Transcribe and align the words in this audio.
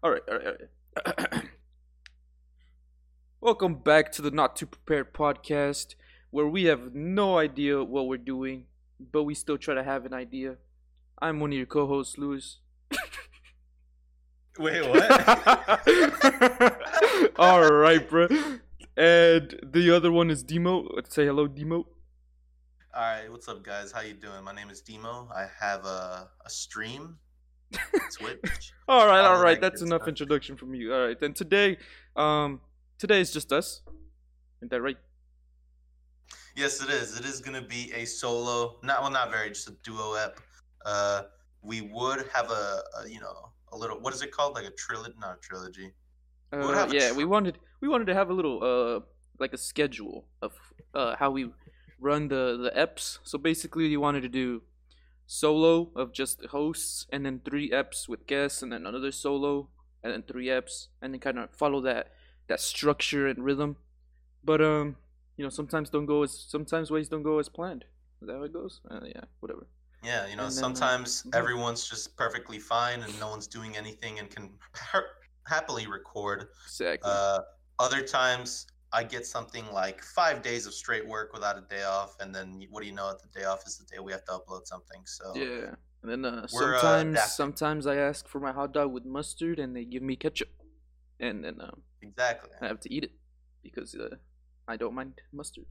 All 0.00 0.12
right, 0.12 0.22
all 0.28 0.36
right, 0.36 0.46
all 0.46 1.12
right. 1.32 1.42
Welcome 3.40 3.74
back 3.74 4.12
to 4.12 4.22
the 4.22 4.30
Not 4.30 4.54
Too 4.54 4.66
Prepared 4.66 5.12
podcast, 5.12 5.96
where 6.30 6.46
we 6.46 6.66
have 6.66 6.94
no 6.94 7.36
idea 7.36 7.82
what 7.82 8.06
we're 8.06 8.16
doing, 8.16 8.66
but 9.00 9.24
we 9.24 9.34
still 9.34 9.58
try 9.58 9.74
to 9.74 9.82
have 9.82 10.06
an 10.06 10.14
idea. 10.14 10.54
I'm 11.20 11.40
one 11.40 11.50
of 11.50 11.56
your 11.56 11.66
co-hosts, 11.66 12.16
Luis. 12.16 12.58
Wait, 14.60 14.88
what? 14.88 15.10
all 17.36 17.68
right, 17.68 18.08
bro. 18.08 18.28
And 18.96 19.58
the 19.64 19.90
other 19.96 20.12
one 20.12 20.30
is 20.30 20.44
Dmo. 20.44 20.88
Let's 20.94 21.12
say 21.12 21.26
hello, 21.26 21.48
Dmo. 21.48 21.72
All 21.72 21.86
right, 22.94 23.28
what's 23.32 23.48
up, 23.48 23.64
guys? 23.64 23.90
How 23.90 24.02
you 24.02 24.14
doing? 24.14 24.44
My 24.44 24.54
name 24.54 24.70
is 24.70 24.80
Dmo. 24.80 25.28
I 25.34 25.48
have 25.58 25.84
a, 25.84 26.28
a 26.46 26.50
stream, 26.50 27.18
Twitch. 28.18 28.72
all 28.88 29.06
right, 29.06 29.20
All 29.24 29.40
right. 29.42 29.60
That's 29.60 29.82
enough 29.82 30.02
stuff. 30.02 30.08
introduction 30.08 30.56
from 30.56 30.74
you. 30.74 30.94
All 30.94 31.06
right, 31.06 31.18
then 31.18 31.34
today, 31.34 31.76
um, 32.16 32.60
today 32.98 33.20
is 33.20 33.32
just 33.32 33.52
us. 33.52 33.82
Isn't 34.60 34.70
that 34.70 34.80
right? 34.80 34.96
yes, 36.56 36.82
it 36.82 36.90
is. 36.90 37.18
It 37.18 37.24
is 37.24 37.40
gonna 37.40 37.62
be 37.62 37.92
a 37.94 38.04
solo, 38.04 38.78
not 38.82 39.02
well, 39.02 39.10
not 39.10 39.30
very, 39.30 39.48
just 39.50 39.68
a 39.68 39.76
duo 39.82 40.14
ep. 40.14 40.40
Uh, 40.84 41.22
we 41.62 41.82
would 41.82 42.24
have 42.32 42.50
a, 42.50 42.82
a 42.98 43.08
you 43.08 43.20
know 43.20 43.50
a 43.72 43.76
little 43.76 44.00
what 44.00 44.12
is 44.14 44.22
it 44.22 44.32
called? 44.32 44.54
Like 44.54 44.66
a 44.66 44.70
trilogy? 44.70 45.14
Not 45.20 45.36
a 45.36 45.40
trilogy. 45.40 45.92
would 46.52 46.74
Uh, 46.74 46.88
yeah, 46.90 47.10
tr- 47.10 47.14
we 47.14 47.24
wanted 47.24 47.58
we 47.80 47.88
wanted 47.88 48.06
to 48.06 48.14
have 48.14 48.30
a 48.30 48.32
little 48.32 48.62
uh 48.62 49.00
like 49.38 49.52
a 49.52 49.58
schedule 49.58 50.24
of 50.42 50.52
uh 50.94 51.14
how 51.16 51.30
we 51.30 51.50
run 52.00 52.28
the 52.28 52.56
the 52.56 52.72
eps. 52.78 53.18
So 53.22 53.38
basically, 53.38 53.86
you 53.86 54.00
wanted 54.00 54.22
to 54.22 54.28
do 54.28 54.62
solo 55.28 55.90
of 55.94 56.12
just 56.12 56.44
hosts, 56.46 57.06
and 57.12 57.24
then 57.24 57.40
three 57.44 57.70
eps 57.70 58.08
with 58.08 58.26
guests, 58.26 58.62
and 58.62 58.72
then 58.72 58.86
another 58.86 59.12
solo, 59.12 59.68
and 60.02 60.12
then 60.12 60.22
three 60.22 60.46
eps, 60.46 60.88
and 61.00 61.12
then 61.12 61.20
kind 61.20 61.38
of 61.38 61.50
follow 61.50 61.80
that 61.82 62.08
that 62.48 62.60
structure 62.60 63.28
and 63.28 63.44
rhythm. 63.44 63.76
But 64.42 64.60
um, 64.60 64.96
you 65.36 65.44
know, 65.44 65.50
sometimes 65.50 65.90
don't 65.90 66.06
go 66.06 66.24
as 66.24 66.32
sometimes 66.32 66.90
ways 66.90 67.08
don't 67.08 67.22
go 67.22 67.38
as 67.38 67.48
planned. 67.48 67.84
Is 68.20 68.26
that 68.26 68.36
how 68.36 68.42
it 68.42 68.52
goes? 68.52 68.80
Uh, 68.90 69.00
yeah, 69.04 69.24
whatever. 69.38 69.66
Yeah, 70.02 70.26
you 70.26 70.36
know, 70.36 70.42
then, 70.42 70.48
uh, 70.48 70.50
sometimes 70.50 71.22
mhm. 71.22 71.36
everyone's 71.36 71.88
just 71.88 72.16
perfectly 72.16 72.58
fine 72.58 73.02
and 73.02 73.20
no 73.20 73.28
one's 73.28 73.46
doing 73.46 73.76
anything 73.76 74.18
and 74.18 74.30
can 74.30 74.50
happily 75.46 75.86
record. 75.86 76.48
Exactly. 76.66 77.10
Uh, 77.12 77.40
other 77.78 78.02
times 78.02 78.66
I 78.92 79.04
get 79.04 79.26
something 79.26 79.64
like 79.72 80.02
five 80.02 80.42
days 80.42 80.66
of 80.66 80.72
straight 80.72 81.06
work 81.06 81.32
without 81.32 81.58
a 81.58 81.62
day 81.62 81.82
off, 81.84 82.16
and 82.20 82.34
then 82.34 82.66
what 82.70 82.80
do 82.80 82.86
you 82.86 82.94
know? 82.94 83.12
The 83.12 83.38
day 83.38 83.44
off 83.44 83.66
is 83.66 83.76
the 83.76 83.84
day 83.84 83.98
we 83.98 84.12
have 84.12 84.24
to 84.24 84.32
upload 84.32 84.66
something. 84.66 85.02
So 85.04 85.32
yeah. 85.34 85.74
And 86.02 86.10
then 86.10 86.24
uh, 86.24 86.42
uh, 86.42 86.46
sometimes 86.46 87.22
sometimes 87.22 87.86
I 87.86 87.96
ask 87.96 88.28
for 88.28 88.40
my 88.40 88.52
hot 88.52 88.72
dog 88.72 88.92
with 88.92 89.04
mustard, 89.04 89.58
and 89.58 89.74
they 89.74 89.84
give 89.84 90.02
me 90.02 90.16
ketchup, 90.16 90.48
and 91.20 91.44
then 91.44 91.60
um, 91.60 91.82
exactly, 92.00 92.50
I 92.62 92.66
have 92.66 92.80
to 92.80 92.92
eat 92.92 93.04
it 93.04 93.12
because 93.62 93.94
uh, 93.94 94.16
I 94.66 94.76
don't 94.76 94.94
mind 94.94 95.20
mustard. 95.32 95.66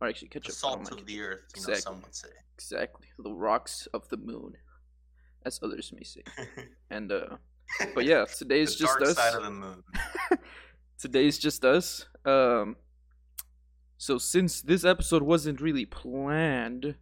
Or 0.00 0.08
actually 0.08 0.28
ketchup. 0.28 0.54
Don't 0.60 0.86
salt 0.86 0.92
of 0.92 1.06
the 1.06 1.20
earth, 1.20 1.42
you 1.54 1.62
know, 1.62 1.68
Exactly. 1.68 1.80
some 1.80 2.02
would 2.02 2.14
say. 2.14 2.28
Exactly. 2.54 3.06
The 3.18 3.32
rocks 3.32 3.86
of 3.92 4.08
the 4.08 4.16
moon, 4.16 4.54
as 5.44 5.60
others 5.62 5.92
may 5.94 6.04
say. 6.04 6.22
And 6.90 7.12
uh, 7.12 7.36
but 7.94 8.04
yeah, 8.04 8.24
today's 8.38 8.76
the 8.76 8.84
just 8.84 8.98
dark 8.98 9.10
us. 9.10 9.16
side 9.16 9.34
of 9.34 9.42
the 9.42 9.50
moon. 9.50 9.82
today's 11.00 11.38
just 11.38 11.64
us. 11.64 12.06
Um, 12.24 12.76
so 13.96 14.18
since 14.18 14.60
this 14.60 14.84
episode 14.84 15.22
wasn't 15.22 15.60
really 15.60 15.86
planned 15.86 16.94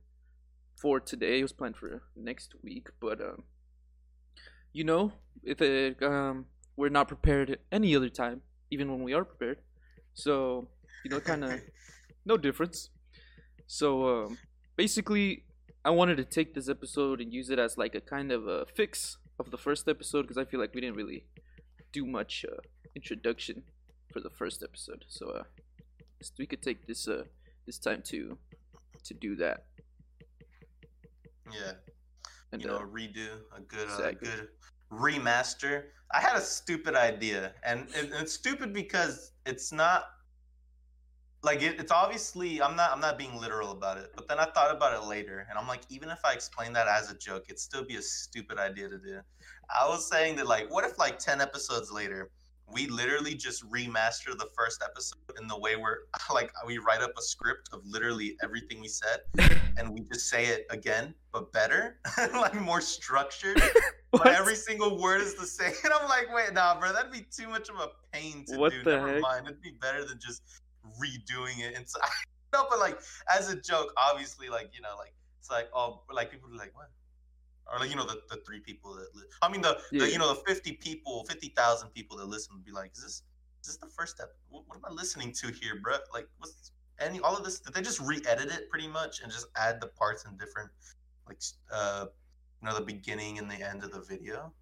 for 0.77 1.01
today, 1.01 1.41
it 1.41 1.43
was 1.43 1.53
planned 1.53 1.77
for 1.77 2.03
next 2.17 2.55
week. 2.63 2.89
But 3.01 3.21
um, 3.21 3.45
you 4.73 4.85
know, 4.85 5.13
if 5.43 5.61
it, 5.61 6.03
um, 6.03 6.47
we're 6.77 6.89
not 6.89 7.09
prepared 7.09 7.59
any 7.73 7.95
other 7.97 8.09
time, 8.09 8.43
even 8.71 8.91
when 8.91 9.03
we 9.03 9.13
are 9.13 9.25
prepared. 9.25 9.59
So 10.15 10.69
you 11.05 11.11
know, 11.11 11.21
kind 11.21 11.45
of 11.45 11.61
no 12.25 12.37
difference. 12.37 12.91
So 13.67 14.25
um, 14.25 14.39
basically, 14.77 15.45
I 15.85 15.91
wanted 15.91 16.17
to 16.19 16.25
take 16.25 16.55
this 16.55 16.69
episode 16.69 17.21
and 17.21 17.33
use 17.33 17.51
it 17.51 17.59
as 17.59 17.77
like 17.77 17.95
a 17.95 18.01
kind 18.01 18.31
of 18.33 18.47
a 18.47 18.67
fix 18.75 19.19
of 19.39 19.51
the 19.51 19.59
first 19.59 19.89
episode 19.89 20.23
because 20.23 20.39
I 20.39 20.45
feel 20.45 20.61
like 20.61 20.75
we 20.75 20.81
didn't 20.81 20.97
really 20.97 21.25
do 21.93 22.05
much 22.05 22.45
uh, 22.51 22.57
introduction 22.95 23.63
for 24.13 24.21
the 24.21 24.31
first 24.31 24.63
episode. 24.63 25.05
So 25.09 25.31
uh, 25.31 25.43
we 26.39 26.47
could 26.47 26.63
take 26.63 26.87
this 26.87 27.09
uh 27.09 27.25
this 27.67 27.79
time 27.79 28.03
to 28.07 28.39
to 29.05 29.15
do 29.15 29.37
that. 29.37 29.65
yeah, 31.53 31.73
And 32.53 32.63
you 32.63 32.69
know, 32.69 32.77
uh, 32.77 32.81
redo 32.81 33.29
a 33.57 33.61
good, 33.61 33.89
uh, 33.89 34.13
good 34.13 34.49
remaster. 34.93 35.85
I 36.13 36.21
had 36.21 36.37
a 36.37 36.41
stupid 36.41 36.95
idea, 36.95 37.53
and 37.63 37.89
it, 37.95 38.11
it's 38.13 38.33
stupid 38.33 38.73
because 38.73 39.33
it's 39.47 39.73
not 39.73 40.05
like 41.43 41.63
it, 41.63 41.79
it's 41.79 41.93
obviously 41.93 42.61
I'm 42.61 42.77
not 42.77 42.91
I'm 42.93 43.01
not 43.01 43.19
being 43.19 43.39
literal 43.39 43.71
about 43.73 43.99
it. 43.99 44.11
But 44.15 44.29
then 44.29 44.39
I 44.39 44.47
thought 44.47 44.75
about 44.75 44.95
it 44.95 45.07
later, 45.07 45.47
and 45.49 45.59
I'm 45.59 45.69
like, 45.69 45.83
even 45.91 46.09
if 46.11 46.19
I 46.25 46.33
explain 46.33 46.73
that 46.73 46.89
as 46.89 47.11
a 47.11 47.17
joke, 47.17 47.45
it'd 47.49 47.59
still 47.59 47.85
be 47.85 47.97
a 47.97 48.03
stupid 48.03 48.59
idea 48.59 48.89
to 48.89 48.99
do. 48.99 49.21
I 49.75 49.87
was 49.87 50.09
saying 50.09 50.37
that 50.37 50.47
like, 50.47 50.71
what 50.71 50.85
if 50.85 50.99
like 50.99 51.19
ten 51.19 51.41
episodes 51.41 51.91
later, 51.91 52.31
we 52.73 52.87
literally 52.89 53.35
just 53.35 53.69
remaster 53.71 54.37
the 54.37 54.49
first 54.57 54.83
episode 54.85 55.19
in 55.41 55.49
the 55.49 55.59
way 55.59 55.77
where 55.77 56.01
like 56.33 56.51
we 56.67 56.79
write 56.79 57.03
up 57.03 57.13
a 57.19 57.23
script 57.23 57.69
of 57.73 57.81
literally 57.87 58.37
everything 58.43 58.81
we 58.81 58.89
said, 58.89 59.21
and 59.79 59.89
we 59.93 60.01
just 60.01 60.29
say 60.29 60.47
it 60.47 60.67
again 60.71 61.15
but 61.33 61.53
better, 61.53 61.99
like 62.35 62.55
more 62.61 62.81
structured. 62.81 63.63
But 64.11 64.29
every 64.29 64.55
single 64.57 65.01
word 65.01 65.21
is 65.21 65.35
the 65.35 65.47
same. 65.47 65.73
And 65.85 65.93
I'm 65.93 66.09
like, 66.09 66.35
wait, 66.35 66.55
nah, 66.55 66.79
bro, 66.81 66.93
that'd 66.93 67.13
be 67.13 67.27
too 67.31 67.49
much 67.49 67.69
of 67.69 67.77
a 67.77 67.89
pain 68.13 68.45
to 68.49 68.57
What 68.57 68.73
do. 68.73 68.83
the 68.83 68.97
Never 68.97 69.13
heck? 69.15 69.21
mind. 69.21 69.47
It'd 69.47 69.61
be 69.61 69.73
better 69.81 70.05
than 70.05 70.19
just 70.19 70.43
redoing 70.99 71.61
it. 71.61 71.75
And 71.77 71.89
so, 71.89 72.01
no, 72.53 72.67
but 72.71 72.79
like 72.79 72.99
as 73.35 73.51
a 73.53 73.61
joke, 73.61 73.93
obviously, 73.97 74.49
like 74.49 74.71
you 74.75 74.81
know, 74.81 74.95
like 74.99 75.13
it's 75.39 75.51
like 75.51 75.69
oh, 75.75 76.03
like 76.13 76.31
people 76.31 76.49
are 76.51 76.57
like 76.57 76.75
what, 76.75 76.89
or 77.73 77.79
like 77.79 77.91
you 77.91 77.97
know 77.97 78.07
the, 78.07 78.21
the 78.31 78.37
three 78.47 78.61
people 78.61 78.95
that 78.95 79.15
li- 79.15 79.25
I 79.43 79.49
mean 79.49 79.61
the, 79.63 79.79
Yeah. 79.93 80.01
the 80.05 80.11
you 80.13 80.19
know 80.19 80.29
the 80.29 80.41
fifty 80.47 80.73
people, 80.73 81.25
fifty 81.29 81.49
thousand 81.57 81.91
people 81.91 82.17
that 82.19 82.27
listen 82.27 82.55
would 82.55 82.65
be 82.65 82.73
like, 82.73 82.93
is 82.95 83.03
this 83.03 83.23
is 83.63 83.67
this 83.67 83.77
the 83.77 83.87
first 83.89 84.17
step? 84.17 84.31
What, 84.49 84.65
what 84.67 84.77
am 84.77 84.85
I 84.87 84.93
listening 84.93 85.33
to 85.35 85.49
here, 85.49 85.81
bro? 85.83 85.97
Like 86.13 86.29
what's 86.39 86.73
any 86.99 87.21
all 87.21 87.37
of 87.37 87.45
this? 87.45 87.61
Did 87.61 87.75
they 87.75 87.83
just 87.83 88.01
re-edit 88.01 88.51
it 88.51 88.69
pretty 88.71 88.89
much 88.89 89.21
and 89.23 89.31
just 89.31 89.47
add 89.57 89.81
the 89.81 89.89
parts 89.89 90.25
in 90.25 90.37
different 90.37 90.71
like 91.27 91.41
uh 91.71 92.07
you 92.63 92.69
know 92.69 92.75
the 92.75 92.85
beginning 92.85 93.39
and 93.39 93.51
the 93.51 93.63
end 93.69 93.85
of 93.85 93.93
the 93.93 94.01
video? 94.01 94.53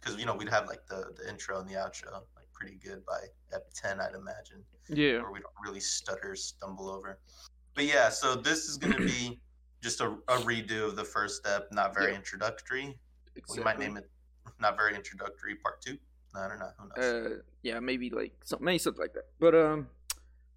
Because 0.00 0.16
you 0.18 0.26
know 0.26 0.34
we'd 0.34 0.48
have 0.48 0.66
like 0.66 0.86
the 0.88 1.12
the 1.16 1.28
intro 1.28 1.60
and 1.60 1.68
the 1.68 1.74
outro 1.74 2.12
like 2.12 2.46
pretty 2.52 2.76
good 2.76 3.04
by 3.06 3.18
ep 3.54 3.72
ten, 3.74 4.00
I'd 4.00 4.14
imagine 4.14 4.62
yeah. 4.88 5.22
where 5.22 5.30
we 5.32 5.40
don't 5.40 5.54
really 5.64 5.80
stutter, 5.80 6.34
stumble 6.36 6.90
over. 6.90 7.18
But 7.74 7.84
yeah, 7.84 8.08
so 8.10 8.34
this 8.34 8.68
is 8.68 8.76
going 8.76 8.94
to 8.94 9.04
be 9.06 9.40
just 9.80 10.00
a, 10.00 10.08
a 10.28 10.36
redo 10.38 10.84
of 10.86 10.96
the 10.96 11.04
first 11.04 11.36
step, 11.36 11.68
not 11.72 11.94
very 11.94 12.12
Yeah. 12.12 12.18
introductory. 12.18 12.98
Exactly. 13.36 13.58
We 13.58 13.64
might 13.64 13.78
name 13.78 13.96
it 13.96 14.10
not 14.58 14.76
very 14.76 14.94
introductory 14.94 15.54
part 15.56 15.80
two. 15.80 15.96
I 16.34 16.48
don't 16.48 16.58
know. 16.58 16.70
Who 16.78 16.88
knows? 16.96 17.38
Uh, 17.38 17.42
yeah, 17.62 17.80
maybe 17.80 18.10
like 18.10 18.32
some, 18.44 18.62
maybe 18.62 18.78
something 18.78 19.00
like 19.00 19.14
that. 19.14 19.26
But 19.38 19.54
um, 19.54 19.88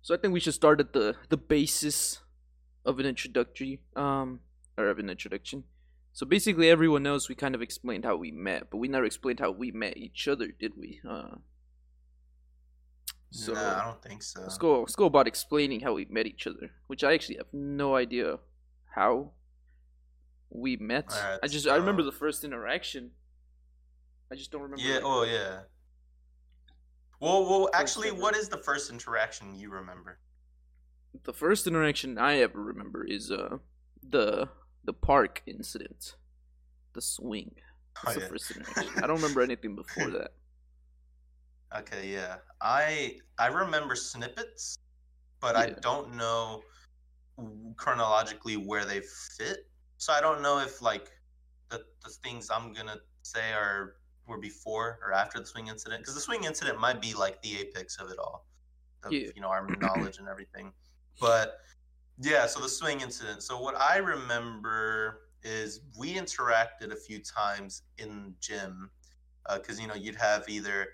so 0.02 0.14
I 0.14 0.18
think 0.18 0.34
we 0.34 0.40
should 0.40 0.54
start 0.54 0.80
at 0.80 0.94
the 0.94 1.16
the 1.30 1.38
basis 1.38 2.20
of 2.86 3.00
an 3.00 3.06
introductory 3.06 3.80
um 3.96 4.42
or 4.78 4.88
of 4.88 5.00
an 5.00 5.10
introduction. 5.10 5.64
So 6.12 6.26
basically, 6.28 6.70
everyone 6.70 7.02
knows 7.04 7.28
we 7.28 7.36
kind 7.36 7.56
of 7.56 7.62
explained 7.62 8.06
how 8.06 8.16
we 8.16 8.30
met, 8.32 8.70
but 8.70 8.78
we 8.78 8.88
never 8.88 9.06
explained 9.06 9.40
how 9.40 9.52
we 9.52 9.72
met 9.72 9.98
each 9.98 10.28
other, 10.28 10.48
did 10.48 10.74
we? 10.78 11.00
Uh. 11.08 11.38
So 13.32 13.54
nah, 13.54 13.82
I 13.82 13.86
don't 13.86 14.02
think 14.04 14.22
so. 14.22 14.42
let's 14.42 14.58
go. 14.60 14.82
Let's 14.82 14.96
go 14.96 15.06
about 15.06 15.28
explaining 15.28 15.80
how 15.80 15.94
we 15.94 16.06
met 16.06 16.28
each 16.28 16.46
other, 16.46 16.70
which 16.86 17.04
I 17.04 17.14
actually 17.14 17.38
have 17.38 17.52
no 17.52 17.96
idea 17.96 18.38
how 18.94 19.32
we 20.50 20.78
met. 20.78 21.12
Alright, 21.12 21.40
I 21.44 21.48
just 21.48 21.68
I 21.68 21.76
remember 21.76 22.04
the 22.04 22.12
first 22.12 22.44
interaction. 22.44 23.12
I 24.32 24.36
just 24.36 24.52
don't 24.52 24.62
remember. 24.62 24.82
Yeah. 24.84 25.00
Oh, 25.04 25.24
yeah. 25.24 25.62
Well, 27.20 27.44
well, 27.50 27.70
actually, 27.74 28.12
what 28.12 28.36
is 28.36 28.50
the 28.50 28.58
first 28.58 28.92
interaction 28.92 29.56
you 29.56 29.70
remember? 29.70 30.20
the 31.26 31.32
first 31.34 31.68
interaction 31.68 32.18
I 32.18 32.40
ever 32.40 32.60
remember 32.60 33.04
is 33.06 33.30
uh 33.30 33.58
the 34.10 34.50
the 34.84 34.94
park 34.94 35.44
incident, 35.46 36.16
the 36.94 37.02
swing. 37.02 37.54
That's 38.04 38.18
Oh, 38.18 38.20
the 38.20 38.26
first 38.26 38.50
interaction. 38.52 39.04
I 39.04 39.06
don't 39.08 39.18
remember 39.18 39.42
anything 39.50 39.76
before 39.76 40.10
that. 40.10 40.32
Okay, 41.78 42.12
yeah. 42.12 42.38
I 42.62 43.20
I 43.38 43.48
remember 43.48 43.96
snippets, 43.96 44.78
but 45.40 45.56
I 45.56 45.70
don't 45.82 46.16
know 46.16 46.64
chronologically 47.76 48.58
where 48.58 48.86
they 48.86 49.02
fit. 49.02 49.68
So 49.98 50.14
I 50.14 50.22
don't 50.22 50.42
know 50.42 50.60
if 50.60 50.82
like 50.82 51.12
the 51.70 51.84
the 52.04 52.10
things 52.10 52.50
I'm 52.50 52.74
gonna 52.74 52.98
say 53.24 53.54
are 53.54 53.96
were 54.28 54.38
before 54.38 55.00
or 55.06 55.14
after 55.14 55.40
the 55.40 55.46
swing 55.46 55.68
incident 55.68 56.02
because 56.02 56.16
the 56.16 56.22
swing 56.22 56.44
incident 56.46 56.80
might 56.80 57.02
be 57.02 57.14
like 57.14 57.42
the 57.42 57.60
apex 57.60 57.98
of 58.00 58.10
it 58.10 58.18
all, 58.20 58.46
of, 59.04 59.12
Yeah. 59.12 59.30
you 59.36 59.42
know, 59.42 59.50
our 59.50 59.68
knowledge 59.82 60.18
and 60.20 60.28
everything. 60.28 60.72
But 61.20 61.58
yeah, 62.20 62.46
so 62.46 62.60
the 62.62 62.70
swing 62.70 63.02
incident. 63.02 63.44
So 63.44 63.60
what 63.60 63.76
I 63.76 63.98
remember 63.98 65.22
is 65.44 65.82
we 65.98 66.14
interacted 66.14 66.92
a 66.92 66.96
few 66.96 67.20
times 67.20 67.84
in 67.98 68.34
gym 68.40 68.90
uh, 69.48 69.58
because 69.58 69.80
you 69.80 69.88
know 69.88 69.96
you'd 69.96 70.16
have 70.16 70.48
either 70.48 70.88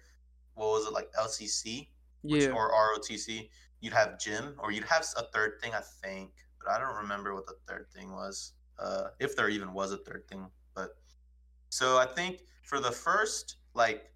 what 0.56 0.68
was 0.70 0.88
it 0.88 0.94
like 0.94 1.12
LCC 1.14 1.90
which, 2.24 2.44
Yeah. 2.44 2.50
or 2.52 2.72
ROTC. 2.72 3.50
You'd 3.82 3.94
have 3.94 4.20
gym, 4.20 4.56
or 4.60 4.72
you'd 4.72 4.86
have 4.86 5.06
a 5.18 5.24
third 5.34 5.54
thing, 5.62 5.74
I 5.74 5.82
think, 6.02 6.32
but 6.60 6.72
I 6.72 6.80
don't 6.80 6.96
remember 6.96 7.34
what 7.34 7.46
the 7.48 7.56
third 7.68 7.88
thing 7.94 8.12
was. 8.12 8.54
Uh, 8.78 9.10
if 9.20 9.36
there 9.36 9.50
even 9.50 9.74
was 9.74 9.92
a 9.92 9.98
third 9.98 10.24
thing, 10.30 10.48
but 10.76 10.96
so 11.70 11.98
I 11.98 12.06
think 12.06 12.42
for 12.64 12.80
the 12.80 12.92
first 12.92 13.58
like 13.74 14.10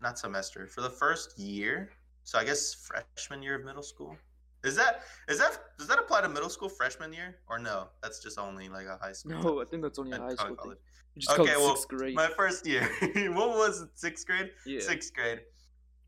not 0.00 0.18
semester 0.18 0.66
for 0.66 0.80
the 0.80 0.90
first 0.90 1.38
year. 1.38 1.90
So 2.24 2.38
I 2.38 2.44
guess 2.44 2.74
freshman 2.74 3.42
year 3.42 3.56
of 3.56 3.64
middle 3.64 3.82
school. 3.82 4.16
Is 4.62 4.76
that 4.76 5.02
is 5.28 5.38
that 5.38 5.58
does 5.78 5.88
that 5.88 5.98
apply 5.98 6.20
to 6.20 6.28
middle 6.28 6.50
school 6.50 6.68
freshman 6.68 7.12
year 7.12 7.38
or 7.48 7.58
no? 7.58 7.88
That's 8.02 8.22
just 8.22 8.38
only 8.38 8.68
like 8.68 8.86
a 8.86 8.98
high 9.00 9.12
school. 9.12 9.42
No, 9.42 9.60
I 9.60 9.64
think 9.64 9.82
that's 9.82 9.98
only 9.98 10.16
a 10.16 10.20
high 10.20 10.34
school 10.34 10.56
college. 10.56 10.78
Okay, 11.30 11.56
well, 11.56 11.76
sixth 11.76 11.88
grade. 11.88 12.14
My 12.14 12.28
first 12.28 12.66
year. 12.66 12.82
what 13.32 13.50
was 13.50 13.82
it? 13.82 13.88
Sixth 13.94 14.26
grade. 14.26 14.50
yeah. 14.66 14.80
Sixth 14.80 15.12
grade. 15.14 15.40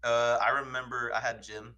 Uh, 0.05 0.39
I 0.45 0.51
remember 0.61 1.11
I 1.15 1.21
had 1.21 1.43
gym, 1.43 1.75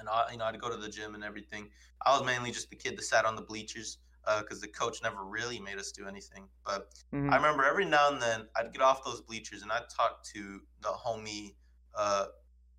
and 0.00 0.08
I, 0.08 0.32
you 0.32 0.38
know, 0.38 0.46
I'd 0.46 0.60
go 0.60 0.68
to 0.70 0.76
the 0.76 0.88
gym 0.88 1.14
and 1.14 1.22
everything. 1.22 1.68
I 2.04 2.16
was 2.16 2.26
mainly 2.26 2.50
just 2.50 2.68
the 2.70 2.76
kid 2.76 2.96
that 2.98 3.02
sat 3.04 3.24
on 3.24 3.36
the 3.36 3.42
bleachers 3.42 3.98
because 4.38 4.60
the 4.60 4.68
coach 4.68 5.02
never 5.02 5.24
really 5.24 5.60
made 5.60 5.78
us 5.78 5.92
do 5.92 6.06
anything. 6.06 6.48
But 6.64 6.92
Mhm. 7.12 7.30
I 7.32 7.36
remember 7.36 7.64
every 7.64 7.84
now 7.84 8.10
and 8.12 8.20
then 8.20 8.48
I'd 8.56 8.72
get 8.72 8.80
off 8.82 9.04
those 9.04 9.20
bleachers 9.20 9.62
and 9.62 9.70
I'd 9.72 9.88
talk 9.90 10.22
to 10.34 10.60
the 10.80 10.88
homie 10.88 11.54
uh, 11.94 12.26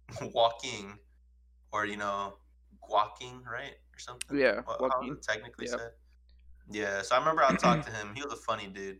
walking, 0.34 0.98
or 1.72 1.86
you 1.86 1.98
know, 1.98 2.38
walking, 2.90 3.44
right, 3.44 3.76
or 3.94 4.00
something. 4.00 4.38
Yeah, 4.38 4.62
What- 4.62 4.80
how 4.80 4.86
was 4.86 4.92
Joaquin. 4.96 5.14
it 5.14 5.22
technically 5.24 5.68
said? 5.68 5.92
Yeah. 6.70 7.02
So 7.02 7.16
I 7.16 7.20
remember 7.20 7.44
I'd 7.44 7.60
talk 7.60 7.84
to 7.86 7.92
him. 7.92 8.14
He 8.16 8.24
was 8.24 8.32
a 8.34 8.38
funny 8.38 8.68
dude. 8.68 9.00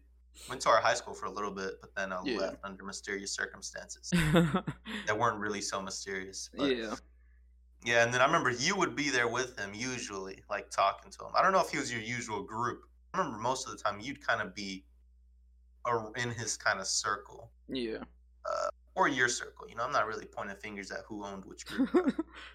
Went 0.50 0.62
to 0.62 0.70
our 0.70 0.82
high 0.82 0.94
school 0.94 1.14
for 1.14 1.26
a 1.26 1.32
little 1.32 1.52
bit, 1.52 1.80
but 1.82 1.94
then 1.96 2.12
I 2.14 2.22
Yeah. 2.24 2.38
left 2.40 2.58
under 2.64 2.84
mysterious 2.84 3.34
circumstances 3.34 4.10
that 5.06 5.18
weren't 5.18 5.38
really 5.40 5.62
so 5.62 5.82
mysterious. 5.82 6.50
But 6.56 6.76
yeah. 6.76 6.96
Yeah, 7.84 8.04
and 8.04 8.14
then 8.14 8.22
I 8.22 8.26
remember 8.26 8.50
you 8.52 8.76
would 8.76 8.96
be 8.96 9.10
there 9.10 9.28
with 9.28 9.58
him 9.60 9.74
usually, 9.74 10.40
like 10.50 10.70
talking 10.70 11.12
to 11.12 11.26
him. 11.26 11.32
I 11.36 11.42
don't 11.42 11.52
know 11.52 11.62
if 11.62 11.70
he 11.70 11.78
was 11.78 11.92
your 11.92 12.02
usual 12.02 12.44
group. 12.44 12.82
I 13.14 13.20
remember 13.20 13.40
most 13.40 13.68
of 13.68 13.76
the 13.76 13.82
time 13.84 14.00
you'd 14.00 14.26
kind 14.26 14.42
of 14.42 14.54
be 14.56 14.86
in 16.18 16.30
his 16.32 16.58
kind 16.58 16.80
of 16.80 16.88
circle 16.88 17.52
Yeah. 17.68 17.98
or 18.96 19.08
your 19.08 19.28
circle. 19.28 19.68
You 19.68 19.76
know, 19.76 19.84
I'm 19.84 19.92
not 19.92 20.06
really 20.08 20.26
pointing 20.26 20.56
fingers 20.58 20.92
at 20.92 21.00
who 21.08 21.24
owned 21.26 21.44
which 21.46 21.66
group. 21.66 21.90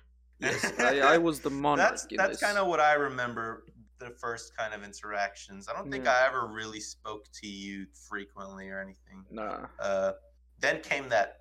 yes, 0.38 0.73
I, 0.78 1.00
I 1.00 1.19
was 1.19 1.40
the 1.40 1.50
monarch. 1.64 1.90
that's 1.90 2.06
that's 2.17 2.40
kind 2.40 2.56
of 2.58 2.69
what 2.69 2.78
I 2.81 2.94
remember 2.94 3.64
the 3.99 4.11
first 4.11 4.56
kind 4.56 4.75
of 4.75 4.84
interactions. 4.84 5.69
I 5.69 5.73
don't 5.73 5.90
think 5.90 6.05
Yeah. 6.05 6.12
I 6.23 6.26
ever 6.28 6.46
really 6.46 6.81
spoke 6.81 7.25
to 7.40 7.46
you 7.49 7.87
frequently 8.08 8.69
or 8.69 8.81
anything. 8.81 9.25
Nah. 9.31 9.67
Uh, 9.81 10.12
then 10.61 10.81
came 10.82 11.08
that 11.08 11.40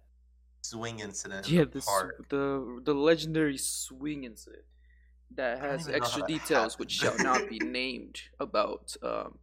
swing 0.69 1.00
incident. 1.00 1.47
in 1.47 1.53
Yeah, 1.56 1.63
the 1.65 1.69
this 1.71 1.85
park. 1.85 2.27
the 2.29 2.81
the 2.83 2.94
legendary 2.94 3.57
swing 3.57 4.23
incident 4.23 4.63
that 5.35 5.59
has 5.59 5.81
even 5.89 5.91
know 5.94 6.00
how 6.00 6.06
extra 6.06 6.27
details 6.27 6.79
which 6.79 6.91
shall 6.91 7.17
not 7.19 7.50
be 7.50 7.59
named 7.81 8.21
about 8.39 8.95
um 9.03 9.39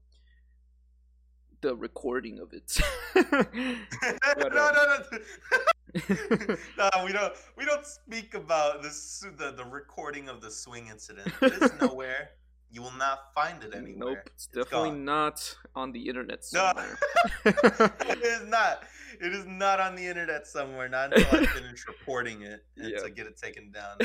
the 1.60 1.76
recording 1.76 2.40
of 2.40 2.52
it. 2.52 2.80
no, 3.14 4.46
no, 4.48 4.72
no. 4.74 6.56
no, 6.78 6.90
we 7.04 7.12
don't. 7.12 7.32
We 7.56 7.64
don't 7.64 7.86
speak 7.86 8.34
about 8.34 8.82
this. 8.82 9.24
The 9.38 9.52
the 9.52 9.64
recording 9.64 10.28
of 10.28 10.40
the 10.40 10.50
swing 10.50 10.88
incident. 10.88 11.28
It 11.40 11.62
is 11.62 11.70
nowhere. 11.80 12.30
You 12.74 12.80
will 12.82 12.96
not 13.06 13.32
find 13.34 13.62
it 13.62 13.74
anywhere. 13.74 14.14
Nope, 14.16 14.18
it's 14.34 14.46
definitely 14.46 14.90
gone. 14.90 15.04
not 15.04 15.56
on 15.76 15.92
the 15.92 16.08
internet 16.08 16.40
No, 16.54 16.72
somewhere. 16.74 16.98
it 17.44 18.22
is 18.24 18.48
not. 18.48 18.82
It 19.20 19.32
is 19.32 19.44
not 19.46 19.80
on 19.80 19.94
the 19.94 20.06
internet 20.06 20.46
somewhere. 20.46 20.88
Not 20.88 21.12
until 21.14 21.40
I 21.40 21.46
finish 21.46 21.84
reporting 21.88 22.42
it 22.42 22.64
and 22.76 22.90
Yeah. 22.92 23.02
to 23.02 23.10
get 23.10 23.26
it 23.26 23.36
taken 23.36 23.70
down. 23.70 23.98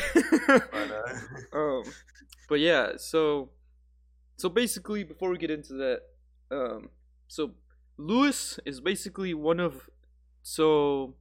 But 0.71 0.91
uh, 0.91 1.13
um 1.57 1.83
but 2.49 2.59
yeah 2.59 2.91
so 2.97 3.49
so 4.37 4.47
basically 4.49 5.03
before 5.03 5.29
we 5.29 5.37
get 5.37 5.51
into 5.51 5.73
that 5.73 6.01
um 6.51 6.89
so 7.27 7.51
Luis 7.97 8.59
is 8.65 8.79
basically 8.79 9.33
one 9.33 9.59
of 9.59 9.89
so 10.43 11.15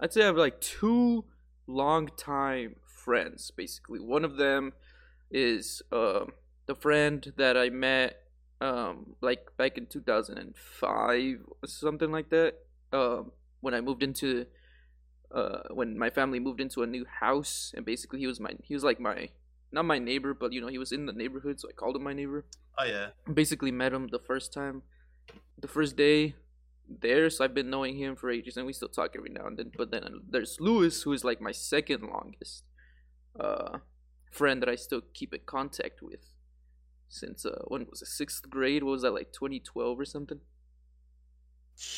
i'd 0.00 0.12
say 0.12 0.22
i 0.22 0.26
have 0.26 0.36
like 0.36 0.60
two 0.60 1.24
long 1.66 2.08
time 2.16 2.76
friends 2.86 3.50
basically 3.50 3.98
one 3.98 4.24
of 4.24 4.36
them 4.36 4.72
is 5.30 5.82
um 5.90 6.32
the 6.66 6.74
friend 6.74 7.32
that 7.36 7.56
i 7.56 7.68
met 7.70 8.20
um 8.60 9.16
like 9.20 9.56
back 9.56 9.76
in 9.78 9.86
2005 9.86 11.38
something 11.66 12.12
like 12.12 12.28
that 12.30 12.54
um 12.92 13.32
when 13.60 13.74
i 13.74 13.80
moved 13.80 14.02
into 14.02 14.46
uh 15.34 15.62
when 15.70 15.98
my 15.98 16.10
family 16.10 16.38
moved 16.38 16.60
into 16.60 16.82
a 16.82 16.86
new 16.86 17.04
house 17.20 17.72
and 17.76 17.84
basically 17.86 18.18
he 18.18 18.26
was 18.26 18.38
my 18.40 18.52
he 18.62 18.74
was 18.74 18.84
like 18.84 19.00
my 19.00 19.28
not 19.70 19.84
my 19.84 19.98
neighbor 19.98 20.34
but 20.34 20.52
you 20.52 20.60
know 20.60 20.66
he 20.68 20.78
was 20.78 20.92
in 20.92 21.06
the 21.06 21.12
neighborhood 21.12 21.58
so 21.58 21.68
i 21.68 21.72
called 21.72 21.96
him 21.96 22.02
my 22.02 22.12
neighbor 22.12 22.44
oh 22.78 22.84
yeah. 22.84 23.08
basically 23.32 23.70
met 23.70 23.92
him 23.92 24.08
the 24.08 24.18
first 24.18 24.52
time 24.52 24.82
the 25.58 25.68
first 25.68 25.96
day 25.96 26.34
there 27.00 27.30
so 27.30 27.44
i've 27.44 27.54
been 27.54 27.70
knowing 27.70 27.96
him 27.96 28.14
for 28.14 28.30
ages 28.30 28.56
and 28.56 28.66
we 28.66 28.72
still 28.72 28.88
talk 28.88 29.12
every 29.16 29.30
now 29.30 29.46
and 29.46 29.56
then 29.58 29.70
but 29.76 29.90
then 29.90 30.02
there's 30.28 30.58
Luis 30.60 31.02
who 31.02 31.12
is 31.12 31.24
like 31.24 31.40
my 31.40 31.52
second 31.52 32.02
longest 32.02 32.64
uh 33.40 33.78
friend 34.30 34.60
that 34.60 34.68
i 34.68 34.74
still 34.74 35.00
keep 35.14 35.32
in 35.32 35.40
contact 35.46 36.02
with 36.02 36.20
since 37.08 37.46
uh 37.46 37.62
when 37.68 37.86
was 37.88 38.02
it 38.02 38.08
sixth 38.08 38.50
grade 38.50 38.82
what 38.82 38.92
was 38.92 39.02
that 39.02 39.12
like 39.12 39.32
2012 39.32 39.98
or 39.98 40.04
something 40.04 40.40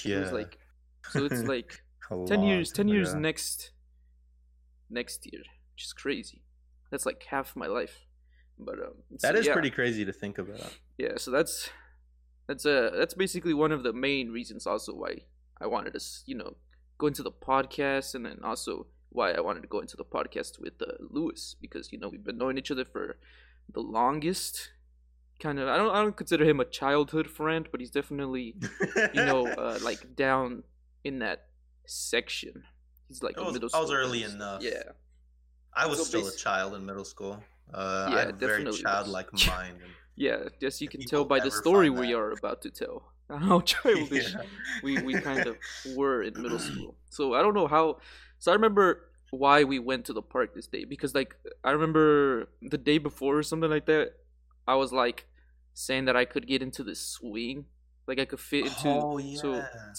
Yeah. 0.05 0.17
it 0.17 0.21
was 0.21 0.33
like 0.33 0.59
so 1.11 1.25
it's 1.25 1.43
like 1.55 1.83
10 2.09 2.19
long 2.19 2.43
years 2.49 2.73
10 2.73 2.89
years 2.89 3.11
ago. 3.13 3.21
next 3.21 3.71
next 4.91 5.27
year 5.33 5.43
which 5.75 5.85
is 5.85 5.93
crazy 5.93 6.43
that's 6.91 7.07
like 7.07 7.23
half 7.31 7.57
my 7.57 7.67
life 7.67 8.07
but 8.59 8.75
um 8.75 8.95
so 9.19 9.27
That 9.27 9.37
is 9.37 9.47
yeah. 9.47 9.53
pretty 9.53 9.71
crazy 9.71 10.05
to 10.05 10.13
think 10.13 10.39
about. 10.39 10.73
yeah 10.99 11.15
so 11.17 11.31
that's 11.31 11.71
that's 12.47 12.65
uh 12.67 12.91
that's 12.95 13.15
basically 13.15 13.55
one 13.55 13.73
of 13.73 13.83
the 13.83 13.93
main 13.93 14.31
reasons 14.31 14.67
also 14.67 14.93
why 14.95 15.13
i 15.61 15.67
wanted 15.67 15.93
to 15.95 16.01
you 16.27 16.37
know 16.37 16.57
go 16.99 17.07
into 17.07 17.23
the 17.23 17.33
podcast 17.33 18.15
and 18.15 18.25
then 18.27 18.39
also 18.45 18.87
why 19.11 19.33
i 19.33 19.41
wanted 19.41 19.63
to 19.63 19.69
go 19.69 19.81
into 19.81 19.97
the 19.97 20.05
podcast 20.05 20.61
with 20.61 20.75
uh, 20.83 20.93
Luis 21.11 21.57
because 21.61 21.91
you 21.93 21.99
know 21.99 22.09
we've 22.09 22.25
been 22.25 22.39
knowing 22.39 22.59
each 22.59 22.71
other 22.71 22.85
for 22.85 23.17
the 23.73 23.81
longest 23.81 24.71
kind 25.41 25.59
of 25.59 25.67
i 25.69 25.77
don't 25.77 25.91
i 25.95 26.01
don't 26.03 26.17
consider 26.17 26.45
him 26.45 26.61
a 26.61 26.65
childhood 26.65 27.29
friend 27.29 27.67
but 27.73 27.81
he's 27.81 27.91
definitely 27.91 28.55
you 29.15 29.25
know 29.25 29.47
uh, 29.65 29.79
like 29.83 30.15
down 30.15 30.63
in 31.05 31.19
that 31.21 31.47
section 31.87 32.65
he's 33.09 33.23
like 33.23 33.37
was- 33.39 33.53
middle 33.55 33.69
I 33.75 33.81
was 33.81 33.93
early 33.93 34.23
person. 34.23 34.37
enough. 34.37 34.63
yeah 34.63 34.83
I 35.77 35.87
was 35.87 35.99
So 35.99 36.05
still 36.05 36.27
a 36.29 36.37
child 36.37 36.75
in 36.75 36.87
middle 36.87 37.05
school. 37.05 37.43
Uh, 37.73 38.07
Yeah, 38.11 38.17
I 38.17 38.21
had 38.21 38.29
a 38.31 38.33
very 38.35 38.65
was. 38.65 38.79
childlike 38.81 39.29
mind. 39.47 39.79
yeah 40.17 40.49
yes 40.61 40.81
you 40.81 40.89
can 40.89 41.03
tell 41.03 41.25
by 41.25 41.41
the 41.41 41.51
story 41.51 41.91
we 41.91 42.15
are 42.15 42.31
about 42.31 42.63
to 42.63 42.71
tell 42.71 42.97
how 43.49 43.61
childish 43.73 44.33
Yeah. 44.35 44.43
we 44.83 44.93
we 45.03 45.13
kind 45.21 45.47
of 45.51 45.57
were 45.97 46.23
in 46.23 46.33
middle 46.41 46.59
school. 46.69 46.95
So 47.11 47.23
I 47.35 47.41
don't 47.43 47.55
know 47.55 47.67
how. 47.77 47.85
So 48.39 48.53
I 48.53 48.55
remember 48.55 48.87
why 49.31 49.65
we 49.65 49.79
went 49.91 50.05
to 50.09 50.13
the 50.13 50.23
park 50.35 50.55
this 50.55 50.67
day 50.69 50.85
because 50.85 51.13
like 51.21 51.35
I 51.65 51.71
remember 51.77 52.07
the 52.75 52.79
day 52.91 52.99
before 52.99 53.39
or 53.39 53.43
something 53.43 53.71
like 53.77 53.87
that. 53.87 54.07
I 54.67 54.75
was 54.83 54.93
like 54.93 55.27
saying 55.73 56.05
that 56.09 56.17
I 56.17 56.25
could 56.33 56.47
get 56.47 56.61
into 56.63 56.83
the 56.85 56.95
swing, 56.95 57.65
like 58.07 58.19
I 58.21 58.27
could 58.31 58.41
fit 58.41 58.65
into. 58.71 58.89
oh 58.89 59.19
yeah. 59.19 59.41
So 59.43 59.49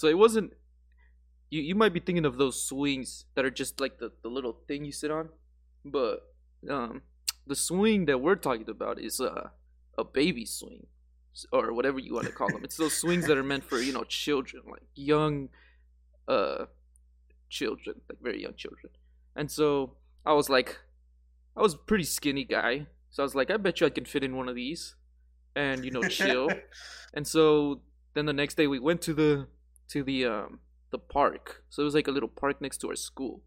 so 0.00 0.04
it 0.08 0.18
wasn't. 0.24 0.52
You 1.50 1.62
you 1.62 1.74
might 1.74 1.92
be 1.92 2.00
thinking 2.00 2.24
of 2.24 2.38
those 2.38 2.62
swings 2.62 3.24
that 3.34 3.44
are 3.44 3.50
just 3.50 3.80
like 3.80 3.98
the 3.98 4.12
the 4.22 4.28
little 4.28 4.58
thing 4.66 4.84
you 4.84 4.92
sit 4.92 5.10
on, 5.10 5.28
but 5.84 6.32
um 6.68 7.02
the 7.46 7.56
swing 7.56 8.06
that 8.06 8.18
we're 8.18 8.34
talking 8.34 8.68
about 8.68 9.00
is 9.00 9.20
a 9.20 9.52
a 9.96 10.04
baby 10.04 10.44
swing 10.44 10.86
or 11.52 11.72
whatever 11.72 11.98
you 11.98 12.14
want 12.14 12.26
to 12.26 12.32
call 12.32 12.48
them. 12.48 12.64
It's 12.64 12.76
those 12.76 12.96
swings 12.96 13.26
that 13.26 13.36
are 13.36 13.42
meant 13.42 13.64
for 13.64 13.78
you 13.78 13.92
know 13.92 14.04
children, 14.04 14.62
like 14.70 14.82
young, 14.94 15.48
uh, 16.28 16.66
children, 17.48 18.00
like 18.08 18.20
very 18.22 18.42
young 18.42 18.54
children. 18.54 18.92
And 19.34 19.50
so 19.50 19.92
I 20.24 20.32
was 20.32 20.48
like, 20.48 20.78
I 21.56 21.60
was 21.60 21.74
a 21.74 21.78
pretty 21.78 22.04
skinny 22.04 22.44
guy, 22.44 22.86
so 23.10 23.22
I 23.22 23.24
was 23.24 23.34
like, 23.34 23.50
I 23.50 23.56
bet 23.56 23.80
you 23.80 23.86
I 23.86 23.90
can 23.90 24.04
fit 24.04 24.24
in 24.24 24.36
one 24.36 24.48
of 24.48 24.54
these, 24.54 24.94
and 25.54 25.84
you 25.84 25.90
know 25.90 26.02
chill. 26.02 26.48
and 27.14 27.26
so 27.26 27.82
then 28.14 28.26
the 28.26 28.32
next 28.32 28.56
day 28.56 28.66
we 28.66 28.78
went 28.78 29.02
to 29.02 29.14
the 29.14 29.46
to 29.88 30.02
the 30.02 30.24
um 30.26 30.60
the 30.96 31.04
park. 31.14 31.62
So 31.70 31.82
it 31.82 31.84
was 31.84 31.94
like 31.94 32.08
a 32.08 32.16
little 32.16 32.28
park 32.42 32.60
next 32.60 32.78
to 32.78 32.88
our 32.88 32.96
school. 32.96 33.42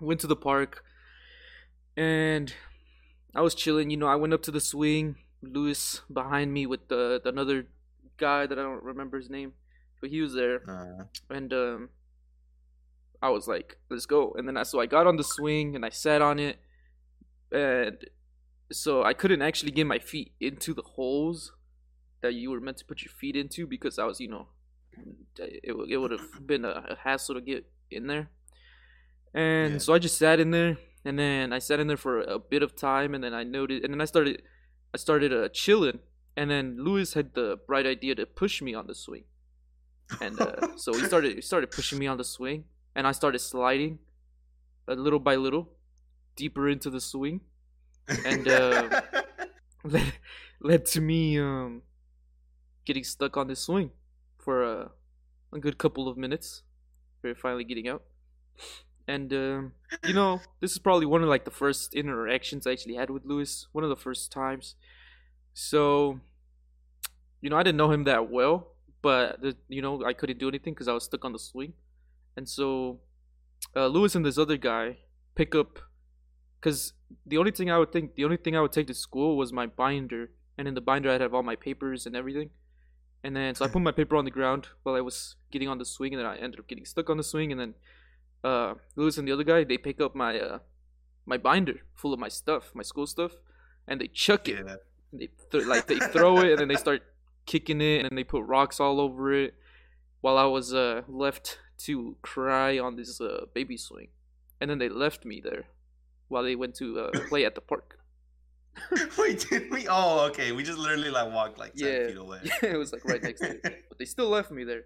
Went 0.00 0.20
to 0.20 0.26
the 0.26 0.42
park, 0.50 0.84
and 1.96 2.52
I 3.34 3.40
was 3.46 3.54
chilling. 3.54 3.90
You 3.90 3.98
know, 3.98 4.08
I 4.14 4.16
went 4.16 4.34
up 4.34 4.42
to 4.42 4.50
the 4.50 4.60
swing. 4.60 5.16
Luis 5.42 6.02
behind 6.12 6.52
me 6.52 6.66
with 6.66 6.88
the, 6.88 7.20
the 7.22 7.30
another 7.30 7.66
guy 8.16 8.46
that 8.46 8.58
I 8.58 8.62
don't 8.62 8.82
remember 8.82 9.16
his 9.18 9.30
name, 9.30 9.52
but 10.00 10.10
he 10.10 10.20
was 10.20 10.34
there, 10.34 10.58
Uh, 10.68 11.04
and 11.36 11.52
um, 11.52 11.80
I 13.22 13.30
was 13.30 13.46
like, 13.46 13.68
"Let's 13.90 14.06
go!" 14.06 14.34
And 14.36 14.44
then 14.48 14.56
I 14.56 14.64
so 14.64 14.80
I 14.80 14.86
got 14.86 15.06
on 15.06 15.16
the 15.16 15.24
swing 15.36 15.76
and 15.76 15.84
I 15.84 15.90
sat 15.90 16.20
on 16.20 16.38
it, 16.38 16.56
and 17.52 17.96
so 18.72 19.02
I 19.04 19.14
couldn't 19.14 19.42
actually 19.42 19.72
get 19.72 19.86
my 19.86 19.98
feet 19.98 20.32
into 20.40 20.74
the 20.74 20.86
holes 20.96 21.52
that 22.22 22.34
you 22.34 22.50
were 22.50 22.60
meant 22.60 22.78
to 22.78 22.84
put 22.84 23.02
your 23.02 23.12
feet 23.20 23.36
into 23.36 23.66
because 23.66 23.98
I 23.98 24.04
was, 24.04 24.20
you 24.20 24.28
know, 24.28 24.48
it 25.38 25.68
w- 25.68 25.86
it 25.92 25.96
would 25.98 26.10
have 26.10 26.46
been 26.46 26.64
a, 26.64 26.68
a 26.90 26.96
hassle 27.02 27.34
to 27.34 27.40
get 27.40 27.66
in 27.90 28.06
there. 28.06 28.30
And 29.34 29.74
Yeah. 29.74 29.78
so 29.80 29.92
I 29.92 29.98
just 29.98 30.18
sat 30.18 30.40
in 30.40 30.50
there, 30.50 30.78
and 31.04 31.18
then 31.18 31.52
I 31.52 31.58
sat 31.58 31.78
in 31.80 31.86
there 31.88 31.96
for 31.96 32.20
a 32.20 32.38
bit 32.38 32.62
of 32.62 32.74
time, 32.74 33.14
and 33.14 33.22
then 33.22 33.34
I 33.34 33.44
noted, 33.44 33.84
and 33.84 33.92
then 33.92 34.00
I 34.00 34.06
started, 34.06 34.42
I 34.94 34.96
started 34.98 35.32
uh, 35.32 35.48
chilling, 35.50 36.00
and 36.36 36.50
then 36.50 36.76
Luis 36.82 37.14
had 37.14 37.34
the 37.34 37.58
bright 37.66 37.86
idea 37.86 38.14
to 38.14 38.26
push 38.26 38.62
me 38.62 38.74
on 38.74 38.86
the 38.86 38.94
swing, 38.94 39.24
and 40.20 40.40
uh, 40.40 40.62
so 40.76 40.96
he 40.96 41.04
started, 41.04 41.34
he 41.34 41.42
started 41.42 41.70
pushing 41.70 41.98
me 41.98 42.06
on 42.06 42.16
the 42.16 42.24
swing, 42.24 42.64
and 42.94 43.06
I 43.06 43.12
started 43.12 43.40
sliding, 43.40 43.98
uh, 44.88 44.94
little 44.94 45.20
by 45.20 45.36
little, 45.36 45.68
deeper 46.34 46.68
into 46.68 46.90
the 46.90 47.00
swing, 47.00 47.42
and, 48.24 48.48
uh, 48.48 48.88
led, 49.84 50.12
led 50.60 50.86
to 50.86 51.00
me 51.00 51.38
um 51.38 51.82
getting 52.84 53.04
stuck 53.04 53.36
on 53.36 53.48
this 53.48 53.60
swing 53.60 53.90
for 54.46 54.62
a, 54.62 54.90
a 55.52 55.58
good 55.58 55.76
couple 55.76 56.08
of 56.08 56.16
minutes 56.16 56.62
for 57.20 57.34
finally 57.34 57.64
getting 57.64 57.88
out. 57.88 58.02
And 59.08 59.32
um 59.32 59.72
you 60.04 60.14
know 60.14 60.40
this 60.60 60.70
is 60.70 60.78
probably 60.78 61.06
one 61.06 61.22
of 61.24 61.28
like 61.28 61.44
the 61.44 61.56
first 61.62 61.94
interactions 61.94 62.66
i 62.66 62.72
actually 62.72 62.94
had 62.94 63.10
with 63.10 63.24
Luis 63.24 63.66
one 63.72 63.84
of 63.84 63.90
the 63.90 64.02
first 64.06 64.30
times. 64.30 64.76
So 65.52 66.20
you 67.40 67.50
know 67.50 67.56
i 67.56 67.62
didn't 67.62 67.80
know 67.82 67.90
him 67.90 68.04
that 68.04 68.30
well 68.30 68.56
but 69.02 69.40
the, 69.42 69.56
you 69.68 69.82
know 69.82 70.02
i 70.04 70.12
couldn't 70.12 70.38
do 70.38 70.48
anything 70.48 70.72
because 70.74 70.88
i 70.88 70.92
was 70.92 71.04
stuck 71.04 71.24
on 71.24 71.32
the 71.32 71.38
swing. 71.38 71.72
And 72.36 72.48
so 72.48 73.00
uh, 73.74 73.88
Luis 73.88 74.14
and 74.14 74.24
this 74.24 74.38
other 74.38 74.56
guy 74.56 74.98
pick 75.34 75.54
up 75.54 75.78
because 76.58 76.92
the 77.24 77.38
only 77.38 77.50
thing 77.50 77.70
I 77.70 77.78
would 77.78 77.92
think, 77.92 78.14
the 78.14 78.24
only 78.24 78.36
thing 78.36 78.56
I 78.56 78.60
would 78.60 78.72
take 78.72 78.86
to 78.88 78.94
school 78.94 79.36
was 79.36 79.52
my 79.52 79.66
binder, 79.66 80.30
and 80.58 80.66
in 80.68 80.74
the 80.74 80.80
binder 80.80 81.10
I'd 81.10 81.20
have 81.20 81.34
all 81.34 81.42
my 81.42 81.56
papers 81.56 82.06
and 82.06 82.16
everything. 82.16 82.50
And 83.26 83.34
then 83.34 83.56
so 83.56 83.64
I 83.64 83.68
put 83.68 83.82
my 83.82 83.90
paper 83.90 84.14
on 84.14 84.24
the 84.24 84.30
ground 84.30 84.68
while 84.84 84.94
I 84.94 85.00
was 85.00 85.34
getting 85.50 85.68
on 85.68 85.78
the 85.78 85.84
swing, 85.84 86.14
and 86.14 86.20
then 86.20 86.30
I 86.30 86.36
ended 86.36 86.60
up 86.60 86.68
getting 86.68 86.84
stuck 86.84 87.10
on 87.10 87.16
the 87.16 87.24
swing. 87.24 87.50
And 87.50 87.60
then 87.60 87.74
uh, 88.44 88.74
Luis 88.94 89.18
and 89.18 89.26
the 89.26 89.32
other 89.32 89.42
guy 89.42 89.64
they 89.64 89.78
pick 89.78 90.00
up 90.00 90.14
my 90.14 90.38
uh, 90.38 90.58
my 91.26 91.36
binder 91.36 91.80
full 91.96 92.14
of 92.14 92.20
my 92.20 92.28
stuff, 92.28 92.70
my 92.72 92.84
school 92.84 93.04
stuff, 93.04 93.32
and 93.88 94.00
they 94.00 94.06
chuck 94.06 94.48
it. 94.48 94.64
yeah. 94.64 94.76
They 95.12 95.28
th- 95.50 95.66
like 95.66 95.88
they 95.88 95.98
throw 95.98 96.38
it, 96.38 96.50
and 96.52 96.58
then 96.60 96.68
they 96.68 96.76
start 96.76 97.02
kicking 97.46 97.80
it, 97.80 97.96
and 97.98 98.08
then 98.08 98.14
they 98.14 98.22
put 98.22 98.44
rocks 98.44 98.78
all 98.78 99.00
over 99.00 99.32
it. 99.32 99.54
While 100.20 100.38
I 100.38 100.44
was 100.44 100.72
uh, 100.72 101.02
left 101.08 101.58
to 101.78 102.16
cry 102.22 102.78
on 102.78 102.94
this 102.94 103.20
uh, 103.20 103.46
baby 103.52 103.76
swing, 103.76 104.08
and 104.60 104.70
then 104.70 104.78
they 104.78 104.88
left 104.88 105.24
me 105.24 105.40
there 105.42 105.64
while 106.28 106.44
they 106.44 106.54
went 106.54 106.76
to 106.76 107.00
uh, 107.00 107.10
play 107.28 107.44
at 107.44 107.56
the 107.56 107.60
park. 107.60 107.98
Wait, 109.18 109.46
did 109.48 109.70
we? 109.70 109.86
Oh, 109.88 110.26
okay. 110.30 110.52
We 110.52 110.62
just 110.62 110.78
literally 110.78 111.10
like 111.10 111.32
walked 111.32 111.58
like 111.58 111.76
ten 111.76 111.88
Yeah. 111.92 112.06
feet 112.06 112.16
away. 112.16 112.40
Yeah, 112.62 112.70
it 112.74 112.76
was 112.78 112.92
like 112.92 113.04
right 113.04 113.22
next 113.22 113.44
to 113.46 113.52
it. 113.54 113.64
But 113.88 113.98
they 113.98 114.04
still 114.04 114.28
left 114.28 114.50
me 114.50 114.64
there 114.64 114.84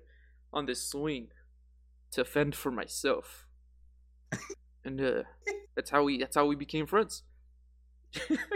on 0.53 0.67
this 0.67 0.87
swing 0.89 1.29
to 2.13 2.25
fend 2.25 2.55
for 2.55 2.71
myself. 2.71 3.47
And 4.85 5.01
uh, 5.01 5.23
that's 5.77 5.91
how 5.91 6.03
we 6.05 6.19
that's 6.19 6.37
how 6.37 6.47
we 6.47 6.57
became 6.57 6.87
friends. 6.87 7.23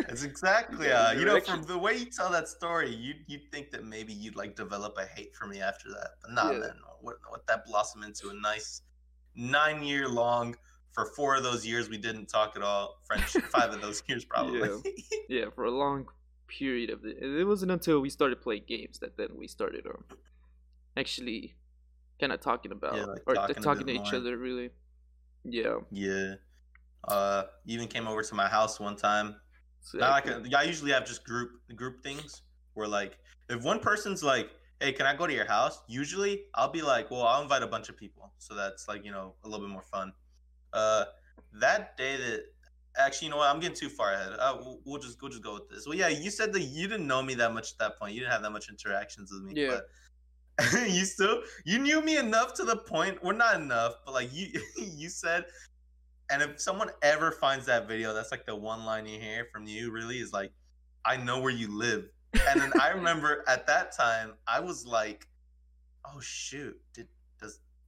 That's 0.06 0.22
exactly 0.24 0.86
Yeah, 0.88 1.08
uh, 1.08 1.12
you 1.12 1.24
know 1.24 1.40
from 1.40 1.62
the 1.62 1.78
way 1.78 1.96
you 1.96 2.06
tell 2.06 2.30
that 2.30 2.48
story, 2.48 2.94
you 2.94 3.14
you'd 3.26 3.50
think 3.52 3.70
that 3.72 3.84
maybe 3.84 4.12
you'd 4.12 4.36
like 4.36 4.56
develop 4.56 4.96
a 4.98 5.06
hate 5.06 5.34
for 5.34 5.46
me 5.46 5.60
after 5.60 5.88
that, 5.90 6.10
but 6.22 6.32
nah, 6.32 6.50
Yeah. 6.52 6.58
man. 6.58 6.76
What 7.00 7.16
what 7.28 7.46
that 7.46 7.66
blossomed 7.66 8.04
into 8.04 8.30
a 8.30 8.34
nice 8.34 8.82
nine 9.34 9.82
year 9.82 10.08
long. 10.08 10.56
For 10.94 11.06
four 11.06 11.34
of 11.36 11.42
those 11.42 11.66
years, 11.66 11.88
we 11.88 11.98
didn't 11.98 12.26
talk 12.26 12.54
at 12.56 12.62
all. 12.62 13.00
french 13.04 13.24
Five 13.50 13.72
of 13.72 13.80
those 13.80 14.02
years, 14.06 14.24
probably. 14.24 14.70
yeah, 15.28 15.46
for 15.54 15.64
a 15.64 15.70
long 15.70 16.06
period 16.46 16.90
of 16.90 17.04
it. 17.04 17.18
It 17.20 17.44
wasn't 17.44 17.72
until 17.72 18.00
we 18.00 18.10
started 18.10 18.40
playing 18.40 18.64
games 18.68 18.98
that 19.00 19.16
then 19.16 19.28
we 19.36 19.48
started 19.48 19.86
um 19.86 20.04
actually 20.96 21.54
kind 22.20 22.32
of 22.32 22.40
talking 22.40 22.72
about 22.72 22.94
Yeah, 22.96 23.06
like 23.06 23.22
or 23.26 23.34
talking 23.34 23.62
talking, 23.62 23.86
to 23.86 23.92
each 23.92 24.12
other 24.12 24.36
really. 24.36 24.70
Yeah. 25.44 25.78
yeah. 25.90 26.34
Uh, 27.06 27.44
even 27.66 27.86
came 27.86 28.08
over 28.08 28.22
to 28.22 28.34
my 28.34 28.48
house 28.48 28.80
one 28.80 28.96
time. 28.96 29.36
So, 29.82 29.98
Not 29.98 30.10
like 30.10 30.26
a, 30.26 30.58
I 30.58 30.62
usually 30.62 30.92
have 30.92 31.04
just 31.04 31.24
group 31.24 31.50
group 31.76 32.02
things 32.02 32.42
where 32.72 32.88
like 32.88 33.18
if 33.50 33.62
one 33.62 33.80
person's 33.80 34.22
like, 34.22 34.50
"Hey, 34.80 34.92
can 34.92 35.04
I 35.04 35.14
go 35.14 35.26
to 35.26 35.32
your 35.32 35.44
house?" 35.44 35.82
Usually 35.86 36.44
I'll 36.54 36.70
be 36.70 36.80
like, 36.80 37.10
"Well, 37.10 37.22
I'll 37.22 37.42
invite 37.42 37.62
a 37.62 37.66
bunch 37.66 37.90
of 37.90 37.96
people." 37.98 38.32
So 38.38 38.54
that's 38.54 38.88
like 38.88 39.04
you 39.04 39.12
know 39.12 39.34
a 39.44 39.48
little 39.48 39.66
bit 39.66 39.72
more 39.72 39.82
fun. 39.82 40.14
Uh, 40.74 41.04
that 41.60 41.96
day 41.96 42.16
that 42.16 42.44
actually, 42.98 43.26
you 43.26 43.30
know 43.30 43.38
what? 43.38 43.48
I'm 43.48 43.60
getting 43.60 43.76
too 43.76 43.88
far 43.88 44.12
ahead. 44.12 44.32
Uh, 44.38 44.58
we'll, 44.60 44.80
we'll 44.84 45.00
just 45.00 45.20
we'll 45.22 45.30
just 45.30 45.42
go 45.42 45.54
with 45.54 45.68
this. 45.68 45.86
Well, 45.86 45.96
yeah, 45.96 46.08
you 46.08 46.30
said 46.30 46.52
that 46.52 46.62
you 46.62 46.88
didn't 46.88 47.06
know 47.06 47.22
me 47.22 47.34
that 47.34 47.52
much 47.54 47.72
at 47.72 47.78
that 47.78 47.98
point. 47.98 48.14
You 48.14 48.20
didn't 48.20 48.32
have 48.32 48.42
that 48.42 48.50
much 48.50 48.68
interactions 48.68 49.32
with 49.32 49.42
me. 49.42 49.62
Yeah. 49.62 49.80
But 50.56 50.70
you 50.88 51.04
still 51.04 51.42
you 51.64 51.78
knew 51.78 52.02
me 52.02 52.16
enough 52.16 52.54
to 52.54 52.64
the 52.64 52.76
point. 52.76 53.22
Well, 53.22 53.36
not 53.36 53.60
enough, 53.60 53.94
but 54.04 54.12
like 54.12 54.34
you 54.34 54.48
you 54.76 55.08
said. 55.08 55.44
And 56.30 56.40
if 56.40 56.58
someone 56.58 56.88
ever 57.02 57.32
finds 57.32 57.66
that 57.66 57.86
video, 57.86 58.14
that's 58.14 58.30
like 58.30 58.46
the 58.46 58.56
one 58.56 58.86
line 58.86 59.06
you 59.06 59.20
hear 59.20 59.46
from 59.52 59.66
you. 59.66 59.90
Really, 59.90 60.18
is 60.18 60.32
like, 60.32 60.52
"I 61.04 61.16
know 61.16 61.40
where 61.40 61.52
you 61.52 61.76
live." 61.76 62.08
And 62.48 62.60
then 62.60 62.72
I 62.80 62.88
remember 62.94 63.44
at 63.46 63.66
that 63.66 63.94
time, 63.96 64.32
I 64.46 64.60
was 64.60 64.86
like, 64.86 65.28
"Oh 66.06 66.20
shoot, 66.20 66.80
did 66.94 67.08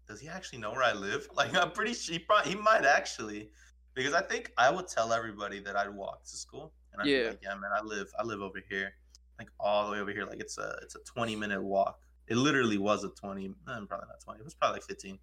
does 0.08 0.20
he 0.20 0.28
actually 0.28 0.58
know 0.60 0.70
where 0.72 0.82
I 0.82 0.92
live?" 0.92 1.28
Like, 1.34 1.54
I'm 1.54 1.72
pretty 1.72 1.94
sure 1.94 2.12
he 2.14 2.18
probably 2.18 2.52
he 2.52 2.56
might 2.58 2.84
actually, 2.84 3.50
because 3.94 4.14
I 4.14 4.22
think 4.22 4.52
I 4.58 4.70
would 4.70 4.88
tell 4.88 5.12
everybody 5.12 5.60
that 5.60 5.76
I'd 5.76 5.94
walk 5.94 6.24
to 6.24 6.36
school, 6.36 6.72
and 6.92 7.02
I'd 7.02 7.06
Yeah. 7.08 7.22
be 7.24 7.28
like, 7.30 7.38
"Yeah, 7.42 7.54
man, 7.54 7.70
I 7.74 7.82
live 7.82 8.08
I 8.18 8.22
live 8.24 8.40
over 8.40 8.60
here, 8.68 8.94
like 9.38 9.48
all 9.60 9.86
the 9.86 9.92
way 9.92 10.00
over 10.00 10.12
here. 10.12 10.24
Like 10.24 10.40
it's 10.40 10.58
a 10.58 10.78
it's 10.82 10.94
a 10.96 11.00
20 11.00 11.36
minute 11.36 11.62
walk. 11.62 12.00
It 12.28 12.36
literally 12.36 12.78
was 12.78 13.04
a 13.04 13.10
20, 13.10 13.46
eh, 13.46 13.50
probably 13.66 14.08
not 14.08 14.20
20. 14.24 14.40
It 14.40 14.44
was 14.44 14.54
probably 14.54 14.76
like 14.76 14.82
15, 14.84 15.18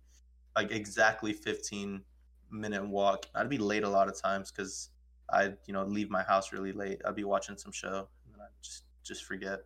like 0.55 0.71
exactly 0.71 1.33
15 1.33 2.03
minute 2.51 2.87
walk. 2.87 3.25
I'd 3.35 3.49
be 3.49 3.57
late 3.57 3.83
a 3.83 3.89
lot 3.89 4.07
of 4.07 4.19
times 4.19 4.51
because 4.51 4.89
I'd 5.29 5.57
you 5.65 5.73
know 5.73 5.83
leave 5.83 6.09
my 6.09 6.23
house 6.23 6.51
really 6.53 6.71
late. 6.71 7.01
I'd 7.05 7.15
be 7.15 7.23
watching 7.23 7.57
some 7.57 7.71
show 7.71 8.07
and 8.25 8.33
then 8.33 8.41
I'd 8.41 8.61
just 8.61 8.85
just 9.03 9.23
forget. 9.25 9.61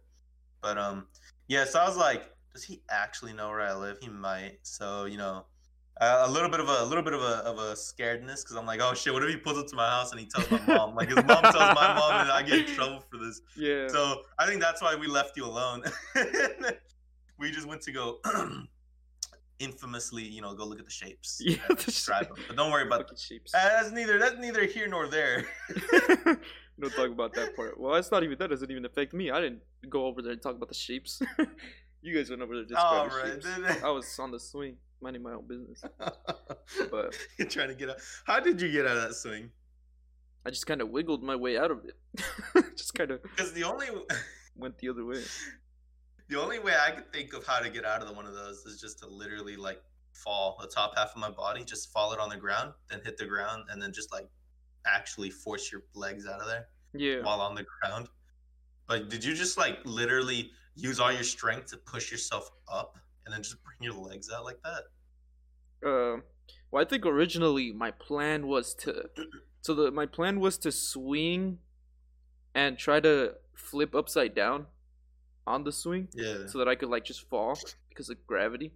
But 0.62 0.78
um 0.78 1.08
yeah, 1.48 1.66
so 1.66 1.80
I 1.80 1.88
was 1.88 1.98
like, 1.98 2.32
does 2.58 2.64
he 2.64 2.82
actually 2.90 3.34
know 3.34 3.50
where 3.50 3.62
I 3.62 3.76
live? 3.76 4.00
He 4.02 4.10
might. 4.10 4.58
So 4.64 5.06
you 5.06 5.18
know. 5.18 5.46
Uh, 6.00 6.26
a 6.28 6.32
little 6.32 6.48
bit 6.50 6.60
of 6.60 6.70
a, 6.70 6.84
a 6.84 6.86
little 6.86 7.04
bit 7.04 7.14
of 7.14 7.22
a 7.22 7.38
of 7.44 7.58
a 7.58 7.74
scaredness 7.74 8.44
because 8.44 8.56
I'm 8.56 8.68
like, 8.68 8.80
oh 8.84 8.94
shit, 8.94 9.12
what 9.14 9.24
if 9.24 9.30
he 9.30 9.38
pulls 9.38 9.58
up 9.58 9.66
to 9.66 9.76
my 9.76 9.88
house 9.90 10.12
and 10.12 10.20
he 10.20 10.28
tells 10.28 10.50
my 10.52 10.62
mom? 10.68 10.94
Like 10.96 11.08
his 11.08 11.16
mom 11.26 11.42
tells 11.42 11.56
my 11.56 11.96
mom 11.96 12.22
and 12.22 12.32
I 12.32 12.44
get 12.44 12.70
in 12.70 12.76
trouble 12.76 13.04
for 13.10 13.18
this. 13.18 13.42
Yeah. 13.56 13.88
So 13.88 14.22
I 14.38 14.46
think 14.46 14.62
that's 14.62 14.80
why 14.80 14.96
we 14.96 15.08
left 15.08 15.36
you 15.36 15.46
alone. 15.46 15.84
we 17.40 17.50
just 17.50 17.68
went 17.68 17.82
to 17.82 17.92
go 17.92 18.20
infamously, 19.60 20.22
you 20.24 20.40
know, 20.40 20.54
go 20.54 20.66
look 20.66 20.78
at 20.78 20.86
the 20.86 20.92
shapes. 20.92 21.42
Yeah, 21.44 21.58
the 21.68 21.74
describe 21.74 22.28
them. 22.28 22.38
But 22.48 22.58
don't 22.58 22.72
worry 22.72 22.86
about 22.86 23.08
the 23.08 23.18
shapes. 23.18 23.56
uh, 23.56 23.58
that's 23.58 23.92
neither 23.92 24.20
that's 24.20 24.38
neither 24.38 24.66
here 24.66 24.88
nor 24.88 25.08
there. 25.08 25.46
Don't 26.80 26.94
talk 26.94 27.10
about 27.10 27.34
that 27.34 27.56
part. 27.56 27.80
Well, 27.80 27.94
that's 27.96 28.12
not 28.12 28.24
even 28.24 28.38
that 28.38 28.52
doesn't 28.52 28.70
even 28.70 28.86
affect 28.86 29.14
me. 29.16 29.32
I 29.32 29.42
didn't 29.42 29.64
go 29.90 30.06
over 30.06 30.22
there 30.22 30.34
and 30.34 30.42
talk 30.42 30.56
about 30.56 30.70
the 30.70 30.76
sheeps. 30.76 31.24
You 32.01 32.16
guys 32.16 32.30
went 32.30 32.42
over 32.42 32.56
there 32.56 32.66
just 32.66 32.80
All 32.80 33.08
right, 33.08 33.42
then. 33.42 33.77
I 33.84 33.89
was 33.89 34.18
on 34.20 34.32
the 34.32 34.39
swing, 34.39 34.77
minding 35.01 35.24
my 35.24 35.34
own 35.34 35.48
business. 35.48 35.84
But 36.92 37.16
You're 37.38 37.48
trying 37.48 37.70
to 37.70 37.75
get 37.75 37.89
out. 37.89 37.98
How 38.25 38.39
did 38.39 38.62
you 38.62 38.72
get 38.72 38.86
out 38.88 38.98
of 38.98 39.04
that 39.04 39.16
swing? 39.16 39.50
I 40.46 40.50
just 40.50 40.66
kind 40.68 40.82
of 40.82 40.89
wiggled 40.89 41.24
my 41.24 41.36
way 41.36 41.58
out 41.58 41.72
of 41.72 41.82
it. 41.86 41.98
just 42.77 42.94
kind 42.94 43.12
of 43.12 43.22
Because 43.24 43.51
the 43.54 43.63
only 43.63 43.88
went 44.56 44.77
the 44.77 44.89
other 44.89 45.04
way. 45.06 45.22
the 46.30 46.39
only 46.39 46.60
way 46.60 46.74
I 46.80 46.92
could 46.92 47.12
think 47.12 47.34
of 47.34 47.46
how 47.46 47.60
to 47.60 47.70
get 47.70 47.84
out 47.86 48.01
of 48.01 48.08
the, 48.08 48.13
one 48.13 48.25
of 48.25 48.34
those 48.34 48.66
is 48.66 48.80
just 48.80 49.00
to 49.00 49.08
literally 49.08 49.56
like 49.58 49.82
fall 50.13 50.58
the 50.62 50.68
top 50.68 50.94
half 50.98 51.12
of 51.16 51.18
my 51.18 51.30
body, 51.30 51.63
just 51.63 51.92
fall 51.92 52.13
it 52.13 52.20
on 52.20 52.30
the 52.30 52.38
ground, 52.38 52.72
then 52.89 53.01
hit 53.04 53.18
the 53.18 53.25
ground, 53.25 53.63
and 53.70 53.82
then 53.82 53.92
just 53.92 54.12
like 54.13 54.27
actually 54.86 55.30
force 55.30 55.72
your 55.72 55.82
legs 55.96 56.25
out 56.25 56.39
of 56.39 56.48
there 56.48 56.68
Yeah. 56.94 57.24
while 57.24 57.42
on 57.42 57.54
the 57.56 57.66
ground. 57.82 58.08
But 58.88 59.10
did 59.10 59.24
you 59.24 59.34
just 59.36 59.58
like 59.58 59.80
literally 59.84 60.51
use 60.77 61.00
all 61.00 61.12
your 61.12 61.24
strength 61.24 61.67
to 61.72 61.77
push 61.77 62.12
yourself 62.12 62.51
up 62.72 62.98
and 63.25 63.34
then 63.34 63.41
just 63.43 63.57
bring 63.65 63.77
your 63.81 63.93
legs 63.93 64.29
out 64.34 64.46
like 64.46 64.60
that? 64.63 64.84
Uh, 65.88 66.22
well, 66.72 66.81
I 66.81 66.86
think 66.86 67.05
originally 67.05 67.72
my 67.74 67.91
plan 67.91 68.48
was 68.48 68.74
to, 68.75 69.10
so 69.62 69.74
the 69.74 69.91
my 69.91 70.05
plan 70.05 70.39
was 70.39 70.57
to 70.60 70.72
swing, 70.72 71.60
and 72.55 72.77
try 72.77 73.00
to 73.00 73.34
flip 73.53 73.93
upside 73.93 74.34
down, 74.34 74.65
on 75.46 75.63
the 75.63 75.72
swing, 75.72 76.07
Yeah. 76.13 76.48
so 76.48 76.57
that 76.60 76.67
I 76.67 76.75
could 76.75 76.89
like 76.89 77.05
just 77.05 77.29
fall 77.29 77.57
because 77.89 78.10
of 78.10 78.17
gravity. 78.27 78.74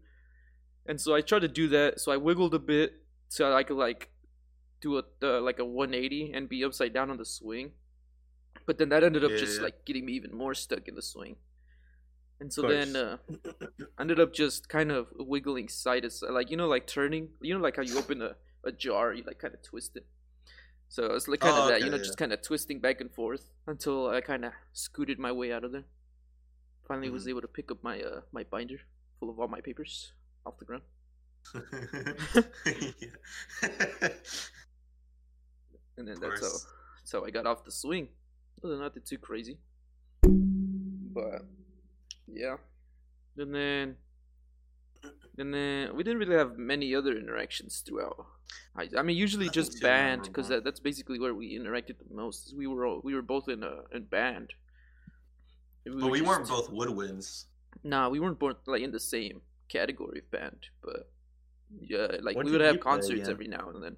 And 0.86 1.00
so 1.00 1.13
I 1.15 1.22
tried 1.22 1.39
to 1.41 1.48
do 1.48 1.67
that. 1.70 2.00
So 2.00 2.12
I 2.12 2.17
wiggled 2.17 2.53
a 2.53 2.60
bit 2.60 2.93
so 3.27 3.53
I 3.53 3.63
could 3.63 3.77
like 3.77 4.10
do 4.81 4.98
a 4.98 5.03
uh, 5.22 5.41
like 5.41 5.60
a 5.60 5.65
180 5.65 6.31
and 6.34 6.50
be 6.50 6.63
upside 6.63 6.93
down 6.93 7.10
on 7.10 7.17
the 7.17 7.25
swing. 7.25 7.72
But 8.65 8.77
then 8.77 8.89
that 8.89 9.03
ended 9.03 9.24
up 9.24 9.31
Yeah, 9.31 9.38
just 9.38 9.58
yeah. 9.58 9.63
like 9.65 9.86
getting 9.86 10.05
me 10.05 10.13
even 10.13 10.36
more 10.36 10.53
stuck 10.53 10.88
in 10.88 10.96
the 10.96 11.01
swing. 11.01 11.36
And 12.42 12.52
so 12.52 12.64
then 12.64 12.96
uh, 12.96 13.18
I 13.98 14.02
ended 14.02 14.20
up 14.20 14.34
just 14.34 14.68
kind 14.68 14.92
of 14.92 15.08
wiggling 15.16 15.70
side 15.70 16.02
to 16.04 16.10
side, 16.10 16.32
like 16.32 16.50
you 16.50 16.58
know, 16.58 16.68
like 16.68 16.88
turning. 16.88 17.30
You 17.40 17.54
know, 17.54 17.62
like 17.62 17.76
how 17.76 17.84
you 17.84 17.98
open 17.98 18.22
a, 18.22 18.36
a 18.66 18.72
jar, 18.72 19.14
you 19.14 19.24
like 19.26 19.38
kind 19.40 19.54
of 19.54 19.62
twist 19.62 19.96
it. 19.96 20.08
So 20.90 21.14
it's 21.14 21.28
like 21.28 21.40
kind 21.40 21.56
Oh, 21.56 21.62
of 21.62 21.68
that, 21.70 21.76
okay, 21.76 21.86
you 21.86 21.92
know, 21.92 21.98
yeah. 21.98 22.04
just 22.04 22.18
kind 22.18 22.34
of 22.34 22.42
twisting 22.42 22.80
back 22.82 23.00
and 23.00 23.14
forth 23.14 23.52
until 23.68 24.10
I 24.10 24.22
kind 24.22 24.44
of 24.44 24.54
scooted 24.74 25.20
my 25.20 25.32
way 25.32 25.54
out 25.54 25.64
of 25.64 25.72
there. 25.72 25.86
Finally, 26.88 27.12
was 27.12 27.26
Mhm. 27.26 27.30
able 27.30 27.42
to 27.42 27.48
pick 27.48 27.72
up 27.72 27.84
my 27.84 28.02
uh 28.02 28.22
my 28.32 28.44
binder 28.44 28.80
full 29.20 29.30
of 29.30 29.40
all 29.40 29.48
my 29.48 29.62
papers 29.62 30.12
off 30.46 30.58
the 30.58 30.66
ground. 30.66 30.84
and 35.98 36.08
then 36.08 36.20
that's 36.20 36.42
how 36.42 36.58
that's 36.98 37.12
how 37.12 37.24
I 37.24 37.30
got 37.30 37.46
off 37.46 37.64
the 37.66 37.72
swing. 37.72 38.10
Well, 38.62 38.78
nothing 38.80 39.04
too 39.06 39.18
crazy, 39.18 39.58
but 40.24 41.46
yeah. 42.34 42.56
And 43.38 43.54
then, 43.56 43.96
and 45.38 45.54
then 45.54 45.96
we 45.96 46.04
didn't 46.04 46.20
really 46.20 46.36
have 46.36 46.58
many 46.58 46.94
other 46.94 47.18
interactions 47.18 47.84
throughout. 47.86 48.26
I, 48.76 48.88
I 48.98 49.02
mean, 49.02 49.18
usually 49.18 49.46
Nothing 49.46 49.64
just 49.64 49.82
band 49.82 50.24
because 50.24 50.46
uh-huh. 50.46 50.56
that, 50.56 50.64
that's 50.64 50.80
basically 50.80 51.20
where 51.20 51.34
we 51.34 51.58
interacted 51.58 51.96
the 51.98 52.14
most. 52.14 52.54
We 52.56 52.68
were 52.68 52.86
all, 52.86 53.02
we 53.04 53.16
were 53.16 53.22
both 53.22 53.50
in 53.50 53.64
a 53.64 53.82
in 53.94 54.04
band. 54.04 54.54
And 55.86 56.00
but 56.00 56.06
were 56.06 56.12
we 56.12 56.22
weren't 56.22 56.48
both 56.48 56.70
woodwinds. 56.70 57.46
Nah, 57.84 58.10
we 58.10 58.20
weren't 58.20 58.40
both 58.40 58.58
like 58.66 58.82
in 58.82 58.92
the 58.92 59.00
same 59.00 59.42
category 59.70 60.20
of 60.20 60.32
band, 60.32 60.68
but 60.84 61.10
yeah, 61.80 62.08
like 62.22 62.36
What 62.36 62.46
we 62.46 62.52
would 62.52 62.62
have 62.62 62.76
you 62.76 62.82
play 62.82 62.92
concerts 62.92 63.30
every 63.30 63.48
now 63.48 63.70
and 63.74 63.84
then. 63.84 63.96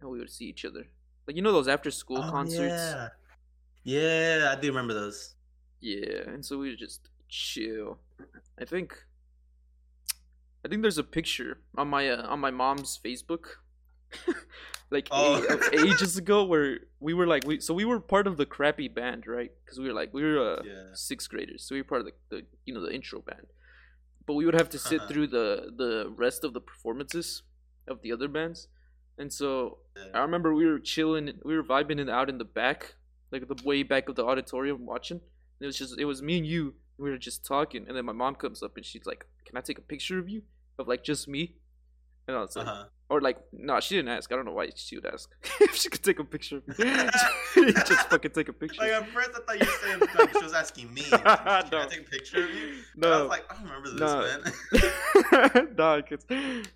And 0.00 0.10
we 0.10 0.18
would 0.18 0.30
see 0.30 0.46
each 0.46 0.64
other. 0.64 0.86
Like 1.26 1.36
you 1.36 1.42
know 1.42 1.52
those 1.52 1.68
after 1.68 1.90
school 1.90 2.22
Oh, 2.22 2.30
concerts. 2.30 2.94
Yeah. 3.84 4.38
yeah, 4.38 4.54
I 4.56 4.60
do 4.60 4.68
remember 4.68 4.94
those. 4.94 5.34
Yeah, 5.80 6.28
and 6.28 6.44
so 6.44 6.58
we 6.58 6.70
would 6.70 6.78
just 6.78 7.08
chill. 7.32 7.98
I 8.60 8.64
think 8.64 8.88
I 10.64 10.68
think 10.68 10.82
there's 10.82 10.98
a 10.98 11.04
picture 11.18 11.58
on 11.76 11.88
my 11.88 12.08
uh, 12.08 12.26
on 12.32 12.38
my 12.40 12.50
mom's 12.50 12.98
Facebook. 13.04 13.44
like 14.90 15.08
Oh. 15.10 15.40
ages 15.72 16.18
ago 16.18 16.44
where 16.44 16.80
we 17.00 17.14
were 17.14 17.26
like 17.26 17.44
we 17.46 17.60
so 17.60 17.72
we 17.72 17.86
were 17.86 17.98
part 17.98 18.26
of 18.26 18.36
the 18.36 18.44
crappy 18.44 18.86
band, 18.88 19.26
right? 19.26 19.50
Cuz 19.66 19.78
we 19.80 19.86
were 19.88 19.94
like 20.00 20.12
we 20.12 20.22
were 20.22 20.38
uh, 20.38 20.62
Yeah. 20.64 20.92
6th 20.92 21.28
graders. 21.30 21.64
So 21.64 21.74
we 21.74 21.80
were 21.80 21.88
part 21.92 22.02
of 22.02 22.06
the, 22.08 22.14
the 22.32 22.38
you 22.66 22.74
know 22.74 22.82
the 22.86 22.92
intro 22.98 23.20
band. 23.22 23.46
But 24.26 24.34
we 24.34 24.44
would 24.46 24.54
have 24.62 24.68
to 24.76 24.78
sit 24.78 25.00
Uh-huh. 25.00 25.08
through 25.08 25.28
the 25.38 25.48
the 25.82 25.92
rest 26.24 26.44
of 26.44 26.52
the 26.52 26.60
performances 26.70 27.42
of 27.88 28.02
the 28.02 28.12
other 28.12 28.28
bands. 28.28 28.68
And 29.18 29.32
so 29.32 29.78
I 30.14 30.20
remember 30.26 30.54
we 30.54 30.66
were 30.70 30.78
chilling, 30.94 31.26
we 31.48 31.54
were 31.56 31.62
vibing 31.74 31.98
in 32.02 32.08
out 32.18 32.28
in 32.32 32.38
the 32.38 32.50
back, 32.60 32.94
like 33.32 33.46
the 33.52 33.58
way 33.70 33.82
back 33.82 34.08
of 34.08 34.14
the 34.16 34.24
auditorium 34.30 34.86
watching. 34.92 35.18
And 35.56 35.62
it 35.66 35.66
was 35.66 35.78
just, 35.82 35.98
it 35.98 36.06
was 36.12 36.22
me 36.22 36.38
and 36.38 36.46
you. 36.46 36.74
We 37.02 37.10
were 37.10 37.18
just 37.18 37.44
talking, 37.44 37.86
and 37.88 37.96
then 37.96 38.04
my 38.04 38.12
mom 38.12 38.34
comes 38.36 38.62
up 38.62 38.76
and 38.76 38.84
she's 38.86 39.04
like, 39.06 39.26
"Can 39.46 39.56
I 39.56 39.60
take 39.60 39.78
a 39.78 39.82
picture 39.94 40.18
of 40.18 40.28
you, 40.28 40.42
of 40.78 40.86
like 40.88 41.02
just 41.04 41.26
me?" 41.28 41.56
And 42.28 42.36
I 42.36 42.40
was 42.40 42.54
like, 42.54 42.68
Uh-huh. 42.68 42.84
or 43.10 43.20
like, 43.20 43.38
no, 43.52 43.80
she 43.80 43.96
didn't 43.96 44.10
ask. 44.16 44.30
I 44.30 44.36
don't 44.36 44.44
know 44.44 44.52
why 44.52 44.70
she 44.76 44.94
would 44.96 45.06
ask 45.06 45.28
if 45.60 45.74
she 45.74 45.88
could 45.88 46.04
take 46.04 46.20
a 46.20 46.24
picture 46.24 46.58
of 46.58 46.68
me. 46.68 46.74
just 47.90 48.08
fucking 48.10 48.30
take 48.30 48.48
a 48.48 48.52
picture. 48.52 48.80
Like 48.80 48.92
at 48.92 49.08
first, 49.08 49.30
I 49.34 49.40
thought 49.44 49.58
you 49.60 49.66
were 49.66 49.78
saying 49.82 50.00
like 50.16 50.32
she 50.38 50.44
was 50.44 50.52
asking 50.54 50.94
me. 50.94 51.02
Can 51.02 51.20
I 51.26 51.86
take 51.90 52.06
a 52.06 52.10
picture 52.16 52.44
of 52.44 52.50
you? 52.54 52.66
And 52.94 53.04
I 53.06 53.20
was 53.22 53.28
like, 53.28 53.44
I 53.50 53.54
don't 53.56 53.64
remember 53.64 53.90
this, 53.90 54.00
No. 54.00 55.60
man. 55.60 55.74
nah, 55.76 56.00
'cause- 56.02 56.24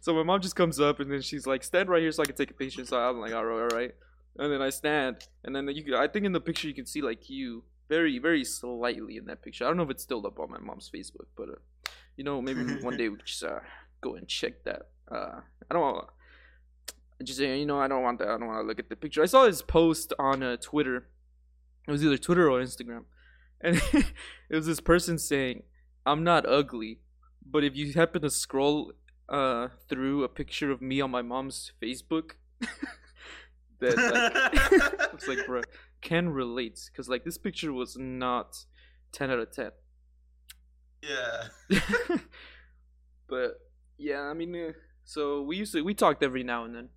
so 0.00 0.14
my 0.14 0.24
mom 0.24 0.40
just 0.40 0.56
comes 0.56 0.80
up 0.80 0.98
and 1.00 1.10
then 1.12 1.22
she's 1.22 1.46
like, 1.46 1.62
"Stand 1.62 1.88
right 1.88 2.02
here 2.02 2.10
so 2.12 2.22
I 2.24 2.26
can 2.26 2.34
take 2.34 2.50
a 2.50 2.54
picture." 2.54 2.84
So 2.84 2.98
I'm 2.98 3.20
like, 3.20 3.32
"All 3.32 3.44
right, 3.44 3.62
all 3.62 3.78
right." 3.78 3.94
And 4.38 4.52
then 4.52 4.60
I 4.60 4.70
stand, 4.70 5.28
and 5.44 5.54
then 5.54 5.68
you, 5.68 5.96
I 5.96 6.08
think 6.08 6.26
in 6.26 6.32
the 6.32 6.40
picture 6.40 6.66
you 6.68 6.74
can 6.74 6.86
see 6.86 7.00
like 7.02 7.30
you 7.30 7.62
very, 7.88 8.18
very 8.18 8.44
slightly 8.44 9.16
in 9.16 9.26
that 9.26 9.42
picture. 9.42 9.64
I 9.64 9.68
don't 9.68 9.76
know 9.76 9.84
if 9.84 9.90
it's 9.90 10.02
still 10.02 10.26
up 10.26 10.38
on 10.38 10.50
my 10.50 10.58
mom's 10.58 10.90
Facebook, 10.92 11.26
but 11.36 11.48
uh, 11.48 11.90
you 12.16 12.24
know, 12.24 12.40
maybe 12.42 12.62
one 12.82 12.96
day 12.98 13.08
we 13.08 13.18
just 13.24 13.42
uh, 13.42 13.60
go 14.00 14.14
and 14.14 14.26
check 14.28 14.64
that. 14.64 14.88
Uh, 15.10 15.40
I 15.70 15.74
don't. 15.74 16.04
I 17.20 17.24
just 17.24 17.38
say, 17.38 17.58
you 17.58 17.66
know, 17.66 17.80
I 17.80 17.88
don't 17.88 18.02
want 18.02 18.18
that. 18.18 18.28
I 18.28 18.38
don't 18.38 18.46
want 18.46 18.60
to 18.60 18.66
look 18.66 18.78
at 18.78 18.90
the 18.90 18.96
picture. 18.96 19.22
I 19.22 19.26
saw 19.26 19.46
his 19.46 19.62
post 19.62 20.12
on 20.18 20.42
uh, 20.42 20.56
Twitter. 20.60 21.08
It 21.88 21.90
was 21.90 22.04
either 22.04 22.18
Twitter 22.18 22.50
or 22.50 22.60
Instagram, 22.60 23.04
and 23.60 23.76
it 23.94 24.04
was 24.50 24.66
this 24.66 24.80
person 24.80 25.18
saying, 25.18 25.62
"I'm 26.04 26.24
not 26.24 26.46
ugly, 26.46 27.00
but 27.44 27.64
if 27.64 27.76
you 27.76 27.92
happen 27.92 28.22
to 28.22 28.30
scroll 28.30 28.92
uh 29.28 29.68
through 29.88 30.22
a 30.22 30.28
picture 30.28 30.70
of 30.70 30.80
me 30.80 31.00
on 31.00 31.10
my 31.10 31.22
mom's 31.22 31.72
Facebook, 31.82 32.32
that 33.80 33.96
like, 33.96 35.12
looks 35.12 35.28
like 35.28 35.46
bro 35.46 35.62
can 36.06 36.28
relate 36.28 36.88
because 36.90 37.08
like 37.08 37.24
this 37.24 37.36
picture 37.36 37.72
was 37.72 37.96
not 37.98 38.64
ten 39.10 39.28
out 39.28 39.40
of 39.40 39.50
ten. 39.50 39.72
yeah. 41.02 41.48
but 43.28 43.60
yeah, 43.98 44.20
I 44.20 44.34
mean, 44.34 44.54
uh, 44.54 44.72
so 45.04 45.42
we 45.42 45.56
used 45.56 45.72
to 45.72 45.82
we 45.82 45.94
talked 45.94 46.22
every 46.22 46.44
now 46.44 46.64
and 46.64 46.74
then, 46.76 46.88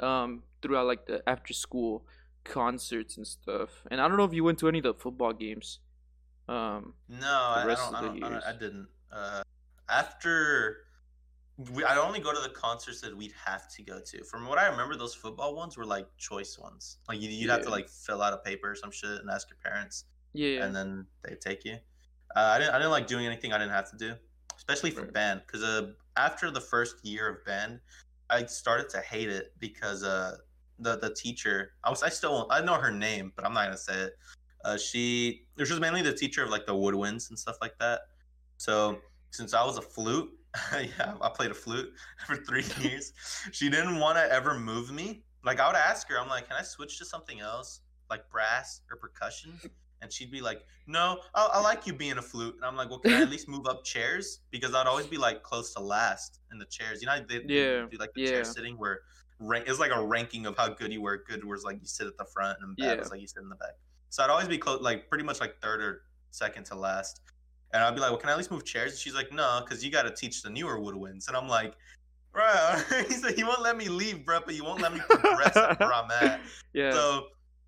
um, 0.00 0.42
throughout 0.62 0.86
like 0.86 1.04
the 1.06 1.22
after 1.28 1.52
school 1.52 2.06
concerts 2.44 3.18
and 3.18 3.26
stuff. 3.26 3.84
And 3.90 4.00
I 4.00 4.08
don't 4.08 4.16
know 4.16 4.24
if 4.24 4.32
you 4.32 4.44
went 4.44 4.58
to 4.60 4.68
any 4.68 4.78
of 4.78 4.84
the 4.84 4.94
football 4.94 5.34
games. 5.34 5.80
Um, 6.48 6.94
No, 7.06 7.26
I, 7.26 7.64
I 7.64 7.74
don't. 7.74 7.94
I, 7.94 8.00
don't, 8.00 8.24
I, 8.24 8.28
don't, 8.30 8.44
I 8.44 8.52
didn't. 8.52 8.88
Uh, 9.12 9.42
after 9.90 10.87
we, 11.72 11.82
I 11.84 11.96
only 11.98 12.20
go 12.20 12.32
to 12.32 12.40
the 12.40 12.50
concerts 12.50 13.00
that 13.00 13.16
we'd 13.16 13.34
have 13.44 13.68
to 13.74 13.82
go 13.82 13.98
to. 14.00 14.24
From 14.24 14.46
what 14.46 14.58
I 14.58 14.66
remember, 14.68 14.96
those 14.96 15.14
football 15.14 15.56
ones 15.56 15.76
were 15.76 15.84
like 15.84 16.06
choice 16.16 16.56
ones. 16.58 16.98
Like 17.08 17.20
you, 17.20 17.28
you'd 17.28 17.50
have 17.50 17.62
to 17.62 17.70
like 17.70 17.88
fill 17.88 18.22
out 18.22 18.32
a 18.32 18.38
paper 18.38 18.70
or 18.70 18.74
some 18.76 18.90
shit 18.92 19.10
and 19.20 19.28
ask 19.28 19.48
your 19.50 19.58
parents, 19.64 20.04
yeah, 20.32 20.64
and 20.64 20.74
then 20.74 21.06
they 21.24 21.34
take 21.34 21.64
you. 21.64 21.74
Uh, 22.36 22.40
I 22.54 22.58
didn't. 22.58 22.74
I 22.74 22.78
didn't 22.78 22.92
like 22.92 23.06
doing 23.08 23.26
anything 23.26 23.52
I 23.52 23.58
didn't 23.58 23.72
have 23.72 23.90
to 23.90 23.96
do, 23.96 24.14
especially 24.56 24.90
for 24.92 25.02
Right. 25.02 25.12
band. 25.12 25.42
Because 25.46 25.64
uh, 25.64 25.92
after 26.16 26.50
the 26.50 26.60
first 26.60 27.04
year 27.04 27.28
of 27.28 27.44
band, 27.44 27.80
I 28.30 28.44
started 28.46 28.88
to 28.90 29.00
hate 29.00 29.28
it 29.28 29.52
because 29.58 30.04
uh, 30.04 30.36
the 30.78 30.96
the 30.98 31.12
teacher. 31.12 31.72
I 31.82 31.90
was. 31.90 32.02
I 32.04 32.08
still. 32.08 32.32
won't- 32.34 32.52
I 32.52 32.60
know 32.60 32.74
her 32.74 32.92
name, 32.92 33.32
but 33.34 33.44
I'm 33.44 33.52
not 33.52 33.64
gonna 33.64 33.76
say 33.78 33.94
it. 33.94 34.12
Uh, 34.64 34.76
she. 34.76 35.46
She 35.56 35.72
was 35.72 35.80
mainly 35.80 36.02
the 36.02 36.12
teacher 36.12 36.44
of 36.44 36.50
like 36.50 36.66
the 36.66 36.74
woodwinds 36.74 37.30
and 37.30 37.38
stuff 37.38 37.56
like 37.60 37.76
that. 37.80 38.02
So 38.58 38.98
since 39.30 39.54
I 39.54 39.64
was 39.64 39.76
a 39.78 39.82
flute, 39.82 40.30
yeah, 40.72 41.14
I 41.20 41.28
played 41.28 41.50
a 41.50 41.54
flute 41.54 41.92
for 42.26 42.36
three 42.36 42.64
years. 42.80 43.12
She 43.52 43.68
didn't 43.68 43.98
want 43.98 44.16
to 44.18 44.32
ever 44.32 44.58
move 44.58 44.90
me. 44.92 45.22
Like 45.44 45.60
I 45.60 45.66
would 45.68 45.76
ask 45.76 46.08
her, 46.08 46.18
I'm 46.18 46.28
like, 46.28 46.48
can 46.48 46.56
I 46.58 46.62
switch 46.62 46.98
to 46.98 47.04
something 47.04 47.40
else, 47.40 47.80
like 48.10 48.28
brass 48.30 48.80
or 48.90 48.96
percussion? 48.96 49.52
And 50.00 50.12
she'd 50.12 50.30
be 50.30 50.40
like, 50.40 50.62
no, 50.86 51.20
I, 51.34 51.48
I 51.54 51.60
like 51.60 51.86
you 51.86 51.92
being 51.92 52.18
a 52.18 52.22
flute. 52.22 52.54
And 52.56 52.64
I'm 52.64 52.76
like, 52.76 52.88
well, 52.88 52.98
can 53.00 53.12
I 53.12 53.22
at 53.22 53.30
least 53.30 53.48
move 53.48 53.66
up 53.66 53.84
chairs? 53.84 54.40
Because 54.50 54.74
I'd 54.74 54.86
always 54.86 55.06
be 55.06 55.16
like 55.16 55.42
close 55.42 55.74
to 55.74 55.80
last 55.80 56.40
in 56.52 56.58
the 56.58 56.66
chairs. 56.66 57.00
You 57.02 57.08
know, 57.08 57.18
they, 57.28 57.42
Yeah, 57.46 57.86
do 57.90 57.96
like 57.98 58.12
the 58.14 58.22
yeah. 58.22 58.30
chair 58.30 58.44
sitting 58.44 58.78
where 58.78 59.00
rank 59.40 59.66
it's 59.68 59.78
like 59.78 59.92
a 59.92 60.04
ranking 60.04 60.46
of 60.46 60.56
how 60.56 60.68
good 60.68 60.92
you 60.92 61.02
were. 61.02 61.24
Good 61.28 61.44
was 61.44 61.64
like 61.64 61.76
you 61.80 61.86
sit 61.86 62.06
at 62.06 62.16
the 62.16 62.24
front, 62.24 62.58
and 62.62 62.76
bad 62.76 62.84
Yeah. 62.84 62.94
was 62.96 63.10
like 63.10 63.20
you 63.20 63.26
sit 63.26 63.42
in 63.42 63.48
the 63.48 63.56
back. 63.56 63.72
So 64.10 64.22
I'd 64.24 64.30
always 64.30 64.48
be 64.48 64.58
close, 64.58 64.80
like 64.80 65.08
pretty 65.08 65.24
much 65.24 65.40
like 65.40 65.60
third 65.60 65.80
or 65.82 66.02
second 66.30 66.64
to 66.66 66.74
last. 66.74 67.20
And 67.72 67.82
I'd 67.82 67.94
be 67.94 68.00
like, 68.00 68.10
well, 68.10 68.18
can 68.18 68.30
I 68.30 68.32
at 68.32 68.38
least 68.38 68.50
move 68.50 68.64
chairs? 68.64 68.92
And 68.92 68.98
she's 68.98 69.14
like, 69.14 69.32
no, 69.32 69.60
because 69.62 69.84
you 69.84 69.90
got 69.90 70.02
to 70.02 70.10
teach 70.10 70.42
the 70.42 70.50
newer 70.50 70.78
woodwinds. 70.78 71.28
And 71.28 71.36
I'm 71.36 71.48
like, 71.48 71.74
bro, 72.32 72.44
he 73.08 73.14
said, 73.14 73.38
you 73.38 73.46
won't 73.46 73.62
let 73.62 73.76
me 73.76 73.88
leave, 73.88 74.24
bro, 74.24 74.40
but 74.44 74.54
you 74.54 74.64
won't 74.64 74.80
let 74.80 74.94
me 74.94 75.00
progress 75.08 75.54
where 75.54 75.92
I'm 75.92 76.10
at. 76.10 76.40
yeah, 76.72 76.92
So, 76.92 77.26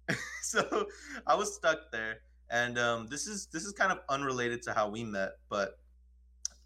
so 0.43 0.87
I 1.27 1.35
was 1.35 1.55
stuck 1.55 1.93
there, 1.93 2.23
and 2.51 2.79
um, 2.79 3.07
this 3.09 3.27
is 3.27 3.47
this 3.53 3.65
is 3.65 3.73
kind 3.73 3.93
of 3.93 3.99
unrelated 4.09 4.61
to 4.63 4.73
how 4.73 4.89
we 4.89 5.05
met, 5.05 5.33
but 5.49 5.79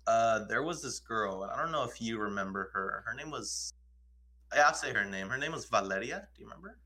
uh, 0.07 0.45
there 0.49 0.63
was 0.63 0.83
this 0.83 0.99
girl, 1.01 1.43
and 1.43 1.53
I 1.53 1.61
don't 1.61 1.73
know 1.73 1.85
if 1.85 2.01
you 2.01 2.19
remember 2.19 2.71
her. 2.73 3.05
Her 3.07 3.15
name 3.15 3.31
was, 3.31 3.73
yeah, 4.55 4.69
I'll 4.69 4.75
say 4.75 4.93
her 4.93 5.05
name. 5.05 5.29
Her 5.29 5.37
name 5.37 5.53
was 5.53 5.67
Valeria. 5.67 6.29
Do 6.35 6.43
you 6.43 6.47
remember? 6.47 6.79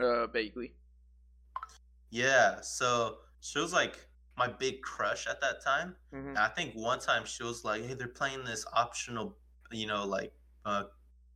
uh, 0.00 0.26
vaguely. 0.26 0.74
Yeah. 2.10 2.60
So 2.60 3.18
she 3.40 3.58
was 3.58 3.72
like 3.72 4.06
my 4.36 4.48
big 4.48 4.82
crush 4.82 5.26
at 5.26 5.40
that 5.40 5.62
time. 5.64 5.96
Mhm. 6.12 6.36
I 6.36 6.48
think 6.48 6.74
one 6.74 6.98
time 7.00 7.24
she 7.24 7.42
was 7.42 7.64
like, 7.64 7.84
"Hey, 7.84 7.94
they're 7.94 8.08
playing 8.08 8.44
this 8.44 8.64
optional, 8.72 9.38
you 9.70 9.86
know, 9.86 10.04
like 10.06 10.32
uh, 10.64 10.84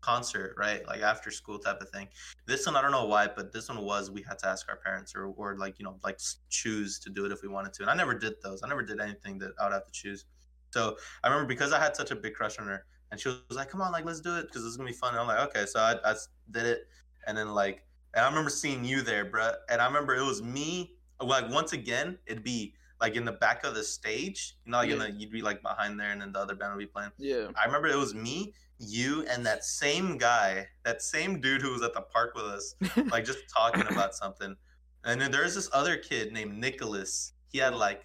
concert, 0.00 0.54
right? 0.58 0.86
Like 0.86 1.00
after 1.00 1.30
school 1.30 1.58
type 1.58 1.80
of 1.80 1.90
thing." 1.90 2.08
This 2.46 2.66
one, 2.66 2.76
I 2.76 2.82
don't 2.82 2.90
know 2.92 3.04
why, 3.06 3.28
but 3.28 3.52
this 3.52 3.68
one 3.68 3.84
was 3.84 4.10
we 4.10 4.22
had 4.22 4.38
to 4.40 4.48
ask 4.48 4.68
our 4.68 4.76
parents 4.76 5.14
or, 5.14 5.26
or 5.26 5.56
like 5.56 5.78
you 5.78 5.84
know, 5.84 5.98
like 6.02 6.18
choose 6.48 6.98
to 7.00 7.10
do 7.10 7.24
it 7.26 7.32
if 7.32 7.42
we 7.42 7.48
wanted 7.48 7.72
to. 7.74 7.82
And 7.82 7.90
I 7.90 7.94
never 7.94 8.14
did 8.14 8.34
those. 8.42 8.62
I 8.62 8.68
never 8.68 8.82
did 8.82 9.00
anything 9.00 9.38
that 9.38 9.52
I 9.60 9.64
would 9.64 9.72
have 9.72 9.86
to 9.86 9.92
choose. 9.92 10.24
So 10.72 10.96
I 11.22 11.28
remember 11.28 11.48
because 11.48 11.72
I 11.72 11.78
had 11.80 11.96
such 11.96 12.10
a 12.10 12.16
big 12.16 12.34
crush 12.34 12.58
on 12.58 12.66
her, 12.66 12.84
and 13.10 13.20
she 13.20 13.28
was 13.28 13.56
like, 13.56 13.70
"Come 13.70 13.80
on, 13.80 13.92
like 13.92 14.04
let's 14.04 14.20
do 14.20 14.36
it 14.36 14.42
because 14.46 14.64
it's 14.66 14.76
gonna 14.76 14.88
be 14.88 14.94
fun." 14.96 15.10
And 15.14 15.20
I'm 15.20 15.26
like, 15.26 15.40
"Okay," 15.48 15.66
so 15.66 15.80
I 15.80 16.14
did 16.50 16.66
it, 16.66 16.88
and 17.26 17.36
then 17.36 17.48
like, 17.54 17.86
and 18.14 18.24
I 18.24 18.28
remember 18.28 18.50
seeing 18.50 18.84
you 18.84 19.02
there, 19.02 19.30
bruh. 19.30 19.54
And 19.70 19.80
I 19.80 19.86
remember 19.86 20.14
it 20.14 20.24
was 20.24 20.42
me. 20.42 20.96
Like 21.20 21.48
once 21.50 21.72
again, 21.72 22.18
it'd 22.26 22.44
be 22.44 22.74
like 23.00 23.14
in 23.16 23.24
the 23.24 23.32
back 23.32 23.64
of 23.64 23.74
the 23.74 23.84
stage. 23.84 24.56
You 24.64 24.72
know, 24.72 24.78
like 24.78 24.90
in 24.90 24.98
Yeah. 25.00 25.06
the, 25.06 25.12
you'd 25.12 25.30
be 25.32 25.42
like 25.42 25.62
behind 25.62 25.98
there, 25.98 26.10
and 26.10 26.20
then 26.20 26.32
the 26.32 26.38
other 26.40 26.54
band 26.54 26.74
would 26.74 26.80
be 26.80 26.86
playing. 26.86 27.10
Yeah, 27.18 27.48
I 27.60 27.66
remember 27.66 27.88
it 27.88 27.96
was 27.96 28.14
me, 28.14 28.54
you, 28.78 29.24
and 29.30 29.44
that 29.46 29.64
same 29.64 30.18
guy, 30.18 30.66
that 30.84 31.02
same 31.02 31.40
dude 31.40 31.62
who 31.62 31.72
was 31.72 31.82
at 31.82 31.94
the 31.94 32.02
park 32.02 32.34
with 32.34 32.44
us, 32.44 32.74
like 33.10 33.24
just 33.24 33.38
talking 33.56 33.84
about 33.90 34.14
something. 34.14 34.56
And 35.04 35.20
then 35.20 35.30
there's 35.30 35.54
this 35.54 35.68
other 35.72 35.96
kid 35.96 36.32
named 36.32 36.58
Nicholas. 36.58 37.32
He 37.50 37.58
had 37.58 37.74
like, 37.74 38.02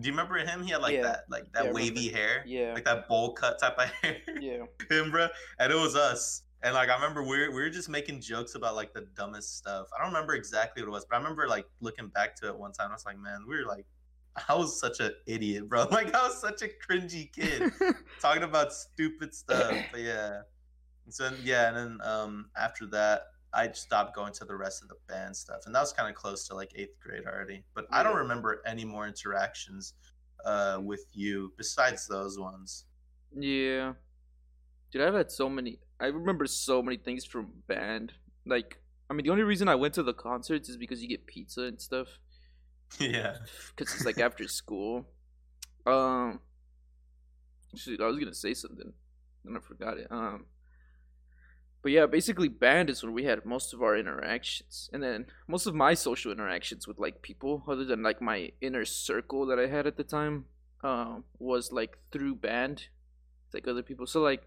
do 0.00 0.06
you 0.06 0.12
remember 0.12 0.38
him? 0.38 0.62
He 0.62 0.70
had 0.70 0.80
like 0.80 0.94
Yeah. 0.94 1.02
that, 1.02 1.24
like 1.28 1.44
Yeah, 1.54 1.64
that 1.64 1.74
wavy 1.74 2.08
hair, 2.08 2.44
yeah, 2.46 2.72
like 2.72 2.84
that 2.84 3.08
bowl 3.08 3.32
cut 3.32 3.58
type 3.60 3.76
of 3.78 3.84
hair. 4.02 4.16
yeah. 4.40 4.62
him, 4.90 5.10
bro. 5.10 5.26
And 5.58 5.72
it 5.72 5.76
was 5.76 5.96
us. 5.96 6.42
And 6.62 6.74
like 6.74 6.88
I 6.88 6.94
remember 6.94 7.22
we 7.22 7.38
were, 7.40 7.50
we 7.50 7.62
were 7.62 7.70
just 7.70 7.88
making 7.88 8.20
jokes 8.20 8.54
about 8.54 8.76
like 8.76 8.92
the 8.94 9.06
dumbest 9.16 9.56
stuff. 9.58 9.88
I 9.94 10.02
don't 10.02 10.12
remember 10.12 10.34
exactly 10.34 10.82
what 10.82 10.88
it 10.88 10.92
was, 10.92 11.04
but 11.04 11.16
I 11.16 11.18
remember 11.18 11.48
like 11.48 11.66
looking 11.80 12.08
back 12.08 12.36
to 12.36 12.48
it 12.48 12.56
one 12.56 12.72
time. 12.72 12.90
I 12.90 12.94
was 12.94 13.04
like, 13.04 13.18
man, 13.18 13.44
we 13.48 13.56
were 13.56 13.66
like 13.66 13.84
I 14.48 14.54
was 14.54 14.78
such 14.78 15.00
an 15.00 15.12
idiot, 15.26 15.68
bro. 15.68 15.86
Like 15.90 16.14
I 16.14 16.28
was 16.28 16.40
such 16.40 16.62
a 16.62 16.68
cringy 16.68 17.32
kid 17.32 17.72
talking 18.20 18.42
about 18.42 18.72
stupid 18.72 19.34
stuff. 19.34 19.74
But 19.90 20.00
yeah. 20.00 20.42
So 21.08 21.30
yeah, 21.42 21.68
and 21.68 21.76
then 21.76 21.98
um 22.04 22.50
after 22.56 22.86
that 22.86 23.22
I 23.52 23.70
stopped 23.72 24.14
going 24.14 24.32
to 24.34 24.44
the 24.44 24.54
rest 24.56 24.82
of 24.82 24.88
the 24.88 24.94
band 25.08 25.36
stuff. 25.36 25.62
And 25.66 25.74
that 25.74 25.80
was 25.80 25.92
kind 25.92 26.08
of 26.08 26.14
close 26.14 26.46
to 26.48 26.54
like 26.54 26.70
eighth 26.76 27.00
grade 27.00 27.24
already. 27.26 27.64
But 27.74 27.86
I 27.90 28.02
don't 28.02 28.16
remember 28.16 28.62
any 28.66 28.84
more 28.84 29.06
interactions 29.06 29.94
uh 30.44 30.78
with 30.82 31.04
you 31.12 31.52
besides 31.56 32.06
those 32.06 32.38
ones. 32.38 32.84
Yeah. 33.36 33.94
Dude, 34.90 35.02
I've 35.02 35.14
had 35.14 35.30
so 35.30 35.48
many. 35.48 35.78
I 36.00 36.06
remember 36.06 36.46
so 36.46 36.82
many 36.82 36.96
things 36.96 37.24
from 37.24 37.48
band. 37.68 38.12
Like, 38.46 38.80
I 39.08 39.14
mean, 39.14 39.24
the 39.24 39.30
only 39.30 39.44
reason 39.44 39.68
I 39.68 39.76
went 39.76 39.94
to 39.94 40.02
the 40.02 40.14
concerts 40.14 40.68
is 40.68 40.76
because 40.76 41.00
you 41.02 41.08
get 41.08 41.26
pizza 41.26 41.62
and 41.62 41.80
stuff. 41.80 42.18
yeah. 42.98 43.36
Because 43.76 43.94
it's 43.94 44.04
like 44.04 44.18
after 44.18 44.46
school. 44.48 45.06
Um. 45.86 46.40
Shoot, 47.74 48.00
I 48.00 48.06
was 48.06 48.18
gonna 48.18 48.34
say 48.34 48.54
something, 48.54 48.92
and 49.44 49.56
I 49.56 49.60
forgot 49.60 49.98
it. 49.98 50.08
Um. 50.10 50.46
But 51.82 51.92
yeah, 51.92 52.06
basically, 52.06 52.48
band 52.48 52.90
is 52.90 53.02
where 53.02 53.12
we 53.12 53.24
had 53.24 53.46
most 53.46 53.72
of 53.72 53.82
our 53.82 53.96
interactions, 53.96 54.90
and 54.92 55.02
then 55.02 55.26
most 55.48 55.66
of 55.66 55.74
my 55.74 55.94
social 55.94 56.30
interactions 56.30 56.86
with 56.86 56.98
like 56.98 57.22
people, 57.22 57.64
other 57.66 57.84
than 57.84 58.02
like 58.02 58.20
my 58.20 58.52
inner 58.60 58.84
circle 58.84 59.46
that 59.46 59.58
I 59.58 59.66
had 59.66 59.86
at 59.86 59.96
the 59.96 60.04
time, 60.04 60.44
um, 60.84 61.24
was 61.38 61.72
like 61.72 61.96
through 62.12 62.34
band, 62.34 62.88
like 63.54 63.66
other 63.66 63.82
people. 63.82 64.06
So 64.06 64.20
like, 64.20 64.42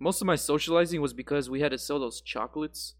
most 0.00 0.20
of 0.20 0.26
my 0.26 0.34
socializing 0.34 1.00
was 1.00 1.12
because 1.12 1.48
we 1.48 1.60
had 1.60 1.70
to 1.70 1.78
sell 1.78 2.00
those 2.00 2.20
chocolates, 2.20 2.94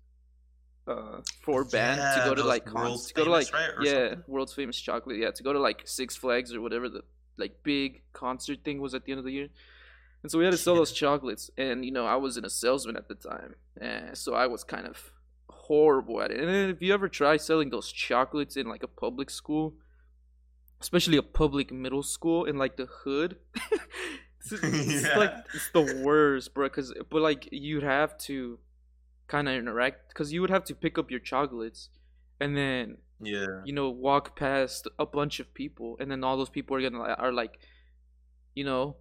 uh, 0.86 1.20
for 1.42 1.64
band 1.64 1.98
to 2.16 2.22
go 2.28 2.34
to 2.34 2.44
like 2.44 2.64
cons, 2.64 3.06
to 3.08 3.14
go 3.14 3.24
to 3.24 3.30
like 3.30 3.52
right, 3.52 3.70
yeah, 3.82 3.92
something? 4.10 4.22
world's 4.26 4.52
famous 4.54 4.78
chocolate, 4.78 5.16
yeah, 5.18 5.30
to 5.30 5.42
go 5.42 5.52
to 5.52 5.58
like 5.60 5.82
Six 5.84 6.16
Flags 6.16 6.54
or 6.54 6.60
whatever 6.60 6.88
the 6.88 7.02
like 7.36 7.62
big 7.62 8.02
concert 8.12 8.58
thing 8.64 8.80
was 8.80 8.94
at 8.94 9.04
the 9.04 9.12
end 9.12 9.18
of 9.18 9.24
the 9.24 9.32
year. 9.32 9.48
And 10.22 10.30
so 10.32 10.38
we 10.38 10.44
had 10.44 10.52
to 10.52 10.56
sell 10.58 10.74
Yeah. 10.74 10.80
those 10.80 10.92
chocolates, 10.92 11.50
and 11.56 11.84
you 11.84 11.92
know 11.92 12.06
I 12.06 12.16
was 12.16 12.36
in 12.36 12.44
a 12.44 12.50
salesman 12.50 12.96
at 12.96 13.08
the 13.08 13.14
time, 13.14 13.54
and 13.80 14.16
so 14.16 14.34
I 14.34 14.46
was 14.46 14.64
kind 14.64 14.86
of 14.86 15.12
horrible 15.48 16.22
at 16.22 16.30
it. 16.30 16.40
And 16.40 16.70
if 16.70 16.80
you 16.80 16.94
ever 16.94 17.08
try 17.08 17.36
selling 17.36 17.70
those 17.70 17.90
chocolates 17.92 18.56
in 18.56 18.66
like 18.68 18.82
a 18.82 18.88
public 18.88 19.28
school, 19.30 19.74
especially 20.80 21.16
a 21.16 21.22
public 21.22 21.72
middle 21.72 22.02
school 22.02 22.44
in 22.44 22.56
like 22.58 22.76
the 22.76 22.86
hood, 22.86 23.36
it's, 24.40 24.52
it's 24.52 25.02
Yeah. 25.08 25.18
like 25.18 25.34
it's 25.54 25.70
the 25.72 26.00
worst, 26.04 26.54
bro. 26.54 26.68
Cause 26.68 26.92
but 27.10 27.22
like 27.22 27.48
you'd 27.52 27.82
have 27.82 28.16
to 28.18 28.58
kind 29.28 29.48
of 29.48 29.54
interact, 29.54 30.14
cause 30.14 30.32
you 30.32 30.40
would 30.40 30.50
have 30.50 30.64
to 30.64 30.74
pick 30.74 30.98
up 30.98 31.10
your 31.10 31.20
chocolates, 31.20 31.88
and 32.40 32.56
then 32.56 32.98
Yeah. 33.20 33.62
you 33.64 33.72
know 33.72 33.88
walk 33.90 34.36
past 34.36 34.86
a 34.98 35.06
bunch 35.06 35.40
of 35.40 35.52
people 35.54 35.96
and 35.98 36.10
then 36.10 36.22
all 36.22 36.36
those 36.36 36.50
people 36.50 36.76
are 36.76 36.82
gonna 36.82 36.98
are 37.24 37.32
like 37.32 37.58
you 38.54 38.62
know 38.62 38.96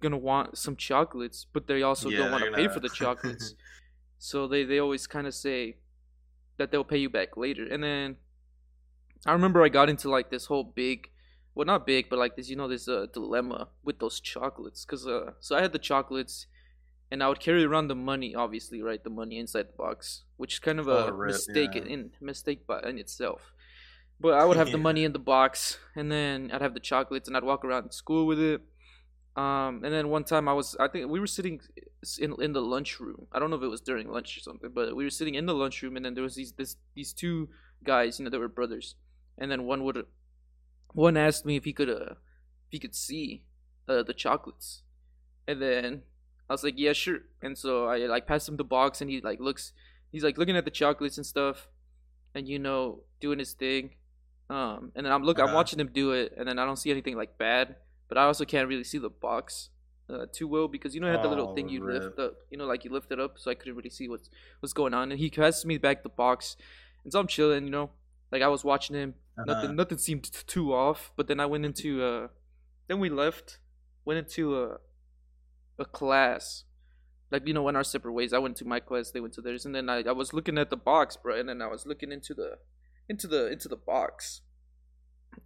gonna 0.00 0.16
want 0.16 0.56
some 0.56 0.76
chocolates 0.76 1.46
but 1.52 1.66
they 1.66 1.82
also 1.82 2.08
Yeah, 2.08 2.18
don't 2.18 2.30
want 2.32 2.44
to 2.44 2.50
pay 2.52 2.62
gonna- 2.62 2.74
for 2.74 2.80
the 2.80 2.88
chocolates. 2.88 3.54
So 4.18 4.46
they 4.48 4.62
they 4.64 4.78
always 4.78 5.06
kind 5.06 5.26
of 5.26 5.34
say 5.34 5.76
that 6.58 6.70
they'll 6.70 6.84
pay 6.94 6.96
you 6.98 7.10
back 7.10 7.36
later. 7.36 7.64
And 7.72 7.82
then 7.82 8.16
i 9.26 9.32
remember 9.32 9.62
i 9.64 9.68
got 9.68 9.88
into 9.90 10.08
like 10.08 10.30
this 10.30 10.46
whole 10.46 10.62
big 10.64 11.10
well 11.54 11.66
not 11.66 11.86
big 11.86 12.08
but 12.08 12.18
like 12.18 12.36
this 12.36 12.48
you 12.48 12.56
know 12.56 12.68
this 12.68 12.86
uh, 12.88 13.06
dilemma 13.12 13.68
with 13.82 13.98
those 13.98 14.20
chocolates 14.20 14.84
because 14.84 15.06
uh 15.06 15.32
so 15.40 15.56
i 15.56 15.60
had 15.62 15.72
the 15.72 15.78
chocolates 15.90 16.46
and 17.10 17.22
i 17.22 17.28
would 17.28 17.40
carry 17.40 17.64
around 17.64 17.88
the 17.88 17.94
money 17.94 18.34
obviously 18.34 18.82
right 18.82 19.04
the 19.04 19.10
money 19.10 19.38
inside 19.38 19.68
the 19.68 19.72
box 19.76 20.24
which 20.36 20.54
is 20.54 20.58
kind 20.58 20.78
of 20.80 20.88
a 20.88 21.06
Oh, 21.06 21.10
rip, 21.10 21.32
mistake 21.32 21.74
yeah. 21.74 21.82
in 21.82 22.10
mistake 22.20 22.66
by 22.66 22.80
in 22.82 22.98
itself 22.98 23.52
but 24.18 24.32
I 24.32 24.44
would 24.46 24.56
have 24.56 24.72
the 24.72 24.78
money 24.88 25.04
in 25.04 25.12
the 25.12 25.18
box, 25.18 25.78
and 25.94 26.10
then 26.10 26.50
I'd 26.50 26.62
have 26.62 26.72
the 26.72 26.80
chocolates, 26.80 27.28
and 27.28 27.36
I'd 27.36 27.44
walk 27.44 27.66
around 27.66 27.92
school 27.92 28.26
with 28.26 28.40
it. 28.40 28.62
Um, 29.36 29.84
and 29.84 29.92
then 29.92 30.08
one 30.08 30.24
time 30.24 30.48
I 30.48 30.54
was, 30.54 30.74
I 30.80 30.88
think 30.88 31.10
we 31.10 31.20
were 31.20 31.26
sitting 31.26 31.60
in 32.18 32.34
in 32.40 32.54
the 32.54 32.62
lunchroom. 32.62 33.26
I 33.32 33.38
don't 33.38 33.50
know 33.50 33.56
if 33.56 33.62
it 33.62 33.68
was 33.68 33.82
during 33.82 34.08
lunch 34.10 34.38
or 34.38 34.40
something, 34.40 34.70
but 34.74 34.96
we 34.96 35.04
were 35.04 35.10
sitting 35.10 35.34
in 35.34 35.44
the 35.44 35.54
lunchroom, 35.54 35.96
and 35.96 36.04
then 36.04 36.14
there 36.14 36.22
was 36.24 36.34
these 36.34 36.52
this 36.52 36.76
these 36.94 37.12
two 37.12 37.50
guys, 37.84 38.18
you 38.18 38.24
know, 38.24 38.30
they 38.30 38.38
were 38.38 38.48
brothers, 38.48 38.94
and 39.36 39.50
then 39.50 39.64
one 39.64 39.84
would, 39.84 40.06
one 40.94 41.18
asked 41.18 41.44
me 41.44 41.56
if 41.56 41.64
he 41.64 41.74
could 41.74 41.90
uh, 41.90 42.14
if 42.66 42.70
he 42.70 42.78
could 42.78 42.94
see, 42.94 43.44
uh, 43.86 44.02
the 44.02 44.14
chocolates, 44.14 44.82
and 45.46 45.60
then 45.60 46.02
I 46.48 46.52
was 46.54 46.62
like, 46.64 46.74
yeah, 46.76 46.92
sure. 46.92 47.18
And 47.42 47.56
so 47.58 47.86
I 47.86 47.98
like 48.06 48.26
passed 48.26 48.48
him 48.48 48.56
the 48.56 48.64
box, 48.64 49.00
and 49.00 49.10
he 49.10 49.20
like 49.20 49.40
looks, 49.40 49.72
he's 50.12 50.24
like 50.24 50.38
looking 50.38 50.56
at 50.56 50.64
the 50.64 50.70
chocolates 50.70 51.16
and 51.18 51.26
stuff, 51.26 51.68
and 52.34 52.48
you 52.48 52.58
know, 52.58 53.00
doing 53.20 53.38
his 53.38 53.52
thing. 53.52 53.94
Um, 54.48 54.92
and 54.94 55.04
then 55.04 55.12
I'm 55.12 55.22
look, 55.24 55.38
I'm 55.38 55.46
Uh-huh. 55.46 55.54
watching 55.54 55.80
him 55.80 55.90
do 55.92 56.12
it, 56.12 56.32
and 56.36 56.48
then 56.48 56.58
I 56.58 56.64
don't 56.64 56.76
see 56.76 56.90
anything 56.90 57.16
like 57.16 57.36
bad, 57.38 57.76
but 58.08 58.18
I 58.18 58.24
also 58.24 58.44
can't 58.44 58.68
really 58.68 58.84
see 58.84 58.98
the 58.98 59.10
box 59.10 59.70
uh, 60.08 60.26
too 60.32 60.46
well 60.46 60.68
because 60.68 60.94
you 60.94 61.00
know, 61.00 61.08
I 61.08 61.10
had 61.10 61.22
the 61.22 61.28
little 61.28 61.48
Oh, 61.50 61.54
thing 61.54 61.68
you 61.68 61.82
rip. 61.84 62.02
lift 62.04 62.18
up, 62.18 62.34
you 62.50 62.56
know, 62.58 62.66
like 62.66 62.84
you 62.84 62.92
lift 62.92 63.10
it 63.10 63.18
up, 63.18 63.38
so 63.38 63.50
I 63.50 63.54
couldn't 63.54 63.74
really 63.76 63.90
see 63.90 64.08
what's 64.08 64.30
what's 64.60 64.72
going 64.72 64.94
on. 64.94 65.10
And 65.10 65.18
he 65.20 65.30
passes 65.30 65.64
me 65.66 65.78
back 65.78 66.02
the 66.04 66.08
box, 66.08 66.56
and 67.02 67.12
so 67.12 67.18
I'm 67.20 67.26
chilling, 67.26 67.64
you 67.64 67.70
know, 67.70 67.90
like 68.30 68.42
I 68.42 68.48
was 68.48 68.64
watching 68.64 68.94
him. 68.94 69.14
Uh-huh. 69.38 69.44
Nothing, 69.54 69.76
nothing 69.76 69.98
seemed 69.98 70.24
t- 70.32 70.38
too 70.46 70.72
off. 70.72 71.12
But 71.16 71.26
then 71.26 71.40
I 71.40 71.46
went 71.46 71.64
into 71.66 72.02
uh, 72.04 72.28
then 72.86 73.00
we 73.00 73.08
left, 73.10 73.58
went 74.04 74.18
into 74.18 74.56
a 74.62 74.78
a 75.78 75.84
class. 75.84 76.64
Like 77.30 77.46
you 77.46 77.54
know, 77.54 77.62
went 77.62 77.76
our 77.76 77.84
separate 77.84 78.12
ways. 78.12 78.32
I 78.32 78.38
went 78.38 78.56
to 78.58 78.64
my 78.64 78.80
class, 78.80 79.10
they 79.10 79.20
went 79.20 79.34
to 79.34 79.40
theirs, 79.40 79.66
and 79.66 79.74
then 79.74 79.88
I, 79.88 80.02
I 80.02 80.12
was 80.12 80.32
looking 80.32 80.58
at 80.58 80.70
the 80.70 80.76
box, 80.76 81.16
bro, 81.16 81.38
and 81.38 81.48
then 81.48 81.60
I 81.60 81.66
was 81.66 81.84
looking 81.84 82.12
into 82.12 82.34
the 82.34 82.58
into 83.08 83.26
the 83.26 83.50
into 83.50 83.68
the 83.68 83.76
box, 83.76 84.42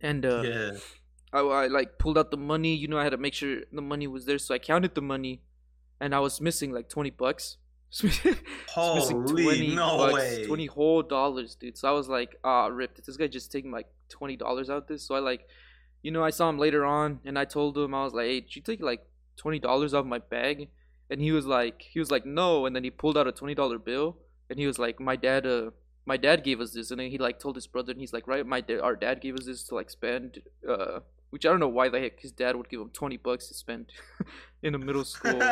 and 0.01 0.25
uh, 0.27 0.43
yeah. 0.45 0.71
I, 1.33 1.41
I 1.41 1.67
like 1.69 1.99
pulled 1.99 2.19
out 2.19 2.31
the 2.31 2.37
money. 2.37 2.75
You 2.75 2.89
know, 2.89 2.99
I 2.99 3.05
had 3.05 3.11
to 3.11 3.17
make 3.17 3.35
sure 3.35 3.61
the 3.73 3.81
money 3.81 4.07
was 4.07 4.27
there, 4.27 4.39
so 4.39 4.55
I 4.55 4.59
counted 4.59 4.95
the 4.95 5.03
money, 5.03 5.43
and 6.01 6.15
I 6.15 6.21
was 6.21 6.41
missing 6.41 6.71
like 6.71 6.89
twenty 6.89 7.11
bucks. 7.11 7.57
Holy, 8.69 9.75
no 9.75 10.13
way. 10.13 10.45
twenty 10.47 10.67
whole 10.67 11.03
dollars, 11.03 11.57
dude. 11.57 11.77
So 11.77 11.89
I 11.89 11.93
was 11.93 12.09
like, 12.09 12.37
ah, 12.45 12.67
ripped. 12.67 12.97
Did 12.97 13.07
this 13.07 13.17
guy 13.17 13.27
just 13.27 13.51
take 13.51 13.65
like 13.65 13.89
twenty 14.09 14.37
dollars 14.37 14.71
out 14.71 14.87
this? 14.87 15.07
So 15.07 15.15
I 15.15 15.19
like, 15.19 15.47
you 16.03 16.11
know, 16.11 16.23
I 16.23 16.31
saw 16.31 16.49
him 16.49 16.59
later 16.59 16.85
on, 16.85 17.21
and 17.25 17.39
I 17.39 17.47
told 17.47 17.77
him 17.77 17.95
I 17.95 18.05
was 18.05 18.13
like, 18.13 18.27
hey, 18.27 18.41
did 18.41 18.55
you 18.55 18.63
take 18.63 18.83
like 18.83 19.01
twenty 19.41 19.59
dollars 19.59 19.95
out 19.95 20.01
of 20.01 20.07
my 20.07 20.19
bag? 20.19 20.69
And 21.09 21.21
he 21.21 21.33
was 21.33 21.47
like, 21.47 21.83
he 21.83 21.99
was 21.99 22.11
like, 22.11 22.25
no. 22.25 22.67
And 22.67 22.77
then 22.77 22.85
he 22.85 22.91
pulled 22.91 23.19
out 23.19 23.27
a 23.27 23.33
twenty 23.33 23.55
dollar 23.55 23.79
bill, 23.79 24.17
and 24.49 24.59
he 24.59 24.67
was 24.67 24.79
like, 24.79 25.01
my 25.01 25.17
dad, 25.17 25.47
uh, 25.47 25.71
my 26.07 26.17
dad 26.17 26.45
gave 26.45 26.61
us 26.61 26.73
this, 26.73 26.91
and 26.91 27.01
then 27.01 27.11
he 27.11 27.19
like 27.19 27.41
told 27.41 27.57
his 27.57 27.67
brother, 27.67 27.93
and 27.93 28.01
he's 28.01 28.13
like, 28.13 28.29
right, 28.29 28.47
my 28.47 28.61
dad, 28.61 28.81
our 28.81 28.95
dad 28.95 29.21
gave 29.21 29.35
us 29.35 29.47
this 29.47 29.65
to 29.65 29.75
like 29.75 29.91
spend, 29.91 30.43
uh, 30.69 31.01
which 31.31 31.47
I 31.47 31.51
don't 31.51 31.61
know 31.61 31.69
why 31.69 31.89
the 31.89 31.99
heck 31.99 32.21
his 32.21 32.33
dad 32.33 32.55
would 32.57 32.69
give 32.69 32.81
him 32.81 32.91
twenty 32.91 33.17
bucks 33.17 33.49
to 33.49 33.55
spend 33.55 33.87
in 34.63 34.75
a 34.75 34.79
middle 34.79 35.05
school 35.05 35.43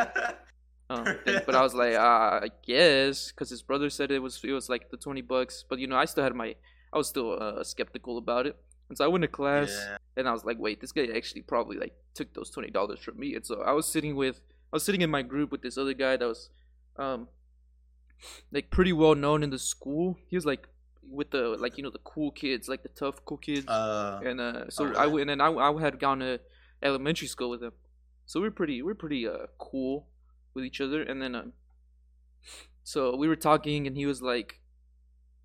um, 0.89 1.05
thing. 1.25 1.41
But 1.45 1.55
I 1.55 1.61
was 1.61 1.73
like, 1.73 1.95
uh, 1.95 2.45
I 2.45 2.49
guess, 2.65 3.31
because 3.31 3.49
his 3.49 3.63
brother 3.63 3.89
said 3.89 4.11
it 4.11 4.19
was 4.19 4.39
it 4.43 4.51
was 4.51 4.69
like 4.69 4.91
the 4.91 4.97
twenty 4.97 5.21
bucks. 5.21 5.65
But 5.67 5.79
you 5.79 5.87
know, 5.87 5.97
I 5.97 6.05
still 6.05 6.23
had 6.23 6.35
my, 6.35 6.55
I 6.93 6.97
was 6.97 7.07
still 7.09 7.37
uh, 7.41 7.63
skeptical 7.63 8.17
about 8.17 8.45
it. 8.47 8.55
And 8.89 8.97
so 8.97 9.05
I 9.05 9.07
went 9.07 9.21
to 9.21 9.27
class, 9.27 9.69
Yeah. 9.71 9.97
and 10.17 10.27
I 10.27 10.33
was 10.33 10.43
like, 10.43 10.57
wait, 10.59 10.81
this 10.81 10.91
guy 10.91 11.07
actually 11.15 11.43
probably 11.43 11.77
like 11.77 11.93
took 12.15 12.33
those 12.33 12.49
twenty 12.49 12.71
dollars 12.71 12.99
from 12.99 13.19
me. 13.19 13.35
And 13.35 13.45
so 13.45 13.61
I 13.61 13.71
was 13.71 13.87
sitting 13.87 14.15
with, 14.15 14.41
I 14.73 14.75
was 14.75 14.83
sitting 14.83 15.01
in 15.01 15.09
my 15.09 15.21
group 15.21 15.51
with 15.51 15.61
this 15.61 15.77
other 15.77 15.93
guy 15.93 16.17
that 16.17 16.27
was, 16.27 16.49
um, 16.97 17.27
like 18.51 18.69
pretty 18.71 18.91
well 18.93 19.15
known 19.15 19.43
in 19.43 19.49
the 19.51 19.59
school. 19.59 20.17
He 20.27 20.35
was 20.35 20.45
like 20.45 20.67
with 21.09 21.31
the 21.31 21.49
like 21.59 21.77
you 21.77 21.83
know 21.83 21.89
the 21.91 21.99
cool 21.99 22.31
kids, 22.31 22.67
like 22.67 22.83
the 22.83 22.89
tough 22.89 23.23
cool 23.25 23.37
kids. 23.37 23.67
Uh, 23.67 24.19
and 24.25 24.41
uh, 24.41 24.69
so 24.69 24.93
I 24.95 25.07
went 25.07 25.29
and 25.29 25.41
I, 25.41 25.51
I 25.53 25.79
had 25.79 25.99
gone 25.99 26.19
to 26.19 26.39
elementary 26.81 27.27
school 27.27 27.49
with 27.49 27.61
him, 27.63 27.73
so 28.25 28.41
we're 28.41 28.51
pretty 28.51 28.81
we're 28.81 28.95
pretty 28.95 29.27
uh 29.27 29.47
cool 29.57 30.07
with 30.53 30.65
each 30.65 30.81
other. 30.81 31.01
And 31.01 31.21
then 31.21 31.35
um, 31.35 31.53
so 32.83 33.15
we 33.15 33.27
were 33.27 33.35
talking, 33.35 33.85
and 33.87 33.95
he 33.95 34.05
was 34.05 34.21
like, 34.21 34.59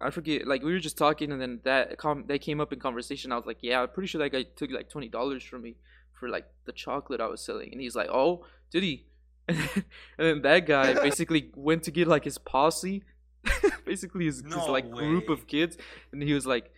I 0.04 0.10
forget, 0.10 0.46
like 0.46 0.62
we 0.62 0.70
were 0.70 0.78
just 0.78 0.98
talking, 0.98 1.32
and 1.32 1.40
then 1.40 1.60
that 1.64 1.96
com- 1.96 2.26
that 2.28 2.42
came 2.42 2.60
up 2.60 2.74
in 2.74 2.78
conversation. 2.78 3.32
I 3.32 3.36
was 3.36 3.46
like, 3.46 3.56
yeah, 3.62 3.80
I'm 3.80 3.88
pretty 3.88 4.06
sure 4.06 4.18
that 4.18 4.30
guy 4.30 4.44
took 4.54 4.70
like 4.70 4.90
twenty 4.90 5.08
dollars 5.08 5.42
from 5.42 5.62
me 5.62 5.76
for 6.12 6.28
like 6.28 6.46
the 6.66 6.72
chocolate 6.72 7.22
I 7.22 7.26
was 7.26 7.40
selling, 7.40 7.72
and 7.72 7.80
he's 7.80 7.96
like, 7.96 8.08
oh, 8.10 8.44
did 8.70 8.82
he? 8.82 9.06
And 9.48 9.56
then, 9.74 9.84
and 10.18 10.26
then 10.26 10.42
that 10.42 10.66
guy 10.66 10.92
basically 11.08 11.50
went 11.54 11.84
to 11.84 11.90
get 11.90 12.06
like 12.06 12.24
his 12.24 12.36
posse, 12.36 13.02
basically 13.86 14.26
his, 14.26 14.42
his 14.42 14.44
No 14.44 14.66
like 14.70 14.90
group 14.90 15.30
of 15.30 15.46
kids, 15.46 15.78
and 16.12 16.22
he 16.22 16.34
was 16.34 16.46
like, 16.46 16.70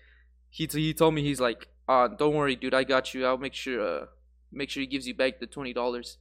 he 0.48 0.68
he 0.70 0.94
told 0.94 1.14
me 1.14 1.22
he's 1.24 1.40
like, 1.40 1.66
uh, 1.88 2.06
don't 2.06 2.34
worry, 2.34 2.54
dude, 2.54 2.74
I 2.74 2.84
got 2.84 3.12
you. 3.12 3.26
I'll 3.26 3.38
make 3.38 3.54
sure 3.54 4.02
uh 4.02 4.06
make 4.52 4.70
sure 4.70 4.82
he 4.82 4.86
gives 4.86 5.08
you 5.08 5.14
back 5.14 5.40
the 5.40 5.46
twenty 5.48 5.72
dollars. 5.72 6.18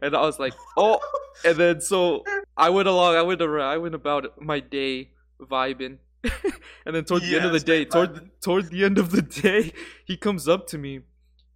and 0.00 0.16
I 0.16 0.22
was 0.22 0.38
like, 0.38 0.54
oh, 0.78 0.98
and 1.44 1.58
then 1.58 1.82
so 1.82 2.24
I 2.56 2.70
went 2.70 2.88
along. 2.88 3.16
I 3.16 3.22
went 3.22 3.42
around. 3.42 3.70
I 3.70 3.76
went 3.76 3.94
about 3.94 4.40
my 4.40 4.60
day 4.60 5.10
vibing, 5.40 5.98
and 6.86 6.94
then 6.94 7.04
toward 7.04 7.22
the 7.22 7.36
end 7.36 7.44
of 7.44 7.52
the 7.52 7.60
day, 7.60 7.84
toward 7.84 8.14
vibing. 8.14 8.30
toward 8.40 8.70
the 8.70 8.84
end 8.84 8.98
of 8.98 9.10
the 9.10 9.22
day, 9.22 9.72
he 10.04 10.16
comes 10.16 10.48
up 10.48 10.66
to 10.68 10.78
me. 10.78 11.00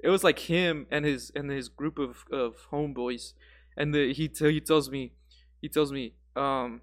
It 0.01 0.09
was 0.09 0.25
like 0.25 0.39
him 0.41 0.87
and 0.91 1.05
his 1.05 1.31
and 1.35 1.51
his 1.51 1.69
group 1.69 1.99
of 1.99 2.25
of 2.33 2.57
homeboys, 2.73 3.35
and 3.77 3.95
the, 3.95 4.13
he 4.13 4.29
t- 4.29 4.53
he 4.53 4.61
tells 4.61 4.91
me, 4.91 5.13
he 5.61 5.69
tells 5.69 5.93
me, 5.93 6.15
um, 6.37 6.81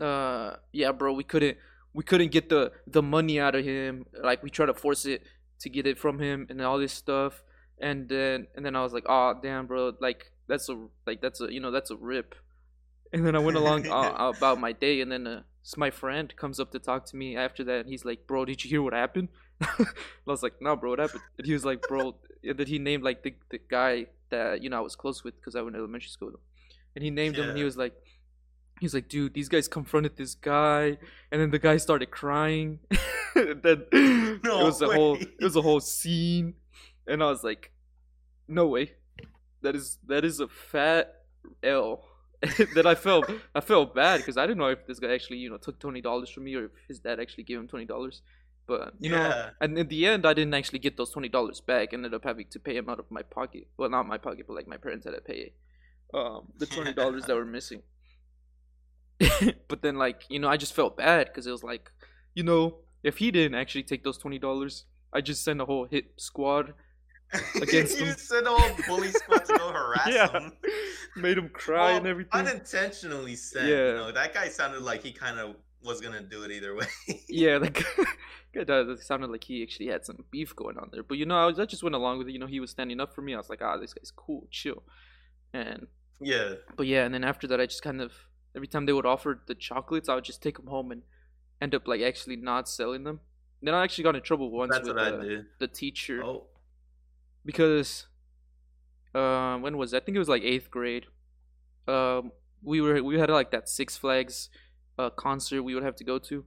uh, 0.00 0.56
yeah, 0.72 0.92
bro, 0.92 1.12
we 1.12 1.24
couldn't 1.24 1.56
we 1.92 2.04
couldn't 2.04 2.30
get 2.30 2.48
the 2.48 2.72
the 2.86 3.02
money 3.02 3.40
out 3.40 3.54
of 3.54 3.64
him. 3.64 4.06
Like 4.22 4.42
we 4.42 4.50
tried 4.50 4.66
to 4.66 4.74
force 4.74 5.06
it 5.06 5.22
to 5.60 5.68
get 5.68 5.86
it 5.86 5.98
from 5.98 6.18
him 6.18 6.46
and 6.48 6.60
all 6.60 6.78
this 6.78 6.92
stuff. 6.92 7.42
And 7.80 8.08
then 8.08 8.46
and 8.54 8.64
then 8.64 8.76
I 8.76 8.82
was 8.82 8.92
like, 8.92 9.04
oh 9.08 9.34
damn, 9.42 9.66
bro, 9.66 9.92
like 10.00 10.32
that's 10.48 10.68
a 10.68 10.88
like 11.06 11.20
that's 11.20 11.40
a 11.40 11.52
you 11.52 11.60
know 11.60 11.70
that's 11.70 11.90
a 11.90 11.96
rip. 11.96 12.34
And 13.12 13.26
then 13.26 13.34
I 13.34 13.40
went 13.40 13.56
along 13.56 13.88
uh, 13.88 14.32
about 14.36 14.60
my 14.60 14.72
day, 14.72 15.00
and 15.00 15.10
then 15.10 15.26
uh, 15.26 15.42
my 15.76 15.90
friend 15.90 16.34
comes 16.36 16.60
up 16.60 16.70
to 16.72 16.78
talk 16.78 17.06
to 17.06 17.16
me 17.16 17.36
after 17.36 17.64
that, 17.64 17.80
and 17.80 17.88
he's 17.88 18.04
like, 18.04 18.26
"Bro, 18.26 18.46
did 18.46 18.64
you 18.64 18.70
hear 18.70 18.82
what 18.82 18.92
happened?" 18.92 19.28
I 19.60 19.86
was 20.26 20.42
like, 20.42 20.60
"No, 20.60 20.76
bro, 20.76 20.90
what 20.90 20.98
happened?" 20.98 21.22
And 21.38 21.46
he 21.46 21.52
was 21.52 21.64
like, 21.64 21.82
"Bro," 21.82 22.16
and 22.44 22.58
then 22.58 22.66
he 22.66 22.78
named 22.78 23.02
like 23.02 23.22
the 23.22 23.34
the 23.50 23.58
guy 23.58 24.06
that 24.30 24.62
you 24.62 24.70
know 24.70 24.78
I 24.78 24.80
was 24.80 24.96
close 24.96 25.24
with 25.24 25.36
because 25.36 25.56
I 25.56 25.62
went 25.62 25.74
to 25.74 25.78
elementary 25.78 26.08
school, 26.08 26.32
and 26.94 27.02
he 27.02 27.10
named 27.10 27.36
him, 27.36 27.48
and 27.50 27.58
he 27.58 27.64
was 27.64 27.76
like, 27.76 27.94
he 28.80 28.86
was 28.86 28.94
like, 28.94 29.08
"Dude, 29.08 29.34
these 29.34 29.48
guys 29.48 29.68
confronted 29.68 30.16
this 30.16 30.34
guy," 30.34 30.98
and 31.30 31.40
then 31.40 31.50
the 31.50 31.58
guy 31.58 31.76
started 31.76 32.10
crying. 32.10 32.78
and 33.34 33.62
then 33.62 33.84
it 33.92 34.42
No 34.42 34.64
was 34.64 34.80
a 34.80 34.86
whole 34.86 35.16
it 35.16 35.42
was 35.42 35.56
a 35.56 35.62
whole 35.62 35.80
scene, 35.80 36.54
and 37.06 37.22
I 37.22 37.26
was 37.26 37.44
like, 37.44 37.72
"No 38.48 38.66
way, 38.68 38.92
that 39.62 39.74
is 39.74 39.98
that 40.06 40.24
is 40.24 40.40
a 40.40 40.48
fat 40.48 41.24
L." 41.62 42.04
that 42.74 42.86
I 42.86 42.94
felt 42.94 43.30
I 43.54 43.60
felt 43.60 43.94
bad 43.94 44.18
because 44.18 44.36
I 44.38 44.46
didn't 44.46 44.58
know 44.58 44.68
if 44.68 44.86
this 44.86 44.98
guy 44.98 45.12
actually 45.12 45.38
you 45.38 45.50
know 45.50 45.58
took 45.58 45.78
twenty 45.78 46.00
dollars 46.00 46.30
from 46.30 46.44
me 46.44 46.54
or 46.54 46.64
if 46.66 46.70
his 46.88 46.98
dad 46.98 47.20
actually 47.20 47.44
gave 47.44 47.58
him 47.58 47.68
twenty 47.68 47.84
dollars. 47.84 48.22
But 48.66 48.94
you 48.98 49.10
know, 49.10 49.50
and 49.60 49.76
in 49.76 49.88
the 49.88 50.06
end, 50.06 50.24
I 50.24 50.32
didn't 50.32 50.54
actually 50.54 50.78
get 50.78 50.96
those 50.96 51.10
twenty 51.10 51.28
dollars 51.28 51.60
back. 51.60 51.92
Ended 51.92 52.14
up 52.14 52.24
having 52.24 52.46
to 52.50 52.58
pay 52.60 52.76
him 52.76 52.88
out 52.88 52.98
of 52.98 53.10
my 53.10 53.22
pocket. 53.22 53.66
Well, 53.76 53.90
not 53.90 54.06
my 54.06 54.16
pocket, 54.16 54.46
but 54.46 54.54
like 54.54 54.68
my 54.68 54.76
parents 54.76 55.04
had 55.04 55.14
to 55.14 55.20
pay 55.20 55.52
um, 56.14 56.48
the 56.56 56.66
twenty 56.66 56.92
dollars 56.92 57.24
that 57.26 57.34
were 57.36 57.44
missing. 57.58 57.82
but 59.68 59.82
then, 59.82 59.96
like 59.96 60.22
you 60.28 60.38
know, 60.38 60.48
I 60.48 60.56
just 60.56 60.72
felt 60.74 60.96
bad 60.96 61.26
because 61.26 61.46
it 61.46 61.50
was 61.50 61.62
like, 61.62 61.90
you 62.34 62.42
know, 62.42 62.76
if 63.02 63.18
he 63.18 63.30
didn't 63.30 63.54
actually 63.58 63.82
take 63.82 64.02
those 64.04 64.16
twenty 64.18 64.38
dollars, 64.38 64.84
I 65.12 65.20
just 65.20 65.44
sent 65.44 65.60
a 65.60 65.64
whole 65.66 65.84
hit 65.86 66.12
squad, 66.16 66.72
Against 67.60 67.98
you 67.98 68.06
them. 68.06 68.16
sent 68.16 68.46
a 68.46 68.50
whole 68.50 68.76
bully 68.86 69.10
squad 69.10 69.44
to 69.46 69.58
go 69.58 69.72
harass 69.72 70.08
Yeah. 70.08 70.26
them. 70.28 70.52
Made 71.16 71.38
him 71.38 71.48
cry 71.48 71.92
and 71.92 72.06
everything. 72.06 72.32
Unintentionally 72.32 73.36
said. 73.36 73.68
Yeah. 73.68 73.88
You 73.88 73.94
know, 73.94 74.12
that 74.12 74.34
guy 74.34 74.48
sounded 74.48 74.82
like 74.82 75.02
he 75.02 75.12
kind 75.12 75.38
of 75.38 75.56
was 75.82 76.00
gonna 76.00 76.22
do 76.22 76.42
it 76.42 76.50
either 76.50 76.74
way. 76.74 76.86
yeah, 77.28 77.58
that 77.58 77.74
guy, 78.54 78.94
sounded 79.00 79.30
like 79.30 79.44
he 79.44 79.62
actually 79.62 79.86
had 79.88 80.04
some 80.04 80.24
beef 80.30 80.54
going 80.54 80.78
on 80.78 80.90
there. 80.92 81.02
But 81.02 81.18
you 81.18 81.26
know, 81.26 81.36
I, 81.36 81.46
was, 81.46 81.58
I 81.58 81.64
just 81.66 81.82
went 81.82 81.94
along 81.94 82.18
with 82.18 82.28
it. 82.28 82.32
You 82.32 82.38
know, 82.38 82.46
he 82.46 82.60
was 82.60 82.70
standing 82.70 83.00
up 83.00 83.14
for 83.14 83.22
me. 83.22 83.34
I 83.34 83.38
was 83.38 83.48
like, 83.48 83.62
ah, 83.62 83.76
this 83.76 83.94
guy's 83.94 84.10
cool, 84.10 84.46
chill. 84.50 84.82
And 85.52 85.86
yeah. 86.20 86.54
but 86.76 86.86
yeah, 86.86 87.04
and 87.04 87.14
then 87.14 87.24
after 87.24 87.46
that, 87.48 87.60
I 87.60 87.66
just 87.66 87.82
kind 87.82 88.00
of 88.00 88.12
every 88.54 88.68
time 88.68 88.86
they 88.86 88.92
would 88.92 89.06
offer 89.06 89.40
the 89.46 89.54
chocolates, 89.54 90.08
I 90.08 90.14
would 90.14 90.24
just 90.24 90.42
take 90.42 90.56
them 90.56 90.66
home 90.66 90.92
and 90.92 91.02
end 91.60 91.74
up 91.74 91.86
like 91.86 92.00
actually 92.02 92.36
not 92.36 92.68
selling 92.68 93.04
them. 93.04 93.20
Then 93.62 93.74
I 93.74 93.84
actually 93.84 94.04
got 94.04 94.16
in 94.16 94.22
trouble 94.22 94.50
once 94.50 94.72
That's 94.72 94.88
with 94.88 94.96
did. 94.96 95.46
the 95.58 95.68
teacher 95.68 96.22
Oh. 96.24 96.44
because 97.44 98.06
uh, 99.14 99.58
when 99.58 99.76
was 99.76 99.92
it? 99.92 99.98
I 99.98 100.00
think 100.04 100.16
it 100.16 100.18
was 100.18 100.28
like 100.28 100.42
eighth 100.42 100.70
grade. 100.70 101.06
Um, 101.88 102.32
we 102.62 102.80
were 102.80 103.02
we 103.02 103.18
had 103.18 103.30
like 103.30 103.50
that 103.52 103.68
Six 103.68 103.96
Flags 103.96 104.48
uh, 104.98 105.10
concert 105.10 105.62
we 105.62 105.74
would 105.74 105.82
have 105.84 105.96
to 105.96 106.04
go 106.04 106.18
to, 106.18 106.44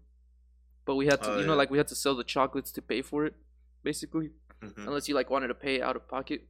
but 0.86 0.95
we 0.95 1.08
had 1.08 1.21
to 1.23 1.32
Oh, 1.32 1.39
you 1.39 1.45
know 1.45 1.56
like 1.56 1.69
we 1.71 1.78
had 1.78 1.88
to 1.89 1.95
sell 1.95 2.15
the 2.15 2.23
chocolates 2.23 2.71
to 2.73 2.82
pay 2.82 3.02
for 3.02 3.26
it, 3.26 3.36
basically, 3.84 4.32
mhm. 4.62 4.88
unless 4.88 5.08
you 5.10 5.15
like 5.15 5.30
wanted 5.30 5.47
to 5.47 5.56
pay 5.56 5.82
out 5.82 5.95
of 5.95 6.08
pocket. 6.08 6.47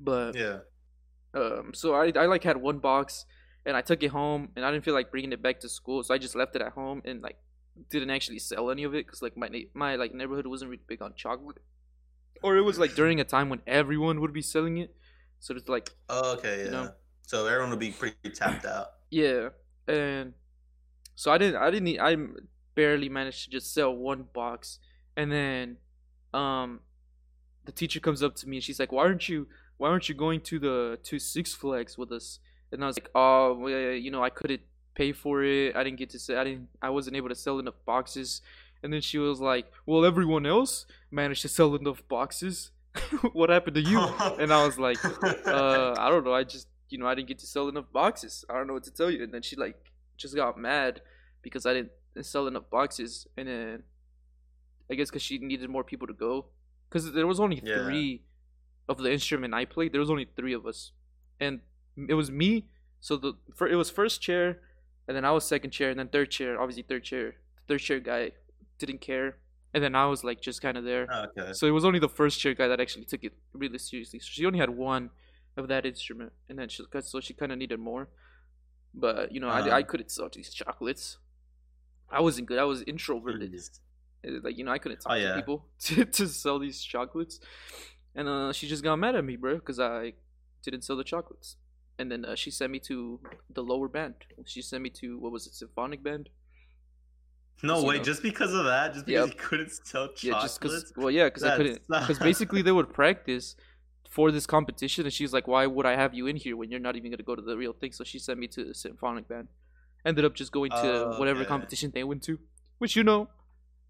But 0.00 0.34
Yeah. 0.34 0.60
um, 1.34 1.72
so 1.74 1.94
I 1.94 2.12
I 2.16 2.26
like 2.26 2.42
had 2.44 2.56
one 2.58 2.78
box 2.78 3.24
and 3.64 3.76
I 3.76 3.80
took 3.82 4.02
it 4.02 4.08
home 4.08 4.50
and 4.56 4.64
I 4.64 4.70
didn't 4.72 4.84
feel 4.84 4.94
like 4.94 5.10
bringing 5.10 5.32
it 5.32 5.42
back 5.42 5.60
to 5.60 5.68
school, 5.68 6.02
so 6.02 6.14
I 6.14 6.18
just 6.18 6.34
left 6.34 6.56
it 6.56 6.62
at 6.62 6.72
home 6.72 7.02
and 7.04 7.22
like 7.22 7.38
didn't 7.90 8.10
actually 8.10 8.38
sell 8.38 8.70
any 8.70 8.84
of 8.84 8.94
it 8.94 9.06
because 9.06 9.22
like 9.22 9.36
my 9.36 9.48
na- 9.48 9.70
my 9.74 9.96
like 9.96 10.12
neighborhood 10.14 10.46
wasn't 10.46 10.70
really 10.70 10.82
big 10.86 11.00
on 11.02 11.14
chocolate, 11.14 11.58
or 12.42 12.56
it 12.56 12.62
was 12.62 12.78
like 12.78 12.94
during 12.94 13.20
a 13.20 13.24
time 13.24 13.48
when 13.48 13.60
everyone 13.66 14.20
would 14.20 14.32
be 14.32 14.42
selling 14.42 14.78
it, 14.78 14.94
so 15.40 15.54
it's 15.54 15.68
like 15.68 15.90
Oh, 16.08 16.34
okay. 16.34 16.58
Yeah. 16.58 16.64
You 16.64 16.70
know? 16.70 16.90
So 17.22 17.46
everyone 17.46 17.70
would 17.70 17.78
be 17.78 17.92
pretty 17.92 18.30
tapped 18.34 18.64
out. 18.66 18.88
yeah, 19.10 19.48
and 19.88 20.34
so 21.14 21.30
I 21.32 21.38
didn't 21.38 21.56
I 21.56 21.70
didn't 21.70 22.00
I 22.00 22.16
barely 22.74 23.08
managed 23.08 23.44
to 23.44 23.50
just 23.50 23.72
sell 23.72 23.94
one 23.94 24.26
box, 24.32 24.78
and 25.16 25.30
then 25.32 25.76
um 26.34 26.80
the 27.64 27.72
teacher 27.72 28.00
comes 28.00 28.22
up 28.22 28.34
to 28.36 28.48
me 28.48 28.56
and 28.56 28.64
she's 28.64 28.80
like, 28.80 28.92
why 28.92 29.04
aren't 29.04 29.28
you 29.28 29.46
why 29.78 29.88
aren't 29.88 30.08
you 30.08 30.14
going 30.14 30.40
to 30.40 30.58
the 30.58 30.98
to 31.04 31.18
Six 31.18 31.54
Flags 31.54 31.96
with 31.96 32.12
us? 32.12 32.38
And 32.72 32.82
I 32.82 32.86
was 32.86 32.96
like, 32.96 33.10
oh, 33.14 33.54
well, 33.54 33.92
you 33.92 34.10
know, 34.10 34.22
I 34.24 34.30
couldn't 34.30 34.62
pay 34.94 35.12
for 35.12 35.42
it. 35.44 35.76
I 35.76 35.84
didn't 35.84 35.98
get 35.98 36.10
to 36.10 36.18
say, 36.18 36.36
I 36.36 36.44
didn't, 36.44 36.68
I 36.80 36.88
wasn't 36.90 37.16
able 37.16 37.28
to 37.28 37.34
sell 37.34 37.58
enough 37.58 37.74
boxes. 37.84 38.40
And 38.82 38.92
then 38.92 39.00
she 39.00 39.18
was 39.18 39.40
like, 39.40 39.66
well, 39.86 40.04
everyone 40.04 40.44
else 40.46 40.86
managed 41.10 41.42
to 41.42 41.48
sell 41.48 41.74
enough 41.74 42.02
boxes. 42.08 42.70
what 43.32 43.48
happened 43.50 43.76
to 43.76 43.80
you? 43.82 44.00
and 44.38 44.52
I 44.52 44.64
was 44.66 44.78
like, 44.78 45.02
uh, 45.46 45.94
I 45.98 46.08
don't 46.10 46.24
know. 46.24 46.34
I 46.34 46.44
just, 46.44 46.68
you 46.88 46.98
know, 46.98 47.06
I 47.06 47.14
didn't 47.14 47.28
get 47.28 47.38
to 47.38 47.46
sell 47.46 47.68
enough 47.68 47.86
boxes. 47.92 48.44
I 48.50 48.54
don't 48.54 48.66
know 48.66 48.74
what 48.74 48.84
to 48.84 48.90
tell 48.92 49.10
you. 49.10 49.22
And 49.22 49.32
then 49.32 49.42
she 49.42 49.56
like 49.56 49.76
just 50.16 50.34
got 50.34 50.58
mad 50.58 51.00
because 51.42 51.64
I 51.64 51.74
didn't 51.74 51.92
sell 52.22 52.46
enough 52.46 52.68
boxes. 52.70 53.26
And 53.36 53.48
then 53.48 53.82
I 54.90 54.94
guess 54.94 55.10
because 55.10 55.22
she 55.22 55.38
needed 55.38 55.70
more 55.70 55.84
people 55.84 56.06
to 56.08 56.12
go, 56.12 56.46
because 56.88 57.12
there 57.12 57.26
was 57.26 57.40
only 57.40 57.62
Yeah. 57.64 57.84
three 57.84 58.24
of 58.88 58.98
the 58.98 59.10
instrument 59.12 59.54
I 59.54 59.64
played. 59.64 59.92
There 59.92 60.00
was 60.00 60.10
only 60.10 60.26
three 60.36 60.52
of 60.52 60.66
us, 60.66 60.90
and 61.40 61.60
it 61.96 62.14
was 62.14 62.30
me. 62.30 62.66
So 63.00 63.16
the 63.16 63.34
for 63.54 63.68
it 63.68 63.76
was 63.76 63.88
first 63.90 64.20
chair, 64.20 64.60
and 65.08 65.16
then 65.16 65.24
I 65.24 65.30
was 65.30 65.46
second 65.46 65.70
chair, 65.70 65.88
and 65.90 65.98
then 65.98 66.08
third 66.08 66.30
chair. 66.30 66.60
Obviously, 66.60 66.82
third 66.82 67.04
chair. 67.04 67.36
The 67.66 67.74
third 67.74 67.80
chair 67.80 68.00
guy 68.00 68.32
didn't 68.78 69.00
care, 69.00 69.38
and 69.74 69.82
then 69.82 69.94
I 69.94 70.06
was 70.06 70.24
like 70.24 70.40
just 70.40 70.60
kind 70.62 70.76
of 70.76 70.84
there. 70.84 71.06
okay. 71.38 71.52
So 71.52 71.66
it 71.66 71.70
was 71.70 71.84
only 71.84 71.98
the 71.98 72.08
first 72.08 72.40
chair 72.40 72.54
guy 72.54 72.68
that 72.68 72.80
actually 72.80 73.04
took 73.04 73.24
it 73.24 73.32
really 73.52 73.78
seriously. 73.78 74.18
So 74.20 74.28
she 74.30 74.46
only 74.46 74.58
had 74.58 74.70
one 74.70 75.10
of 75.56 75.68
that 75.68 75.84
instrument, 75.86 76.32
and 76.48 76.58
then 76.58 76.68
she 76.68 76.82
so 77.00 77.20
she 77.20 77.34
kind 77.34 77.52
of 77.52 77.58
needed 77.58 77.78
more. 77.80 78.08
But 78.94 79.32
you 79.32 79.40
know, 79.40 79.48
Uh-huh. 79.48 79.70
I 79.70 79.78
I 79.78 79.82
couldn't 79.82 80.10
sell 80.10 80.28
these 80.32 80.52
chocolates. 80.52 81.18
I 82.10 82.20
wasn't 82.20 82.46
good. 82.48 82.58
I 82.58 82.64
was 82.64 82.82
introverted. 82.82 83.54
Uh, 84.26 84.40
Like 84.42 84.56
you 84.58 84.64
know, 84.64 84.72
I 84.72 84.78
couldn't 84.78 85.00
talk 85.00 85.12
Oh, 85.12 85.18
to 85.20 85.34
people 85.34 85.66
to, 85.86 86.04
to 86.04 86.26
sell 86.28 86.58
these 86.58 86.80
chocolates, 86.82 87.40
and 88.14 88.28
uh, 88.28 88.52
she 88.52 88.68
just 88.68 88.82
got 88.82 88.96
mad 88.96 89.14
at 89.14 89.24
me, 89.24 89.36
bro, 89.36 89.54
because 89.56 89.80
I 89.80 90.14
didn't 90.64 90.82
sell 90.84 90.96
the 90.96 91.04
chocolates. 91.04 91.56
And 91.98 92.10
then 92.10 92.24
uh, 92.24 92.34
she 92.34 92.50
sent 92.50 92.72
me 92.72 92.80
to 92.90 93.20
the 93.52 93.62
lower 93.62 93.86
band. 93.88 94.14
She 94.46 94.62
sent 94.62 94.82
me 94.82 94.90
to 95.00 95.18
what 95.18 95.30
was 95.32 95.46
it, 95.46 95.54
symphonic 95.54 96.02
band? 96.02 96.30
No 97.62 97.82
way, 97.84 97.98
know. 97.98 98.02
just 98.02 98.22
because 98.22 98.52
of 98.54 98.64
that, 98.64 98.92
just 98.94 99.06
because 99.06 99.26
Yep. 99.28 99.34
you 99.36 99.40
couldn't 99.48 99.70
sell 99.70 100.08
chocolates. 100.08 100.24
Yeah, 100.24 100.40
just 100.40 100.60
because. 100.60 100.92
Well, 100.96 101.10
yeah, 101.10 101.24
because 101.26 101.44
I 101.44 101.56
couldn't. 101.56 101.80
Because 101.88 102.18
basically 102.18 102.62
they 102.62 102.72
would 102.72 102.92
practice 102.92 103.54
for 104.10 104.30
this 104.32 104.46
competition, 104.46 105.04
and 105.04 105.12
she's 105.12 105.32
like, 105.32 105.46
"Why 105.46 105.66
would 105.66 105.86
I 105.86 105.94
have 105.96 106.12
you 106.12 106.26
in 106.26 106.36
here 106.36 106.56
when 106.56 106.70
you're 106.70 106.80
not 106.80 106.96
even 106.96 107.10
gonna 107.12 107.22
go 107.22 107.36
to 107.36 107.42
the 107.42 107.56
real 107.56 107.72
thing?" 107.72 107.92
So 107.92 108.02
she 108.04 108.18
sent 108.18 108.38
me 108.40 108.48
to 108.48 108.64
the 108.64 108.74
symphonic 108.74 109.28
band. 109.28 109.48
Ended 110.04 110.24
up 110.24 110.34
just 110.34 110.50
going 110.50 110.70
to 110.70 111.04
Oh, 111.06 111.18
whatever 111.18 111.40
okay. 111.40 111.48
competition 111.48 111.92
they 111.94 112.02
went 112.02 112.24
to, 112.24 112.40
which 112.78 112.96
you 112.96 113.04
know, 113.04 113.28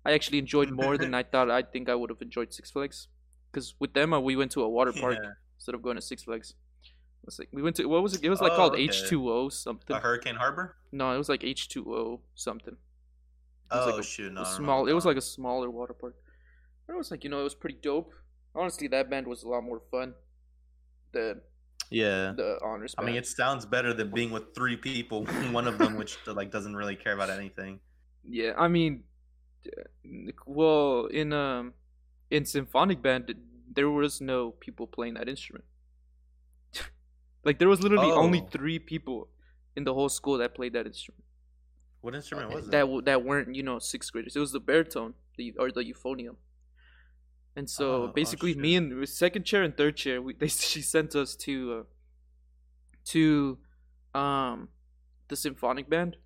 I 0.05 0.13
actually 0.13 0.39
enjoyed 0.39 0.71
more 0.83 0.99
than 0.99 1.15
I 1.15 1.23
thought. 1.23 1.51
I 1.51 1.63
think 1.63 1.89
I 1.89 1.95
would 1.95 2.11
have 2.11 2.21
enjoyed 2.21 2.53
Six 2.53 2.71
Flags, 2.71 3.09
because 3.51 3.75
with 3.81 3.95
them 3.95 4.13
uh, 4.13 4.21
we 4.21 4.37
went 4.37 4.51
to 4.53 4.63
a 4.63 4.69
water 4.69 4.93
park 4.93 5.17
Yeah. 5.23 5.31
instead 5.57 5.75
of 5.75 5.81
going 5.81 5.97
to 5.97 6.03
Six 6.03 6.25
Flags. 6.25 6.55
It's 7.27 7.39
like 7.39 7.49
we 7.53 7.63
went 7.63 7.77
to 7.77 7.87
what 7.87 8.03
was 8.03 8.15
it? 8.15 8.23
It 8.23 8.29
was 8.29 8.41
like 8.43 8.53
Oh, 8.53 8.57
called. 8.57 8.77
H 8.77 9.09
two 9.09 9.31
O 9.31 9.49
something. 9.49 9.97
A 9.97 10.01
Hurricane 10.01 10.35
Harbor? 10.35 10.77
No, 10.93 11.13
it 11.15 11.19
was 11.19 11.31
like 11.31 11.43
H 11.43 11.69
two 11.69 11.95
O 11.95 12.21
something. 12.35 12.77
It 13.73 13.77
was 13.77 13.87
Oh 13.87 13.91
like 13.97 14.01
a- 14.01 14.03
shoot, 14.07 14.33
no. 14.33 14.43
a 14.43 14.47
small. 14.47 14.87
It 14.87 14.93
was 14.93 15.05
like 15.07 15.17
a 15.17 15.21
smaller 15.23 15.71
water 15.71 15.95
park. 15.95 16.15
But 16.87 16.95
it 16.95 16.97
was 16.99 17.11
like 17.11 17.25
you 17.25 17.31
know 17.31 17.41
it 17.41 17.45
was 17.45 17.55
pretty 17.55 17.79
dope. 17.83 18.13
Honestly, 18.55 18.89
that 18.89 19.09
band 19.09 19.27
was 19.27 19.43
a 19.45 19.49
lot 19.49 19.63
more 19.63 19.81
fun 19.91 20.15
than 21.13 21.41
Yeah. 21.91 22.33
the 22.37 22.59
honors. 22.63 22.95
I 22.99 23.05
mean, 23.05 23.15
it 23.17 23.27
sounds 23.27 23.65
better 23.65 23.95
than 23.95 24.11
being 24.11 24.31
with 24.31 24.55
three 24.55 24.77
people. 24.77 25.25
One 25.53 25.67
of 25.67 25.79
them, 25.79 25.97
which 25.97 26.19
like 26.27 26.51
doesn't 26.51 26.77
really 26.77 26.97
care 26.97 27.15
about 27.15 27.31
anything. 27.31 27.81
yeah. 28.29 28.53
I 28.59 28.69
mean, 28.69 29.05
uh, 29.67 30.33
well, 30.47 31.07
in 31.07 31.33
um, 31.33 31.73
in 32.31 32.45
symphonic 32.45 33.01
band, 33.01 33.35
there 33.75 33.89
was 33.91 34.21
no 34.21 34.51
people 34.51 34.87
playing 34.87 35.15
that 35.15 35.29
instrument. 35.29 35.65
like 37.45 37.59
there 37.59 37.69
was 37.69 37.81
literally 37.83 38.11
only 38.13 38.41
Oh. 38.41 38.49
three 38.51 38.79
people 38.79 39.29
in 39.77 39.85
the 39.85 39.95
whole 39.95 40.09
school 40.09 40.37
that 40.39 40.55
played 40.55 40.73
that 40.75 40.87
instrument. 40.87 41.25
What 42.03 42.15
instrument 42.15 42.51
was 42.51 42.67
that 42.67 42.87
that? 42.87 43.05
that 43.07 43.25
weren't 43.25 43.55
you 43.55 43.63
know 43.63 43.79
sixth 43.79 44.13
graders. 44.13 44.37
It 44.37 44.41
was 44.41 44.53
the 44.53 44.61
baritone, 44.61 45.15
the 45.39 45.55
or 45.59 45.71
the 45.73 45.83
euphonium. 45.85 46.37
And 47.57 47.69
so 47.69 47.85
Oh, 47.85 48.03
oh, 48.05 48.09
basically, 48.09 48.55
me 48.55 48.77
and 48.77 49.09
second 49.09 49.45
chair 49.45 49.63
and 49.63 49.77
third 49.77 49.97
chair, 49.97 50.21
we, 50.21 50.35
they 50.41 50.49
she 50.49 50.83
sent 50.83 51.15
us 51.15 51.35
to 51.37 51.55
uh, 51.81 51.83
to 53.07 53.59
um 54.15 54.69
the 55.29 55.37
symphonic 55.37 55.89
band, 55.89 56.17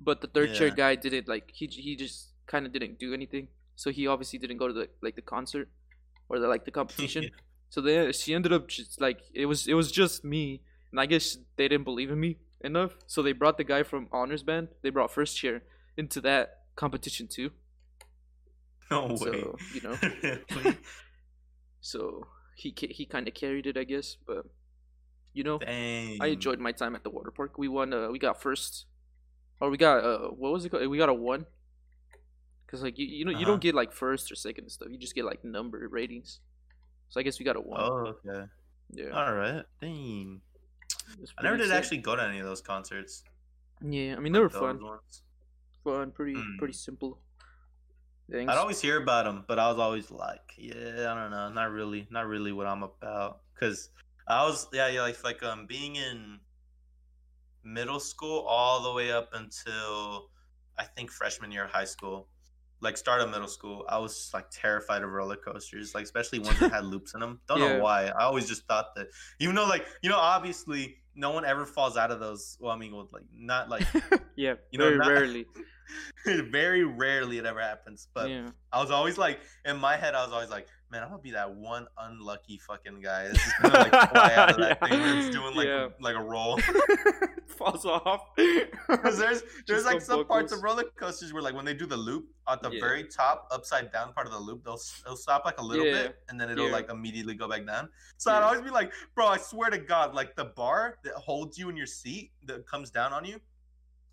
but 0.00 0.20
the 0.20 0.26
third 0.28 0.54
chair 0.54 0.70
guy 0.70 0.94
didn't 0.96 1.28
like 1.28 1.50
he 1.52 1.66
he 1.66 1.94
just 1.94 2.30
kind 2.46 2.66
of 2.66 2.72
didn't 2.72 2.98
do 2.98 3.12
anything. 3.14 3.48
So 3.76 3.90
he 3.90 4.06
obviously 4.06 4.38
didn't 4.38 4.58
go 4.58 4.68
to 4.68 4.74
the 4.74 4.88
like 5.02 5.14
the 5.16 5.22
concert 5.22 5.68
or 6.28 6.38
the 6.38 6.48
like 6.48 6.64
the 6.64 6.70
competition. 6.72 7.30
So 7.72 7.80
then 7.80 8.12
she 8.12 8.34
ended 8.34 8.52
up 8.52 8.68
just 8.68 9.00
like 9.00 9.20
it 9.32 9.46
was 9.46 9.66
it 9.66 9.72
was 9.72 9.90
just 9.90 10.24
me, 10.24 10.60
and 10.90 11.00
I 11.00 11.06
guess 11.06 11.38
they 11.56 11.68
didn't 11.68 11.84
believe 11.84 12.10
in 12.10 12.20
me 12.20 12.36
enough. 12.64 12.96
So 13.06 13.22
they 13.22 13.32
brought 13.32 13.56
the 13.56 13.64
guy 13.64 13.82
from 13.82 14.08
honors 14.12 14.42
band. 14.42 14.68
They 14.82 14.90
brought 14.90 15.10
first 15.12 15.36
chair 15.36 15.62
into 15.96 16.20
that 16.22 16.60
competition 16.76 17.28
too. 17.28 17.50
No 18.90 19.06
way. 19.06 19.16
So, 19.16 19.56
you 19.74 19.80
know. 19.82 19.96
So 21.80 22.26
he 22.54 22.74
he 22.90 23.06
kind 23.06 23.26
of 23.26 23.34
carried 23.34 23.66
it, 23.66 23.76
I 23.76 23.84
guess. 23.84 24.16
But 24.26 24.46
you 25.32 25.44
know, 25.44 25.58
Dang. 25.58 26.18
I 26.20 26.28
enjoyed 26.28 26.60
my 26.60 26.72
time 26.72 26.94
at 26.94 27.02
the 27.02 27.10
water 27.10 27.30
park. 27.30 27.58
We 27.58 27.68
won. 27.68 27.92
Uh, 27.92 28.08
we 28.10 28.18
got 28.18 28.40
first. 28.40 28.86
Or 29.60 29.70
we 29.70 29.76
got 29.76 30.04
uh, 30.04 30.28
what 30.28 30.52
was 30.52 30.64
it 30.64 30.70
called? 30.70 30.86
We 30.88 30.98
got 30.98 31.08
a 31.08 31.14
one. 31.14 31.46
Cause 32.66 32.82
like 32.82 32.98
you 32.98 33.06
you 33.06 33.24
know 33.24 33.30
you 33.32 33.38
Uh-huh. 33.38 33.46
don't 33.46 33.60
get 33.60 33.74
like 33.74 33.92
first 33.92 34.32
or 34.32 34.34
second 34.34 34.64
and 34.64 34.72
stuff. 34.72 34.88
You 34.90 34.98
just 34.98 35.14
get 35.14 35.24
like 35.24 35.44
number 35.44 35.86
ratings. 35.90 36.40
So 37.10 37.20
I 37.20 37.22
guess 37.22 37.38
we 37.38 37.44
got 37.44 37.56
a 37.56 37.60
one. 37.60 37.80
Oh, 37.80 38.14
okay. 38.26 38.46
yeah. 38.92 39.10
All 39.10 39.34
right. 39.34 39.62
Dang. 39.80 40.40
I 41.38 41.42
never 41.42 41.56
did 41.56 41.68
sick. 41.68 41.76
actually 41.76 41.98
go 41.98 42.16
to 42.16 42.22
any 42.22 42.38
of 42.38 42.46
those 42.46 42.60
concerts. 42.60 43.24
Yeah, 43.80 44.14
I 44.16 44.20
mean 44.20 44.32
they 44.32 44.38
were 44.40 44.48
fun. 44.48 44.82
ones. 44.82 45.22
Fun, 45.84 46.10
pretty 46.12 46.34
Mm. 46.34 46.58
pretty 46.58 46.74
simple. 46.74 47.18
Things. 48.30 48.48
I'd 48.50 48.56
always 48.58 48.80
hear 48.80 49.02
about 49.02 49.24
them, 49.24 49.44
but 49.48 49.58
I 49.58 49.68
was 49.68 49.78
always 49.78 50.10
like, 50.10 50.54
yeah, 50.56 51.10
I 51.12 51.14
don't 51.20 51.30
know, 51.30 51.50
not 51.50 51.70
really, 51.70 52.06
not 52.10 52.26
really 52.26 52.52
what 52.52 52.66
I'm 52.66 52.82
about. 52.82 53.40
Cause 53.58 53.90
I 54.28 54.44
was, 54.44 54.68
yeah, 54.72 54.88
yeah, 54.88 55.02
like 55.02 55.22
like 55.24 55.42
um 55.42 55.66
being 55.66 55.96
in 55.96 56.38
middle 57.64 58.00
school 58.00 58.40
all 58.40 58.82
the 58.82 58.92
way 58.92 59.12
up 59.12 59.30
until 59.34 60.30
I 60.78 60.84
think 60.84 61.10
freshman 61.10 61.52
year 61.52 61.64
of 61.64 61.70
high 61.70 61.84
school, 61.84 62.28
like 62.82 62.96
start 62.96 63.20
of 63.22 63.30
middle 63.30 63.48
school, 63.48 63.84
I 63.88 63.98
was 63.98 64.30
like 64.34 64.46
terrified 64.50 65.02
of 65.02 65.10
roller 65.10 65.36
coasters, 65.36 65.94
like 65.94 66.04
especially 66.04 66.40
ones 66.40 66.58
that 66.60 66.72
had 66.72 66.84
loops 66.84 67.14
in 67.14 67.20
them. 67.20 67.40
Don't 67.48 67.60
Yeah. 67.60 67.76
know 67.78 67.82
why. 67.82 68.06
I 68.08 68.24
always 68.24 68.46
just 68.48 68.66
thought 68.66 68.94
that, 68.96 69.06
even 69.38 69.54
though 69.54 69.66
like 69.66 69.86
you 70.02 70.10
know, 70.10 70.18
obviously 70.18 70.96
no 71.14 71.30
one 71.30 71.44
ever 71.44 71.64
falls 71.64 71.96
out 71.96 72.10
of 72.10 72.20
those. 72.20 72.58
Well, 72.60 72.72
I 72.72 72.76
mean, 72.76 72.94
well, 72.94 73.08
like 73.12 73.24
not 73.34 73.68
like 73.70 73.86
yeah, 74.36 74.54
you 74.70 74.78
know, 74.78 74.86
very 74.86 74.98
not- 74.98 75.08
rarely. 75.08 75.46
very 76.50 76.84
rarely 76.84 77.38
it 77.38 77.46
ever 77.46 77.60
happens, 77.60 78.08
but. 78.14 78.28
yeah. 78.30 78.50
I 78.74 78.80
was 78.80 78.90
always 78.90 79.18
like, 79.18 79.40
in 79.66 79.76
my 79.76 79.96
head, 79.98 80.14
I 80.14 80.24
was 80.24 80.32
always 80.32 80.48
like, 80.48 80.66
man, 80.92 81.02
I'm 81.02 81.08
gonna 81.08 81.22
be 81.22 81.30
that 81.32 81.50
one 81.54 81.86
unlucky 81.98 82.58
fucking 82.58 83.00
guy 83.00 83.24
that's 83.28 83.42
just 83.42 83.62
gonna 83.62 83.74
like 83.78 84.10
fly 84.10 84.34
out 84.36 84.50
of 84.50 84.56
that 84.58 84.78
Yeah. 84.82 84.88
thing 84.88 85.00
when 85.00 85.16
it's 85.18 85.34
doing 85.34 85.54
like 85.56 85.66
Yeah. 85.66 85.86
a, 85.86 86.02
like 86.02 86.14
a 86.16 86.22
roll. 86.22 86.58
Falls 87.46 87.84
off. 87.84 88.28
Because 88.88 89.18
there's 89.18 89.42
there's 89.66 89.84
Just 89.84 89.86
like 89.86 90.00
some 90.02 90.26
parts 90.26 90.52
of 90.52 90.62
roller 90.62 90.84
coasters 90.96 91.32
where 91.32 91.40
like 91.42 91.54
when 91.54 91.64
they 91.64 91.72
do 91.72 91.86
the 91.86 91.96
loop 91.96 92.26
at 92.48 92.60
the 92.62 92.70
Yeah. 92.70 92.80
very 92.80 93.04
top 93.04 93.48
upside 93.50 93.90
down 93.90 94.12
part 94.12 94.26
of 94.26 94.32
the 94.32 94.38
loop, 94.38 94.64
they'll 94.64 94.78
it'll 95.04 95.16
stop 95.16 95.44
like 95.46 95.58
a 95.58 95.64
little 95.64 95.84
bit 95.84 96.16
and 96.28 96.38
then 96.38 96.50
it'll 96.50 96.70
like 96.70 96.90
immediately 96.90 97.34
go 97.34 97.48
back 97.48 97.66
down. 97.66 97.88
So 98.18 98.30
I'd 98.30 98.42
always 98.42 98.60
be 98.60 98.70
like, 98.70 98.92
bro, 99.14 99.26
I 99.26 99.38
swear 99.38 99.70
to 99.70 99.78
God, 99.78 100.14
like 100.14 100.36
the 100.36 100.44
bar 100.46 100.98
that 101.04 101.14
holds 101.14 101.56
you 101.58 101.70
in 101.70 101.76
your 101.76 101.86
seat 101.86 102.32
that 102.44 102.66
comes 102.66 102.90
down 102.90 103.12
on 103.14 103.24
you. 103.24 103.40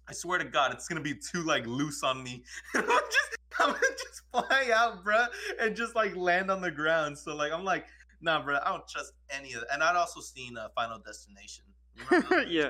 I 0.09 0.13
swear 0.13 0.39
to 0.39 0.45
God, 0.45 0.73
it's 0.73 0.87
gonna 0.87 1.01
be 1.01 1.13
too 1.13 1.43
like 1.43 1.67
loose 1.67 2.01
on 2.01 2.23
me. 2.23 2.43
I'm 2.75 2.83
just, 2.83 3.37
I'm 3.59 3.67
gonna 3.67 3.79
just 3.79 4.21
fly 4.31 4.71
out, 4.73 5.05
bruh, 5.05 5.27
and 5.59 5.75
just 5.75 5.95
like 5.95 6.15
land 6.15 6.49
on 6.49 6.61
the 6.61 6.71
ground. 6.71 7.17
So 7.17 7.35
like, 7.35 7.51
I'm 7.51 7.63
like, 7.63 7.85
nah, 8.19 8.43
bro, 8.43 8.57
I 8.63 8.69
don't 8.69 8.87
trust 8.87 9.13
any 9.29 9.53
of 9.53 9.61
that. 9.61 9.67
And 9.71 9.83
I'd 9.83 9.95
also 9.95 10.19
seen 10.19 10.57
uh, 10.57 10.69
Final 10.73 10.97
Destination. 10.97 11.65
You 11.95 12.03
remember 12.09 12.35
that? 12.37 12.47
yeah. 12.49 12.69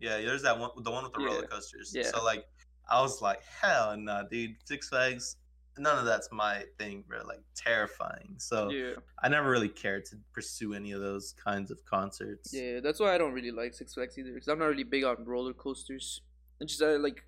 yeah, 0.00 0.16
there's 0.22 0.42
that 0.42 0.58
one, 0.58 0.70
the 0.82 0.90
one 0.90 1.04
with 1.04 1.12
the 1.12 1.22
roller 1.22 1.46
coasters. 1.46 1.92
Yeah. 1.94 2.04
So 2.04 2.24
like, 2.24 2.46
I 2.88 3.02
was 3.02 3.20
like, 3.20 3.40
hell 3.60 3.94
nah, 3.98 4.22
dude, 4.22 4.56
Six 4.64 4.88
Flags. 4.88 5.36
None 5.78 5.98
of 5.98 6.04
that's 6.04 6.28
my 6.32 6.64
thing, 6.78 7.04
bro. 7.06 7.24
Like 7.26 7.42
terrifying. 7.54 8.34
So 8.38 8.70
Yeah. 8.70 8.94
I 9.22 9.28
never 9.28 9.50
really 9.50 9.68
cared 9.68 10.04
to 10.06 10.16
pursue 10.32 10.74
any 10.74 10.92
of 10.92 11.00
those 11.00 11.34
kinds 11.42 11.70
of 11.70 11.84
concerts. 11.84 12.52
Yeah, 12.52 12.80
that's 12.80 13.00
why 13.00 13.14
I 13.14 13.18
don't 13.18 13.32
really 13.32 13.50
like 13.50 13.74
Six 13.74 13.94
Flags 13.94 14.18
either. 14.18 14.32
Because 14.32 14.48
I'm 14.48 14.58
not 14.58 14.66
really 14.66 14.82
big 14.84 15.04
on 15.04 15.24
roller 15.26 15.52
coasters. 15.52 16.22
It's 16.60 16.76
just 16.76 16.82
I 16.82 16.96
like, 16.96 17.24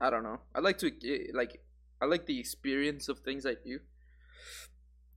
I 0.00 0.10
don't 0.10 0.22
know. 0.22 0.40
I 0.54 0.60
like 0.60 0.78
to 0.78 0.88
eh, 0.88 1.30
like, 1.32 1.62
I 2.00 2.06
like 2.06 2.26
the 2.26 2.38
experience 2.38 3.08
of 3.08 3.20
things 3.20 3.44
I 3.46 3.54
do. 3.54 3.80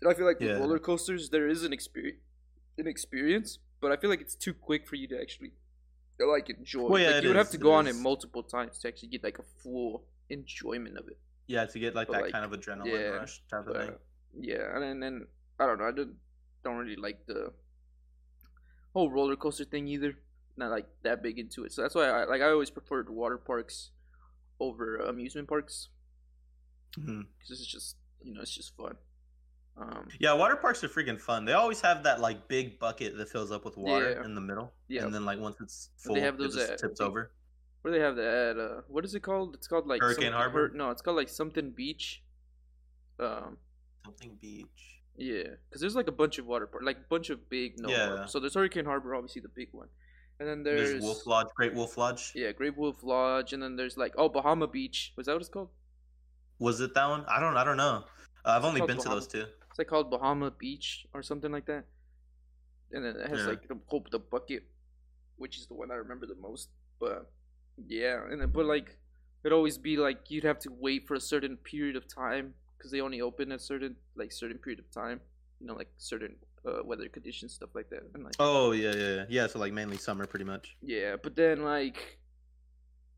And 0.01 0.11
I 0.11 0.13
feel 0.13 0.25
like 0.25 0.39
with 0.39 0.59
roller 0.59 0.79
coasters, 0.79 1.29
there 1.29 1.47
is 1.47 1.63
an 1.63 1.71
experience, 1.71 2.19
an 2.77 2.87
experience, 2.87 3.59
but 3.79 3.91
I 3.91 3.97
feel 3.97 4.09
like 4.09 4.21
it's 4.21 4.35
too 4.35 4.53
quick 4.53 4.87
for 4.87 4.95
you 4.95 5.07
to 5.07 5.21
actually 5.21 5.53
like 6.19 6.49
enjoy. 6.49 6.89
Well, 6.89 7.01
yeah, 7.01 7.07
like, 7.07 7.15
it 7.17 7.23
you 7.23 7.29
would 7.29 7.37
have 7.37 7.49
to 7.51 7.57
go 7.57 7.73
on 7.73 7.87
it 7.87 7.95
multiple 7.95 8.43
times 8.43 8.79
to 8.79 8.87
actually 8.87 9.09
get 9.09 9.23
like 9.23 9.39
a 9.39 9.43
full 9.63 10.03
enjoyment 10.29 10.97
of 10.97 11.07
it. 11.07 11.17
Yeah, 11.47 11.65
to 11.65 11.79
get 11.79 11.95
like 11.95 12.07
But, 12.07 12.13
that 12.13 12.21
like, 12.23 12.31
kind 12.31 12.45
of 12.45 12.51
adrenaline 12.51 12.87
yeah, 12.87 13.07
rush 13.09 13.41
type 13.49 13.67
of 13.67 13.75
thing. 13.75 13.95
yeah, 14.39 14.73
and 14.73 14.83
then, 14.83 14.99
then 14.99 15.27
I 15.59 15.65
don't 15.65 15.79
know. 15.79 15.85
I 15.85 15.91
don't 15.91 16.15
don't 16.63 16.77
really 16.77 16.95
like 16.95 17.25
the 17.27 17.51
whole 18.93 19.09
roller 19.11 19.35
coaster 19.35 19.65
thing 19.65 19.87
either. 19.87 20.15
Not 20.57 20.69
like 20.71 20.85
that 21.03 21.23
big 21.23 21.39
into 21.39 21.63
it. 21.65 21.71
So 21.71 21.81
that's 21.81 21.95
why 21.95 22.05
I 22.07 22.25
like 22.25 22.41
I 22.41 22.49
always 22.51 22.69
preferred 22.69 23.09
water 23.09 23.37
parks 23.37 23.89
over 24.59 24.97
amusement 24.97 25.47
parks 25.47 25.89
because 26.95 27.59
it's 27.59 27.65
just 27.65 27.95
you 28.21 28.33
know 28.33 28.41
it's 28.41 28.53
just 28.55 28.75
fun. 28.77 28.95
Um, 29.75 30.07
Yeah, 30.19 30.33
water 30.33 30.55
parks 30.55 30.83
are 30.83 30.87
freaking 30.89 31.19
fun. 31.19 31.45
They 31.45 31.53
always 31.53 31.81
have 31.81 32.03
that 32.03 32.19
like 32.19 32.47
big 32.47 32.77
bucket 32.77 33.17
that 33.17 33.29
fills 33.29 33.51
up 33.51 33.65
with 33.65 33.75
water 33.77 34.11
Yeah. 34.19 34.25
in 34.25 34.35
the 34.35 34.41
middle. 34.41 34.71
Yeah. 34.87 35.05
And 35.05 35.13
then 35.13 35.25
like 35.25 35.39
once 35.39 35.57
it's 35.59 35.89
full, 35.97 36.13
they 36.13 36.21
have 36.21 36.35
it 36.35 36.39
those 36.39 36.55
just 36.55 36.71
at- 36.73 36.77
tips 36.79 36.99
they- 36.99 37.05
over. 37.05 37.31
where 37.81 37.91
they 37.91 37.99
have 37.99 38.15
that? 38.15 38.57
Uh, 38.59 38.81
what 38.87 39.03
is 39.03 39.15
it 39.15 39.21
called? 39.21 39.55
It's 39.55 39.67
called 39.67 39.87
like 39.87 40.01
Hurricane 40.01 40.33
Harbor? 40.33 40.71
No, 40.75 40.91
it's 40.91 41.01
called 41.01 41.17
like 41.17 41.29
something 41.29 41.71
beach. 41.71 42.21
Um, 43.19 43.57
Something 44.05 44.37
beach. 44.39 44.99
Yeah, 45.15 45.43
because 45.69 45.81
there's 45.81 45.95
like 45.95 46.07
a 46.07 46.11
bunch 46.11 46.37
of 46.39 46.45
water 46.45 46.67
parks, 46.67 46.85
like 46.85 46.97
a 46.97 47.07
bunch 47.09 47.29
of 47.31 47.49
big 47.49 47.79
no. 47.79 47.89
Yeah. 47.89 48.25
So 48.25 48.39
there's 48.39 48.53
Hurricane 48.53 48.85
Harbor, 48.85 49.15
obviously 49.15 49.41
the 49.41 49.47
big 49.49 49.69
one, 49.71 49.87
and 50.39 50.49
then 50.49 50.63
there's, 50.63 50.91
There's, 50.91 51.03
Wolf 51.03 51.25
Lodge, 51.27 51.47
Great 51.55 51.73
Wolf 51.73 51.97
Lodge. 51.97 52.31
Yeah, 52.35 52.51
Great 52.51 52.77
Wolf 52.77 53.03
Lodge, 53.03 53.53
and 53.53 53.61
then 53.61 53.75
there's 53.75 53.97
like 53.97 54.13
oh 54.17 54.29
Bahama 54.29 54.67
Beach. 54.67 55.13
Was 55.15 55.27
that 55.27 55.33
what 55.33 55.41
it's 55.41 55.49
called? 55.49 55.69
Was 56.59 56.79
it 56.81 56.93
that 56.95 57.07
one? 57.09 57.25
I 57.27 57.39
don't 57.39 57.57
I 57.57 57.63
don't 57.63 57.77
know. 57.77 58.05
Uh, 58.45 58.49
I've 58.49 58.65
only 58.65 58.81
been 58.81 58.97
to 58.97 59.09
those 59.09 59.27
two. 59.27 59.45
It's 59.69 59.79
like 59.79 59.87
called 59.87 60.11
Bahama 60.11 60.51
Beach 60.51 61.05
or 61.13 61.23
something 61.23 61.51
like 61.51 61.65
that. 61.65 61.85
And 62.91 63.03
then 63.03 63.15
it 63.15 63.29
has 63.29 63.39
Yeah. 63.39 63.47
like 63.47 63.67
the 63.67 63.79
hope 63.87 64.11
the 64.11 64.19
bucket, 64.19 64.63
which 65.37 65.57
is 65.57 65.67
the 65.67 65.73
one 65.73 65.91
I 65.91 65.95
remember 65.95 66.25
the 66.25 66.35
most. 66.35 66.69
But 66.99 67.31
yeah, 67.87 68.21
and 68.29 68.41
then, 68.41 68.49
but 68.49 68.65
like 68.65 68.97
it'd 69.43 69.53
always 69.53 69.77
be 69.77 69.97
like 69.97 70.29
you'd 70.29 70.43
have 70.43 70.59
to 70.59 70.69
wait 70.71 71.07
for 71.07 71.15
a 71.15 71.19
certain 71.19 71.57
period 71.57 71.95
of 71.95 72.07
time 72.07 72.53
because 72.77 72.91
they 72.91 73.01
only 73.01 73.21
open 73.21 73.51
a 73.51 73.59
certain 73.59 73.95
like 74.15 74.31
certain 74.31 74.57
period 74.57 74.79
of 74.79 74.91
time. 74.91 75.21
You 75.59 75.67
know, 75.67 75.73
like 75.75 75.89
certain 75.97 76.35
uh, 76.67 76.83
weather 76.83 77.07
conditions, 77.09 77.53
stuff 77.53 77.69
like 77.73 77.89
that. 77.89 78.03
And 78.13 78.23
like 78.23 78.35
Oh 78.39 78.71
yeah, 78.71 78.93
yeah, 78.95 79.25
yeah. 79.29 79.47
So 79.47 79.59
like 79.59 79.73
mainly 79.73 79.97
summer 79.97 80.25
pretty 80.25 80.45
much. 80.45 80.75
Yeah, 80.81 81.15
but 81.21 81.35
then 81.35 81.63
like 81.63 82.19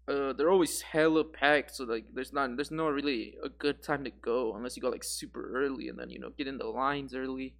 uh 0.07 0.33
they're 0.33 0.51
always 0.51 0.81
hella 0.81 1.23
packed, 1.23 1.75
so 1.75 1.83
like 1.83 2.05
there's 2.13 2.33
not 2.33 2.55
there's 2.55 2.71
no 2.71 2.87
really 2.89 3.35
a 3.43 3.49
good 3.49 3.81
time 3.81 4.03
to 4.03 4.11
go 4.11 4.55
unless 4.55 4.75
you 4.75 4.81
go 4.81 4.89
like 4.89 5.03
super 5.03 5.51
early 5.63 5.89
and 5.89 5.97
then 5.99 6.09
you 6.09 6.19
know 6.19 6.29
get 6.37 6.47
in 6.47 6.57
the 6.57 6.65
lines 6.67 7.13
early. 7.15 7.55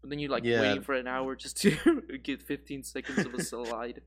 But 0.00 0.10
then 0.10 0.18
you're 0.20 0.30
like 0.30 0.44
Yeah. 0.44 0.60
waiting 0.60 0.82
for 0.82 0.94
an 0.94 1.08
hour 1.08 1.34
just 1.34 1.56
to 1.62 2.02
get 2.22 2.42
15 2.42 2.84
seconds 2.84 3.26
of 3.26 3.34
a 3.34 3.42
slide. 3.50 4.02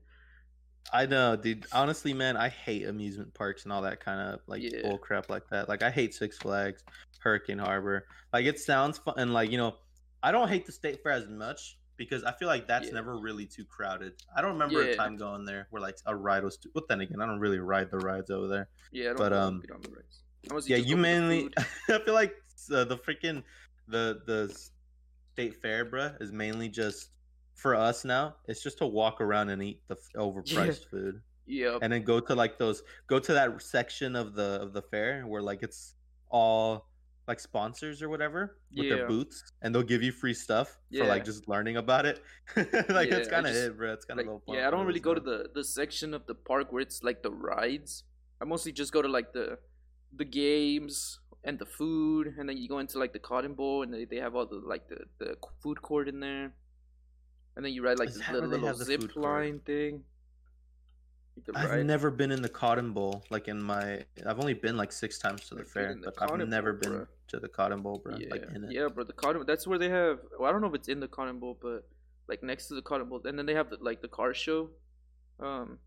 I 0.92 1.06
know, 1.06 1.36
dude. 1.36 1.66
Honestly, 1.72 2.12
man, 2.12 2.36
I 2.36 2.48
hate 2.48 2.86
amusement 2.86 3.32
parks 3.34 3.64
and 3.64 3.72
all 3.72 3.82
that 3.82 4.00
kind 4.04 4.20
of 4.20 4.40
like 4.46 4.62
Yeah. 4.62 4.80
bull 4.82 4.98
crap 4.98 5.28
like 5.30 5.48
that. 5.50 5.68
Like 5.68 5.82
I 5.82 5.90
hate 5.90 6.14
Six 6.14 6.38
Flags, 6.38 6.82
Hurricane 7.20 7.58
Harbor. 7.58 8.06
Like 8.32 8.46
it 8.46 8.58
sounds 8.58 8.98
fun, 8.98 9.14
and 9.18 9.32
like 9.34 9.50
you 9.50 9.58
know, 9.58 9.76
I 10.22 10.30
don't 10.32 10.48
hate 10.48 10.66
the 10.66 10.72
State 10.72 11.02
Fair 11.02 11.12
as 11.12 11.28
much 11.28 11.78
because 11.96 12.24
I 12.24 12.32
feel 12.32 12.48
like 12.48 12.66
that's 12.66 12.88
Yeah. 12.88 12.94
never 12.94 13.18
really 13.18 13.46
too 13.46 13.64
crowded. 13.64 14.14
I 14.36 14.40
don't 14.40 14.52
remember 14.52 14.82
Yeah. 14.82 14.90
a 14.92 14.96
time 14.96 15.16
going 15.16 15.44
there 15.44 15.66
where 15.70 15.82
like 15.82 15.98
a 16.06 16.14
ride 16.14 16.44
was. 16.44 16.56
Too... 16.56 16.70
But 16.74 16.88
then 16.88 17.00
again, 17.00 17.20
I 17.20 17.26
don't 17.26 17.40
really 17.40 17.58
ride 17.58 17.90
the 17.90 17.98
rides 17.98 18.30
over 18.30 18.46
there. 18.46 18.68
Yeah, 18.90 19.04
I 19.04 19.06
don't 19.08 19.16
But, 19.18 19.32
um, 19.32 19.62
the 19.66 19.90
rides. 19.90 20.68
Yeah, 20.68 20.76
you 20.76 20.84
go 20.84 20.90
for 20.90 20.96
the 20.96 20.96
mainly. 20.96 21.50
I 21.88 21.98
feel 21.98 22.14
like 22.14 22.34
uh, 22.72 22.84
the 22.84 22.96
freaking 22.96 23.42
the 23.88 24.22
the 24.26 24.48
State 25.32 25.56
Fair, 25.62 25.84
bruh, 25.86 26.20
is 26.20 26.32
mainly 26.32 26.68
just 26.68 27.10
for 27.54 27.74
us 27.74 28.04
now. 28.04 28.36
It's 28.48 28.62
just 28.62 28.78
to 28.78 28.86
walk 28.86 29.20
around 29.20 29.50
and 29.50 29.62
eat 29.62 29.82
the 29.88 29.96
overpriced 30.16 30.86
food 30.86 31.22
Yeah, 31.46 31.78
and 31.82 31.92
then 31.92 32.02
go 32.02 32.20
to 32.20 32.34
like 32.34 32.58
those 32.58 32.82
go 33.06 33.18
to 33.18 33.32
that 33.32 33.62
section 33.62 34.16
of 34.16 34.34
the 34.34 34.60
of 34.60 34.72
the 34.72 34.82
fair 34.82 35.22
where 35.26 35.42
like 35.42 35.62
it's 35.62 35.94
all 36.30 36.88
like 37.28 37.38
sponsors 37.40 38.02
or 38.02 38.08
whatever 38.08 38.56
with 38.76 38.86
Yeah. 38.86 38.96
their 38.96 39.06
boots 39.06 39.52
and 39.62 39.74
they'll 39.74 39.82
give 39.94 40.02
you 40.02 40.12
free 40.12 40.34
stuff 40.34 40.78
for 40.96 41.06
like 41.06 41.24
just 41.24 41.48
learning 41.48 41.76
about 41.76 42.04
it 42.04 42.20
like 42.56 43.08
Yeah, 43.08 43.14
that's 43.16 43.28
kind 43.28 43.46
of 43.46 43.54
it 43.54 43.76
bro 43.76 43.92
it's 43.92 44.04
kind 44.04 44.20
of 44.20 44.26
like, 44.26 44.40
yeah, 44.48 44.66
I 44.66 44.70
don't 44.70 44.86
really 44.86 45.00
go 45.00 45.14
to 45.14 45.20
the 45.20 45.48
the 45.54 45.64
section 45.64 46.14
of 46.14 46.26
the 46.26 46.34
park 46.34 46.72
where 46.72 46.82
it's 46.82 47.02
like 47.02 47.22
the 47.22 47.30
rides. 47.30 48.04
I 48.40 48.44
mostly 48.44 48.72
just 48.72 48.92
go 48.92 49.02
to 49.02 49.08
like 49.08 49.32
the 49.32 49.58
the 50.14 50.24
games 50.24 51.20
and 51.44 51.58
the 51.58 51.66
food, 51.66 52.34
and 52.38 52.48
then 52.48 52.56
you 52.56 52.68
go 52.68 52.78
into 52.78 52.98
like 52.98 53.12
the 53.12 53.18
Cotton 53.18 53.54
Bowl, 53.54 53.82
and 53.82 53.92
they, 53.94 54.04
they 54.04 54.16
have 54.16 54.34
all 54.36 54.46
the 54.46 54.60
like 54.74 54.88
the 54.88 54.98
the 55.18 55.36
food 55.62 55.80
court 55.82 56.08
in 56.08 56.20
there, 56.20 56.52
and 57.56 57.64
then 57.64 57.72
you 57.72 57.84
ride 57.84 57.98
like 57.98 58.08
Is 58.10 58.16
the, 58.16 58.20
that 58.20 58.32
the 58.32 58.40
where 58.40 58.48
they 58.48 58.56
little 58.58 58.76
the 58.78 58.84
zip 58.84 59.16
line 59.16 59.60
thing. 59.60 60.04
I've 61.54 61.84
never 61.86 62.10
been 62.10 62.30
in 62.30 62.42
the 62.42 62.48
Cotton 62.48 62.92
Bowl 62.92 63.24
like 63.30 63.48
in 63.48 63.62
my 63.62 64.04
I've 64.26 64.38
only 64.38 64.54
been 64.54 64.76
like 64.76 64.92
six 64.92 65.18
times 65.18 65.48
to 65.48 65.54
the 65.54 65.62
I've 65.62 65.68
fair 65.68 65.94
the 65.94 66.12
but 66.18 66.30
I've 66.32 66.48
never 66.48 66.72
Bowl, 66.72 66.90
been 66.90 66.98
bruh. 67.00 67.06
to 67.28 67.40
the 67.40 67.48
Cotton 67.48 67.80
Bowl 67.82 67.98
bro 68.04 68.16
yeah, 68.18 68.26
like 68.30 68.44
in 68.54 68.64
it 68.64 68.72
yeah, 68.72 68.88
bro. 68.88 69.04
The 69.04 69.12
Cotton 69.14 69.44
that's 69.46 69.66
where 69.66 69.78
they 69.78 69.88
have. 69.88 70.18
Well, 70.38 70.48
I 70.48 70.52
don't 70.52 70.60
know 70.60 70.68
if 70.68 70.74
it's 70.74 70.88
in 70.88 71.00
the 71.00 71.08
Cotton 71.08 71.38
Bowl, 71.38 71.58
but 71.60 71.88
like 72.28 72.42
next 72.42 72.68
to 72.68 72.74
the 72.74 72.82
Cotton 72.82 73.08
Bowl, 73.08 73.20
and 73.24 73.38
then 73.38 73.46
they 73.46 73.54
have 73.54 73.70
the, 73.70 73.76
like 73.80 74.00
the 74.02 74.08
car 74.08 74.32
show, 74.34 74.70
um, 75.40 75.78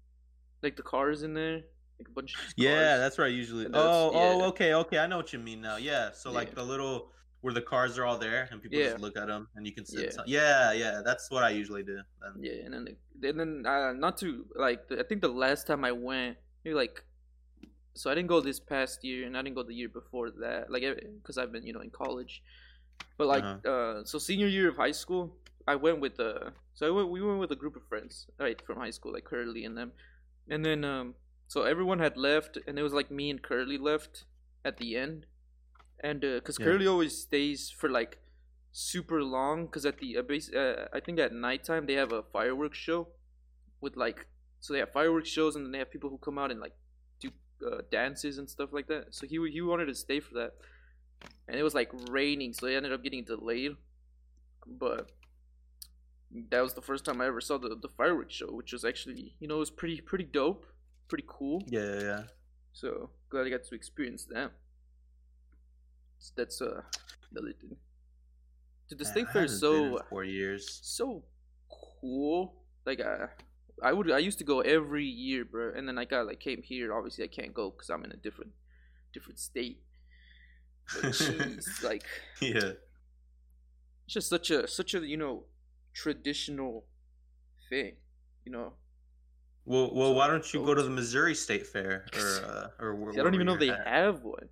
like 0.64 0.76
the 0.76 0.84
cars 0.84 1.24
in 1.24 1.34
there, 1.34 1.62
like 2.00 2.08
a 2.08 2.12
bunch 2.12 2.34
of 2.36 2.42
Yeah, 2.58 2.72
cars. 2.90 3.00
that's 3.00 3.18
where 3.18 3.28
I 3.28 3.30
usually. 3.30 3.64
That's- 3.66 3.82
Oh, 3.86 4.12
oh, 4.14 4.44
okay, 4.50 4.74
okay. 4.74 4.98
I 5.00 5.08
know 5.08 5.18
what 5.18 5.32
you 5.32 5.40
mean 5.40 5.62
now. 5.62 5.78
Yeah. 5.78 6.12
So 6.12 6.32
like 6.32 6.50
Yeah. 6.50 6.56
the 6.56 6.64
little 6.64 7.12
where 7.46 7.54
the 7.54 7.62
cars 7.74 7.92
are 8.00 8.06
all 8.10 8.18
there 8.30 8.42
and 8.50 8.58
people 8.64 8.78
Yeah. 8.80 8.90
just 8.92 9.02
look 9.06 9.16
at 9.22 9.28
them 9.34 9.44
and 9.56 9.62
you 9.68 9.74
can 9.78 9.86
sit. 9.86 10.00
Yeah. 10.06 10.10
some- 10.18 10.28
Yeah, 10.40 10.72
yeah. 10.84 10.96
That's 11.08 11.26
what 11.34 11.44
I 11.50 11.52
usually 11.62 11.84
do. 11.94 11.98
Then. 12.22 12.34
Yeah, 12.48 12.58
and 12.66 12.72
then 12.74 12.84
and 13.30 13.38
then 13.40 13.52
uh, 13.74 13.94
not 14.06 14.14
to 14.24 14.28
like 14.68 14.82
I 15.02 15.04
think 15.08 15.20
the 15.22 15.36
last 15.46 15.62
time 15.70 15.82
I 15.86 15.94
went, 16.10 16.38
maybe 16.64 16.74
like, 16.84 16.96
so 17.94 18.04
I 18.10 18.14
didn't 18.16 18.32
go 18.36 18.40
this 18.42 18.60
past 18.74 18.96
year, 19.10 19.20
and 19.28 19.38
I 19.38 19.42
didn't 19.44 19.58
go 19.60 19.64
the 19.72 19.78
year 19.82 19.92
before 20.02 20.28
that, 20.44 20.62
like 20.74 20.84
because 21.22 21.38
I've 21.40 21.52
been 21.56 21.66
you 21.68 21.74
know 21.76 21.84
in 21.88 21.92
college, 22.04 22.34
but 23.18 23.28
like 23.34 23.44
Uh-huh. 23.44 23.72
uh 23.74 23.96
so 24.12 24.16
senior 24.30 24.50
year 24.58 24.68
of 24.74 24.78
high 24.86 24.96
school, 25.04 25.24
I 25.74 25.76
went 25.86 26.00
with 26.06 26.16
uh 26.20 26.50
so 26.78 26.82
I 26.90 26.92
went, 26.98 27.08
we 27.16 27.20
went 27.30 27.40
with 27.44 27.52
a 27.58 27.60
group 27.64 27.76
of 27.80 27.84
friends 27.92 28.14
right 28.46 28.60
from 28.66 28.76
high 28.86 28.94
school 28.98 29.12
like 29.18 29.26
Curly 29.32 29.64
and 29.68 29.76
them, 29.80 29.90
and 30.54 30.62
then 30.68 30.80
um 30.94 31.08
so 31.54 31.58
everyone 31.74 32.00
had 32.08 32.16
left, 32.30 32.54
and 32.66 32.74
it 32.80 32.84
was 32.88 32.96
like 33.00 33.10
me 33.20 33.26
and 33.34 33.40
Curly 33.50 33.78
left 33.92 34.14
at 34.70 34.76
the 34.82 34.90
end, 35.06 35.20
and 36.06 36.24
uh, 36.24 36.40
cause 36.42 36.58
Yeah. 36.60 36.66
Curly 36.66 36.88
always 36.88 37.18
stays 37.28 37.70
for 37.80 37.90
like 37.90 38.20
super 38.72 39.24
long 39.24 39.66
because 39.66 39.86
at 39.86 39.98
the 40.00 40.18
uh, 40.18 40.22
base, 40.22 40.54
uh, 40.54 40.88
I 40.94 41.00
think 41.00 41.20
at 41.20 41.34
nighttime 41.34 41.86
they 41.86 41.98
have 42.04 42.12
a 42.12 42.24
fireworks 42.36 42.78
show 42.78 43.08
with 43.82 43.96
like 43.96 44.28
so 44.60 44.74
they 44.74 44.80
have 44.80 44.92
fireworks 44.92 45.30
shows 45.30 45.56
and 45.56 45.66
then 45.66 45.72
they 45.72 45.80
have 45.80 45.92
people 45.92 46.10
who 46.10 46.18
come 46.18 46.38
out 46.38 46.52
and 46.52 46.60
like 46.60 46.76
do 47.20 47.30
uh, 47.66 47.82
dances 47.92 48.38
and 48.38 48.50
stuff 48.50 48.70
like 48.72 48.88
that. 48.88 49.16
So 49.16 49.26
he 49.32 49.38
he 49.52 49.62
wanted 49.62 49.88
to 49.88 49.96
stay 49.96 50.20
for 50.20 50.34
that, 50.36 50.52
and 51.48 51.58
it 51.60 51.64
was 51.64 51.74
like 51.74 51.92
raining, 52.10 52.54
so 52.54 52.68
it 52.68 52.76
ended 52.76 52.94
up 52.94 53.04
getting 53.04 53.24
delayed. 53.24 53.74
But 54.68 55.12
that 56.52 56.62
was 56.62 56.74
the 56.74 56.82
first 56.82 57.06
time 57.06 57.22
I 57.22 57.28
ever 57.28 57.42
saw 57.42 57.58
the 57.58 57.76
the 57.86 57.90
fireworks 57.90 58.36
show, 58.36 58.52
which 58.60 58.74
was 58.74 58.84
actually 58.86 59.36
you 59.40 59.48
know 59.48 59.56
it 59.56 59.66
was 59.68 59.72
pretty 59.72 60.02
pretty 60.02 60.26
dope, 60.26 60.66
pretty 61.08 61.26
cool. 61.28 61.64
Yeah, 61.68 61.94
yeah, 61.94 62.02
yeah. 62.02 62.24
So 62.74 63.10
glad 63.30 63.48
I 63.48 63.50
got 63.50 63.64
to 63.64 63.76
experience 63.76 64.26
that. 64.36 64.52
So 66.20 66.34
that's 66.36 66.62
uh 66.62 66.82
thing. 67.34 67.78
Dude, 68.90 69.00
Man, 69.00 69.12
state 69.12 69.28
fair 69.30 69.44
is 69.46 69.62
haven't 69.62 69.78
been 69.78 69.86
in 69.86 69.98
so 69.98 70.06
four 70.10 70.24
years. 70.24 70.80
so 70.84 71.24
cool. 72.02 72.54
Like 72.86 73.02
I, 73.02 73.28
I 73.82 73.94
would 73.94 74.12
I 74.12 74.20
used 74.20 74.38
to 74.40 74.44
go 74.44 74.62
every 74.62 75.06
year, 75.06 75.44
bro. 75.44 75.72
And 75.76 75.88
then 75.88 75.98
I 75.98 76.06
got 76.06 76.28
like 76.28 76.40
came 76.40 76.62
here. 76.62 76.94
Obviously, 76.94 77.24
I 77.24 77.28
can't 77.28 77.54
go 77.54 77.72
because 77.72 77.90
I'm 77.90 78.04
in 78.04 78.12
a 78.12 78.18
different 78.18 78.52
different 79.14 79.40
state. 79.40 79.82
Jeez, 80.90 81.84
like 81.84 82.04
yeah. 82.42 82.74
it's 84.06 84.14
just 84.14 84.30
such 84.30 84.52
a 84.52 84.68
such 84.68 84.94
a 84.94 85.00
you 85.00 85.18
know 85.18 85.46
traditional 85.94 86.86
thing, 87.70 87.94
you 88.46 88.52
know. 88.52 88.74
Well, 89.66 89.90
well, 89.96 90.14
why 90.14 90.28
don't 90.28 90.54
you 90.54 90.64
go 90.64 90.76
to 90.76 90.84
the 90.84 90.92
Missouri 90.92 91.34
State 91.34 91.66
Fair 91.66 92.06
or 92.14 92.46
uh, 92.80 92.84
or 92.84 92.96
where, 92.96 93.14
See, 93.14 93.20
I 93.20 93.24
don't 93.24 93.34
even 93.34 93.48
know 93.48 93.58
they 93.58 93.74
have 93.86 94.22
one. 94.22 94.48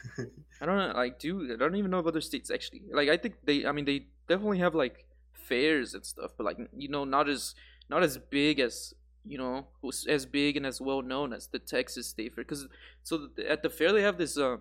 I 0.60 0.66
don't 0.66 0.76
know, 0.76 0.92
like, 0.94 1.18
dude, 1.18 1.52
I 1.52 1.56
don't 1.56 1.76
even 1.76 1.90
know 1.90 1.98
of 1.98 2.06
other 2.06 2.20
states 2.20 2.50
actually. 2.50 2.82
Like, 2.92 3.08
I 3.08 3.16
think 3.16 3.34
they, 3.44 3.66
I 3.66 3.72
mean, 3.72 3.84
they 3.84 4.06
definitely 4.28 4.58
have 4.58 4.74
like 4.74 5.06
fairs 5.32 5.94
and 5.94 6.04
stuff, 6.04 6.32
but 6.36 6.44
like, 6.44 6.58
you 6.76 6.88
know, 6.88 7.04
not 7.04 7.28
as 7.28 7.54
not 7.88 8.02
as 8.02 8.18
big 8.18 8.60
as 8.60 8.94
you 9.24 9.38
know, 9.38 9.66
as 10.08 10.26
big 10.26 10.56
and 10.56 10.66
as 10.66 10.80
well 10.80 11.02
known 11.02 11.32
as 11.32 11.46
the 11.46 11.58
Texas 11.58 12.08
State 12.08 12.34
Fair. 12.34 12.44
Because 12.44 12.66
so 13.02 13.28
at 13.48 13.62
the 13.62 13.70
fair 13.70 13.92
they 13.92 14.02
have 14.02 14.18
this 14.18 14.36
uh 14.36 14.56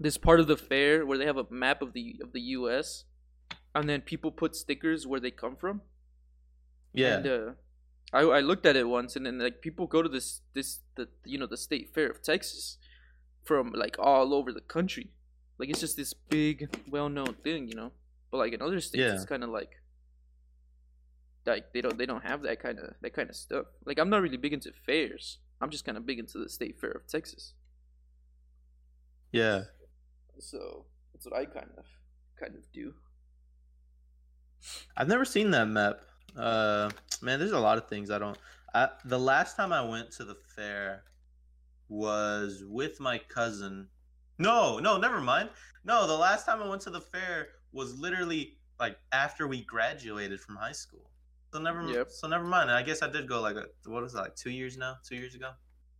this 0.00 0.16
part 0.16 0.40
of 0.40 0.46
the 0.46 0.56
fair 0.56 1.04
where 1.04 1.18
they 1.18 1.26
have 1.26 1.36
a 1.36 1.46
map 1.50 1.82
of 1.82 1.92
the 1.92 2.16
of 2.22 2.32
the 2.32 2.40
U.S. 2.40 3.04
and 3.74 3.88
then 3.88 4.00
people 4.00 4.30
put 4.30 4.56
stickers 4.56 5.06
where 5.06 5.20
they 5.20 5.30
come 5.30 5.56
from. 5.56 5.82
Yeah. 6.92 7.16
And 7.16 7.26
uh, 7.26 7.50
I 8.12 8.20
I 8.22 8.40
looked 8.40 8.66
at 8.66 8.76
it 8.76 8.88
once, 8.88 9.16
and 9.16 9.26
then 9.26 9.38
like 9.38 9.60
people 9.60 9.86
go 9.86 10.02
to 10.02 10.08
this 10.08 10.40
this 10.54 10.80
the 10.96 11.08
you 11.24 11.38
know 11.38 11.46
the 11.46 11.56
state 11.56 11.94
fair 11.94 12.10
of 12.10 12.22
Texas 12.22 12.78
from 13.48 13.72
like 13.72 13.96
all 13.98 14.34
over 14.34 14.52
the 14.52 14.60
country. 14.76 15.08
Like 15.58 15.70
it's 15.70 15.80
just 15.80 15.96
this 15.96 16.12
big, 16.14 16.56
well 16.88 17.08
known 17.08 17.34
thing, 17.42 17.66
you 17.68 17.74
know. 17.74 17.90
But 18.30 18.38
like 18.42 18.52
in 18.52 18.60
other 18.62 18.80
states, 18.80 19.00
Yeah. 19.00 19.14
it's 19.14 19.24
kind 19.24 19.42
of 19.42 19.50
like 19.50 19.72
like 21.46 21.72
they 21.72 21.80
don't 21.80 21.96
they 21.98 22.04
don't 22.06 22.24
have 22.30 22.42
that 22.42 22.60
kind 22.62 22.78
of 22.78 22.94
that 23.02 23.14
kind 23.14 23.30
of 23.30 23.36
stuff. 23.36 23.66
Like 23.86 23.98
I'm 23.98 24.10
not 24.10 24.20
really 24.22 24.36
big 24.36 24.52
into 24.52 24.70
fairs. 24.86 25.38
I'm 25.60 25.70
just 25.70 25.84
kind 25.86 25.96
of 25.98 26.04
big 26.06 26.18
into 26.18 26.38
the 26.38 26.48
state 26.48 26.78
fair 26.80 26.90
of 26.92 27.06
Texas. 27.08 27.54
yeah. 29.32 29.62
So 30.40 30.84
that's 31.12 31.26
what 31.26 31.34
I 31.34 31.44
kind 31.46 31.70
of 31.76 31.84
kind 32.38 32.54
of 32.54 32.62
do. 32.72 32.94
I've 34.96 35.08
never 35.08 35.24
seen 35.24 35.50
that 35.50 35.66
map. 35.66 36.00
Uh, 36.36 36.90
man, 37.22 37.38
there's 37.40 37.52
a 37.52 37.58
lot 37.58 37.78
of 37.78 37.88
things 37.88 38.10
I 38.10 38.18
don't. 38.18 38.38
I, 38.74 38.88
the 39.04 39.18
last 39.18 39.56
time 39.56 39.72
I 39.72 39.82
went 39.94 40.12
to 40.12 40.24
the 40.24 40.36
fair 40.54 41.02
was 41.88 42.62
with 42.66 43.00
my 43.00 43.18
cousin. 43.18 43.88
No, 44.38 44.78
no, 44.78 44.98
never 44.98 45.20
mind. 45.20 45.50
No, 45.84 46.06
the 46.06 46.16
last 46.16 46.46
time 46.46 46.62
I 46.62 46.68
went 46.68 46.82
to 46.82 46.90
the 46.90 47.00
fair 47.00 47.48
was 47.72 47.98
literally 47.98 48.58
like 48.78 48.96
after 49.12 49.48
we 49.48 49.64
graduated 49.64 50.40
from 50.40 50.56
high 50.56 50.72
school. 50.72 51.10
So 51.52 51.58
never, 51.60 51.82
Yep. 51.90 52.10
so 52.10 52.28
never 52.28 52.44
mind. 52.44 52.70
I 52.70 52.82
guess 52.82 53.02
I 53.02 53.10
did 53.10 53.26
go 53.28 53.40
like 53.40 53.56
a, 53.56 53.66
what 53.86 54.02
was 54.02 54.14
it, 54.14 54.18
like 54.18 54.36
two 54.36 54.50
years 54.50 54.76
now? 54.76 54.96
Two 55.06 55.16
years 55.16 55.34
ago? 55.34 55.50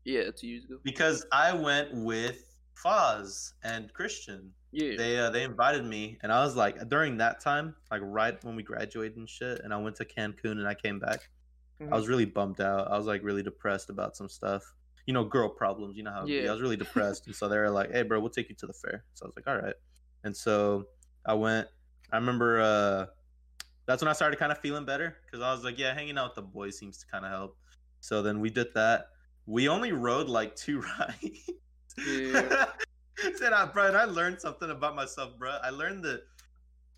Yeah, 0.05 0.31
two 0.31 0.47
years 0.47 0.65
ago. 0.65 0.79
Because 0.85 1.27
I 1.33 1.53
went 1.55 1.95
with 1.95 2.45
Foz 2.83 3.53
and 3.65 3.93
Christian 3.93 4.53
Yeah. 4.71 4.97
they 4.97 5.19
uh, 5.19 5.31
they 5.31 5.43
invited 5.43 5.85
me 5.85 6.17
and 6.23 6.31
i 6.31 6.45
was 6.45 6.55
like 6.55 6.89
during 6.89 7.17
that 7.17 7.41
time 7.41 7.75
like 7.91 8.03
right 8.05 8.37
when 8.45 8.55
we 8.55 8.63
graduated 8.63 9.17
and 9.17 9.29
shit 9.29 9.61
and 9.65 9.73
i 9.75 9.77
went 9.79 9.97
to 9.97 10.05
cancun 10.05 10.53
and 10.61 10.69
i 10.69 10.75
came 10.75 11.01
back 11.01 11.29
Mhm. 11.81 11.91
i 11.93 11.97
was 11.97 12.07
really 12.07 12.27
bummed 12.27 12.61
out 12.61 12.87
i 12.93 12.97
was 12.97 13.07
like 13.07 13.25
really 13.25 13.43
depressed 13.43 13.89
about 13.91 14.15
some 14.17 14.29
stuff 14.29 14.63
you 15.09 15.15
know 15.15 15.25
girl 15.25 15.49
problems 15.49 15.97
you 15.97 16.03
know 16.03 16.13
how. 16.13 16.27
Yeah. 16.27 16.51
i 16.51 16.53
was 16.53 16.61
really 16.61 16.77
depressed 16.77 17.27
and 17.27 17.35
so 17.35 17.49
they 17.49 17.57
were 17.57 17.71
like 17.71 17.91
hey 17.91 18.03
bro 18.03 18.21
we'll 18.21 18.29
take 18.29 18.49
you 18.51 18.55
to 18.57 18.67
the 18.67 18.75
fair 18.75 19.05
so 19.15 19.25
i 19.25 19.27
was 19.29 19.35
like 19.37 19.49
all 19.49 19.57
right 19.61 19.75
and 20.23 20.37
so 20.37 20.85
i 21.25 21.33
went 21.33 21.67
i 22.13 22.17
remember 22.17 22.61
uh 22.61 23.07
that's 23.87 24.03
when 24.03 24.09
i 24.09 24.13
started 24.13 24.39
kind 24.39 24.53
of 24.53 24.59
feeling 24.59 24.85
better 24.85 25.17
because 25.25 25.41
i 25.43 25.51
was 25.51 25.65
like 25.65 25.79
yeah 25.79 25.95
hanging 25.95 26.19
out 26.19 26.29
with 26.31 26.37
the 26.37 26.43
boys 26.43 26.79
seems 26.79 26.99
to 26.99 27.07
kind 27.07 27.25
of 27.25 27.31
help 27.31 27.57
so 28.01 28.21
then 28.21 28.39
we 28.39 28.51
did 28.51 28.69
that 28.75 29.07
we 29.47 29.67
only 29.67 29.93
rode 29.93 30.29
like 30.29 30.55
two 30.55 30.81
rides 31.01 31.51
Yeah. 32.07 32.67
Said 33.35 33.53
I, 33.53 33.65
bro, 33.65 33.87
and 33.89 33.97
I 33.97 34.05
learned 34.05 34.41
something 34.41 34.71
about 34.71 34.95
myself, 34.95 35.37
bro. 35.41 35.59
I 35.63 35.71
learned 35.71 36.05
that 36.05 36.23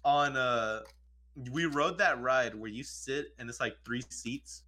on 0.04 0.36
uh, 0.36 0.80
we 1.50 1.64
rode 1.64 1.96
that 1.96 2.20
ride 2.20 2.54
where 2.54 2.70
you 2.70 2.84
sit 2.84 3.28
and 3.38 3.48
it's 3.48 3.60
like 3.60 3.76
three 3.86 4.02
seats, 4.10 4.64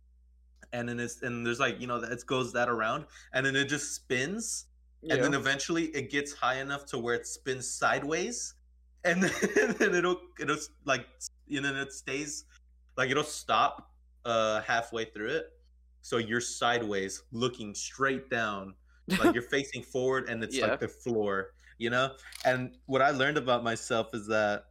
and 0.73 0.89
then 0.89 1.01
it's 1.01 1.23
and 1.23 1.45
there's 1.45 1.61
like 1.61 1.81
you 1.81 1.87
know 1.87 1.97
it 1.97 2.27
goes 2.27 2.53
that 2.53 2.69
around, 2.69 3.07
and 3.33 3.45
then 3.45 3.57
it 3.57 3.69
just 3.69 3.95
spins, 3.95 4.67
yeah. 5.03 5.15
and 5.15 5.25
then 5.25 5.35
eventually 5.35 5.85
it 5.87 6.11
gets 6.11 6.33
high 6.33 6.61
enough 6.61 6.87
to 6.87 6.99
where 6.99 7.15
it 7.15 7.27
spins 7.27 7.69
sideways, 7.69 8.55
and 9.05 9.23
then, 9.23 9.33
and 9.61 9.75
then 9.77 9.95
it'll 9.95 10.21
it'll 10.41 10.59
like 10.85 11.07
and 11.51 11.65
then 11.65 11.77
it 11.77 11.93
stays 11.93 12.45
like 12.97 13.11
it'll 13.11 13.23
stop 13.25 13.91
uh 14.25 14.61
halfway 14.63 15.05
through 15.05 15.31
it, 15.31 15.47
so 16.01 16.19
you're 16.19 16.41
sideways 16.41 17.23
looking 17.33 17.75
straight 17.75 18.29
down 18.31 18.75
like 19.19 19.35
you're 19.35 19.43
facing 19.51 19.83
forward 19.83 20.29
and 20.29 20.43
it's 20.43 20.57
Yeah. 20.57 20.67
like 20.67 20.81
the 20.81 20.89
floor 20.89 21.53
you 21.79 21.91
know 21.91 22.13
and 22.45 22.77
what 22.87 23.03
i 23.03 23.11
learned 23.11 23.39
about 23.39 23.65
myself 23.65 24.15
is 24.15 24.27
that 24.29 24.67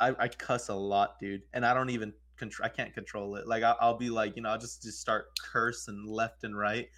i, 0.00 0.14
I 0.18 0.28
cuss 0.28 0.68
a 0.68 0.74
lot 0.74 1.18
dude 1.20 1.42
and 1.52 1.64
i 1.64 1.74
don't 1.74 1.90
even 1.90 2.12
control 2.36 2.66
i 2.66 2.68
can't 2.68 2.92
control 2.94 3.36
it. 3.36 3.46
Like 3.46 3.62
I'll, 3.62 3.76
I'll 3.80 3.98
be 3.98 4.10
like 4.10 4.36
you 4.36 4.42
know 4.42 4.50
i'll 4.50 4.58
just 4.58 4.82
just 4.82 5.00
start 5.00 5.26
cursing 5.42 6.04
left 6.06 6.44
and 6.44 6.56
right. 6.56 6.88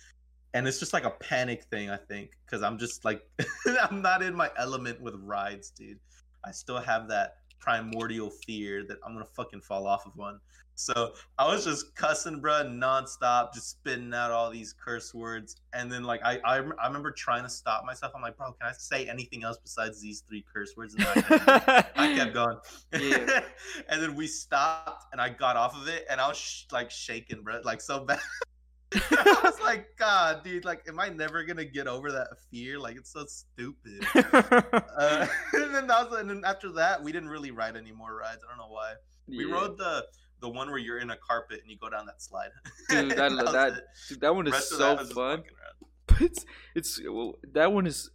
And 0.55 0.67
it's 0.67 0.79
just 0.79 0.95
like 0.95 1.05
a 1.05 1.11
panic 1.11 1.65
thing 1.65 1.91
i 1.91 1.97
think 1.97 2.31
because 2.45 2.63
i'm 2.63 2.79
just 2.79 3.05
like 3.05 3.23
i'm 3.83 4.01
not 4.01 4.23
in 4.23 4.35
my 4.35 4.51
element 4.57 5.01
with 5.01 5.15
rides 5.17 5.71
dude. 5.71 5.99
I 6.45 6.53
still 6.53 6.79
have 6.79 7.09
that 7.09 7.37
primordial 7.59 8.31
fear 8.31 8.85
that 8.89 8.99
i'm 9.05 9.13
gonna 9.13 9.27
fucking 9.37 9.63
fall 9.63 9.87
off 9.87 10.07
of 10.07 10.13
one 10.17 10.39
so 10.77 11.15
I 11.39 11.47
was 11.47 11.65
just 11.65 11.95
cussing, 11.95 12.41
bro, 12.41 12.63
nonstop, 12.65 13.55
just 13.55 13.71
spitting 13.71 14.13
out 14.13 14.31
all 14.31 14.51
these 14.51 14.75
curse 14.75 15.15
words. 15.15 15.57
And 15.73 15.91
then, 15.91 16.05
like, 16.05 16.21
I, 16.23 16.39
I, 16.45 16.57
I 16.59 16.87
remember 16.87 17.11
trying 17.11 17.45
to 17.45 17.49
stop 17.49 17.85
myself. 17.87 18.13
I'm 18.15 18.21
like, 18.21 18.37
bro, 18.37 18.53
can 18.53 18.69
I 18.69 18.73
say 18.73 19.09
anything 19.09 19.43
else 19.43 19.57
besides 19.57 20.03
these 20.03 20.23
three 20.29 20.45
curse 20.53 20.75
words? 20.77 20.95
And 20.95 21.07
I 21.07 21.15
kept, 21.15 21.99
I 21.99 22.15
kept 22.15 22.35
going. 22.35 22.59
Yeah. 22.93 23.43
and 23.89 24.03
then 24.03 24.15
we 24.15 24.27
stopped, 24.27 25.07
and 25.13 25.21
I 25.21 25.31
got 25.31 25.57
off 25.57 25.75
of 25.75 25.89
it, 25.89 26.07
and 26.11 26.21
I 26.21 26.29
was 26.29 26.37
sh- 26.37 26.65
like 26.73 26.91
shaking, 26.91 27.43
bro, 27.43 27.61
like 27.65 27.81
so 27.81 28.05
bad. 28.05 28.21
I 28.95 29.41
was 29.43 29.61
like, 29.65 29.89
God, 29.99 30.45
dude, 30.45 30.65
like, 30.65 30.83
am 30.89 30.99
I 31.01 31.09
never 31.09 31.43
gonna 31.45 31.65
get 31.65 31.87
over 31.87 32.13
that 32.13 32.29
fear? 32.51 32.79
Like, 32.79 32.97
it's 32.97 33.13
so 33.13 33.25
stupid. 33.27 34.07
Uh, 34.99 35.27
and 35.53 35.75
then 35.75 35.87
that 35.87 36.09
was, 36.11 36.19
and 36.21 36.31
then 36.31 36.43
after 36.47 36.73
that, 36.73 37.03
we 37.03 37.13
didn't 37.13 37.29
really 37.29 37.51
ride 37.51 37.77
any 37.77 37.93
more 37.93 38.15
rides. 38.17 38.41
I 38.45 38.49
don't 38.49 38.59
know 38.59 38.73
why. 38.73 38.95
We 39.29 39.45
Yeah. 39.47 39.53
rode 39.53 39.77
the 39.79 40.07
the 40.41 40.49
one 40.49 40.69
where 40.71 40.79
you're 40.79 40.99
in 40.99 41.11
a 41.11 41.17
carpet 41.17 41.61
and 41.63 41.71
you 41.71 41.77
go 41.79 41.91
down 41.91 42.07
that 42.07 42.23
slide. 42.23 42.49
Dude, 42.89 43.11
that- 43.13 43.33
was 43.33 43.53
that. 43.53 43.73
Dude, 44.09 44.21
that 44.21 44.35
one 44.35 44.47
is 44.47 44.69
so 44.69 44.79
that 44.97 45.07
fun. 45.13 45.43
But 46.07 46.21
it's 46.23 46.45
it's 46.75 47.01
well, 47.05 47.35
that 47.53 47.73
one 47.73 47.87
is. 47.87 48.11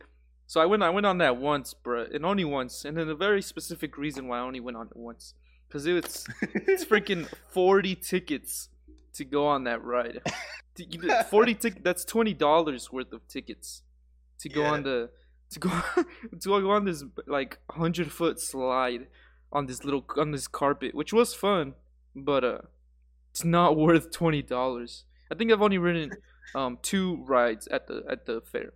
So 0.48 0.60
I 0.60 0.66
went 0.66 0.82
I 0.84 0.90
went 0.90 1.06
on 1.06 1.20
that 1.20 1.38
once, 1.38 1.74
bro, 1.76 2.06
and 2.12 2.26
only 2.26 2.44
once, 2.46 2.84
and 2.84 2.98
then 2.98 3.08
a 3.10 3.16
very 3.16 3.42
specific 3.44 3.98
reason 3.98 4.28
why 4.28 4.40
I 4.40 4.42
only 4.42 4.60
went 4.60 4.76
on 4.78 4.88
it 4.88 4.96
once, 4.98 5.34
because 5.68 5.86
it's 5.86 6.26
it's 6.42 6.84
freaking 6.84 7.28
forty 7.50 7.96
tickets 7.96 8.70
to 9.14 9.26
go 9.26 9.48
on 9.48 9.64
that 9.66 9.84
ride. 9.84 10.22
To- 10.76 10.86
you 10.86 11.00
did- 11.00 11.26
Forty 11.26 11.54
tick. 11.54 11.84
That's 11.84 12.06
twenty 12.06 12.34
dollars 12.34 12.92
worth 12.94 13.12
of 13.12 13.28
tickets 13.28 13.82
to 14.40 14.48
go 14.48 14.62
Yeah. 14.62 14.72
on 14.72 14.84
the 14.84 15.10
to 15.50 15.60
go 15.60 15.70
to 16.40 16.62
go 16.62 16.72
on 16.72 16.86
this 16.86 17.04
like 17.28 17.60
hundred 17.72 18.10
foot 18.10 18.40
slide 18.40 19.08
on 19.52 19.66
this 19.66 19.84
little 19.84 20.06
on 20.16 20.32
this 20.32 20.48
carpet, 20.48 20.96
which 20.96 21.12
was 21.12 21.34
fun, 21.34 21.74
but 22.16 22.44
uh, 22.46 22.60
it's 23.32 23.44
not 23.44 23.76
worth 23.86 24.12
twenty 24.12 24.42
dollars. 24.42 25.04
I 25.30 25.36
think 25.36 25.52
I've 25.52 25.62
only 25.62 25.78
ridden 25.78 26.12
um 26.56 26.78
two 26.82 27.18
rides 27.28 27.68
at 27.68 27.88
the 27.88 28.04
at 28.10 28.26
the 28.26 28.40
fair. 28.40 28.72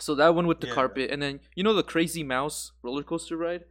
So 0.00 0.14
that 0.14 0.34
one 0.34 0.46
with 0.46 0.60
the 0.60 0.68
Yeah. 0.68 0.74
carpet, 0.74 1.10
and 1.10 1.20
then 1.20 1.40
you 1.54 1.62
know 1.62 1.74
the 1.74 1.82
Crazy 1.82 2.22
Mouse 2.22 2.72
roller 2.82 3.02
coaster 3.02 3.36
ride. 3.36 3.64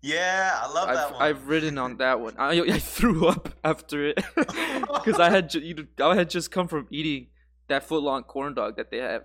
Yeah, 0.00 0.60
I 0.62 0.72
love 0.72 0.88
that 0.88 0.96
I've, 0.96 1.12
one. 1.12 1.22
I've 1.22 1.48
ridden 1.48 1.78
on 1.78 1.96
that 1.96 2.20
one. 2.20 2.34
I, 2.38 2.60
I 2.60 2.78
threw 2.78 3.26
up 3.34 3.48
after 3.64 4.06
it 4.08 4.16
because 4.36 5.18
I 5.18 5.30
had 5.30 5.50
ju- 5.50 5.86
I 6.00 6.14
had 6.14 6.30
just 6.30 6.50
come 6.50 6.68
from 6.68 6.86
eating 6.90 7.28
that 7.68 7.84
foot 7.84 8.02
long 8.02 8.22
corn 8.22 8.54
dog 8.54 8.76
that 8.76 8.90
they 8.90 8.98
have. 8.98 9.24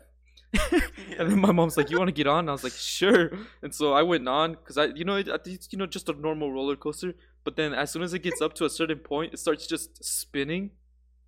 And 1.18 1.32
then 1.32 1.40
my 1.40 1.52
mom's 1.52 1.78
like, 1.78 1.90
"You 1.90 1.98
want 1.98 2.10
to 2.10 2.14
get 2.14 2.28
on?" 2.28 2.40
And 2.40 2.50
I 2.50 2.54
was 2.54 2.64
like, 2.64 2.74
"Sure." 2.74 3.32
And 3.62 3.74
so 3.74 3.94
I 3.94 4.02
went 4.02 4.28
on 4.28 4.54
because 4.54 4.78
I, 4.78 4.86
you 4.86 5.04
know, 5.04 5.16
it, 5.16 5.28
it's 5.46 5.70
you 5.72 5.78
know 5.78 5.86
just 5.86 6.10
a 6.10 6.14
normal 6.14 6.52
roller 6.52 6.76
coaster. 6.76 7.14
But 7.44 7.56
then 7.56 7.74
as 7.74 7.92
soon 7.92 8.02
as 8.02 8.14
it 8.14 8.20
gets 8.20 8.42
up 8.42 8.54
to 8.56 8.66
a 8.66 8.70
certain 8.70 9.00
point, 9.00 9.34
it 9.34 9.38
starts 9.38 9.68
just 9.68 10.04
spinning 10.04 10.72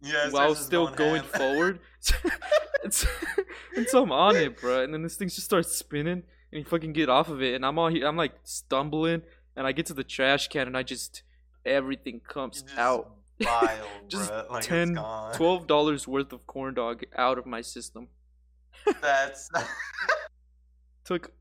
yeah, 0.02 0.30
while 0.30 0.56
still 0.56 0.88
going 0.88 1.24
ham. 1.24 1.32
forward. 1.40 1.80
and 2.84 2.94
so 3.88 4.04
I'm 4.04 4.12
on 4.12 4.36
it, 4.36 4.60
bro. 4.60 4.84
And 4.84 4.94
then 4.94 5.02
this 5.04 5.16
thing 5.16 5.28
just 5.28 5.44
starts 5.44 5.76
spinning, 5.76 6.24
and 6.56 6.68
fucking 6.68 6.94
get 6.94 7.10
off 7.10 7.30
of 7.30 7.42
it, 7.42 7.54
and 7.56 7.66
I'm 7.66 7.78
all 7.78 7.90
here, 7.90 8.08
I'm 8.08 8.16
like 8.18 8.34
stumbling, 8.44 9.22
and 9.56 9.68
I 9.68 9.72
get 9.72 9.86
to 9.88 9.94
the 9.94 10.04
trash 10.04 10.48
can, 10.48 10.68
and 10.68 10.78
I 10.78 10.84
just 10.84 11.24
everything 11.66 12.22
comes 12.28 12.62
just 12.64 12.78
out. 12.78 13.12
Vile, 13.42 13.86
Just 14.08 14.32
like 14.32 14.60
it's 14.60 14.68
10 14.68 14.94
gone. 14.94 15.34
Twelve 15.34 15.68
dollars 15.68 16.08
worth 16.08 16.32
of 16.32 16.48
corn 16.48 16.74
dog 16.74 17.04
out 17.18 17.38
of 17.38 17.46
my 17.46 17.60
system. 17.62 18.08
That's 19.02 19.50
Took 21.06 21.34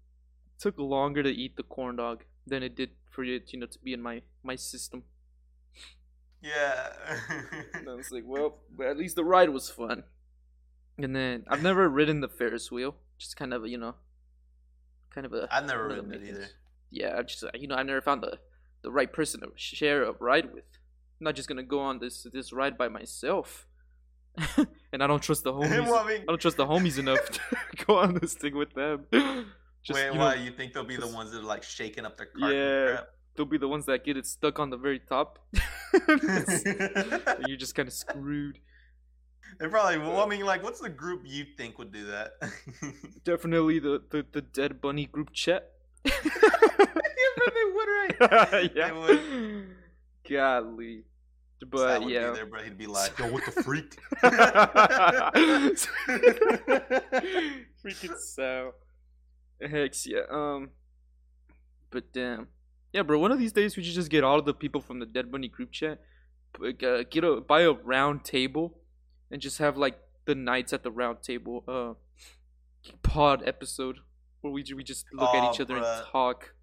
took 0.59 0.77
longer 0.79 1.23
to 1.23 1.31
eat 1.31 1.57
the 1.57 1.63
corn 1.63 1.97
dog 1.97 2.25
than 2.47 2.63
it 2.63 2.75
did 2.75 2.91
for 3.11 3.23
it, 3.25 3.53
you 3.53 3.61
know, 3.61 3.67
to 3.67 3.79
be 3.79 3.93
in 3.93 4.03
my 4.03 4.23
my 4.43 4.57
system. 4.57 5.05
yeah. 6.43 6.89
And 7.75 7.89
I 7.89 7.95
was 7.95 8.11
like, 8.11 8.25
well, 8.27 8.59
but 8.77 8.87
at 8.89 8.97
least 8.97 9.17
the 9.17 9.25
ride 9.25 9.51
was 9.51 9.71
fun. 9.71 10.05
And 10.99 11.15
then 11.15 11.45
I've 11.49 11.63
never 11.63 11.89
ridden 11.89 12.21
the 12.21 12.29
Ferris 12.29 12.71
wheel, 12.71 12.97
just 13.19 13.37
kind 13.37 13.55
of 13.55 13.67
you 13.67 13.79
know, 13.79 13.95
kind 15.15 15.27
of 15.27 15.33
a. 15.33 15.49
I've 15.55 15.67
never 15.67 15.89
one 15.89 15.99
of 15.99 16.05
the 16.05 16.11
ridden 16.11 16.27
it 16.27 16.31
either. 16.31 16.47
Yeah, 16.91 17.17
I 17.19 17.23
just 17.23 17.45
you 17.55 17.69
know 17.69 17.75
I 17.77 17.83
never 17.83 18.01
found 18.01 18.23
the 18.23 18.39
the 18.83 18.91
right 18.91 19.13
person 19.13 19.41
to 19.41 19.49
share 19.57 20.03
a 20.05 20.13
ride 20.13 20.53
with. 20.53 20.65
I'm 21.21 21.25
not 21.25 21.35
just 21.37 21.49
gonna 21.49 21.63
go 21.63 21.81
on 21.81 21.99
this 22.01 22.27
this 22.33 22.53
ride 22.53 22.77
by 22.77 22.89
myself. 22.89 23.67
and 24.93 25.03
I 25.03 25.07
don't 25.07 25.23
trust 25.23 25.45
the 25.45 25.53
homies. 25.59 25.87
Well, 25.87 25.95
I 25.97 26.09
mean- 26.09 26.23
I 26.23 26.25
don't 26.27 26.41
trust 26.41 26.57
the 26.57 26.67
homies 26.67 26.99
enough 26.99 27.25
to 27.31 27.41
go 27.87 27.99
on 27.99 28.15
this 28.15 28.35
thing 28.35 28.57
with 28.57 28.75
them. 28.75 29.07
Just, 29.85 29.99
Wait, 30.01 30.13
you 30.13 30.19
why? 30.19 30.35
know, 30.37 30.43
You 30.43 30.51
think 30.51 30.73
they'll 30.73 30.83
be 30.83 30.97
the 30.97 31.07
ones 31.07 31.31
that 31.33 31.39
are 31.41 31.43
like 31.43 31.63
shaking 31.63 32.05
up 32.07 32.17
their 32.17 32.27
cart? 32.27 32.53
Yeah. 32.55 33.01
they'll 33.37 33.45
be 33.47 33.59
the 33.59 33.69
ones 33.69 33.85
that 33.87 34.03
get 34.05 34.17
it 34.17 34.27
stuck 34.27 34.59
on 34.59 34.71
the 34.71 34.77
very 34.77 34.99
top. 34.99 35.39
You're 37.47 37.57
just 37.59 37.75
kind 37.75 37.87
of 37.89 37.93
screwed. 37.95 38.59
They 39.59 39.69
probably. 39.69 39.99
Well, 39.99 40.21
I 40.21 40.27
mean, 40.27 40.45
like, 40.45 40.63
what's 40.63 40.81
the 40.81 40.89
group 40.89 41.23
you 41.25 41.45
think 41.57 41.79
would 41.79 41.93
do 41.93 42.07
that? 42.07 42.33
Definitely 43.25 43.79
the, 43.79 44.03
the, 44.11 44.27
the 44.33 44.43
dead 44.43 44.81
bunny 44.81 45.07
group 45.07 45.33
chat. 45.33 45.71
yeah, 46.05 46.13
but 46.23 47.55
they 47.55 47.65
would, 47.75 47.89
right? 47.89 48.71
yeah. 48.75 48.89
They 48.89 48.93
would. 48.93 49.67
Godly. 50.29 51.05
But 51.71 52.03
would 52.03 52.11
yeah. 52.11 52.31
be 52.31 52.37
there, 52.37 52.47
bro. 52.47 52.63
He'd 52.63 52.77
be 52.77 52.87
like, 52.87 53.19
"Yo, 53.19 53.31
what 53.31 53.45
the 53.45 53.53
freak?" 53.63 53.97
Freaking 57.83 58.19
so. 58.19 58.73
Hex, 59.61 60.07
yeah. 60.07 60.23
Um, 60.31 60.71
but 61.91 62.13
damn, 62.13 62.49
yeah, 62.93 63.03
bro. 63.03 63.19
One 63.19 63.33
of 63.33 63.39
these 63.39 63.53
days, 63.53 63.77
we 63.77 63.83
should 63.83 63.95
just 63.95 64.11
get 64.11 64.25
all 64.25 64.39
of 64.39 64.45
the 64.45 64.55
people 64.55 64.81
from 64.81 64.99
the 64.99 65.07
Dead 65.07 65.31
Bunny 65.31 65.49
group 65.49 65.73
chat, 65.73 66.01
like, 66.59 66.83
uh, 66.83 67.05
get 67.09 67.25
a 67.25 67.41
buy 67.41 67.63
a 67.63 67.73
round 67.73 68.25
table, 68.25 68.79
and 69.35 69.43
just 69.43 69.59
have 69.59 69.77
like 69.77 69.99
the 70.27 70.35
knights 70.35 70.73
at 70.73 70.85
the 70.85 70.93
round 70.93 71.21
table 71.21 71.65
uh 71.67 71.93
pod 73.03 73.43
episode 73.45 73.99
where 74.41 74.53
we 74.53 74.65
we 74.77 74.85
just 74.85 75.07
look 75.13 75.35
at 75.35 75.53
each 75.53 75.61
other 75.61 75.75
bruh. 75.75 75.99
and 75.99 76.07
talk. 76.13 76.55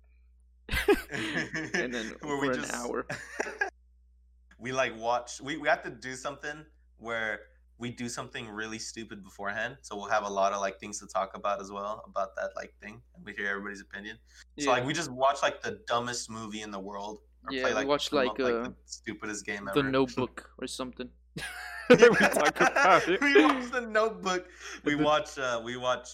and 1.73 1.93
then 1.93 2.05
Where 2.21 2.37
for 2.37 2.41
we 2.41 2.49
an 2.49 2.65
hour. 2.73 3.05
we 4.57 4.71
like 4.71 4.97
watch. 4.97 5.41
We 5.41 5.57
we 5.57 5.67
have 5.67 5.83
to 5.83 5.89
do 5.89 6.15
something 6.15 6.63
where 6.97 7.41
we 7.77 7.89
do 7.89 8.07
something 8.07 8.47
really 8.47 8.79
stupid 8.79 9.21
beforehand. 9.21 9.77
So 9.81 9.97
we'll 9.97 10.13
have 10.17 10.23
a 10.23 10.29
lot 10.29 10.53
of 10.53 10.61
like 10.61 10.79
things 10.79 10.99
to 10.99 11.07
talk 11.07 11.35
about 11.35 11.59
as 11.59 11.71
well 11.71 12.03
about 12.07 12.35
that 12.37 12.51
like 12.55 12.73
thing, 12.81 13.01
and 13.15 13.25
we 13.25 13.33
hear 13.33 13.47
everybody's 13.47 13.81
opinion. 13.81 14.17
So 14.59 14.69
like 14.69 14.85
we 14.85 14.93
just 14.93 15.11
watch 15.11 15.39
like 15.41 15.61
the 15.61 15.79
dumbest 15.87 16.29
movie 16.29 16.61
in 16.61 16.71
the 16.71 16.79
world. 16.79 17.19
Or 17.43 17.51
Yeah, 17.51 17.63
play, 17.63 17.71
we 17.71 17.75
like, 17.75 17.87
watch, 17.87 18.11
the 18.11 18.15
like, 18.17 18.39
uh, 18.39 18.69
the 18.69 18.73
stupidest 18.85 19.45
game 19.45 19.67
ever. 19.67 19.81
the. 19.81 19.89
Notebook 19.89 20.51
or 20.59 20.67
something. 20.67 21.09
We 21.89 21.97
talk 21.97 22.55
about 22.61 23.07
it. 23.09 23.19
we 23.21 23.43
watch 23.43 23.69
the 23.71 23.81
Notebook. 23.81 24.45
We 24.85 24.95
watch. 24.95 25.37
uh 25.37 25.61
We 25.63 25.75
watch 25.77 26.07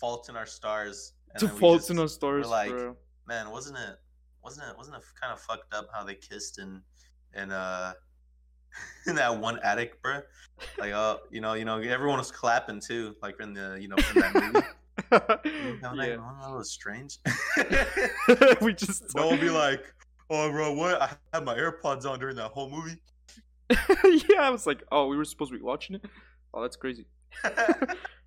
Fault 0.00 0.28
in 0.28 0.36
Our 0.36 0.46
Stars. 0.46 1.12
and 1.34 1.40
The 1.40 1.46
then 1.46 1.54
we 1.54 1.60
faults 1.60 1.82
just- 1.84 1.90
in 1.90 1.98
our 2.00 2.08
stars, 2.08 2.48
like, 2.48 2.70
bro. 2.70 2.96
man, 3.28 3.50
wasn't 3.50 3.78
it? 3.78 3.96
Wasn't 4.42 4.66
it? 4.68 4.76
Wasn't 4.76 4.96
it 4.96 5.02
kind 5.20 5.32
of 5.32 5.40
fucked 5.40 5.72
up 5.74 5.88
how 5.92 6.02
they 6.04 6.14
kissed 6.16 6.58
in, 6.58 6.82
in 7.36 7.52
uh, 7.52 7.92
in 9.06 9.14
that 9.16 9.36
one 9.38 9.58
attic, 9.62 10.00
bro? 10.02 10.22
Like, 10.78 10.92
oh, 10.92 11.20
you 11.30 11.40
know, 11.40 11.52
you 11.54 11.64
know, 11.64 11.78
everyone 11.78 12.18
was 12.18 12.30
clapping 12.32 12.80
too, 12.80 13.14
like 13.22 13.38
in 13.40 13.52
the, 13.54 13.78
you 13.80 13.88
know, 13.88 13.96
in 14.14 14.20
that 14.20 14.34
movie. 14.34 14.66
Know, 15.82 15.94
like, 15.94 16.08
yeah. 16.10 16.16
oh, 16.18 16.36
that 16.48 16.56
was 16.56 16.70
strange. 16.72 17.18
we 18.60 18.72
just 18.72 19.14
no 19.14 19.28
one 19.28 19.40
be 19.40 19.50
like, 19.50 19.82
oh, 20.30 20.50
bro, 20.50 20.72
what? 20.72 21.00
I 21.02 21.10
had 21.32 21.44
my 21.44 21.54
AirPods 21.56 22.04
on 22.04 22.18
during 22.18 22.36
that 22.36 22.50
whole 22.50 22.70
movie. 22.70 22.96
yeah, 24.28 24.40
I 24.42 24.50
was 24.50 24.66
like, 24.66 24.82
oh, 24.92 25.06
we 25.06 25.16
were 25.16 25.24
supposed 25.24 25.52
to 25.52 25.58
be 25.58 25.62
watching 25.64 25.96
it. 25.96 26.04
Oh, 26.54 26.62
that's 26.62 26.76
crazy. 26.76 27.06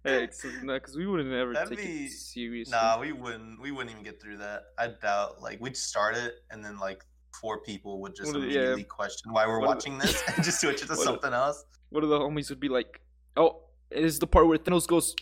Hey, 0.05 0.27
because 0.61 0.97
we 0.97 1.07
wouldn't 1.07 1.31
ever 1.31 1.53
That'd 1.53 1.77
take 1.77 1.87
be- 1.87 2.05
it 2.07 2.11
seriously. 2.11 2.71
nah, 2.73 2.99
we 2.99 3.13
wouldn't. 3.13 3.61
We 3.61 3.71
wouldn't 3.71 3.91
even 3.91 4.03
get 4.03 4.21
through 4.21 4.35
that. 4.39 4.63
I 4.77 4.89
doubt. 5.01 5.41
Like, 5.41 5.61
we'd 5.61 5.77
start 5.77 6.17
it, 6.17 6.33
and 6.51 6.63
then 6.63 6.77
like 6.77 7.05
four 7.39 7.61
people 7.61 8.01
would 8.01 8.13
just 8.13 8.35
of 8.35 8.41
yeah. 8.43 8.49
immediately 8.49 8.83
question 8.83 9.31
why 9.31 9.47
we're 9.47 9.59
One 9.61 9.77
of 9.77 9.83
the- 9.83 9.89
watching 9.91 9.97
this, 9.97 10.21
and 10.27 10.43
just 10.43 10.59
switch 10.59 10.83
it 10.83 10.87
to 10.87 10.95
something 11.09 11.31
else. 11.31 11.63
One 11.89 12.03
of 12.03 12.09
the 12.09 12.19
homies 12.19 12.49
would 12.49 12.59
be 12.59 12.67
like, 12.67 12.99
oh, 13.37 13.61
it 13.91 14.03
is 14.03 14.19
the 14.19 14.27
part 14.27 14.45
where 14.45 14.57
Thanos 14.57 14.85
goes, 14.85 15.15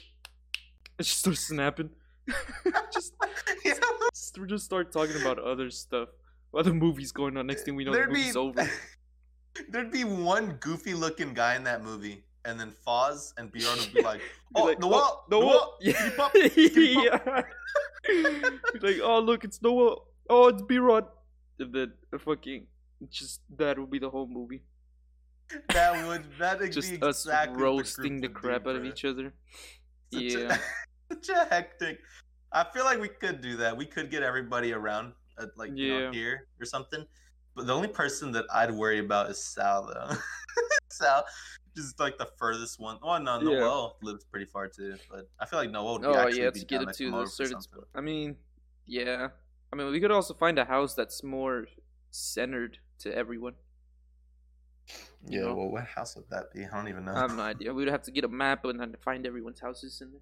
and 0.98 1.06
just 1.06 1.20
starts 1.20 1.42
snapping. 1.42 1.92
just, 2.92 3.14
Yeah. 3.64 3.74
just, 4.16 4.40
we 4.40 4.48
just 4.48 4.66
start 4.66 4.92
talking 4.92 5.22
about 5.22 5.38
other 5.38 5.70
stuff. 5.70 6.10
Other 6.58 6.74
movies 6.74 7.12
going 7.12 7.38
on. 7.38 7.46
Next 7.46 7.62
eh, 7.62 7.66
thing 7.66 7.76
we 7.76 7.84
know, 7.86 7.92
the 7.92 7.98
There'd 8.00 8.10
movie's 8.10 8.34
be- 8.34 8.40
over. 8.40 8.68
There'd 9.70 9.92
be 9.92 10.04
one 10.04 10.58
goofy 10.60 10.94
looking 10.94 11.34
guy 11.34 11.56
in 11.56 11.64
that 11.66 11.84
movie, 11.84 12.24
and 12.46 12.60
then 12.60 12.74
Foz 12.86 13.34
and 13.38 13.52
Bjorn 13.52 13.80
would 13.80 13.94
be 13.94 14.02
like, 14.12 14.22
"Oh, 14.56 14.64
like, 14.66 14.80
the 14.80 14.88
wall, 14.88 15.26
the 15.30 15.40
wall. 15.40 15.78
Yeah. 15.82 15.94
skip 15.94 16.20
up, 16.20 16.32
skip 16.36 16.98
up." 16.98 17.16
yeah. 17.26 17.42
Like, 18.82 19.00
oh 19.04 19.20
look, 19.20 19.44
it's 19.44 19.62
Noah. 19.62 19.98
Oh, 20.30 20.48
it's 20.48 20.62
B-Rod. 20.64 21.06
And 21.60 21.74
then 21.74 21.94
fucking, 22.18 22.66
just 23.10 23.42
that 23.58 23.78
would 23.78 23.92
be 23.92 24.00
the 24.00 24.10
whole 24.10 24.28
movie. 24.28 24.64
That 25.70 26.06
would 26.08 26.26
that'd 26.40 26.72
Just 26.72 26.92
be 26.92 27.02
us 27.02 27.26
exactly 27.26 27.52
what 27.52 27.58
the 27.58 27.64
roasting 27.64 28.22
the, 28.22 28.30
crap 28.30 28.68
out 28.68 28.76
of 28.76 28.86
each 28.86 29.06
other. 29.06 29.34
Such 30.14 30.24
Yeah. 30.24 30.58
a, 31.12 31.14
such 31.14 31.30
a 31.30 31.46
hectic. 31.46 32.00
I 32.52 32.66
feel 32.74 32.86
like 32.86 33.00
we 33.00 33.10
could 33.10 33.42
do 33.42 33.58
that. 33.58 33.76
We 33.76 33.86
could 33.86 34.10
get 34.10 34.24
everybody 34.24 34.74
around, 34.74 35.14
at, 35.40 35.50
like 35.58 35.72
you 35.76 36.00
know, 36.00 36.12
here 36.12 36.48
or 36.60 36.66
something. 36.66 37.06
But 37.56 37.68
the 37.68 37.74
only 37.74 37.88
person 37.90 38.32
that 38.34 38.46
I'd 38.54 38.72
worry 38.72 39.00
about 39.00 39.30
is 39.30 39.44
Sal, 39.44 39.86
though. 39.88 40.16
Sal, 40.90 41.26
just 41.76 42.00
like 42.00 42.18
the 42.18 42.28
furthest 42.38 42.80
one. 42.80 42.98
Well, 43.04 43.20
no, 43.22 43.40
Yeah. 43.42 43.60
Noel 43.60 43.98
lives 44.02 44.24
pretty 44.26 44.46
far 44.46 44.68
too, 44.68 44.96
but 45.10 45.30
I 45.40 45.46
feel 45.46 45.60
like 45.60 45.70
Noel 45.72 45.94
would 45.94 46.02
be 46.02 46.08
Oh 46.08 46.16
actually 46.16 46.44
yeah, 46.44 46.50
be 46.52 46.60
to 46.62 46.66
get 46.66 46.80
down 46.80 46.90
it 46.90 46.94
to 46.98 47.06
to 47.06 47.12
come 47.12 47.20
the 47.22 47.28
certain 47.28 47.62
something. 47.62 47.84
I 47.96 48.02
mean, 48.02 48.36
yeah. 48.86 49.28
I 49.72 49.76
mean, 49.76 49.90
we 49.92 50.00
could 50.00 50.12
also 50.12 50.34
find 50.34 50.58
a 50.60 50.66
house 50.66 50.96
that's 50.96 51.24
more 51.24 51.66
centered 52.12 52.78
to 53.00 53.16
everyone. 53.16 53.54
you 55.28 55.40
Yeah, 55.40 55.46
know? 55.48 55.56
well, 55.56 55.70
what 55.72 55.86
house 55.86 56.16
would 56.16 56.30
that 56.30 56.54
be? 56.54 56.66
I 56.66 56.76
don't 56.76 56.88
even 56.90 57.06
know. 57.06 57.14
I 57.14 57.20
have 57.20 57.36
no 57.36 57.42
idea. 57.54 57.74
We'd 57.74 57.88
have 57.88 58.04
to 58.04 58.12
get 58.12 58.24
a 58.26 58.28
map 58.30 58.66
and 58.66 58.80
then 58.80 58.96
find 59.02 59.26
everyone's 59.26 59.60
houses 59.62 60.02
in 60.02 60.12
there. 60.12 60.22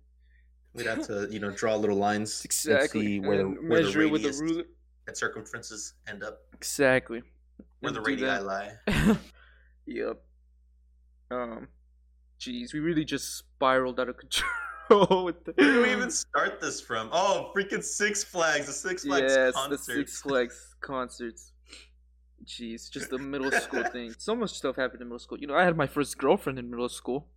We'd 0.74 0.86
have 0.86 1.06
to, 1.08 1.28
you 1.32 1.40
know, 1.40 1.50
draw 1.50 1.76
little 1.76 1.98
lines 1.98 2.46
Exactly. 2.46 3.16
and 3.16 3.24
see 3.24 3.28
where 3.28 3.38
the, 3.38 3.46
and 3.46 3.70
where 3.70 3.80
the 3.80 3.86
measure 3.88 4.02
it 4.04 4.12
with 4.12 4.22
a 4.22 4.28
radius- 4.28 4.42
ruler. 4.42 4.64
And 5.10 5.18
circumferences 5.18 5.94
end 6.08 6.24
up 6.24 6.40
Exactly. 6.54 7.22
where 7.82 7.92
the 7.92 8.00
do 8.00 8.12
radii 8.12 8.40
lie. 8.46 8.72
yep. 9.86 10.22
Um, 11.32 11.68
jeez, 12.40 12.74
we 12.74 12.80
really 12.80 13.04
just 13.06 13.38
spiraled 13.38 14.00
out 14.00 14.08
of 14.10 14.16
control 14.90 15.26
with 15.26 15.44
the. 15.46 15.52
Where 15.58 15.74
did 15.74 15.84
we 15.84 15.92
even 15.92 16.10
start 16.12 16.60
this 16.62 16.80
from? 16.80 17.10
Oh, 17.12 17.52
freaking 17.56 17.84
Six 17.84 18.24
Flags, 18.24 18.68
the 18.68 18.74
Six 18.74 19.04
Flags 19.06 19.34
yes, 19.36 19.54
concert. 19.54 19.70
the 19.78 19.84
Six 19.84 20.22
Flags 20.22 20.76
concerts. 20.82 21.52
Jeez, 22.46 22.90
just 22.90 23.10
the 23.10 23.18
middle 23.18 23.52
school 23.52 23.84
thing. 23.92 24.14
So 24.18 24.36
much 24.36 24.52
stuff 24.52 24.76
happened 24.78 25.02
in 25.02 25.08
middle 25.08 25.20
school. 25.20 25.40
You 25.40 25.48
know, 25.48 25.56
I 25.56 25.64
had 25.66 25.76
my 25.76 25.88
first 25.88 26.18
girlfriend 26.18 26.58
in 26.58 26.70
middle 26.70 26.90
school. 26.90 27.28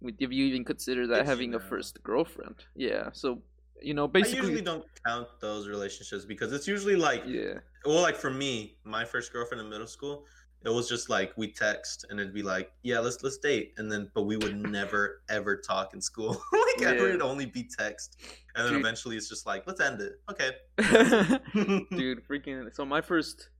Would- 0.00 0.16
If 0.18 0.32
you 0.32 0.44
even 0.46 0.64
consider 0.64 1.06
that 1.08 1.16
Did 1.18 1.24
you 1.24 1.30
having 1.30 1.54
a 1.54 1.60
first 1.60 2.02
girlfriend, 2.02 2.56
yeah. 2.74 3.10
So, 3.12 3.42
you 3.82 3.94
know, 3.94 4.08
basically. 4.08 4.38
I 4.38 4.42
usually 4.42 4.62
don't 4.62 4.84
count 5.06 5.28
those 5.40 5.68
relationships 5.68 6.24
because 6.24 6.52
it's 6.52 6.66
usually 6.66 6.96
like, 6.96 7.22
yeah, 7.26 7.54
well, 7.84 8.00
like 8.00 8.16
for 8.16 8.30
me, 8.30 8.76
my 8.84 9.04
first 9.04 9.32
girlfriend 9.32 9.60
in 9.62 9.68
middle 9.68 9.86
school, 9.86 10.24
it 10.64 10.70
was 10.70 10.88
just 10.88 11.10
like 11.10 11.32
we 11.36 11.52
text 11.52 12.06
and 12.08 12.18
it'd 12.18 12.32
be 12.32 12.42
like, 12.42 12.72
yeah, 12.82 12.98
let's 12.98 13.22
let's 13.22 13.38
date, 13.38 13.74
and 13.76 13.90
then 13.90 14.10
but 14.14 14.22
we 14.22 14.36
would 14.36 14.56
never 14.56 15.22
ever 15.28 15.56
talk 15.56 15.92
in 15.94 16.00
school. 16.00 16.30
like 16.52 16.80
Yeah. 16.80 16.92
it 16.92 17.00
would 17.02 17.22
only 17.22 17.46
be 17.46 17.68
text, 17.78 18.16
and 18.54 18.64
then 18.64 18.72
Dude. 18.74 18.80
eventually 18.80 19.16
it's 19.16 19.28
just 19.28 19.46
like, 19.46 19.66
let's 19.66 19.80
end 19.80 20.00
it. 20.00 20.20
Okay. 20.30 20.50
dude, 21.96 22.26
freaking. 22.26 22.74
So 22.74 22.84
my 22.84 23.00
first 23.00 23.50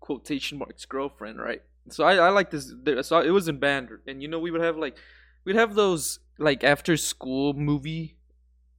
quotation 0.00 0.58
marks 0.58 0.84
girlfriend, 0.84 1.40
right? 1.40 1.62
So 1.90 2.04
I, 2.04 2.16
I 2.16 2.28
like 2.30 2.50
this. 2.50 2.72
So 3.02 3.20
it 3.20 3.30
was 3.30 3.48
in 3.48 3.58
band, 3.58 3.88
and 4.06 4.22
you 4.22 4.28
know 4.28 4.38
we 4.38 4.50
would 4.50 4.60
have 4.62 4.76
like, 4.76 4.96
we'd 5.44 5.56
have 5.56 5.74
those 5.74 6.18
like 6.38 6.64
after 6.64 6.96
school 6.96 7.54
movie 7.54 8.16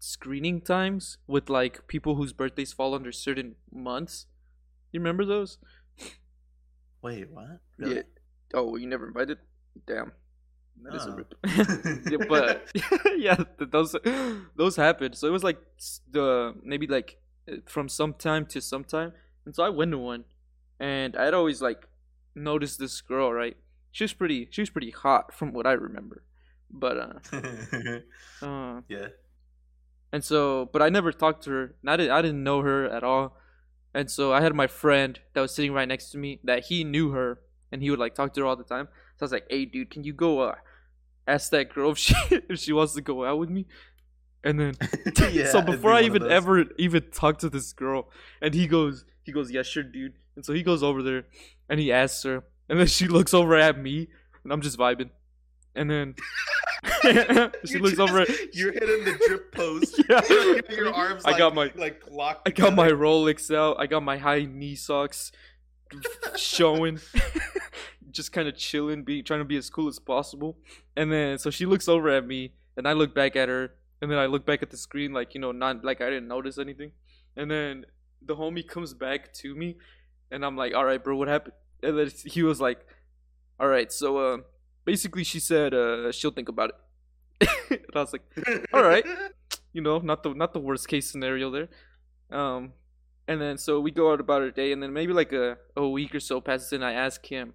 screening 0.06 0.62
times 0.62 1.18
with 1.28 1.50
like 1.50 1.88
people 1.88 2.16
whose 2.16 2.32
birthdays 2.34 2.72
fall 2.74 2.94
under 2.94 3.12
certain 3.12 3.56
months. 3.74 4.28
You 4.92 5.00
remember 5.00 5.26
those? 5.26 5.58
Wait, 7.02 7.30
what? 7.32 7.60
Yeah. 7.80 8.02
Oh, 8.54 8.76
you 8.76 8.88
never 8.88 9.08
invited? 9.08 9.40
Damn. 9.88 10.12
That 10.84 10.96
is 10.96 11.06
a 11.06 11.10
No. 11.10 11.16
rip. 11.16 11.34
yeah, 12.10 12.26
but 12.28 12.72
yeah, 13.18 13.38
those 13.60 13.96
those 14.56 14.76
happened. 14.76 15.16
So 15.16 15.28
it 15.28 15.32
was 15.32 15.44
like 15.44 15.60
the 16.12 16.54
maybe 16.64 16.86
like 16.88 17.18
uh, 17.50 17.58
from 17.66 17.88
some 17.90 18.14
time 18.14 18.46
to 18.48 18.62
some 18.62 18.84
time, 18.84 19.14
and 19.46 19.56
so 19.56 19.64
I 19.64 19.70
went 19.70 19.92
to 19.92 19.98
one, 19.98 20.26
and 20.80 21.16
I'd 21.16 21.34
always 21.34 21.62
like 21.62 21.88
noticed 22.36 22.78
this 22.80 23.00
girl. 23.02 23.32
Right, 23.32 23.56
she 23.92 24.04
was 24.04 24.14
pretty. 24.14 24.50
She 24.52 24.62
was 24.62 24.70
pretty 24.70 24.92
hot 24.92 25.34
from 25.34 25.54
what 25.54 25.66
I 25.66 25.74
remember, 25.74 26.24
but 26.70 26.98
uh, 26.98 27.40
uh 28.46 28.82
yeah. 28.90 29.08
And 30.12 30.24
so 30.24 30.70
but 30.72 30.82
I 30.82 30.90
never 30.90 31.12
talked 31.12 31.44
to 31.46 31.52
her. 31.52 31.76
And 31.82 31.90
I 31.90 31.98
didn't. 31.98 32.12
I 32.12 32.22
didn't 32.22 32.44
know 32.44 32.62
her 32.62 32.86
at 32.86 33.04
all, 33.04 33.38
and 33.94 34.10
so 34.10 34.34
I 34.34 34.42
had 34.42 34.54
my 34.54 34.68
friend 34.68 35.20
that 35.34 35.42
was 35.42 35.54
sitting 35.54 35.74
right 35.74 35.88
next 35.88 36.12
to 36.12 36.18
me 36.18 36.40
that 36.44 36.66
he 36.66 36.84
knew 36.84 37.12
her, 37.12 37.40
and 37.72 37.82
he 37.82 37.90
would 37.90 38.00
like 38.00 38.16
talk 38.16 38.34
to 38.34 38.42
her 38.42 38.48
all 38.48 38.56
the 38.56 38.64
time. 38.64 38.88
So 39.18 39.24
I 39.24 39.26
was 39.26 39.32
like, 39.32 39.46
"Hey, 39.50 39.66
dude, 39.66 39.90
can 39.90 40.04
you 40.04 40.14
go 40.14 40.42
uh, 40.42 40.56
ask 41.28 41.52
that 41.52 41.74
girl 41.74 41.92
if 41.92 41.98
she 41.98 42.16
if 42.50 42.60
she 42.60 42.74
wants 42.74 42.94
to 42.94 43.02
go 43.02 43.26
out 43.26 43.40
with 43.40 43.50
me?" 43.50 43.66
And 44.44 44.60
then 44.60 44.74
Yeah, 45.32 45.50
so 45.50 45.62
be 45.62 45.74
before 45.74 45.92
I 45.94 46.02
even 46.02 46.30
ever 46.30 46.66
even 46.78 47.04
talk 47.12 47.40
to 47.40 47.50
this 47.50 47.74
girl, 47.74 48.10
and 48.42 48.54
he 48.54 48.68
goes, 48.68 49.06
he 49.24 49.32
goes, 49.32 49.52
"Yeah, 49.52 49.64
sure, 49.64 49.84
dude." 49.84 50.14
And 50.36 50.46
so 50.46 50.54
he 50.54 50.64
goes 50.64 50.84
over 50.84 51.02
there, 51.02 51.26
and 51.70 51.80
he 51.80 51.92
asks 51.92 52.24
her, 52.24 52.44
and 52.70 52.80
then 52.80 52.88
she 52.88 53.08
looks 53.08 53.34
over 53.34 53.56
at 53.56 53.80
me, 53.80 54.08
and 54.44 54.52
I'm 54.52 54.62
just 54.62 54.78
vibing, 54.78 55.10
and 55.76 55.90
then 55.90 56.16
she 57.66 57.78
looks 57.78 58.00
over. 58.00 58.22
At, 58.22 58.56
You're 58.56 58.72
hitting 58.72 59.06
the 59.06 59.20
drip 59.28 59.52
pose. 59.54 60.00
Yeah. 60.10 60.22
Your 60.70 60.94
arms. 60.94 61.24
I 61.26 61.32
like, 61.32 61.38
got 61.38 61.56
my- 61.56 61.72
like 61.76 62.04
locked. 62.10 62.48
I 62.48 62.52
got 62.52 62.74
my. 62.74 62.90
Rolex 62.90 63.54
out. 63.54 63.78
I 63.80 63.88
got 63.88 64.04
my 64.04 64.18
high 64.18 64.46
knee 64.46 64.76
socks 64.76 65.32
showing. 66.36 67.00
Just 68.12 68.32
kind 68.32 68.48
of 68.48 68.56
chilling, 68.56 69.04
be 69.04 69.22
trying 69.22 69.42
to 69.42 69.46
be 69.46 69.58
as 69.58 69.70
cool 69.70 69.90
as 69.90 70.00
possible. 70.00 70.58
And 70.96 71.12
then 71.12 71.38
so 71.38 71.50
she 71.50 71.66
looks 71.66 71.88
over 71.88 72.10
at 72.10 72.26
me, 72.26 72.54
and 72.78 72.88
I 72.88 72.94
look 72.94 73.14
back 73.14 73.36
at 73.36 73.50
her, 73.50 73.72
and 74.02 74.10
then 74.10 74.18
I 74.18 74.28
look 74.28 74.46
back 74.46 74.64
at 74.64 74.70
the 74.70 74.78
screen 74.78 75.12
like 75.12 75.34
you 75.34 75.42
know, 75.42 75.52
not 75.52 75.84
like 75.84 76.00
I 76.02 76.10
didn't 76.10 76.28
notice 76.30 76.58
anything. 76.58 76.92
And 77.36 77.52
then 77.52 77.86
the 78.22 78.36
homie 78.36 78.66
comes 78.66 78.94
back 78.94 79.34
to 79.34 79.54
me, 79.54 79.76
and 80.32 80.46
I'm 80.46 80.56
like, 80.56 80.74
"All 80.74 80.86
right, 80.86 81.04
bro, 81.04 81.18
what 81.18 81.28
happened?" 81.28 81.56
And 81.84 82.00
then 82.00 82.10
he 82.26 82.42
was 82.42 82.62
like, 82.62 82.80
"All 83.60 83.68
right, 83.68 83.92
so 83.92 84.18
uh, 84.18 84.38
basically, 84.86 85.24
she 85.24 85.40
said 85.40 85.74
uh, 85.74 86.12
she'll 86.12 86.32
think 86.32 86.50
about 86.50 86.70
it." 86.70 86.76
and 87.70 87.96
I 87.96 88.00
was 88.00 88.14
like, 88.14 88.24
all 88.74 88.84
right. 88.84 89.06
you 89.74 89.82
know, 89.82 90.00
not 90.00 90.24
the 90.24 90.34
not 90.34 90.54
the 90.54 90.60
worst 90.60 90.88
case 90.88 91.12
scenario 91.12 91.52
there. 91.52 91.68
Um, 92.32 92.74
and 93.28 93.42
then 93.42 93.58
so 93.58 93.80
we 93.80 93.92
go 93.92 94.12
out 94.12 94.20
about 94.20 94.42
our 94.42 94.52
day, 94.52 94.72
and 94.72 94.82
then 94.82 94.94
maybe 94.94 95.14
like 95.14 95.34
a, 95.34 95.58
a 95.76 95.88
week 95.88 96.16
or 96.16 96.20
so 96.20 96.40
passes, 96.40 96.72
and 96.74 96.84
I 96.84 96.94
ask 96.94 97.26
him, 97.26 97.54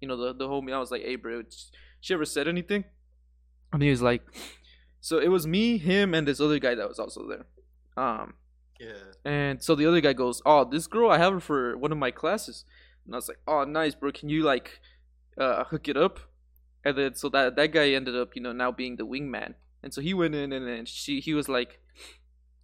you 0.00 0.08
know, 0.08 0.16
the 0.16 0.32
the 0.32 0.46
homie, 0.46 0.72
I 0.72 0.78
was 0.78 0.90
like, 0.90 1.02
hey, 1.02 1.16
bro, 1.16 1.42
she 2.00 2.14
ever 2.14 2.24
said 2.24 2.46
anything? 2.48 2.84
And 3.72 3.82
he 3.82 3.90
was 3.90 4.00
like, 4.00 4.22
so 5.00 5.18
it 5.18 5.28
was 5.28 5.46
me, 5.46 5.78
him, 5.78 6.14
and 6.14 6.26
this 6.26 6.40
other 6.40 6.58
guy 6.58 6.74
that 6.74 6.88
was 6.88 6.98
also 6.98 7.26
there. 7.28 7.46
Um, 7.96 8.34
yeah. 8.78 8.92
and 9.24 9.62
so 9.62 9.74
the 9.74 9.86
other 9.86 10.00
guy 10.00 10.12
goes, 10.12 10.42
"Oh, 10.44 10.64
this 10.64 10.86
girl, 10.86 11.10
I 11.10 11.18
have 11.18 11.32
her 11.32 11.40
for 11.40 11.76
one 11.76 11.92
of 11.92 11.98
my 11.98 12.10
classes." 12.10 12.64
And 13.04 13.14
I 13.14 13.18
was 13.18 13.28
like, 13.28 13.38
"Oh, 13.46 13.64
nice, 13.64 13.94
bro. 13.94 14.12
Can 14.12 14.28
you 14.28 14.42
like 14.42 14.80
uh 15.38 15.64
hook 15.64 15.88
it 15.88 15.96
up?" 15.96 16.20
And 16.86 16.96
then 16.96 17.14
so 17.16 17.28
that 17.30 17.56
that 17.56 17.72
guy 17.72 17.90
ended 17.90 18.14
up, 18.14 18.36
you 18.36 18.40
know, 18.40 18.52
now 18.52 18.70
being 18.70 18.94
the 18.94 19.04
wingman. 19.04 19.54
And 19.82 19.92
so 19.92 20.00
he 20.00 20.14
went 20.14 20.36
in 20.36 20.52
and 20.52 20.68
then 20.68 20.86
she 20.86 21.18
he 21.18 21.34
was 21.34 21.48
like 21.48 21.80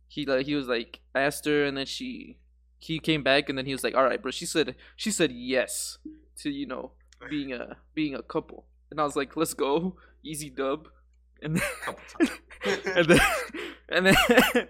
he 0.06 0.24
like 0.24 0.46
he 0.46 0.54
was 0.54 0.68
like 0.68 1.00
asked 1.12 1.44
her 1.46 1.64
and 1.64 1.76
then 1.76 1.86
she 1.86 2.38
he 2.78 3.00
came 3.00 3.24
back 3.24 3.48
and 3.48 3.58
then 3.58 3.66
he 3.66 3.72
was 3.72 3.82
like, 3.82 3.96
"All 3.96 4.04
right, 4.04 4.22
bro." 4.22 4.30
She 4.30 4.46
said 4.46 4.76
she 4.94 5.10
said 5.10 5.32
yes 5.32 5.98
to, 6.38 6.50
you 6.50 6.66
know, 6.66 6.92
being 7.28 7.52
a 7.52 7.78
being 7.94 8.14
a 8.14 8.22
couple. 8.22 8.66
And 8.92 9.00
I 9.00 9.02
was 9.02 9.16
like, 9.16 9.36
"Let's 9.36 9.54
go. 9.54 9.96
Easy 10.22 10.50
dub." 10.50 10.86
And 11.42 11.56
then, 11.56 12.28
and 12.94 13.06
then 13.06 13.20
and 13.88 14.06
then 14.06 14.68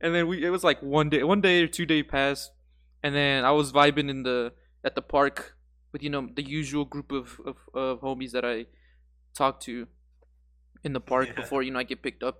and 0.00 0.14
then 0.14 0.28
we 0.28 0.44
it 0.44 0.50
was 0.50 0.62
like 0.62 0.80
one 0.82 1.08
day 1.08 1.24
one 1.24 1.40
day 1.40 1.64
or 1.64 1.66
two 1.66 1.86
day 1.86 2.02
passed 2.02 2.52
and 3.02 3.14
then 3.14 3.44
i 3.44 3.50
was 3.50 3.72
vibing 3.72 4.08
in 4.08 4.22
the 4.22 4.52
at 4.84 4.94
the 4.94 5.02
park 5.02 5.55
with 5.96 6.02
you 6.02 6.10
know 6.10 6.28
the 6.40 6.42
usual 6.60 6.84
group 6.84 7.10
of 7.10 7.40
of, 7.50 7.56
of 7.74 8.00
homies 8.02 8.32
that 8.36 8.44
i 8.44 8.66
talk 9.40 9.60
to 9.60 9.74
in 10.84 10.92
the 10.92 11.00
park 11.00 11.28
Yeah. 11.28 11.40
before 11.40 11.62
you 11.62 11.70
know 11.70 11.78
i 11.78 11.86
get 11.92 12.02
picked 12.02 12.22
up 12.22 12.36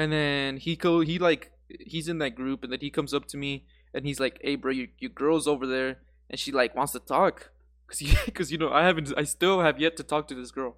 and 0.00 0.10
then 0.10 0.56
he 0.56 0.74
go 0.74 1.00
he 1.00 1.18
like 1.18 1.52
he's 1.92 2.08
in 2.08 2.18
that 2.24 2.34
group 2.40 2.64
and 2.64 2.72
then 2.72 2.80
he 2.80 2.90
comes 2.98 3.12
up 3.12 3.26
to 3.32 3.36
me 3.36 3.52
and 3.92 4.06
he's 4.06 4.20
like 4.24 4.36
hey 4.46 4.56
bro 4.56 4.72
your, 4.72 4.88
your 4.98 5.10
girl's 5.10 5.46
over 5.46 5.66
there 5.66 5.98
and 6.30 6.40
she 6.40 6.50
like 6.60 6.74
wants 6.74 6.92
to 6.92 7.00
talk 7.16 7.50
because 7.86 8.00
because 8.24 8.50
you 8.52 8.58
know 8.62 8.70
i 8.80 8.82
haven't 8.88 9.12
i 9.22 9.24
still 9.24 9.60
have 9.60 9.78
yet 9.78 9.96
to 9.98 10.02
talk 10.02 10.26
to 10.28 10.34
this 10.40 10.50
girl 10.50 10.72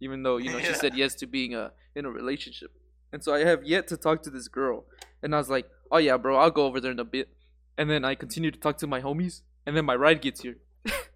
even 0.00 0.22
though 0.22 0.38
you 0.38 0.50
know 0.50 0.60
she 0.60 0.74
said 0.84 0.96
yes 0.96 1.14
to 1.20 1.26
being 1.26 1.54
a 1.54 1.72
in 1.94 2.06
a 2.06 2.10
relationship 2.10 2.70
and 3.12 3.22
so 3.22 3.32
I 3.32 3.44
have 3.44 3.62
yet 3.62 3.86
to 3.92 3.96
talk 3.96 4.24
to 4.24 4.30
this 4.30 4.48
girl. 4.48 4.86
And 5.22 5.36
I 5.36 5.38
was 5.38 5.48
like, 5.48 5.66
oh 5.92 5.98
yeah, 5.98 6.16
bro, 6.16 6.36
I'll 6.36 6.50
go 6.50 6.66
over 6.66 6.80
there 6.80 6.90
in 6.90 6.98
a 6.98 7.04
bit. 7.04 7.28
And 7.78 7.88
then 7.88 8.04
I 8.04 8.16
continue 8.16 8.50
to 8.50 8.58
talk 8.58 8.76
to 8.78 8.88
my 8.88 9.00
homies. 9.00 9.42
And 9.64 9.76
then 9.76 9.84
my 9.84 9.94
ride 9.94 10.20
gets 10.20 10.40
here. 10.40 10.56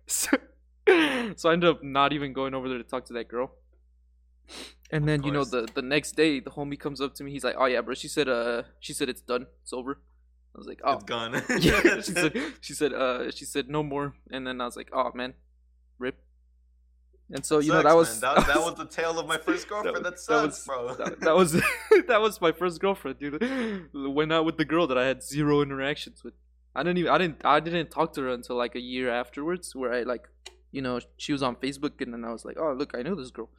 So, 0.09 0.31
so 1.37 1.49
I 1.49 1.53
ended 1.53 1.71
up 1.71 1.83
not 1.83 2.13
even 2.13 2.33
going 2.33 2.55
over 2.55 2.69
there 2.69 2.79
to 2.79 2.85
talk 2.85 3.05
to 3.07 3.13
that 3.15 3.29
girl. 3.29 3.53
And 4.91 5.07
then, 5.07 5.23
you 5.23 5.31
know, 5.31 5.45
the, 5.45 5.69
the 5.75 5.83
next 5.83 6.13
day, 6.13 6.41
the 6.41 6.51
homie 6.51 6.79
comes 6.79 7.01
up 7.01 7.15
to 7.17 7.25
me. 7.25 7.31
He's 7.31 7.45
like, 7.45 7.57
oh 7.59 7.67
yeah, 7.67 7.83
bro. 7.83 7.95
She 7.95 8.09
said, 8.09 8.29
uh, 8.29 8.63
she 8.81 8.95
said 8.95 9.09
it's 9.09 9.21
done. 9.21 9.47
It's 9.63 9.73
over. 9.73 10.01
I 10.55 10.59
was 10.59 10.67
like, 10.67 10.81
oh. 10.83 10.95
It's 10.95 11.05
gone. 11.05 11.33
yeah. 11.61 12.01
She 12.01 12.13
said, 12.13 12.33
she 12.61 12.73
said, 12.73 12.93
uh, 12.95 13.31
she 13.31 13.45
said 13.45 13.69
no 13.69 13.83
more. 13.83 14.15
And 14.31 14.47
then 14.47 14.61
I 14.61 14.65
was 14.65 14.77
like, 14.77 14.89
oh 14.93 15.13
man, 15.15 15.35
rip. 15.99 16.19
And 17.31 17.45
so, 17.45 17.59
you 17.59 17.71
know, 17.71 17.83
that 17.83 17.95
was, 17.95 18.21
that, 18.21 18.47
that 18.47 18.57
was 18.57 18.77
the 18.77 18.87
tale 18.91 19.19
of 19.19 19.27
my 19.27 19.37
first 19.37 19.69
girlfriend. 19.69 19.97
That, 19.97 20.05
that 20.05 20.19
sucks, 20.19 20.43
was- 20.45 20.65
bro. 20.67 20.95
that, 20.95 21.21
that 21.21 21.37
was 21.37 21.53
that 22.07 22.21
was 22.23 22.41
my 22.41 22.53
first 22.53 22.81
girlfriend, 22.81 23.19
dude. 23.19 23.91
Went 23.93 24.33
out 24.33 24.47
with 24.47 24.57
the 24.57 24.65
girl 24.65 24.87
that 24.87 24.97
I 24.97 25.07
had 25.07 25.23
zero 25.23 25.61
interactions 25.61 26.25
with. 26.25 26.33
I 26.75 26.83
didn't 26.83 26.99
even 26.99 27.11
I 27.11 27.19
didn't 27.19 27.45
I 27.45 27.61
didn't 27.61 27.91
talk 27.91 28.13
to 28.15 28.23
her 28.23 28.29
until 28.29 28.57
like 28.57 28.75
a 28.75 28.81
year 28.81 29.11
afterwards, 29.11 29.75
where 29.75 29.93
I 29.93 30.03
like, 30.03 30.29
you 30.71 30.83
know, 30.83 31.01
she 31.17 31.33
was 31.33 31.43
on 31.43 31.57
Facebook, 31.57 32.01
and 32.01 32.13
then 32.13 32.25
I 32.25 32.33
was 32.33 32.45
like, 32.45 32.57
oh 32.59 32.73
look, 32.73 32.93
I 32.97 33.03
know 33.03 33.15
this 33.15 33.31
girl, 33.31 33.51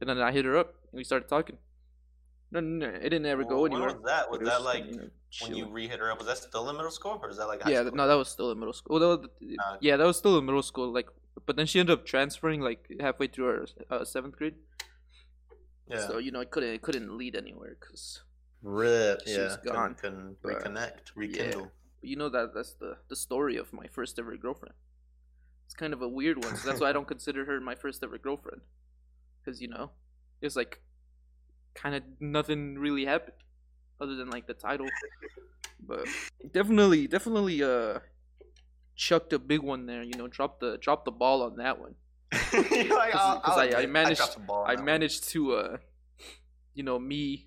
and 0.00 0.08
then 0.08 0.20
I 0.20 0.32
hit 0.32 0.44
her 0.44 0.56
up, 0.56 0.74
and 0.92 0.98
we 0.98 1.04
started 1.04 1.28
talking. 1.28 1.58
No, 2.50 2.60
no, 2.60 2.86
no, 2.86 2.94
it 2.96 3.02
didn't 3.10 3.26
ever 3.26 3.44
go 3.44 3.62
When 3.62 3.72
anywhere. 3.72 3.94
was 3.94 4.02
that? 4.06 4.30
Was 4.30 4.40
It 4.40 4.44
that 4.46 4.62
like 4.62 4.86
you 4.86 4.96
know, 4.96 5.08
when 5.42 5.54
you 5.54 5.68
re-hit 5.68 5.98
her 5.98 6.10
up? 6.10 6.16
Was 6.18 6.28
that 6.28 6.38
still 6.38 6.70
in 6.70 6.76
middle 6.76 6.90
school, 6.90 7.20
or 7.22 7.28
is 7.28 7.36
that 7.36 7.46
like 7.46 7.60
high 7.60 7.72
yeah, 7.72 7.82
school? 7.84 7.96
no, 7.96 8.08
that 8.08 8.14
was 8.14 8.28
still 8.28 8.50
in 8.50 8.58
middle 8.58 8.72
school. 8.72 8.98
Well, 8.98 9.10
that 9.10 9.20
was, 9.20 9.28
okay. 9.42 9.78
yeah, 9.82 9.96
that 9.98 10.06
was 10.06 10.16
still 10.16 10.38
in 10.38 10.46
middle 10.46 10.62
school. 10.62 10.90
Like, 10.90 11.08
but 11.44 11.56
then 11.56 11.66
she 11.66 11.78
ended 11.78 11.98
up 11.98 12.06
transferring 12.06 12.62
like 12.62 12.88
halfway 13.00 13.26
through 13.26 13.46
her 13.46 13.66
uh, 13.90 14.04
seventh 14.04 14.36
grade. 14.36 14.54
yeah. 15.90 16.06
So 16.06 16.16
you 16.16 16.30
know, 16.30 16.40
it 16.40 16.50
couldn't 16.50 16.70
it 16.70 16.80
couldn't 16.80 17.18
lead 17.18 17.36
anywhere 17.36 17.76
because 17.78 18.22
Rip. 18.62 19.20
She's 19.26 19.36
yeah. 19.36 19.56
gone. 19.64 19.94
Couldn't, 19.94 20.40
couldn't 20.42 20.74
reconnect, 20.74 21.12
rekindle. 21.14 21.70
But 22.00 22.10
you 22.10 22.16
know 22.16 22.28
that 22.28 22.54
that's 22.54 22.74
the 22.74 22.98
the 23.08 23.16
story 23.16 23.56
of 23.56 23.72
my 23.72 23.86
first 23.88 24.18
ever 24.18 24.36
girlfriend. 24.36 24.74
It's 25.66 25.74
kind 25.74 25.92
of 25.92 26.00
a 26.00 26.08
weird 26.08 26.42
one, 26.44 26.56
so 26.56 26.68
that's 26.68 26.80
why 26.80 26.88
I 26.88 26.92
don't 26.92 27.08
consider 27.16 27.44
her 27.44 27.60
my 27.60 27.74
first 27.74 28.02
ever 28.02 28.18
girlfriend. 28.18 28.62
Because 29.44 29.60
you 29.60 29.68
know, 29.68 29.90
it's 30.40 30.56
like 30.56 30.80
kind 31.74 31.94
of 31.94 32.02
nothing 32.20 32.78
really 32.78 33.04
happened 33.04 33.36
other 34.00 34.14
than 34.16 34.30
like 34.30 34.46
the 34.46 34.54
title. 34.54 34.86
But 35.80 36.06
definitely, 36.52 37.06
definitely, 37.06 37.62
uh, 37.62 38.00
chucked 38.96 39.32
a 39.32 39.38
big 39.38 39.60
one 39.60 39.86
there. 39.86 40.02
You 40.02 40.14
know, 40.16 40.26
dropped 40.28 40.60
the 40.60 40.78
dropped 40.78 41.04
the 41.04 41.12
ball 41.12 41.42
on 41.42 41.56
that 41.56 41.78
one. 41.80 41.94
You're 42.52 42.96
like, 42.96 43.14
I'll- 43.14 43.40
'cause 43.40 43.58
I'll 43.58 43.76
I- 43.76 43.82
I 43.82 43.86
managed- 43.86 44.20
I 44.20 44.74
one. 44.74 44.84
managed 44.84 45.28
to, 45.30 45.54
uh, 45.54 45.76
you 46.74 46.82
know, 46.82 46.98
me, 46.98 47.46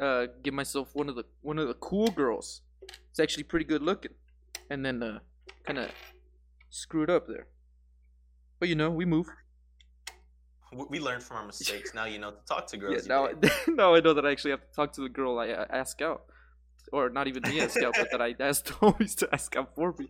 uh, 0.00 0.26
give 0.42 0.52
myself 0.54 0.94
one 0.94 1.08
of 1.08 1.16
the 1.16 1.24
one 1.42 1.58
of 1.58 1.68
the 1.68 1.74
cool 1.74 2.08
girls. 2.08 2.62
It's 3.10 3.20
actually 3.20 3.44
pretty 3.44 3.64
good 3.64 3.82
looking, 3.82 4.12
and 4.70 4.84
then 4.84 5.02
uh, 5.02 5.18
kind 5.64 5.78
of 5.78 5.90
screwed 6.70 7.10
up 7.10 7.26
there. 7.26 7.46
But 8.58 8.68
you 8.68 8.74
know, 8.74 8.90
we 8.90 9.04
move. 9.04 9.26
We- 10.88 11.00
learned 11.00 11.24
from 11.24 11.38
our 11.38 11.46
mistakes. 11.46 11.94
Now 11.94 12.04
you 12.04 12.18
know 12.18 12.30
to 12.30 12.44
talk 12.48 12.66
to 12.68 12.76
girls. 12.82 13.06
Yeah, 13.06 13.14
now, 13.14 13.26
date. 13.28 13.52
now 13.68 13.94
I 13.94 14.00
know 14.00 14.14
that 14.14 14.24
I 14.24 14.30
actually 14.30 14.52
have 14.52 14.60
to 14.60 14.72
talk 14.74 14.92
to 14.92 15.00
the 15.00 15.08
girl 15.08 15.38
I 15.38 15.48
uh, 15.50 15.66
ask 15.70 16.00
out, 16.00 16.22
or 16.92 17.10
not 17.10 17.26
even 17.26 17.42
me 17.42 17.60
ask 17.60 17.82
out, 17.82 17.94
but 17.96 18.08
that 18.12 18.22
I 18.22 18.34
asked 18.38 18.72
always 18.82 19.14
to 19.16 19.28
ask 19.32 19.56
out 19.56 19.74
for 19.74 19.94
me. 19.98 20.06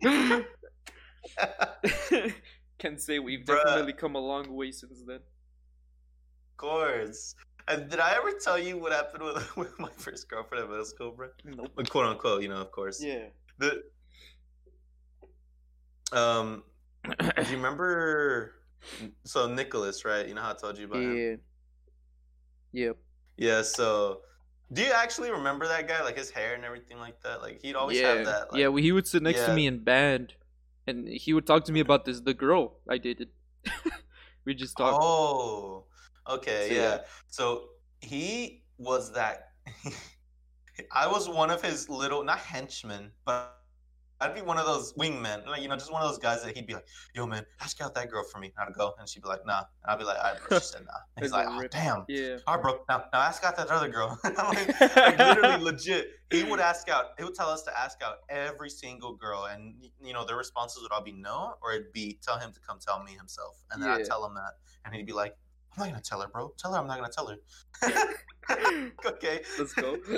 Can 2.77 2.97
say 2.97 3.19
we've 3.19 3.45
Bruh. 3.45 3.63
definitely 3.63 3.93
come 3.93 4.15
a 4.15 4.19
long 4.19 4.53
way 4.55 4.71
since 4.71 5.01
then. 5.05 5.17
of 5.17 6.57
course. 6.57 7.35
And 7.67 7.89
did 7.89 7.99
I 7.99 8.15
ever 8.15 8.31
tell 8.43 8.57
you 8.57 8.77
what 8.77 8.91
happened 8.91 9.23
with, 9.23 9.57
with 9.57 9.79
my 9.79 9.89
first 9.97 10.29
girlfriend 10.29 10.63
at 10.63 10.69
middle 10.69 10.85
school, 10.85 11.11
bro? 11.11 11.29
Nope. 11.45 11.71
Like, 11.75 11.89
quote 11.89 12.05
unquote, 12.05 12.41
you 12.41 12.49
know, 12.49 12.57
of 12.57 12.71
course. 12.71 13.03
Yeah. 13.03 13.25
The 13.59 13.83
um, 16.11 16.63
do 17.05 17.43
you 17.49 17.57
remember? 17.57 18.53
So 19.23 19.47
Nicholas, 19.47 20.05
right? 20.05 20.27
You 20.27 20.33
know 20.33 20.41
how 20.41 20.51
I 20.51 20.55
told 20.55 20.77
you 20.77 20.85
about 20.85 21.01
him. 21.01 21.17
Yeah. 21.17 21.35
Yep. 22.85 22.97
Yeah. 23.37 23.61
So, 23.61 24.21
do 24.71 24.81
you 24.81 24.91
actually 24.91 25.31
remember 25.31 25.67
that 25.67 25.87
guy? 25.87 26.03
Like 26.03 26.17
his 26.17 26.31
hair 26.31 26.55
and 26.55 26.65
everything 26.65 26.97
like 26.97 27.21
that. 27.21 27.41
Like 27.41 27.61
he'd 27.61 27.75
always 27.75 27.99
yeah. 27.99 28.15
have 28.15 28.25
that. 28.25 28.51
Like, 28.51 28.59
yeah. 28.59 28.67
Well, 28.67 28.81
he 28.81 28.91
would 28.91 29.07
sit 29.07 29.23
next 29.23 29.45
to 29.45 29.53
me 29.53 29.67
in 29.67 29.83
band, 29.83 30.33
and 30.87 31.07
he 31.07 31.33
would 31.33 31.45
talk 31.45 31.65
to 31.65 31.71
me 31.71 31.79
about 31.79 32.05
this 32.05 32.21
the 32.21 32.33
girl 32.33 32.77
I 32.89 32.97
dated. 32.97 33.29
we 34.45 34.55
just 34.55 34.77
talked. 34.77 34.97
Oh, 35.01 35.85
okay, 36.27 36.75
yeah. 36.75 36.99
So 37.27 37.69
he 38.01 38.63
was 38.77 39.11
that. 39.13 39.49
I 40.91 41.07
was 41.07 41.29
one 41.29 41.51
of 41.51 41.61
his 41.61 41.89
little, 41.89 42.23
not 42.23 42.39
henchmen, 42.39 43.11
but 43.25 43.57
I'd 44.19 44.35
be 44.35 44.41
one 44.41 44.59
of 44.59 44.67
those 44.67 44.93
wingmen, 44.93 45.47
like 45.47 45.61
you 45.63 45.67
know, 45.67 45.75
just 45.75 45.91
one 45.91 46.01
of 46.03 46.07
those 46.09 46.19
guys 46.19 46.43
that 46.43 46.55
he'd 46.55 46.67
be 46.67 46.75
like, 46.75 46.85
"Yo, 47.15 47.25
man, 47.25 47.43
ask 47.59 47.81
out 47.81 47.95
that 47.95 48.09
girl 48.11 48.23
for 48.23 48.37
me." 48.39 48.53
Now 48.55 48.65
to 48.65 48.71
go, 48.71 48.93
and 48.99 49.09
she'd 49.09 49.23
be 49.23 49.27
like, 49.29 49.45
"Nah," 49.47 49.63
and 49.83 49.91
I'd 49.91 49.97
be 49.97 50.05
like, 50.05 50.17
"All 50.17 50.31
right, 50.33 50.39
bro." 50.47 50.59
She 50.59 50.65
said, 50.73 50.85
"Nah." 50.85 50.91
And 51.17 51.25
he's 51.25 51.31
Like 51.31 51.47
"Oh, 51.49 51.57
rip. 51.57 51.71
damn." 51.71 52.05
Yeah. 52.07 52.37
All 52.45 52.55
right, 52.55 52.61
bro. 52.63 52.79
Now, 52.87 53.05
now 53.11 53.19
ask 53.19 53.43
out 53.43 53.57
that 53.57 53.69
other 53.69 53.89
girl. 53.89 54.19
I'm 54.23 54.35
like, 54.35 54.79
like 54.95 55.17
literally 55.17 55.63
legit. 55.63 56.09
He 56.31 56.43
would 56.43 56.59
ask 56.59 56.87
out. 56.87 57.05
He 57.17 57.23
would 57.23 57.33
tell 57.33 57.49
us 57.49 57.63
to 57.63 57.79
ask 57.79 58.01
out 58.03 58.17
every 58.29 58.69
single 58.69 59.15
girl, 59.15 59.45
and 59.45 59.75
you 60.03 60.13
know 60.13 60.23
their 60.23 60.37
responses 60.37 60.83
would 60.83 60.91
all 60.91 61.03
be 61.03 61.13
no, 61.13 61.55
or 61.63 61.73
it'd 61.73 61.91
be 61.91 62.19
tell 62.21 62.37
him 62.37 62.51
to 62.53 62.59
come 62.59 62.77
tell 62.79 63.03
me 63.03 63.13
himself, 63.13 63.57
and 63.71 63.81
then 63.81 63.89
Yeah. 63.89 63.95
I'd 63.97 64.05
tell 64.05 64.23
him 64.23 64.35
that, 64.35 64.53
and 64.85 64.93
he'd 64.93 65.07
be 65.07 65.13
like, 65.13 65.35
"I'm 65.77 65.83
not 65.83 65.89
gonna 65.89 66.01
tell 66.01 66.21
her, 66.21 66.27
bro. 66.27 66.53
Tell 66.57 66.73
her 66.73 66.79
I'm 66.79 66.87
not 66.87 66.97
gonna 66.99 67.11
tell 67.11 67.27
her." 67.27 67.37
okay. 69.05 69.41
Let's 69.57 69.73
go. 69.73 69.97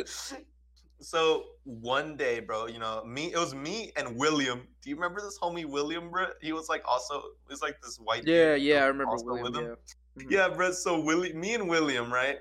So 1.04 1.44
one 1.66 2.16
day, 2.16 2.40
bro, 2.40 2.68
you 2.68 2.80
know 2.80 3.04
me. 3.04 3.34
It 3.34 3.38
was 3.38 3.54
me 3.54 3.92
and 3.98 4.16
William. 4.18 4.66
Do 4.82 4.90
you 4.90 4.96
remember 4.96 5.20
this 5.22 5.38
homie 5.38 5.66
William, 5.66 6.10
bro? 6.10 6.28
He 6.42 6.54
was 6.54 6.70
like 6.70 6.82
also. 6.88 7.20
He 7.48 7.52
was 7.52 7.62
like 7.62 7.82
this 7.82 7.98
white. 7.98 8.26
Yeah. 8.26 8.56
dude, 8.56 8.64
Yeah. 8.64 8.84
I 8.84 8.88
remember 8.88 9.16
William. 9.18 9.78
Yeah. 10.18 10.24
Mhm. 10.24 10.32
Yeah, 10.32 10.48
bro. 10.50 10.72
So 10.72 11.02
Willie, 11.02 11.34
me 11.34 11.56
and 11.56 11.68
William, 11.68 12.12
right? 12.12 12.38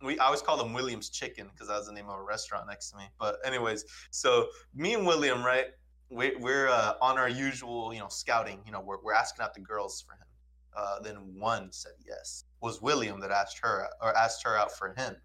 We 0.00 0.18
I 0.18 0.26
always 0.26 0.42
called 0.42 0.60
him 0.64 0.72
William's 0.72 1.10
Chicken 1.10 1.48
because 1.52 1.68
that 1.68 1.76
was 1.76 1.86
the 1.86 1.92
name 1.92 2.08
of 2.08 2.18
a 2.18 2.22
restaurant 2.22 2.66
next 2.68 2.90
to 2.90 2.98
me. 2.98 3.04
But 3.18 3.38
anyways, 3.44 3.84
so 4.10 4.48
me 4.74 4.94
and 4.94 5.06
William, 5.06 5.42
right? 5.42 5.66
We, 6.10 6.36
we're 6.36 6.68
uh, 6.68 6.94
on 7.00 7.18
our 7.18 7.28
usual, 7.28 7.92
you 7.92 7.98
know, 7.98 8.08
scouting. 8.08 8.60
You 8.64 8.72
know, 8.72 8.80
we're 8.80 9.02
we're 9.02 9.14
asking 9.14 9.42
out 9.42 9.54
the 9.54 9.60
girls 9.60 10.04
for 10.06 10.12
him. 10.12 10.28
Uh, 10.76 11.00
then 11.00 11.16
one 11.38 11.72
said 11.72 11.92
yes. 12.06 12.44
Was 12.64 12.80
William 12.80 13.20
that 13.20 13.30
asked 13.30 13.58
her 13.62 13.86
or 14.00 14.16
asked 14.16 14.42
her 14.44 14.56
out 14.56 14.72
for 14.72 14.94
him? 14.96 15.16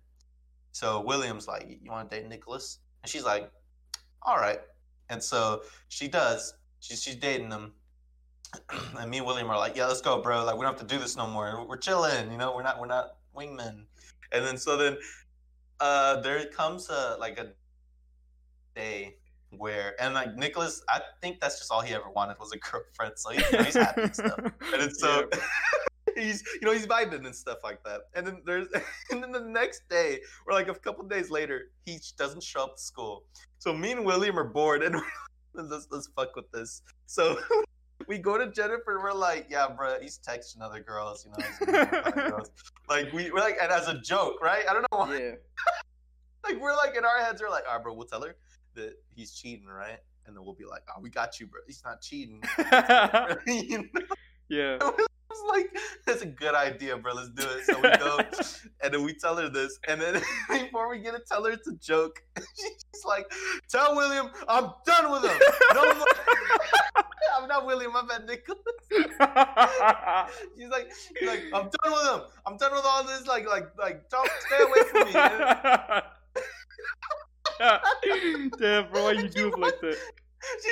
So 0.74 1.00
William's 1.00 1.48
like, 1.48 1.80
"You 1.82 1.90
want 1.90 2.12
to 2.12 2.18
date 2.18 2.28
Nicholas?" 2.28 2.80
And 3.02 3.10
she's 3.10 3.24
like, 3.24 3.50
"All 4.22 4.36
right." 4.36 4.60
And 5.10 5.24
so 5.24 5.64
she 5.88 6.10
does. 6.10 6.54
She's 6.82 7.02
she's 7.02 7.16
dating 7.16 7.50
him. 7.50 7.72
and 9.00 9.10
me 9.10 9.20
and 9.20 9.26
William 9.26 9.50
are 9.50 9.58
like, 9.58 9.78
"Yeah, 9.78 9.86
let's 9.86 10.02
go, 10.02 10.22
bro. 10.22 10.44
Like, 10.44 10.56
we 10.58 10.64
don't 10.66 10.78
have 10.78 10.86
to 10.86 10.94
do 10.94 11.00
this 11.00 11.16
no 11.16 11.28
more. 11.28 11.66
We're 11.66 11.78
chilling. 11.78 12.30
You 12.30 12.38
know, 12.38 12.54
we're 12.54 12.62
not 12.62 12.78
we're 12.78 12.88
not 12.88 13.16
wingmen." 13.34 13.86
And 14.34 14.46
then 14.46 14.58
so 14.58 14.76
then, 14.76 14.98
uh, 15.80 16.20
there 16.20 16.46
comes 16.48 16.90
a 16.90 17.16
like 17.22 17.40
a 17.40 17.54
day 18.76 19.16
where 19.52 19.96
and 20.02 20.14
like 20.14 20.36
Nicholas, 20.36 20.82
I 20.90 21.02
think 21.22 21.40
that's 21.40 21.58
just 21.58 21.72
all 21.72 21.82
he 21.82 21.94
ever 21.94 22.10
wanted 22.10 22.38
was 22.38 22.52
a 22.52 22.58
girlfriend. 22.70 23.14
So 23.16 23.32
he's 23.32 23.76
happy 23.76 24.02
and 24.02 24.14
stuff. 24.14 24.40
And 24.40 24.82
it's 24.82 25.00
so 25.00 25.30
he's 26.20 26.44
you 26.62 26.68
know 26.68 26.74
he's 26.74 26.86
vibing 26.86 27.26
and 27.26 27.36
stuff 27.36 27.60
like 27.64 27.84
that. 27.84 28.02
And 28.14 28.26
then 28.26 28.42
there's 28.46 28.68
and 29.12 29.24
then 29.24 29.32
the 29.32 29.40
next 29.40 29.88
day 29.90 30.20
or 30.46 30.54
like 30.54 30.68
a 30.68 30.74
couple 30.74 31.06
days 31.06 31.30
later, 31.30 31.72
he 31.86 32.00
doesn't 32.18 32.44
show 32.44 32.64
up 32.64 32.78
to 32.78 32.82
school. 32.82 33.24
So 33.60 33.74
me 33.74 33.92
and 33.92 34.06
William 34.06 34.38
are 34.38 34.44
bored 34.44 34.84
and 34.84 34.96
let's 35.54 35.88
let's 35.92 36.08
fuck 36.16 36.36
with 36.36 36.52
this. 36.52 36.82
So 37.06 37.40
we 38.08 38.18
go 38.18 38.38
to 38.38 38.52
Jennifer 38.52 38.96
and 38.96 39.04
we're 39.04 39.14
like, 39.14 39.48
yeah, 39.50 39.68
bro, 39.68 40.00
he's 40.02 40.20
texting 40.20 40.62
other 40.62 40.80
girls, 40.80 41.26
you 41.26 41.32
know. 41.32 41.48
he's 41.60 42.30
girls. 42.30 42.52
Like 42.88 43.12
we 43.14 43.32
we're 43.32 43.40
like 43.40 43.58
and 43.62 43.72
as 43.72 43.88
a 43.88 44.00
joke, 44.00 44.42
right? 44.42 44.64
I 44.70 44.74
don't 44.74 44.86
know 44.92 44.98
why. 44.98 45.18
Yeah. 45.18 45.32
Like 46.44 46.62
we're 46.62 46.76
like 46.76 46.96
in 46.96 47.06
our 47.06 47.20
heads, 47.20 47.42
we're 47.42 47.50
like, 47.50 47.66
all 47.68 47.76
right, 47.76 47.84
bro, 47.84 47.94
we'll 47.94 48.08
tell 48.08 48.24
her 48.24 48.36
that 48.76 48.94
he's 49.10 49.34
cheating, 49.34 49.68
right? 49.68 50.00
And 50.26 50.36
then 50.36 50.46
we'll 50.46 50.56
be 50.56 50.66
like, 50.66 50.84
oh, 50.90 51.02
we 51.02 51.10
got 51.10 51.40
you, 51.40 51.48
bro. 51.48 51.62
He's 51.66 51.82
not 51.84 52.02
cheating. 52.02 52.42
you 53.48 53.90
know? 53.94 54.02
yeah. 54.48 54.78
Was 55.30 55.44
like, 55.50 55.78
that's 56.06 56.22
a 56.22 56.26
good 56.26 56.56
idea, 56.56 56.98
bro. 56.98 57.14
Let's 57.14 57.30
do 57.30 57.44
it. 57.48 57.66
So 57.66 57.76
we 57.76 57.90
go, 57.98 58.20
and 58.84 58.94
then 58.94 59.04
we 59.04 59.14
tell 59.14 59.36
her 59.38 59.50
this, 59.50 59.78
and 59.88 60.02
then 60.02 60.22
before 60.50 60.90
we 60.90 61.00
get 61.00 61.14
to 61.14 61.22
tell 61.28 61.44
her 61.46 61.52
it's 61.52 61.68
a 61.68 61.76
joke, 61.76 62.24
she's 62.38 63.06
like, 63.06 63.32
"Tell 63.70 63.96
William 63.96 64.32
I'm 64.48 64.72
done 64.86 65.12
with 65.12 65.24
him. 65.24 65.40
No 65.74 65.94
more." 65.94 66.06
I'm 67.38 67.48
not 67.48 67.66
William. 67.66 67.96
I'm 67.96 68.10
at 68.12 68.26
Nicholas. 68.26 68.60
She's 68.90 70.70
like, 70.70 70.92
she's 71.18 71.28
like, 71.28 71.44
I'm 71.54 71.70
done 71.70 71.92
with 71.92 72.08
him. 72.08 72.22
I'm 72.46 72.58
done 72.58 72.74
with 72.74 72.84
all 72.86 73.04
this. 73.06 73.28
Like, 73.28 73.48
like, 73.48 73.70
like, 73.78 74.10
don't 74.10 74.30
stay 74.48 74.64
away 74.64 74.84
from 74.90 75.08
me. 75.08 75.14
Damn, 78.58 78.92
bro, 78.92 79.04
why 79.04 79.12
you 79.12 79.30
do 79.30 79.48
it 79.48 79.60
like 79.60 79.80
that? 79.82 79.98
She, 80.64 80.72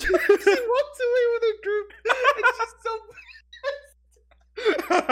she 0.00 0.12
walks 0.12 1.00
away 1.06 1.24
with 1.32 1.42
her 1.42 1.58
group, 1.62 1.92
and 2.04 2.44
she's 2.56 2.74
so 2.82 2.90
William, 4.58 5.08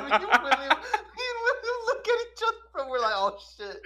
me 0.00 1.24
and 1.28 1.38
William 1.44 1.78
look 1.86 2.04
at 2.08 2.18
each 2.26 2.42
other 2.46 2.82
and 2.82 2.90
we're 2.90 3.00
like, 3.00 3.14
oh 3.16 3.38
shit. 3.56 3.78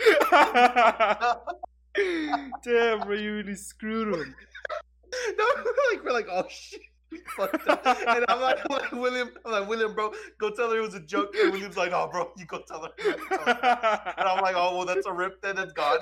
Damn, 2.62 3.00
bro, 3.00 3.14
you 3.16 3.34
really 3.34 3.54
screwed 3.54 4.14
him. 4.14 4.34
no, 5.38 5.44
we're 5.56 5.74
like, 5.92 6.04
we're 6.04 6.12
like, 6.12 6.26
oh 6.30 6.44
shit. 6.50 6.80
we 7.10 7.20
fucked 7.36 7.68
up. 7.68 7.84
And 7.86 8.24
I'm 8.28 8.40
like, 8.40 8.58
I'm 8.68 8.76
like, 8.76 8.92
William, 8.92 9.30
I'm 9.44 9.52
like, 9.52 9.68
William, 9.68 9.94
bro, 9.94 10.12
go 10.38 10.50
tell 10.50 10.70
her 10.70 10.78
it 10.78 10.80
was 10.80 10.94
a 10.94 11.00
joke. 11.00 11.34
And 11.40 11.52
William's 11.52 11.76
like, 11.76 11.92
oh, 11.92 12.08
bro, 12.10 12.32
you 12.36 12.46
go 12.46 12.62
tell 12.66 12.82
her. 12.82 12.90
Go 13.02 13.12
tell 13.28 13.38
her. 13.38 14.14
And 14.18 14.28
I'm 14.28 14.40
like, 14.42 14.56
oh, 14.56 14.76
well, 14.76 14.86
that's 14.86 15.06
a 15.06 15.12
rip, 15.12 15.40
then 15.40 15.58
it's 15.58 15.72
gone. 15.72 16.00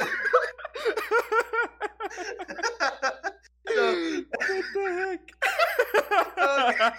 so, 3.68 4.22
what 4.30 4.64
the 4.74 5.18
heck? 5.18 5.20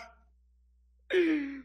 Uh, 1.14 1.62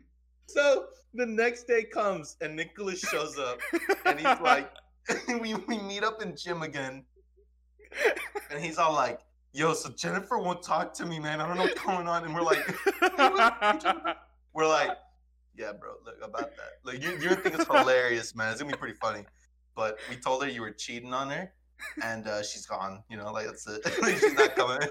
so 0.48 0.86
the 1.14 1.26
next 1.26 1.64
day 1.64 1.84
comes 1.84 2.36
and 2.40 2.56
Nicholas 2.56 3.00
shows 3.00 3.38
up 3.38 3.60
and 4.04 4.18
he's 4.18 4.40
like, 4.42 4.70
we, 5.40 5.54
we 5.54 5.78
meet 5.78 6.04
up 6.04 6.22
in 6.22 6.36
gym 6.36 6.62
again. 6.62 7.04
And 8.50 8.62
he's 8.62 8.78
all 8.78 8.92
like, 8.92 9.20
yo, 9.52 9.72
so 9.74 9.90
Jennifer 9.90 10.38
won't 10.38 10.62
talk 10.62 10.92
to 10.94 11.06
me, 11.06 11.18
man. 11.18 11.40
I 11.40 11.46
don't 11.46 11.56
know 11.56 11.64
what's 11.64 11.80
going 11.80 12.08
on. 12.08 12.24
And 12.24 12.34
we're 12.34 12.42
like, 12.42 12.58
we're 14.54 14.68
like, 14.68 14.90
yeah, 15.56 15.72
bro, 15.72 15.94
look 16.04 16.18
about 16.22 16.50
that. 16.56 16.78
Like, 16.84 17.02
you, 17.02 17.10
you 17.12 17.34
think 17.34 17.54
it's 17.54 17.66
hilarious, 17.66 18.34
man. 18.34 18.52
It's 18.52 18.60
gonna 18.60 18.72
be 18.72 18.78
pretty 18.78 18.96
funny. 19.00 19.24
But 19.74 19.98
we 20.08 20.16
told 20.16 20.42
her 20.44 20.48
you 20.48 20.60
were 20.60 20.70
cheating 20.70 21.12
on 21.12 21.30
her, 21.30 21.52
and 22.02 22.26
uh, 22.26 22.42
she's 22.42 22.66
gone. 22.66 23.02
You 23.10 23.16
know, 23.16 23.32
like 23.32 23.46
that's 23.46 23.66
it. 23.66 23.80
she's 24.20 24.34
not 24.34 24.54
coming. 24.54 24.88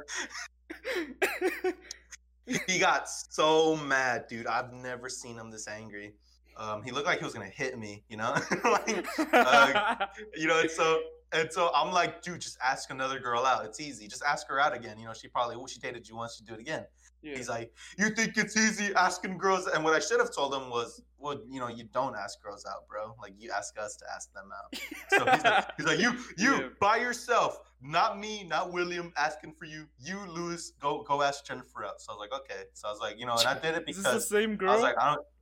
He 2.67 2.79
got 2.79 3.09
so 3.09 3.75
mad, 3.75 4.25
dude. 4.27 4.47
I've 4.47 4.73
never 4.73 5.09
seen 5.09 5.37
him 5.37 5.51
this 5.51 5.67
angry. 5.67 6.13
Um, 6.57 6.81
he 6.81 6.91
looked 6.91 7.05
like 7.05 7.19
he 7.19 7.25
was 7.25 7.33
gonna 7.33 7.45
hit 7.45 7.77
me. 7.77 8.03
You 8.09 8.17
know, 8.17 8.35
like, 8.63 9.05
uh, 9.33 9.95
you 10.35 10.47
know. 10.47 10.59
And 10.59 10.71
so, 10.71 10.99
and 11.31 11.51
so 11.51 11.69
I'm 11.75 11.91
like, 11.91 12.21
dude, 12.21 12.41
just 12.41 12.57
ask 12.63 12.89
another 12.89 13.19
girl 13.19 13.45
out. 13.45 13.65
It's 13.65 13.79
easy. 13.79 14.07
Just 14.07 14.23
ask 14.23 14.47
her 14.49 14.59
out 14.59 14.75
again. 14.75 14.97
You 14.97 15.05
know, 15.05 15.13
she 15.13 15.27
probably, 15.27 15.55
well, 15.57 15.67
she 15.67 15.79
dated 15.79 16.07
you 16.07 16.15
once. 16.15 16.37
She 16.37 16.43
do 16.43 16.53
it 16.53 16.59
again. 16.59 16.85
Yeah. 17.22 17.36
He's 17.36 17.49
like, 17.49 17.74
you 17.97 18.09
think 18.09 18.38
it's 18.38 18.55
easy 18.55 18.93
asking 18.95 19.38
girls? 19.38 19.68
And 19.68 19.84
what 19.84 19.93
I 19.93 19.99
should 19.99 20.20
have 20.20 20.34
told 20.34 20.53
him 20.53 20.70
was, 20.70 21.01
well, 21.18 21.41
you 21.49 21.59
know, 21.59 21.68
you 21.68 21.86
don't 21.93 22.15
ask 22.15 22.41
girls 22.41 22.65
out, 22.65 22.88
bro. 22.88 23.15
Like 23.22 23.34
you 23.38 23.51
ask 23.51 23.78
us 23.80 23.95
to 23.97 24.05
ask 24.13 24.32
them 24.34 24.49
out. 24.55 24.80
So 25.09 25.32
he's 25.32 25.43
like, 25.43 25.72
he's 25.78 25.86
like 25.86 25.99
you, 25.99 26.11
you 26.38 26.51
Yeah. 26.55 26.70
by 26.80 26.97
yourself, 26.97 27.59
not 27.82 28.20
me, 28.20 28.43
not 28.43 28.72
William, 28.72 29.11
asking 29.18 29.53
for 29.57 29.65
you. 29.65 29.88
You, 29.99 30.20
Luis, 30.30 30.74
go, 30.80 31.03
go 31.03 31.22
ask 31.22 31.45
Jennifer 31.45 31.86
out. 31.86 32.01
So 32.01 32.11
I 32.11 32.15
was 32.15 32.20
like, 32.30 32.39
okay. 32.41 32.63
So 32.74 32.88
I 32.88 32.91
was 32.91 32.99
like, 32.99 33.20
you 33.20 33.26
know, 33.26 33.36
and 33.36 33.47
I 33.47 33.57
did 33.57 33.76
it 33.76 33.86
because 33.86 34.03
the 34.03 34.20
same 34.20 34.55
girl? 34.55 34.70
I 34.72 34.74
was 34.74 34.84
like, 34.84 34.99
I 34.99 35.15
don't. 35.15 35.26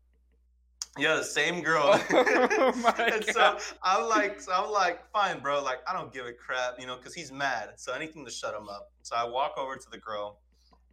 Yeah, 0.98 1.16
the 1.16 1.26
same 1.26 1.62
girl. 1.62 1.84
Oh 2.10 2.72
my 2.82 2.94
and 3.06 3.26
so 3.26 3.58
I'm 3.84 4.08
like, 4.08 4.40
so 4.40 4.54
I'm 4.54 4.72
like, 4.72 5.06
fine, 5.12 5.40
bro. 5.40 5.62
Like, 5.62 5.80
I 5.86 5.92
don't 5.92 6.14
give 6.14 6.26
a 6.26 6.32
crap, 6.32 6.80
you 6.80 6.88
know, 6.88 6.96
because 6.96 7.14
he's 7.14 7.34
mad. 7.34 7.72
So 7.76 7.92
anything 7.92 8.24
to 8.24 8.32
shut 8.32 8.56
him 8.56 8.70
up. 8.70 8.94
So 9.02 9.18
I 9.18 9.26
walk 9.26 9.56
over 9.58 9.76
to 9.76 9.90
the 9.92 9.98
girl, 9.98 10.40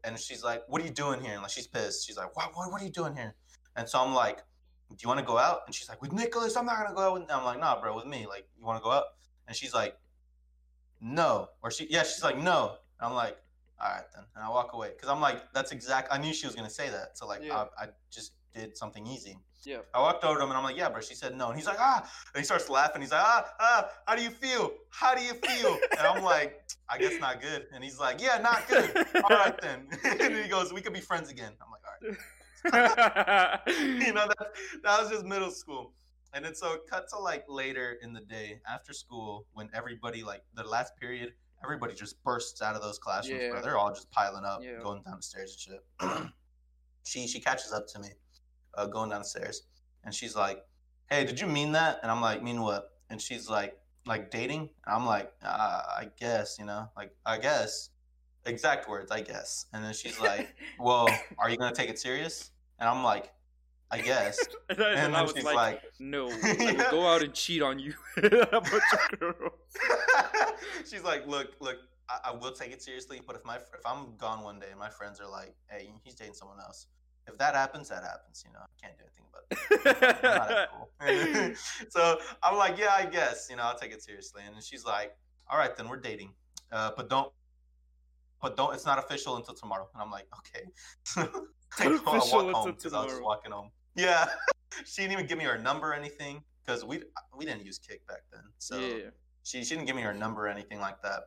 and 0.05 0.19
she's 0.19 0.43
like, 0.43 0.63
"What 0.69 0.83
are 0.83 0.85
you 0.85 0.91
doing 0.91 1.21
here?" 1.21 1.35
And 1.35 1.43
like 1.43 1.51
she's 1.51 1.67
pissed. 1.67 2.07
She's 2.07 2.17
like, 2.17 2.35
"What? 2.37 2.55
What? 2.55 2.71
What 2.71 2.81
are 2.81 2.85
you 2.85 2.91
doing 2.91 3.15
here?" 3.15 3.35
And 3.77 3.89
so 3.89 4.01
I'm 4.01 4.15
like, 4.15 4.39
"Do 4.91 4.97
you 5.01 5.09
want 5.09 5.21
to 5.21 5.27
go 5.27 5.39
out?" 5.39 5.61
And 5.67 5.75
she's 5.75 5.89
like, 5.89 6.03
"With 6.03 6.13
Nicholas, 6.13 6.57
I'm 6.57 6.67
not 6.67 6.83
gonna 6.83 6.95
go 6.95 7.01
out." 7.03 7.15
With... 7.15 7.31
I'm 7.31 7.45
like, 7.45 7.61
"Nah, 7.61 7.81
bro, 7.81 7.95
with 7.97 8.07
me. 8.07 8.27
Like, 8.27 8.49
you 8.59 8.65
want 8.65 8.79
to 8.79 8.85
go 8.85 8.91
out?" 8.91 9.05
And 9.47 9.57
she's 9.57 9.75
like, 9.75 9.97
"No," 11.01 11.49
or 11.63 11.71
she, 11.71 11.87
yeah, 11.91 12.03
she's 12.03 12.23
like, 12.23 12.39
"No." 12.39 12.77
And 12.99 13.09
I'm 13.09 13.15
like, 13.15 13.37
"All 13.81 13.89
right 13.89 14.05
then," 14.15 14.25
and 14.35 14.45
I 14.45 14.49
walk 14.49 14.73
away 14.73 14.91
because 14.95 15.09
I'm 15.09 15.21
like, 15.21 15.53
"That's 15.53 15.73
exact." 15.73 16.13
I 16.13 16.19
knew 16.19 16.33
she 16.33 16.47
was 16.47 16.55
gonna 16.55 16.71
say 16.71 16.91
that, 16.91 17.17
so 17.19 17.27
like, 17.27 17.43
Yeah. 17.43 17.67
I, 17.79 17.85
I 17.85 17.89
just 18.11 18.33
did 18.55 18.77
something 18.77 19.07
easy. 19.07 19.39
Yeah. 19.65 19.79
I 19.95 20.01
walked 20.01 20.25
over 20.25 20.39
to 20.39 20.45
him 20.45 20.51
and 20.51 20.59
I'm 20.59 20.65
like, 20.65 20.77
"Yeah, 20.77 20.89
bro." 20.89 21.01
She 21.01 21.15
said 21.15 21.37
no, 21.37 21.49
and 21.49 21.57
he's 21.57 21.67
like, 21.67 21.79
"Ah," 21.79 22.01
and 22.35 22.41
he 22.41 22.45
starts 22.45 22.69
laughing. 22.69 23.01
He's 23.03 23.13
like, 23.13 23.23
"Ah, 23.25 23.47
ah, 23.61 23.89
how 24.07 24.17
do 24.17 24.23
you 24.23 24.31
feel? 24.31 24.73
How 24.91 25.15
do 25.15 25.23
you 25.23 25.35
feel?" 25.35 25.79
And 25.99 26.07
I'm 26.07 26.23
like, 26.23 26.65
"I 26.89 26.99
guess 26.99 27.21
not 27.21 27.41
good." 27.41 27.67
And 27.73 27.83
he's 27.85 28.01
like, 28.01 28.21
"Yeah, 28.21 28.39
not 28.39 28.67
good." 28.69 28.97
All 29.23 29.37
right 29.37 29.59
then. 29.61 29.87
and 30.21 30.35
he 30.37 30.49
goes, 30.49 30.73
"We 30.73 30.81
could 30.81 30.93
be 30.93 31.01
friends 31.01 31.31
again." 31.31 31.53
I'm 31.63 31.71
like, 31.71 31.83
"All 31.87 32.11
right." 32.11 32.19
you 33.67 34.13
know 34.13 34.27
that 34.29 34.47
that 34.83 35.01
was 35.01 35.11
just 35.11 35.25
middle 35.25 35.51
school. 35.51 35.93
And 36.35 36.45
then 36.45 36.55
so 36.55 36.73
it 36.75 36.83
cut 36.89 37.09
to 37.11 37.19
like 37.19 37.45
later 37.49 37.99
in 38.03 38.13
the 38.13 38.21
day 38.21 38.61
after 38.69 38.93
school 38.93 39.47
when 39.53 39.69
everybody 39.75 40.23
like 40.23 40.43
the 40.55 40.65
last 40.65 40.97
period, 40.97 41.35
everybody 41.63 41.95
just 41.95 42.23
bursts 42.25 42.63
out 42.63 42.75
of 42.75 42.83
those 42.83 42.99
classrooms, 42.99 43.43
bro. 43.49 43.57
Yeah. 43.57 43.61
They're 43.63 43.77
all 43.79 43.93
just 43.93 44.11
piling 44.11 44.45
up, 44.45 44.61
Yeah. 44.63 44.79
going 44.83 45.03
down 45.03 45.17
the 45.17 45.23
stairs 45.23 45.53
and 46.01 46.11
shit. 46.11 46.29
she 47.05 47.27
she 47.27 47.41
catches 47.41 47.73
up 47.73 47.87
to 47.89 47.99
me, 47.99 48.09
uh, 48.75 48.87
going 48.87 49.11
downstairs, 49.11 49.63
and 50.05 50.15
she's 50.15 50.35
like, 50.37 50.65
"Hey, 51.11 51.25
did 51.25 51.41
you 51.41 51.47
mean 51.47 51.73
that?" 51.73 52.01
And 52.03 52.11
I'm 52.11 52.21
like, 52.21 52.43
"Mean 52.43 52.61
what?" 52.63 52.91
And 53.11 53.21
she's 53.21 53.49
like, 53.49 53.79
"Like 54.07 54.31
dating?" 54.31 54.71
And 54.87 54.95
I'm 54.97 55.07
like, 55.07 55.33
uh, 55.43 55.83
"I 55.99 56.09
guess, 56.19 56.57
you 56.59 56.65
know, 56.65 56.89
like 56.97 57.15
I 57.27 57.39
guess." 57.39 57.91
Exact 58.45 58.89
words, 58.89 59.13
I 59.13 59.21
guess. 59.21 59.67
And 59.73 59.85
then 59.85 59.95
she's 59.95 60.19
like, 60.19 60.53
"Well, 60.81 61.09
are 61.39 61.49
you 61.49 61.57
gonna 61.57 61.75
take 61.75 61.89
it 61.91 61.99
serious?" 61.99 62.51
And 62.81 62.89
I'm 62.89 63.05
like, 63.05 63.33
"I 63.89 64.01
guess." 64.01 64.37
and, 64.69 64.83
I, 64.83 64.89
And 64.91 64.99
and 64.99 65.17
I 65.17 65.23
was 65.23 65.33
she's 65.33 65.45
like, 65.45 65.55
like, 65.55 65.83
no, 66.01 66.29
Yeah. 66.59 66.91
go 66.91 67.07
out 67.07 67.23
and 67.23 67.33
cheat 67.33 67.63
on 67.63 67.79
you. 67.79 67.95
she's 70.91 71.05
like, 71.05 71.27
"Look, 71.29 71.53
look, 71.61 71.77
I, 72.09 72.31
I 72.31 72.33
will 72.33 72.53
take 72.53 72.73
it 72.73 72.83
seriously, 72.83 73.21
but 73.27 73.37
if 73.37 73.45
my 73.45 73.57
if 73.57 73.87
I'm 73.87 74.17
gone 74.17 74.43
one 74.43 74.59
day 74.59 74.69
and 74.71 74.79
my 74.79 74.89
friends 74.91 75.21
are 75.21 75.29
like, 75.29 75.55
hey, 75.69 75.91
he's 76.03 76.15
dating 76.15 76.35
someone 76.35 76.59
else, 76.61 76.87
if 77.27 77.39
that 77.39 77.55
happens, 77.55 77.89
that 77.89 78.03
happens. 78.03 78.45
You 78.47 78.53
know, 78.53 78.61
I 78.61 78.87
can't 78.87 78.97
do 78.99 79.05
anything 79.05 79.27
about 79.31 79.45
it." 79.51 79.59
I'm 79.87 80.39
not 80.39 80.49
that 80.49 81.57
so 81.91 82.19
I'm 82.43 82.57
like, 82.57 82.79
yeah, 82.79 82.95
I 82.97 83.07
guess, 83.07 83.49
you 83.51 83.57
know, 83.57 83.65
I'll 83.65 83.79
take 83.79 83.93
it 83.93 84.03
seriously. 84.03 84.43
And 84.47 84.63
she's 84.63 84.85
like, 84.85 85.17
all 85.51 85.59
right, 85.59 85.77
then 85.77 85.89
we're 85.89 86.01
dating, 86.01 86.33
uh, 86.71 86.93
but 86.97 87.09
don't, 87.09 87.33
but 88.41 88.57
don't. 88.57 88.75
It's 88.75 88.87
not 88.87 88.99
official 88.99 89.37
until 89.37 89.55
tomorrow. 89.55 89.89
And 89.95 90.03
I'm 90.03 90.11
like, 90.11 90.27
okay. 90.39 90.67
I 91.79 91.85
Not 91.89 92.07
walk 92.07 92.17
official 92.17 92.41
home 92.41 92.49
until 92.49 92.73
because 92.73 92.93
I 92.93 93.03
was 93.03 93.13
just 93.13 93.23
walking 93.23 93.53
home. 93.53 93.71
Yeah, 93.95 94.27
she 94.85 95.03
didn't 95.03 95.13
even 95.13 95.27
give 95.27 95.39
me 95.39 95.45
her 95.45 95.59
number 95.59 95.91
or 95.91 95.95
anything 95.95 96.43
because 96.65 96.85
we 96.85 97.03
we 97.37 97.45
didn't 97.45 97.65
use 97.65 97.79
Kik 97.79 98.07
back 98.07 98.23
then. 98.33 98.43
So 98.59 98.79
yeah. 98.79 99.11
she, 99.43 99.65
she 99.65 99.75
didn't 99.75 99.87
give 99.87 99.97
me 99.97 100.03
her 100.03 100.15
number 100.15 100.47
or 100.47 100.49
anything 100.49 100.81
like 100.81 101.01
that. 101.03 101.21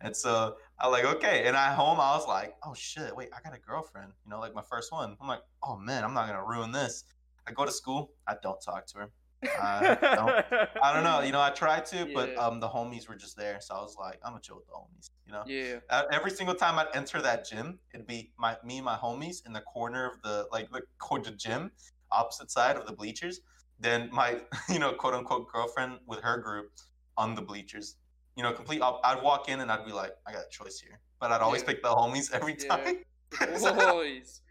And 0.00 0.14
so 0.14 0.56
I 0.78 0.88
like, 0.88 1.04
okay. 1.04 1.44
And 1.46 1.56
I 1.56 1.72
home, 1.72 1.98
I 2.00 2.14
was 2.16 2.26
like, 2.26 2.54
oh 2.64 2.74
shit, 2.74 3.14
wait, 3.16 3.30
I 3.32 3.40
got 3.42 3.56
a 3.56 3.60
girlfriend, 3.60 4.12
you 4.24 4.30
know, 4.30 4.38
like 4.38 4.54
my 4.54 4.62
first 4.62 4.92
one. 4.92 5.16
I'm 5.20 5.28
like, 5.28 5.40
oh 5.62 5.76
man, 5.76 6.04
I'm 6.04 6.14
not 6.14 6.26
gonna 6.26 6.44
ruin 6.44 6.72
this. 6.72 7.04
I 7.46 7.52
go 7.52 7.64
to 7.64 7.72
school, 7.72 8.10
I 8.26 8.34
don't 8.42 8.60
talk 8.60 8.86
to 8.88 8.98
her. 8.98 9.10
I 9.42 9.98
don't, 10.00 10.78
I 10.82 10.92
don't 10.92 11.04
know, 11.04 11.20
you 11.20 11.32
know, 11.32 11.40
I 11.40 11.50
tried 11.50 11.84
to, 11.86 12.08
but 12.12 12.36
um, 12.36 12.58
the 12.58 12.68
homies 12.68 13.08
were 13.08 13.14
just 13.14 13.36
there, 13.36 13.60
so 13.60 13.74
I 13.74 13.80
was 13.80 13.96
like, 13.98 14.18
I'm 14.24 14.32
gonna 14.32 14.40
chill 14.40 14.56
with 14.56 14.66
the 14.66 14.72
homies, 14.72 15.10
you 15.26 15.32
know. 15.32 15.42
Yeah. 15.46 15.80
Uh, 15.90 16.02
every 16.10 16.30
single 16.30 16.54
time 16.54 16.78
I'd 16.78 16.88
enter 16.94 17.20
that 17.22 17.46
gym, 17.48 17.78
it'd 17.94 18.06
be 18.06 18.32
my 18.38 18.56
me 18.64 18.76
and 18.78 18.84
my 18.84 18.96
homies 18.96 19.46
in 19.46 19.52
the 19.52 19.60
corner 19.60 20.06
of 20.06 20.22
the 20.22 20.46
like 20.52 20.70
the 20.70 20.82
co- 20.98 21.18
the 21.18 21.30
gym, 21.32 21.70
opposite 22.10 22.50
side 22.50 22.76
of 22.76 22.86
the 22.86 22.92
bleachers. 22.92 23.40
Then 23.78 24.08
my 24.12 24.40
you 24.68 24.78
know 24.78 24.92
quote 24.92 25.14
unquote 25.14 25.52
girlfriend 25.52 25.98
with 26.06 26.20
her 26.20 26.38
group 26.38 26.70
on 27.16 27.34
the 27.34 27.42
bleachers. 27.42 27.96
You 28.36 28.42
know, 28.42 28.52
complete. 28.52 28.82
Op- 28.82 29.00
I'd 29.04 29.22
walk 29.22 29.48
in 29.48 29.60
and 29.60 29.72
I'd 29.72 29.84
be 29.86 29.92
like, 29.92 30.12
I 30.26 30.32
got 30.32 30.42
a 30.44 30.48
choice 30.50 30.78
here, 30.78 31.00
but 31.20 31.32
I'd 31.32 31.40
always 31.40 31.62
Yeah. 31.62 31.68
pick 31.68 31.82
the 31.82 31.88
homies 31.88 32.32
every 32.32 32.56
Yeah. 32.60 32.76
time. 32.76 32.96
So- 33.58 33.74
Boys. 33.74 34.42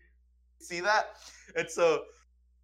see 0.59 0.81
that? 0.81 1.15
And 1.55 1.69
so, 1.69 2.03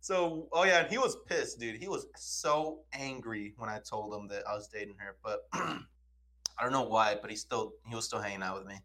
so 0.01 0.47
oh 0.51 0.63
yeah, 0.63 0.79
and 0.81 0.89
he 0.91 0.97
was 0.97 1.15
pissed, 1.27 1.59
dude. 1.59 1.75
He 1.77 1.87
was 1.87 2.07
so 2.15 2.83
angry 2.91 3.53
when 3.57 3.69
I 3.69 3.79
told 3.79 4.13
him 4.13 4.27
that 4.29 4.43
I 4.47 4.53
was 4.55 4.67
dating 4.67 4.95
her, 4.97 5.15
but 5.23 5.41
I 5.53 6.63
don't 6.63 6.71
know 6.71 6.83
why, 6.83 7.17
but 7.21 7.29
he 7.29 7.35
still 7.37 7.73
he 7.87 7.95
was 7.95 8.05
still 8.05 8.19
hanging 8.19 8.41
out 8.43 8.57
with 8.57 8.67
me. 8.67 8.75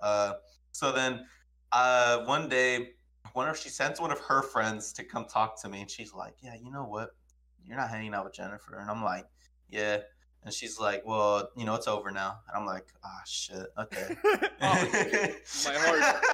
Uh, 0.00 0.34
so 0.72 0.90
then, 0.92 1.24
uh, 1.72 2.24
one 2.24 2.48
day, 2.48 2.90
one 3.32 3.48
of 3.48 3.56
she 3.56 3.68
sends 3.68 4.00
one 4.00 4.10
of 4.12 4.18
her 4.20 4.42
friends 4.42 4.92
to 4.94 5.04
come 5.04 5.24
talk 5.26 5.60
to 5.62 5.68
me, 5.68 5.80
and 5.80 5.90
she's 5.90 6.12
like, 6.12 6.34
"Yeah, 6.42 6.54
you 6.54 6.70
know 6.70 6.84
what? 6.84 7.10
You're 7.64 7.76
not 7.76 7.88
hanging 7.88 8.12
out 8.14 8.24
with 8.24 8.34
Jennifer," 8.34 8.78
and 8.78 8.90
I'm 8.90 9.02
like, 9.02 9.26
"Yeah." 9.68 9.98
And 10.44 10.52
she's 10.52 10.78
like, 10.78 11.02
"Well, 11.06 11.48
you 11.56 11.64
know, 11.64 11.74
it's 11.74 11.88
over 11.88 12.10
now." 12.10 12.40
And 12.48 12.56
I'm 12.56 12.66
like, 12.66 12.86
"Ah, 13.02 13.22
shit. 13.26 13.66
Okay." 13.78 14.16
Oh, 14.66 14.88
my 15.66 15.74
heart. 15.74 16.24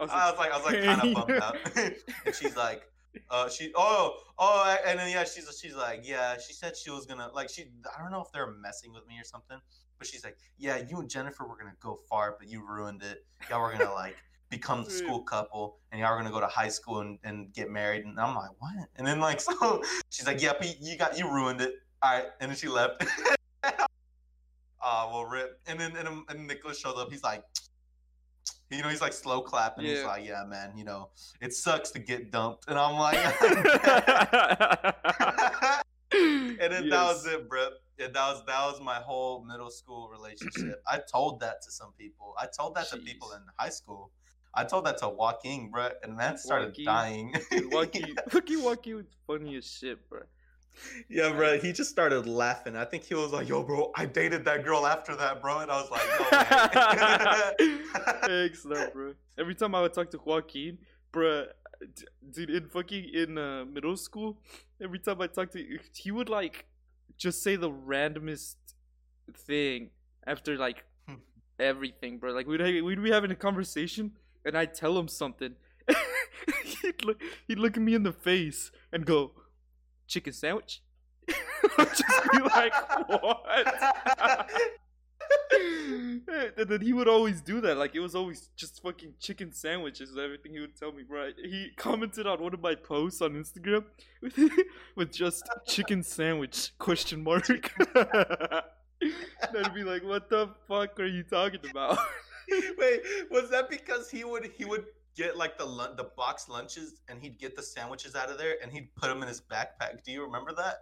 I 0.00 0.30
was 0.30 0.38
like, 0.38 0.52
I 0.52 0.56
was 0.56 0.66
like 0.66 0.84
kind 0.84 1.02
of 1.02 1.14
bummed 1.14 1.42
out. 1.42 1.56
and 1.76 2.34
she's 2.34 2.56
like, 2.56 2.82
uh, 3.30 3.48
she, 3.48 3.72
oh, 3.74 4.16
oh, 4.38 4.76
and 4.86 4.98
then 4.98 5.10
yeah, 5.10 5.24
she's 5.24 5.48
she's 5.60 5.74
like, 5.74 6.06
yeah, 6.06 6.36
she 6.38 6.52
said 6.52 6.76
she 6.76 6.90
was 6.90 7.06
gonna 7.06 7.30
like 7.32 7.48
she, 7.48 7.64
I 7.96 8.02
don't 8.02 8.10
know 8.10 8.20
if 8.20 8.30
they're 8.32 8.50
messing 8.50 8.92
with 8.92 9.06
me 9.06 9.18
or 9.18 9.24
something, 9.24 9.58
but 9.98 10.06
she's 10.06 10.24
like, 10.24 10.36
yeah, 10.58 10.82
you 10.88 10.98
and 10.98 11.08
Jennifer 11.08 11.46
were 11.46 11.56
gonna 11.56 11.76
go 11.80 11.98
far, 12.08 12.36
but 12.38 12.48
you 12.48 12.66
ruined 12.66 13.02
it. 13.02 13.24
Y'all 13.48 13.62
were 13.62 13.72
gonna 13.72 13.92
like 13.92 14.16
become 14.50 14.84
the 14.84 14.90
school 14.90 15.22
couple, 15.22 15.78
and 15.90 16.00
y'all 16.00 16.10
were 16.12 16.18
gonna 16.18 16.30
go 16.30 16.40
to 16.40 16.46
high 16.46 16.68
school 16.68 17.00
and, 17.00 17.18
and 17.24 17.52
get 17.52 17.70
married. 17.70 18.04
And 18.04 18.18
I'm 18.18 18.34
like, 18.34 18.50
what? 18.58 18.88
And 18.96 19.06
then 19.06 19.20
like, 19.20 19.40
so 19.40 19.82
she's 20.10 20.26
like, 20.26 20.42
yeah, 20.42 20.52
but 20.58 20.80
you 20.80 20.96
got 20.96 21.18
you 21.18 21.30
ruined 21.30 21.60
it. 21.60 21.74
All 22.02 22.12
right, 22.12 22.26
and 22.40 22.50
then 22.50 22.56
she 22.58 22.68
left. 22.68 23.04
Ah, 24.86 25.08
well, 25.10 25.24
rip. 25.24 25.58
And 25.66 25.80
then 25.80 25.96
and, 25.96 26.24
and 26.28 26.46
Nicholas 26.46 26.78
shows 26.78 26.98
up. 26.98 27.10
He's 27.10 27.22
like, 27.22 27.42
you 28.70 28.82
know, 28.82 28.90
he's 28.90 29.00
like 29.00 29.14
slow 29.14 29.40
clapping. 29.40 29.86
He's 29.86 30.00
Yeah. 30.00 30.06
like, 30.06 30.26
yeah, 30.26 30.44
man, 30.46 30.76
you 30.76 30.84
know, 30.84 31.08
it 31.40 31.54
sucks 31.54 31.90
to 31.92 31.98
get 31.98 32.30
dumped. 32.30 32.68
And 32.68 32.78
I'm 32.78 32.96
like, 32.98 33.16
and 36.12 36.58
then 36.72 36.88
that 36.90 37.02
was 37.06 37.26
it, 37.26 37.48
bro. 37.48 37.68
Yeah, 37.98 38.08
that 38.08 38.14
was 38.14 38.42
that 38.46 38.60
was 38.66 38.80
my 38.82 38.96
whole 38.96 39.42
middle 39.44 39.70
school 39.70 40.10
relationship. 40.10 40.82
I 40.86 41.00
told 41.10 41.40
that 41.40 41.62
to 41.62 41.70
some 41.70 41.92
people. 41.98 42.34
I 42.38 42.46
told 42.54 42.74
that 42.74 42.88
to 42.90 42.98
people 42.98 43.32
in 43.32 43.40
high 43.58 43.70
school. 43.70 44.10
I 44.52 44.64
told 44.64 44.84
that 44.86 44.98
to 44.98 45.08
Joaquin, 45.08 45.70
bro, 45.70 45.88
and 46.02 46.14
man 46.16 46.36
started 46.36 46.66
Joaquin. 46.68 46.84
dying. 46.84 47.34
Lucky, 47.72 48.14
Lucky, 48.34 48.56
Lucky 48.56 48.94
was 48.94 49.06
funny 49.26 49.56
as 49.56 49.64
shit, 49.66 50.06
bro. 50.10 50.20
Yeah, 51.08 51.32
bro. 51.32 51.58
He 51.58 51.72
just 51.72 51.90
started 51.90 52.26
laughing. 52.26 52.76
I 52.76 52.84
think 52.84 53.04
he 53.04 53.14
was 53.14 53.32
like, 53.32 53.48
Yo, 53.48 53.62
bro, 53.62 53.92
I 53.94 54.06
dated 54.06 54.44
that 54.46 54.64
girl 54.64 54.86
after 54.86 55.14
that, 55.16 55.40
bro, 55.40 55.58
and 55.60 55.70
I 55.70 55.80
was 55.80 55.90
like, 55.90 56.02
no. 56.18 57.78
Thanks, 58.28 58.64
no, 58.64 58.88
bro. 58.92 59.14
Every 59.38 59.54
time 59.54 59.74
I 59.74 59.82
would 59.82 59.92
talk 59.94 60.10
to 60.10 60.20
Joaquin, 60.24 60.78
bro, 61.12 61.46
dude, 62.32 62.50
in 62.50 62.68
fucking 62.68 63.10
in 63.12 63.38
uh, 63.38 63.64
middle 63.64 63.96
school, 63.96 64.38
every 64.82 64.98
time 64.98 65.20
I 65.20 65.26
talked 65.26 65.52
to, 65.52 65.78
he 65.92 66.10
would 66.10 66.28
like 66.28 66.66
just 67.16 67.42
say 67.42 67.56
the 67.56 67.70
randomest 67.70 68.56
thing 69.46 69.90
after 70.26 70.56
like 70.56 70.84
Hmm. 71.08 71.16
everything, 71.58 72.18
bro. 72.18 72.32
Like 72.32 72.46
we'd 72.46 72.60
we'd 72.82 73.02
be 73.02 73.10
having 73.10 73.30
a 73.30 73.36
conversation, 73.36 74.12
and 74.44 74.56
I'd 74.56 74.74
tell 74.74 74.98
him 74.98 75.08
something. 75.08 75.54
he'd 76.82 77.04
look, 77.04 77.20
he'd 77.46 77.58
look 77.58 77.76
at 77.76 77.82
me 77.82 77.94
in 77.94 78.02
the 78.02 78.12
face 78.12 78.70
and 78.92 79.04
go, 79.04 79.32
"Chicken 80.06 80.32
sandwich." 80.32 80.82
I'd 81.78 81.88
just 81.96 82.32
be 82.32 82.38
like, 82.38 82.72
"What?" 83.08 83.44
and 86.56 86.68
then 86.68 86.80
he 86.80 86.92
would 86.92 87.08
always 87.08 87.40
do 87.40 87.60
that. 87.60 87.76
Like 87.76 87.94
it 87.94 88.00
was 88.00 88.14
always 88.14 88.48
just 88.56 88.82
fucking 88.82 89.14
chicken 89.20 89.52
sandwiches 89.52 90.10
and 90.10 90.18
everything 90.18 90.52
he 90.52 90.60
would 90.60 90.76
tell 90.76 90.92
me, 90.92 91.04
right? 91.08 91.34
He 91.36 91.70
commented 91.76 92.26
on 92.26 92.42
one 92.42 92.54
of 92.54 92.60
my 92.60 92.74
posts 92.74 93.20
on 93.22 93.32
Instagram 93.32 93.84
with, 94.20 94.38
with 94.96 95.12
just 95.12 95.48
chicken 95.66 96.02
sandwich 96.02 96.72
question 96.78 97.22
mark. 97.22 97.48
and 97.48 98.06
I'd 99.00 99.74
be 99.74 99.84
like, 99.84 100.04
what 100.04 100.28
the 100.28 100.50
fuck 100.68 100.98
are 101.00 101.06
you 101.06 101.22
talking 101.22 101.60
about? 101.70 101.98
Wait, 102.78 103.00
was 103.30 103.50
that 103.50 103.70
because 103.70 104.10
he 104.10 104.24
would 104.24 104.50
he 104.56 104.64
would 104.64 104.84
get 105.16 105.36
like 105.36 105.56
the 105.58 105.64
lun- 105.64 105.96
the 105.96 106.08
box 106.16 106.48
lunches 106.48 107.00
and 107.08 107.20
he'd 107.22 107.38
get 107.38 107.54
the 107.56 107.62
sandwiches 107.62 108.14
out 108.14 108.30
of 108.30 108.38
there 108.38 108.56
and 108.62 108.72
he'd 108.72 108.94
put 108.96 109.08
them 109.08 109.22
in 109.22 109.28
his 109.28 109.40
backpack? 109.40 110.02
Do 110.04 110.12
you 110.12 110.22
remember 110.24 110.52
that? 110.54 110.76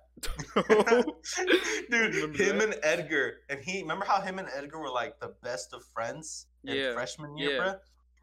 Dude, 1.90 2.14
Remember 2.14 2.42
him 2.42 2.58
that? 2.58 2.62
and 2.64 2.74
Edgar 2.82 3.34
and 3.48 3.60
he 3.60 3.82
remember 3.82 4.04
how 4.04 4.20
him 4.20 4.38
and 4.38 4.48
Edgar 4.54 4.78
were 4.80 4.90
like 4.90 5.18
the 5.20 5.34
best 5.42 5.72
of 5.72 5.84
friends 5.84 6.46
in 6.64 6.76
Yeah, 6.76 6.92
freshman 6.94 7.36
year, 7.36 7.52
yeah. 7.56 7.62
bruh? 7.62 7.78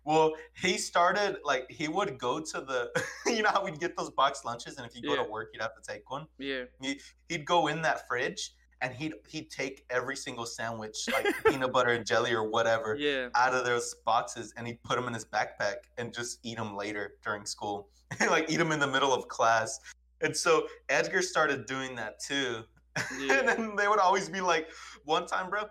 Well, 0.05 0.34
he 0.60 0.78
started 0.78 1.38
like 1.43 1.70
he 1.70 1.88
would 1.88 2.18
go 2.18 2.39
to 2.39 2.62
the 2.62 2.89
you 3.28 3.43
know 3.43 3.49
how 3.49 3.64
we'd 3.64 3.80
get 3.80 3.95
those 3.97 4.10
box 4.12 4.43
lunches 4.45 4.78
and 4.78 4.86
if 4.88 4.95
you 4.95 5.01
go 5.01 5.16
Yeah. 5.16 5.24
to 5.24 5.30
work 5.30 5.49
you'd 5.53 5.62
have 5.62 5.76
to 5.76 5.91
take 5.93 6.10
one. 6.10 6.26
yeah. 6.38 6.64
He'd 6.82 7.45
go 7.45 7.68
in 7.68 7.82
that 7.84 8.07
fridge 8.07 8.53
and 8.82 8.93
he'd 8.93 9.13
he'd 9.27 9.49
take 9.49 9.86
every 9.89 10.15
single 10.15 10.45
sandwich, 10.45 10.95
like 11.11 11.25
peanut 11.45 11.71
butter 11.73 11.89
and 11.91 12.05
jelly 12.05 12.32
or 12.34 12.49
whatever, 12.49 12.95
Yeah. 12.95 13.30
out 13.36 13.53
of 13.53 13.65
those 13.65 13.93
boxes, 14.05 14.53
and 14.57 14.65
he'd 14.67 14.82
put 14.84 14.95
them 14.95 15.07
in 15.07 15.13
his 15.13 15.25
backpack 15.25 15.75
and 15.97 16.13
just 16.13 16.39
eat 16.43 16.57
them 16.57 16.75
later 16.75 17.15
during 17.23 17.45
school, 17.45 17.89
like 18.30 18.49
eat 18.49 18.57
them 18.57 18.71
in 18.71 18.80
the 18.80 18.88
middle 18.88 19.13
of 19.13 19.27
class. 19.27 19.80
And 20.21 20.36
so 20.36 20.67
Edgar 20.89 21.21
started 21.21 21.65
doing 21.65 21.95
that 21.95 22.19
too. 22.19 22.63
Yeah. 23.17 23.39
and 23.39 23.47
then 23.47 23.75
they 23.77 23.88
would 23.88 23.99
always 23.99 24.27
be 24.30 24.41
like, 24.41 24.67
one 25.05 25.25
time, 25.25 25.49
bro, 25.49 25.61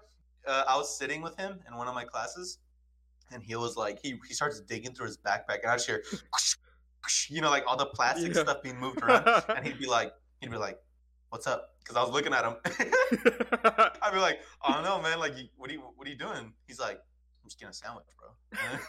uh, 0.47 0.65
I 0.67 0.77
was 0.77 0.97
sitting 0.99 1.21
with 1.21 1.37
him 1.37 1.59
in 1.69 1.77
one 1.77 1.87
of 1.89 1.95
my 1.95 2.05
classes, 2.05 2.59
and 3.33 3.43
he 3.43 3.55
was 3.57 3.77
like, 3.77 3.99
he 4.03 4.19
he 4.27 4.33
starts 4.33 4.61
digging 4.61 4.95
through 4.95 5.07
his 5.07 5.19
backpack, 5.19 5.61
and 5.63 5.71
I 5.71 5.75
just 5.77 5.87
hear, 5.87 6.03
you 7.29 7.41
know, 7.41 7.51
like 7.51 7.65
all 7.67 7.77
the 7.77 7.87
plastic 7.87 8.35
Yeah. 8.35 8.43
stuff 8.43 8.63
being 8.63 8.79
moved 8.79 9.03
around, 9.03 9.27
and 9.55 9.67
he'd 9.67 9.79
be 9.79 9.87
like, 9.87 10.13
he'd 10.41 10.51
be 10.51 10.57
like, 10.57 10.79
"What's 11.31 11.47
up?" 11.47 11.75
Because 11.89 11.97
I 11.97 12.05
was 12.05 12.13
looking 12.13 12.35
at 12.35 12.45
him. 12.45 12.57
I'd 14.03 14.13
be 14.13 14.19
like, 14.19 14.41
"I 14.63 14.75
don't 14.75 14.85
know, 14.85 15.01
man. 15.01 15.19
Like, 15.19 15.33
what 15.57 15.71
are 15.71 15.73
you 15.73 15.81
what 15.97 16.07
are 16.07 16.11
you 16.11 16.17
doing?" 16.19 16.53
He's 16.67 16.79
like, 16.79 16.97
"I'm 16.99 17.49
just 17.49 17.59
getting 17.59 17.71
a 17.71 17.73
sandwich, 17.73 18.05
bro." 18.19 18.29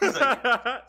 He's 0.00 0.14
like, 0.20 0.38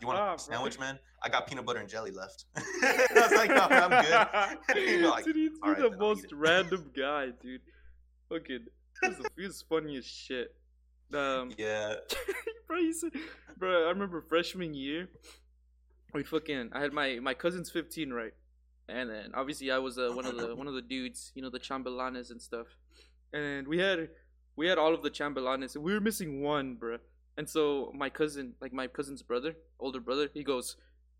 "You 0.01 0.07
want 0.07 0.20
Ah, 0.20 0.34
a 0.34 0.36
bro. 0.36 0.38
sandwich, 0.38 0.78
man? 0.78 0.99
I 1.24 1.30
got 1.30 1.47
peanut 1.47 1.66
butter 1.66 1.80
and 1.80 1.88
jelly 1.88 2.12
left." 2.12 2.45
I 2.57 3.07
was 3.14 3.32
like, 3.32 3.49
"No, 3.49 3.70
man, 3.70 3.91
I'm 3.93 4.03
good." 4.05 4.78
He'd 4.78 4.97
be 4.97 5.07
like, 5.07 5.24
dude, 5.24 5.36
he's 5.38 5.51
"All 5.64 5.70
right, 5.72 5.80
the 5.82 5.95
most 5.97 6.26
random 6.34 6.91
guy, 6.95 7.28
dude. 7.41 7.62
Fucking, 8.28 8.66
he 9.01 9.07
was, 9.07 9.18
he 9.38 9.43
was 9.45 9.62
funny 9.70 9.95
as 9.97 10.05
shit. 10.05 10.53
Um, 11.14 11.51
Yeah. 11.57 11.95
bro, 12.68 12.91
said, 12.91 13.12
bro, 13.57 13.86
I 13.86 13.89
remember 13.89 14.22
freshman 14.22 14.74
year, 14.74 15.07
we 16.14 16.24
fucking, 16.24 16.70
I 16.74 16.82
had 16.82 16.91
my 16.93 17.20
my 17.22 17.34
cousin's 17.34 17.70
15, 17.70 18.12
right? 18.12 18.34
And 18.91 19.09
then 19.09 19.31
obviously 19.33 19.71
I 19.71 19.77
was 19.77 19.97
uh, 19.97 20.11
one 20.13 20.25
of 20.25 20.37
the 20.37 20.55
one 20.55 20.67
of 20.67 20.73
the 20.73 20.81
dudes, 20.81 21.31
you 21.35 21.41
know, 21.41 21.49
the 21.49 21.59
chambelanes 21.59 22.31
and 22.31 22.41
stuff. 22.41 22.67
And 23.33 23.67
we 23.67 23.77
had 23.79 24.09
we 24.55 24.67
had 24.67 24.77
all 24.77 24.93
of 24.93 25.01
the 25.01 25.09
chambelanes, 25.09 25.75
and 25.75 25.83
we 25.83 25.93
were 25.93 26.01
missing 26.01 26.41
one, 26.41 26.75
bro. 26.75 26.97
And 27.37 27.49
so 27.49 27.91
my 27.95 28.09
cousin, 28.09 28.53
like 28.61 28.73
my 28.73 28.87
cousin's 28.87 29.23
brother, 29.23 29.55
older 29.79 30.01
brother, 30.01 30.29
he 30.33 30.43
goes, 30.43 30.75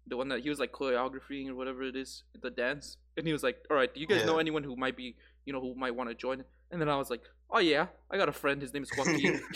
the 0.07 0.17
one 0.17 0.28
that 0.30 0.41
he 0.41 0.49
was 0.49 0.59
like 0.59 0.72
choreographing 0.72 1.47
or 1.49 1.55
whatever 1.55 1.84
it 1.84 1.95
is, 1.95 2.24
the 2.41 2.49
dance. 2.49 2.97
And 3.17 3.26
he 3.26 3.34
was 3.34 3.43
like, 3.43 3.63
"All 3.69 3.78
right, 3.78 3.93
do 3.93 3.99
you 3.99 4.07
guys 4.07 4.26
know 4.26 4.39
anyone 4.39 4.63
who 4.63 4.76
might 4.76 4.97
be, 4.97 5.15
you 5.45 5.53
know, 5.53 5.61
who 5.61 5.76
might 5.76 5.95
want 5.95 6.09
to 6.09 6.15
join?" 6.15 6.43
And 6.72 6.82
then 6.82 6.89
I 6.89 6.95
was 6.97 7.09
like, 7.09 7.22
"Oh 7.49 7.59
yeah, 7.59 7.88
I 8.09 8.17
got 8.17 8.30
a 8.30 8.34
friend. 8.34 8.61
His 8.61 8.74
name 8.74 8.84
is 8.84 8.91
Joaquin." 8.97 9.41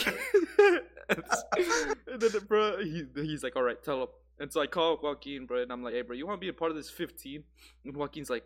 and 1.10 2.22
then, 2.22 2.32
bro, 2.48 2.84
he, 2.84 3.06
he's 3.16 3.44
like, 3.44 3.56
"All 3.56 3.64
right, 3.64 3.82
tell 3.84 4.04
him." 4.04 4.08
And 4.40 4.52
so 4.52 4.62
I 4.62 4.68
call 4.68 4.98
Joaquin, 5.02 5.46
bro, 5.46 5.62
and 5.62 5.72
I'm 5.72 5.82
like, 5.84 5.94
"Hey, 5.94 6.02
bro, 6.02 6.16
you 6.16 6.28
want 6.28 6.40
to 6.40 6.46
be 6.46 6.50
a 6.50 6.54
part 6.54 6.72
of 6.72 6.78
this 6.78 6.90
15?" 6.90 7.44
And 7.86 7.96
Joaquin's 7.96 8.30
like, 8.30 8.44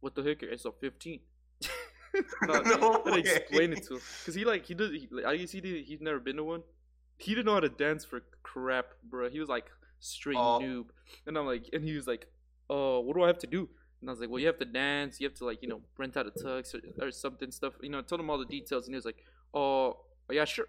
"What 0.00 0.14
the 0.14 0.22
heck? 0.22 0.42
It's 0.42 0.64
a 0.64 0.72
15." 0.72 1.20
no, 2.42 2.60
No 2.62 3.02
I 3.06 3.18
explain 3.18 3.72
it 3.72 3.84
to 3.84 3.94
him 3.94 4.00
because 4.20 4.34
he 4.34 4.44
like 4.44 4.66
he 4.66 4.74
does. 4.74 4.90
He, 4.90 5.08
like, 5.10 5.24
I 5.24 5.36
guess 5.36 5.50
he 5.50 5.60
did. 5.60 5.84
He's 5.84 6.00
never 6.00 6.20
been 6.20 6.36
to 6.36 6.44
one. 6.44 6.62
He 7.18 7.34
didn't 7.34 7.46
know 7.46 7.54
how 7.54 7.60
to 7.60 7.68
dance 7.68 8.04
for 8.04 8.22
crap, 8.42 8.86
bro. 9.04 9.28
He 9.30 9.40
was 9.40 9.48
like 9.48 9.66
straight 10.00 10.36
Oh. 10.38 10.58
noob, 10.62 10.86
and 11.26 11.36
I'm 11.38 11.46
like, 11.46 11.68
and 11.72 11.82
he 11.84 11.94
was 11.94 12.06
like, 12.06 12.26
"Oh, 12.70 13.00
what 13.00 13.16
do 13.16 13.22
I 13.22 13.26
have 13.28 13.38
to 13.38 13.46
do?" 13.46 13.68
And 14.00 14.10
I 14.10 14.12
was 14.12 14.20
like, 14.20 14.30
"Well, 14.30 14.40
you 14.40 14.46
have 14.46 14.58
to 14.58 14.64
dance. 14.64 15.20
You 15.20 15.28
have 15.28 15.34
to 15.38 15.44
like, 15.44 15.62
you 15.62 15.68
know, 15.68 15.80
rent 15.98 16.16
out 16.16 16.26
a 16.26 16.30
tux 16.30 16.74
or, 16.74 17.06
or 17.06 17.10
something 17.10 17.50
stuff." 17.50 17.74
You 17.82 17.90
know, 17.90 17.98
I 17.98 18.02
told 18.02 18.20
him 18.20 18.30
all 18.30 18.38
the 18.38 18.44
details, 18.44 18.86
and 18.86 18.94
he 18.94 18.96
was 18.96 19.04
like, 19.04 19.24
"Oh, 19.54 19.98
yeah, 20.30 20.44
sure." 20.44 20.68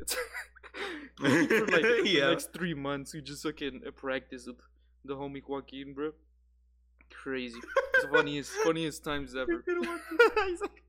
for 1.16 1.28
like 1.28 1.48
the 2.04 2.20
next 2.30 2.52
three 2.52 2.74
months, 2.74 3.14
we 3.14 3.20
just 3.20 3.42
fucking 3.42 3.82
practice 3.96 4.46
with 4.46 4.56
the 5.04 5.14
homie 5.16 5.42
Joaquin, 5.46 5.94
bro. 5.94 6.12
Crazy. 7.10 7.58
It's 7.94 8.04
the 8.04 8.08
funniest, 8.12 8.52
funniest 8.64 9.04
times 9.04 9.34
ever. 9.34 9.64
Like, 10.60 10.82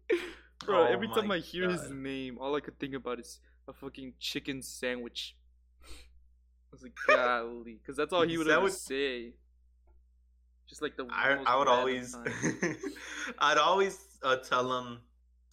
bro, 0.65 0.81
Oh 0.81 0.85
every 0.85 1.07
time 1.07 1.31
I 1.31 1.39
hear 1.39 1.69
his 1.69 1.89
name, 1.89 2.37
all 2.39 2.55
I 2.55 2.59
could 2.59 2.77
think 2.79 2.93
about 2.93 3.19
is 3.19 3.39
a 3.67 3.73
fucking 3.73 4.13
chicken 4.19 4.61
sandwich. 4.61 5.35
I 5.83 5.87
was 6.71 6.83
like, 6.83 6.93
golly, 7.07 7.79
because 7.81 7.97
that's 7.97 8.13
all 8.13 8.21
he 8.27 8.37
would 8.37 8.47
ever 8.47 8.69
Sandwich- 8.69 8.73
say. 8.73 9.33
Just 10.67 10.83
like 10.83 10.95
the 10.97 11.07
I, 11.09 11.35
I 11.47 11.57
would 11.57 11.67
always. 11.67 12.15
I'd 13.39 13.57
always 13.57 13.97
uh, 14.21 14.35
tell 14.35 14.77
him. 14.77 14.99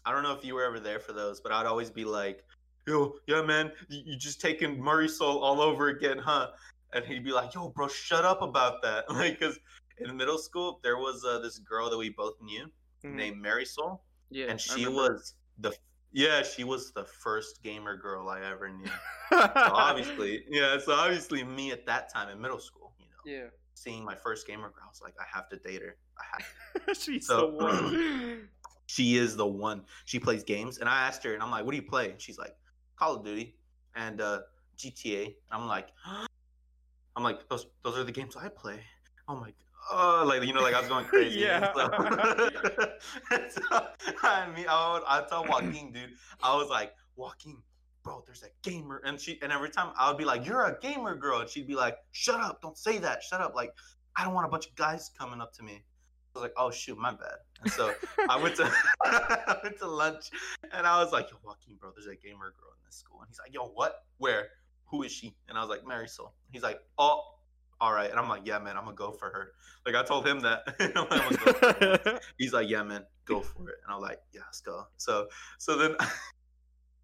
I 0.04 0.12
don't 0.12 0.22
know 0.22 0.34
if 0.34 0.44
you 0.44 0.54
were 0.54 0.64
ever 0.64 0.78
there 0.78 1.00
for 1.00 1.14
those, 1.14 1.40
but 1.40 1.52
I'd 1.52 1.64
always 1.64 1.90
be 1.90 2.04
like, 2.04 2.44
"Yo, 2.86 3.14
yeah, 3.26 3.42
man, 3.42 3.72
you, 3.88 4.16
just 4.16 4.40
taking 4.40 4.76
Marisol 4.78 5.40
all 5.42 5.60
over 5.60 5.88
again, 5.88 6.18
huh?" 6.18 6.48
And 6.92 7.04
he'd 7.04 7.24
be 7.24 7.32
like, 7.32 7.54
"Yo, 7.54 7.68
bro, 7.68 7.88
shut 7.88 8.24
up 8.24 8.42
about 8.42 8.82
that." 8.82 9.04
Like, 9.10 9.40
cause 9.40 9.58
in 9.98 10.16
middle 10.16 10.38
school 10.38 10.78
there 10.82 10.98
was 10.98 11.24
uh, 11.24 11.38
this 11.40 11.58
girl 11.58 11.90
that 11.90 11.96
we 11.98 12.10
both 12.10 12.34
knew 12.40 12.66
Mhm. 13.04 13.14
named 13.14 13.44
Marisol, 13.44 14.00
yeah, 14.30 14.46
and 14.46 14.60
she 14.60 14.86
was 14.86 15.34
the 15.58 15.72
yeah, 16.12 16.42
she 16.42 16.64
was 16.64 16.92
the 16.92 17.04
first 17.04 17.62
gamer 17.62 17.96
girl 17.96 18.28
I 18.28 18.40
ever 18.42 18.68
knew. 18.70 18.86
So 19.30 19.38
obviously, 19.54 20.44
yeah, 20.48 20.78
so 20.78 20.92
obviously 20.92 21.42
me 21.42 21.72
at 21.72 21.84
that 21.86 22.12
time 22.12 22.28
in 22.28 22.40
middle 22.40 22.60
school, 22.60 22.92
you 23.00 23.06
know, 23.06 23.38
yeah, 23.38 23.48
seeing 23.74 24.04
my 24.04 24.14
first 24.14 24.46
gamer 24.46 24.68
girl, 24.70 24.84
I 24.84 24.88
was 24.88 25.00
like, 25.02 25.14
I 25.20 25.24
have 25.34 25.48
to 25.48 25.56
date 25.56 25.82
her. 25.82 25.96
I 26.18 26.24
have 26.32 26.86
to. 26.86 26.94
she's 27.00 27.26
So- 27.26 27.50
the 27.50 27.56
one. 27.64 28.48
she 28.86 29.16
is 29.16 29.36
the 29.36 29.46
one. 29.46 29.84
She 30.04 30.20
plays 30.20 30.44
games, 30.44 30.78
and 30.78 30.88
I 30.88 31.06
asked 31.06 31.24
her, 31.24 31.34
and 31.34 31.42
I'm 31.42 31.50
like, 31.50 31.64
"What 31.64 31.72
do 31.72 31.76
you 31.76 31.82
play?" 31.82 32.10
And 32.12 32.20
she's 32.20 32.38
like, 32.38 32.54
"Call 32.96 33.16
of 33.16 33.24
Duty 33.24 33.56
and 33.94 34.20
uh, 34.20 34.40
GTA." 34.76 35.24
And 35.26 35.34
I'm 35.50 35.66
like, 35.66 35.88
"I'm 37.16 37.22
like 37.22 37.48
those 37.48 37.66
those 37.82 37.98
are 37.98 38.04
the 38.04 38.12
games 38.12 38.36
I 38.36 38.48
play." 38.48 38.80
Oh 39.28 39.36
my, 39.36 39.52
oh, 39.90 40.24
like 40.26 40.42
you 40.44 40.52
know, 40.52 40.62
like 40.62 40.74
I 40.74 40.80
was 40.80 40.88
going 40.88 41.04
crazy. 41.12 41.40
Yeah. 41.40 41.72
So, 41.74 41.88
so, 43.48 43.86
I 44.22 44.48
mean, 44.54 44.66
I 44.68 44.92
would, 44.92 45.02
I 45.06 45.24
tell 45.28 45.44
Joaquin, 45.44 45.92
dude, 45.92 46.10
I 46.42 46.54
was 46.56 46.68
like, 46.68 46.94
Joaquin, 47.16 47.56
bro, 48.02 48.22
there's 48.24 48.44
a 48.44 48.68
gamer, 48.68 49.02
and 49.04 49.20
she, 49.20 49.38
and 49.42 49.50
every 49.50 49.70
time 49.70 49.92
I 49.98 50.08
would 50.08 50.18
be 50.18 50.24
like, 50.24 50.46
"You're 50.46 50.64
a 50.64 50.78
gamer 50.80 51.16
girl," 51.16 51.40
and 51.40 51.50
she'd 51.50 51.66
be 51.66 51.74
like, 51.74 51.96
"Shut 52.12 52.40
up, 52.40 52.60
don't 52.62 52.78
say 52.78 52.98
that, 52.98 53.22
shut 53.22 53.40
up." 53.40 53.54
Like, 53.54 53.72
I 54.16 54.24
don't 54.24 54.34
want 54.34 54.46
a 54.46 54.50
bunch 54.50 54.66
of 54.66 54.74
guys 54.76 55.10
coming 55.18 55.40
up 55.40 55.52
to 55.54 55.62
me. 55.62 55.82
I 56.36 56.40
was 56.40 56.42
like, 56.42 56.54
"Oh 56.56 56.70
shoot, 56.70 56.98
my 56.98 57.10
bad." 57.10 57.38
And 57.62 57.72
so. 57.72 57.92
I 58.28 58.40
went 58.40 58.56
to 58.56 58.64
I 59.02 59.56
went 59.62 59.78
to 59.78 59.86
lunch 59.86 60.30
and 60.72 60.86
I 60.86 61.02
was 61.02 61.12
like, 61.12 61.30
Yo, 61.30 61.36
Joaquin, 61.44 61.76
bro, 61.76 61.90
there's 61.94 62.06
a 62.06 62.16
gamer 62.16 62.52
girl 62.58 62.72
in 62.76 62.84
this 62.84 62.96
school. 62.96 63.20
And 63.20 63.28
he's 63.28 63.38
like, 63.38 63.54
Yo, 63.54 63.68
what? 63.68 64.04
Where? 64.18 64.48
Who 64.86 65.02
is 65.02 65.12
she? 65.12 65.34
And 65.48 65.58
I 65.58 65.60
was 65.60 65.70
like, 65.70 65.82
Marisol. 65.82 66.30
He's 66.50 66.62
like, 66.62 66.80
Oh, 66.98 67.22
all 67.80 67.92
right. 67.92 68.10
And 68.10 68.18
I'm 68.18 68.28
like, 68.28 68.42
Yeah, 68.44 68.58
man, 68.58 68.76
I'm 68.76 68.84
gonna 68.84 68.96
go 68.96 69.12
for 69.12 69.30
her. 69.30 69.52
Like 69.84 69.94
I 69.94 70.02
told 70.06 70.26
him 70.26 70.40
that. 70.40 70.62
Like, 70.80 70.96
"I'm 70.96 71.08
gonna 71.08 71.36
go 71.36 71.52
for. 71.52 72.20
He's 72.38 72.52
like, 72.52 72.68
Yeah, 72.68 72.82
man, 72.82 73.04
go 73.24 73.40
for 73.40 73.68
it. 73.70 73.76
And 73.84 73.94
I'm 73.94 74.00
like, 74.00 74.20
Yeah, 74.32 74.42
let's 74.46 74.60
go. 74.60 74.86
So 74.96 75.28
so 75.58 75.76
then 75.76 75.96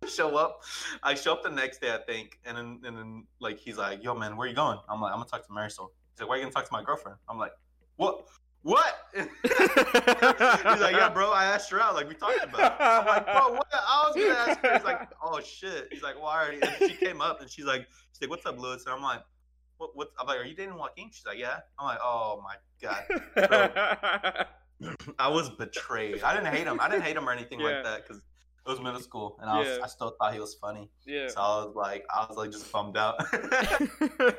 show 0.08 0.36
up. 0.36 0.60
I 1.02 1.14
show 1.14 1.32
up 1.32 1.42
the 1.42 1.50
next 1.50 1.80
day, 1.80 1.94
I 1.94 1.98
think, 1.98 2.38
and 2.44 2.56
then 2.56 2.80
and 2.84 2.96
then 2.96 3.26
like 3.40 3.58
he's 3.58 3.78
like, 3.78 4.02
Yo, 4.02 4.14
man, 4.14 4.36
where 4.36 4.48
you 4.48 4.54
going? 4.54 4.78
I'm 4.88 5.00
like, 5.00 5.12
I'm 5.12 5.18
gonna 5.18 5.30
talk 5.30 5.46
to 5.46 5.52
Marisol. 5.52 5.88
He's 6.12 6.20
like, 6.20 6.28
Why 6.28 6.34
are 6.34 6.38
you 6.38 6.44
gonna 6.44 6.52
talk 6.52 6.66
to 6.66 6.72
my 6.72 6.82
girlfriend? 6.82 7.18
I'm 7.28 7.38
like, 7.38 7.52
What? 7.96 8.26
What? 8.62 8.94
He's 9.14 9.26
like, 10.80 10.94
yeah, 10.94 11.08
bro, 11.12 11.30
I 11.32 11.44
asked 11.46 11.70
her 11.70 11.80
out, 11.80 11.94
like 11.94 12.08
we 12.08 12.14
talked 12.14 12.44
about. 12.44 12.76
I'm 12.80 13.06
like, 13.06 13.24
bro, 13.26 13.52
what? 13.54 13.66
I 13.72 14.04
was 14.06 14.14
gonna 14.16 14.34
ask 14.38 14.60
her. 14.60 14.74
He's 14.74 14.84
like, 14.84 15.08
oh 15.22 15.40
shit. 15.40 15.88
He's 15.90 16.02
like, 16.02 16.20
why 16.20 16.46
are 16.46 16.52
you? 16.52 16.60
And 16.62 16.90
she 16.90 16.96
came 16.96 17.20
up 17.20 17.40
and 17.40 17.50
she's 17.50 17.64
like, 17.64 17.86
she's 18.12 18.20
like, 18.20 18.30
what's 18.30 18.46
up, 18.46 18.58
Luis? 18.60 18.84
And 18.86 18.94
I'm 18.94 19.02
like, 19.02 19.22
what? 19.78 19.96
What? 19.96 20.10
I'm 20.18 20.26
like, 20.28 20.38
are 20.38 20.44
you 20.44 20.54
dating 20.54 20.76
Joaquin? 20.76 21.10
She's 21.12 21.26
like, 21.26 21.38
yeah. 21.38 21.58
I'm 21.78 21.86
like, 21.86 21.98
oh 22.02 22.42
my 22.44 22.54
god, 22.80 23.04
I 25.18 25.28
was 25.28 25.50
betrayed. 25.50 26.22
I 26.22 26.34
didn't 26.34 26.54
hate 26.54 26.66
him. 26.66 26.78
I 26.80 26.88
didn't 26.88 27.02
hate 27.02 27.16
him 27.16 27.28
or 27.28 27.32
anything 27.32 27.58
Yeah. 27.60 27.66
like 27.66 27.84
that 27.84 28.06
because 28.06 28.22
it 28.64 28.68
was 28.70 28.80
middle 28.80 29.00
school 29.00 29.36
and 29.40 29.50
I 29.50 29.58
was, 29.58 29.66
Yeah. 29.68 29.84
I 29.84 29.86
still 29.88 30.14
thought 30.20 30.32
he 30.34 30.40
was 30.40 30.54
funny. 30.54 30.88
yeah. 31.04 31.28
So 31.28 31.40
I 31.40 31.64
was 31.64 31.74
like, 31.74 32.04
I 32.10 32.26
was 32.28 32.36
like 32.36 32.50
just 32.52 32.70
bummed 32.72 32.96
out. 32.96 33.16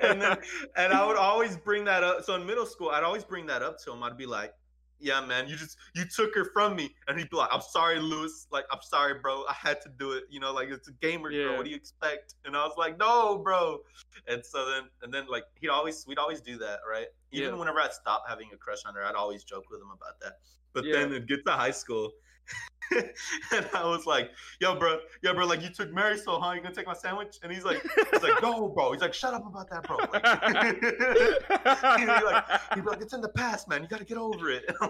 and 0.01 0.21
then 0.21 0.37
and 0.77 0.93
I 0.93 1.05
would 1.05 1.17
always 1.29 1.57
bring 1.57 1.83
that 1.85 2.03
up. 2.03 2.23
So 2.23 2.35
in 2.35 2.45
middle 2.45 2.65
school, 2.65 2.89
I'd 2.89 3.03
always 3.03 3.23
bring 3.23 3.45
that 3.47 3.61
up 3.61 3.77
to 3.83 3.91
him. 3.91 4.01
I'd 4.03 4.17
be 4.17 4.25
like, 4.25 4.53
"Yeah, 4.99 5.19
man, 5.25 5.49
you 5.49 5.55
just 5.57 5.75
you 5.95 6.05
took 6.05 6.33
her 6.35 6.45
from 6.53 6.75
me," 6.77 6.95
and 7.07 7.17
he'd 7.19 7.29
be 7.29 7.35
like, 7.35 7.49
"I'm 7.51 7.61
sorry, 7.61 7.99
Luis. 7.99 8.47
Like, 8.51 8.63
I'm 8.71 8.81
sorry, 8.81 9.15
bro. 9.19 9.43
I 9.49 9.53
had 9.53 9.81
to 9.81 9.89
do 9.89 10.13
it. 10.13 10.23
You 10.29 10.39
know, 10.39 10.53
like 10.53 10.69
it's 10.69 10.87
a 10.87 10.93
gamer 10.93 11.29
Yeah. 11.29 11.43
girl. 11.45 11.57
What 11.57 11.65
do 11.65 11.69
you 11.71 11.75
expect?" 11.75 12.35
And 12.45 12.55
I 12.55 12.63
was 12.63 12.75
like, 12.77 12.97
"No, 12.97 13.37
bro." 13.39 13.79
And 14.27 14.45
so 14.45 14.65
then 14.69 14.83
and 15.01 15.13
then 15.13 15.25
like 15.27 15.43
he'd 15.59 15.67
always 15.69 16.05
we'd 16.07 16.17
always 16.19 16.39
do 16.39 16.57
that, 16.59 16.79
right? 16.89 17.07
Even 17.33 17.49
Yeah. 17.53 17.59
whenever 17.59 17.81
I'd 17.81 17.91
stop 17.93 18.23
having 18.29 18.47
a 18.53 18.57
crush 18.57 18.85
on 18.85 18.95
her, 18.95 19.03
I'd 19.03 19.15
always 19.15 19.43
joke 19.43 19.65
with 19.69 19.81
him 19.81 19.89
about 19.91 20.17
that. 20.21 20.39
But 20.71 20.85
then 20.85 21.11
it'd 21.11 21.27
get 21.27 21.45
to 21.45 21.51
high 21.51 21.71
school. 21.71 22.13
and 23.53 23.67
I 23.73 23.85
was 23.85 24.05
like, 24.05 24.31
yo, 24.59 24.75
bro, 24.75 24.99
yo, 25.21 25.33
bro, 25.33 25.45
like 25.45 25.61
you 25.61 25.69
took 25.69 25.91
Marisol 25.91 26.41
huh? 26.41 26.51
You 26.51 26.61
gonna 26.61 26.75
take 26.75 26.87
my 26.87 26.93
sandwich? 26.93 27.37
And 27.43 27.51
he's 27.51 27.63
like, 27.63 27.81
he's 28.11 28.23
like, 28.23 28.41
no, 28.41 28.69
bro. 28.69 28.91
He's 28.91 29.01
like, 29.01 29.13
shut 29.13 29.33
up 29.33 29.45
about 29.45 29.69
that, 29.69 29.87
bro. 29.87 29.97
He'd 31.97 32.07
like, 32.07 32.45
he'd 32.75 32.85
like, 32.85 33.01
it's 33.01 33.13
in 33.13 33.21
the 33.21 33.29
past, 33.29 33.67
man. 33.67 33.81
You 33.81 33.87
gotta 33.87 34.05
get 34.05 34.17
over 34.17 34.49
it. 34.49 34.65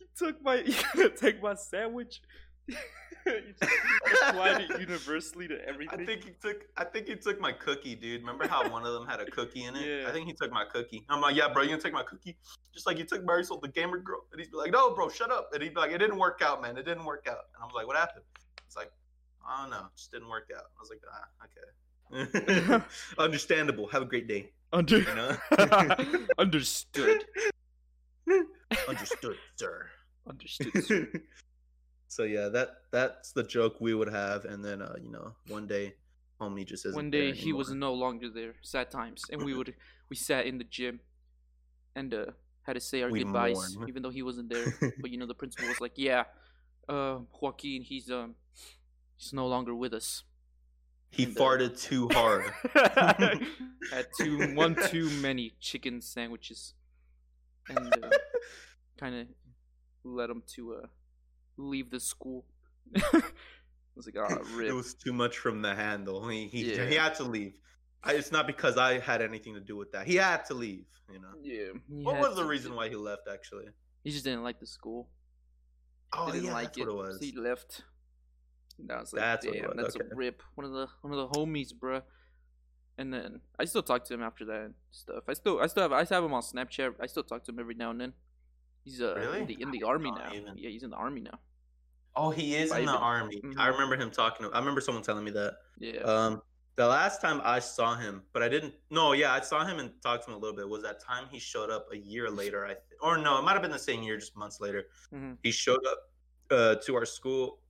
You 0.00 0.26
took 0.26 0.42
my 0.42 0.56
you 0.56 0.74
gonna 0.94 1.08
take 1.08 1.42
my 1.42 1.54
sandwich 1.54 2.20
applied 4.28 4.62
it 4.62 4.80
universally 4.80 5.48
to 5.48 5.66
everything 5.66 6.00
I 6.00 6.04
think 6.04 6.24
he 6.24 6.30
took, 6.40 6.64
I 6.76 6.84
think 6.84 7.08
he 7.08 7.16
took 7.16 7.40
my 7.40 7.52
cookie, 7.52 7.94
dude. 7.94 8.20
Remember 8.20 8.46
how 8.46 8.68
one 8.68 8.84
of 8.84 8.92
them 8.92 9.06
had 9.06 9.20
a 9.20 9.26
cookie 9.26 9.64
in 9.64 9.76
it? 9.76 9.86
Yeah. 9.86 10.08
I 10.08 10.12
think 10.12 10.26
he 10.26 10.32
took 10.32 10.52
my 10.52 10.64
cookie. 10.64 11.04
I'm 11.08 11.20
like, 11.20 11.36
yeah, 11.36 11.48
bro, 11.52 11.62
you 11.62 11.70
gonna 11.70 11.80
take 11.80 11.92
my 11.92 12.02
cookie? 12.02 12.36
Just 12.72 12.86
like 12.86 12.98
you 12.98 13.04
took 13.04 13.24
Marisol, 13.24 13.60
the 13.60 13.68
gamer 13.68 13.98
girl. 13.98 14.24
And 14.32 14.40
he'd 14.40 14.50
be 14.50 14.56
like, 14.56 14.72
no, 14.72 14.94
bro, 14.94 15.08
shut 15.08 15.30
up. 15.30 15.50
And 15.52 15.62
he'd 15.62 15.74
be 15.74 15.80
like, 15.80 15.92
it 15.92 15.98
didn't 15.98 16.18
work 16.18 16.40
out, 16.44 16.62
man. 16.62 16.76
It 16.76 16.84
didn't 16.84 17.04
work 17.04 17.26
out. 17.28 17.44
And 17.54 17.62
I 17.62 17.64
was 17.64 17.74
like, 17.74 17.86
what 17.86 17.96
happened? 17.96 18.24
It's 18.66 18.76
like, 18.76 18.90
I 19.46 19.62
don't 19.62 19.70
know, 19.70 19.86
it 19.86 19.96
just 19.96 20.12
didn't 20.12 20.28
work 20.28 20.50
out. 20.56 20.64
I 20.76 20.80
was 20.80 20.90
like, 20.90 21.02
ah, 21.10 21.26
okay. 21.44 22.84
Understandable. 23.18 23.86
Have 23.88 24.02
a 24.02 24.06
great 24.06 24.28
day. 24.28 24.50
Under 24.72 24.98
You 24.98 25.14
know? 25.14 25.36
understood. 26.38 27.24
Understood, 28.88 29.36
sir. 29.56 29.90
Understood. 30.26 30.84
sir. 30.84 31.08
So 32.12 32.24
yeah, 32.24 32.48
that 32.50 32.68
that's 32.90 33.32
the 33.32 33.42
joke 33.42 33.76
we 33.80 33.94
would 33.94 34.08
have, 34.12 34.44
and 34.44 34.62
then 34.62 34.82
uh, 34.82 34.96
you 35.02 35.10
know, 35.10 35.34
one 35.48 35.66
day, 35.66 35.94
homie 36.38 36.66
just 36.66 36.84
isn't 36.84 36.94
One 36.94 37.10
day 37.10 37.32
he 37.32 37.54
was 37.54 37.70
no 37.70 37.94
longer 37.94 38.28
there. 38.28 38.54
Sad 38.60 38.90
times, 38.90 39.24
and 39.30 39.42
we 39.42 39.54
would 39.54 39.74
we 40.10 40.16
sat 40.16 40.44
in 40.44 40.58
the 40.58 40.64
gym, 40.64 41.00
and 41.96 42.12
uh 42.12 42.26
had 42.66 42.74
to 42.74 42.80
say 42.80 43.02
our 43.02 43.10
We 43.10 43.20
goodbyes, 43.24 43.76
mourn. 43.76 43.88
even 43.88 44.02
though 44.02 44.10
he 44.10 44.22
wasn't 44.22 44.50
there. 44.50 44.74
but 45.00 45.10
you 45.10 45.16
know 45.16 45.26
the 45.26 45.34
principal 45.34 45.68
was 45.68 45.80
like, 45.80 45.92
"Yeah, 46.08 46.24
uh, 46.86 47.20
Joaquin, 47.40 47.82
he's 47.82 48.10
um, 48.10 48.34
he's 49.16 49.32
no 49.32 49.46
longer 49.46 49.74
with 49.74 49.94
us." 49.94 50.24
he 51.10 51.24
and, 51.24 51.36
uh, 51.36 51.40
farted 51.40 51.80
too 51.80 52.08
hard. 52.12 52.44
Had 53.90 54.06
too 54.18 54.54
one 54.54 54.76
too 54.88 55.08
many 55.20 55.54
chicken 55.60 56.00
sandwiches, 56.02 56.74
and 57.68 57.92
uh, 58.04 58.10
kind 59.00 59.14
of 59.14 59.26
led 60.04 60.28
him 60.30 60.42
to 60.54 60.74
uh 60.74 60.86
leave 61.62 61.90
the 61.90 62.00
school. 62.00 62.44
I 62.96 63.22
was 63.96 64.06
like, 64.06 64.16
"Ah, 64.18 64.38
rip." 64.54 64.68
it 64.68 64.72
was 64.72 64.94
too 64.94 65.12
much 65.12 65.38
from 65.38 65.62
the 65.62 65.74
handle. 65.74 66.26
He 66.28 66.46
he, 66.48 66.74
Yeah. 66.74 66.86
he 66.86 66.94
had 66.94 67.14
to 67.16 67.24
leave. 67.24 67.54
I, 68.04 68.14
it's 68.14 68.32
not 68.32 68.46
because 68.46 68.76
I 68.76 68.98
had 68.98 69.22
anything 69.22 69.54
to 69.54 69.60
do 69.60 69.76
with 69.76 69.92
that. 69.92 70.06
He 70.06 70.16
had 70.16 70.44
to 70.46 70.54
leave. 70.54 70.86
You 71.12 71.20
know. 71.20 71.28
yeah. 71.42 71.68
What 71.88 72.18
was 72.18 72.34
the 72.36 72.42
to- 72.42 72.48
reason 72.48 72.74
why 72.74 72.88
he 72.88 72.96
left? 72.96 73.22
Actually. 73.32 73.66
He 74.02 74.10
just 74.10 74.24
didn't 74.24 74.42
like 74.42 74.58
the 74.60 74.66
school. 74.66 75.08
Oh 76.12 76.26
he 76.26 76.32
didn't 76.32 76.46
yeah, 76.46 76.52
like 76.54 76.64
that's 76.74 76.78
it, 76.78 76.86
what 76.86 76.90
it 76.90 76.96
was. 76.96 77.18
so 77.20 77.24
he 77.26 77.32
left. 77.36 77.82
And 78.78 78.90
I 78.90 79.00
was 79.00 79.12
like, 79.12 79.20
That's 79.22 79.46
what 79.46 79.54
it 79.56 79.60
damn, 79.60 79.68
was, 79.68 79.76
that's 79.84 79.96
okay. 79.96 80.06
a 80.10 80.14
rip. 80.16 80.42
One 80.56 80.64
of 80.64 80.72
the 80.72 80.86
one 81.02 81.12
of 81.12 81.18
the 81.18 81.28
homies, 81.38 81.72
bruh. 81.72 82.02
And 82.98 83.12
then 83.12 83.40
I 83.58 83.64
still 83.66 83.82
talk 83.82 84.04
to 84.06 84.14
him 84.14 84.22
after 84.22 84.44
that 84.46 84.60
and 84.62 84.74
stuff. 84.90 85.24
I 85.28 85.34
still 85.34 85.60
I 85.60 85.66
still 85.66 85.82
have 85.84 85.92
I 85.92 86.04
still 86.04 86.16
have 86.16 86.24
him 86.24 86.34
on 86.34 86.42
Snapchat. 86.42 86.94
I 87.00 87.06
still 87.06 87.22
talk 87.22 87.44
to 87.44 87.52
him 87.52 87.58
every 87.60 87.74
now 87.74 87.90
and 87.90 88.00
then. 88.00 88.12
He's 88.84 89.00
uh 89.00 89.14
Really? 89.16 89.40
in 89.42 89.46
the 89.46 89.62
in 89.62 89.70
the 89.70 89.84
I 89.84 89.88
army 89.88 90.10
now. 90.10 90.30
even- 90.34 90.56
Yeah, 90.58 90.70
he's 90.70 90.82
in 90.82 90.90
the 90.90 90.96
army 90.96 91.20
now. 91.20 91.38
Oh, 92.14 92.30
he 92.30 92.54
is 92.56 92.70
in 92.72 92.84
the 92.86 92.92
army. 92.92 93.40
I 93.56 93.68
Mhm. 93.68 93.72
remember 93.72 93.96
him 93.96 94.10
talking. 94.10 94.46
I 94.52 94.58
remember 94.58 94.80
someone 94.80 95.02
telling 95.02 95.24
me 95.24 95.30
that. 95.32 95.54
Yeah. 95.78 96.00
Um, 96.00 96.42
the 96.76 96.86
last 96.86 97.20
time 97.20 97.40
I 97.44 97.58
saw 97.58 97.94
him, 97.96 98.22
but 98.32 98.42
I 98.42 98.48
didn't. 98.48 98.74
No, 98.90 99.12
yeah, 99.12 99.32
I 99.32 99.40
saw 99.40 99.64
him 99.64 99.78
and 99.78 99.92
talked 100.02 100.24
to 100.24 100.30
him 100.30 100.36
a 100.36 100.38
little 100.40 100.56
bit. 100.56 100.68
Was 100.68 100.82
that 100.82 101.00
time 101.00 101.26
he 101.30 101.38
showed 101.38 101.70
up 101.70 101.86
a 101.92 101.96
year 101.96 102.30
later? 102.30 102.64
I 102.64 102.74
th- 102.74 102.80
or 103.00 103.16
no, 103.18 103.38
it 103.38 103.42
might 103.42 103.52
have 103.52 103.62
been 103.62 103.70
the 103.70 103.78
same 103.78 104.02
year, 104.02 104.16
just 104.18 104.36
months 104.36 104.60
later. 104.60 104.88
Mhm. 105.12 105.38
He 105.42 105.50
showed 105.50 105.84
up 105.86 106.08
uh, 106.50 106.74
to 106.84 106.94
our 106.96 107.06
school 107.06 107.60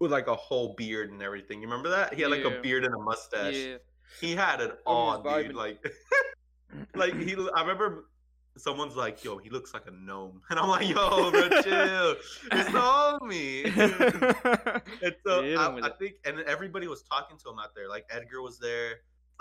with 0.00 0.10
like 0.10 0.26
a 0.26 0.34
whole 0.34 0.74
beard 0.74 1.10
and 1.10 1.22
everything. 1.22 1.60
You 1.62 1.68
remember 1.68 1.88
that? 1.90 2.12
He 2.14 2.22
had 2.22 2.30
like 2.32 2.42
Yeah. 2.42 2.54
a 2.54 2.60
beard 2.60 2.84
and 2.84 2.94
a 2.94 2.98
mustache. 2.98 3.54
yeah. 3.54 3.76
He 4.20 4.34
had 4.34 4.60
it 4.60 4.78
Oh, 4.86 4.92
all, 4.92 5.22
dude. 5.22 5.54
Like, 5.54 5.84
like 6.94 7.14
he. 7.14 7.34
I 7.54 7.60
remember 7.60 8.08
someone's 8.56 8.96
like, 8.96 9.22
"Yo, 9.24 9.38
he 9.38 9.50
looks 9.50 9.72
like 9.74 9.86
a 9.86 9.90
gnome," 9.90 10.40
and 10.50 10.58
I'm 10.58 10.68
like, 10.68 10.88
"Yo, 10.88 11.30
bro, 11.30 11.48
chill. 11.62 12.16
It's 12.52 12.70
the 12.72 12.80
homie." 12.80 13.64
And 15.02 15.14
so 15.26 15.42
I, 15.44 15.86
I 15.86 15.90
think, 15.98 16.14
and 16.24 16.40
everybody 16.40 16.86
was 16.88 17.02
talking 17.02 17.36
to 17.38 17.50
him 17.50 17.58
out 17.58 17.74
there. 17.74 17.88
Like 17.88 18.06
Edgar 18.10 18.42
was 18.42 18.58
there, 18.58 19.00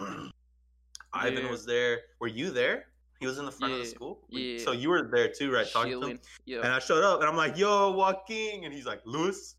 Ivan 1.13 1.43
Yeah. 1.45 1.49
was 1.51 1.65
there. 1.65 1.99
Were 2.19 2.27
you 2.27 2.51
there? 2.51 2.87
He 3.19 3.27
was 3.27 3.37
in 3.37 3.45
the 3.45 3.51
front 3.51 3.73
of 3.73 3.79
the 3.79 3.85
school. 3.85 4.19
yeah. 4.29 4.57
So 4.59 4.71
you 4.73 4.89
were 4.89 5.09
there 5.11 5.29
too, 5.29 5.51
right? 5.51 5.65
Talking 5.71 6.01
to 6.01 6.07
him. 6.07 6.19
Yeah. 6.45 6.57
And 6.59 6.67
I 6.67 6.79
showed 6.79 7.03
up, 7.03 7.21
and 7.21 7.29
I'm 7.29 7.37
like, 7.37 7.57
"Yo, 7.57 7.91
Joaquin," 7.91 8.65
and 8.65 8.73
he's 8.73 8.85
like, 8.85 9.01
"Luis, 9.05 9.55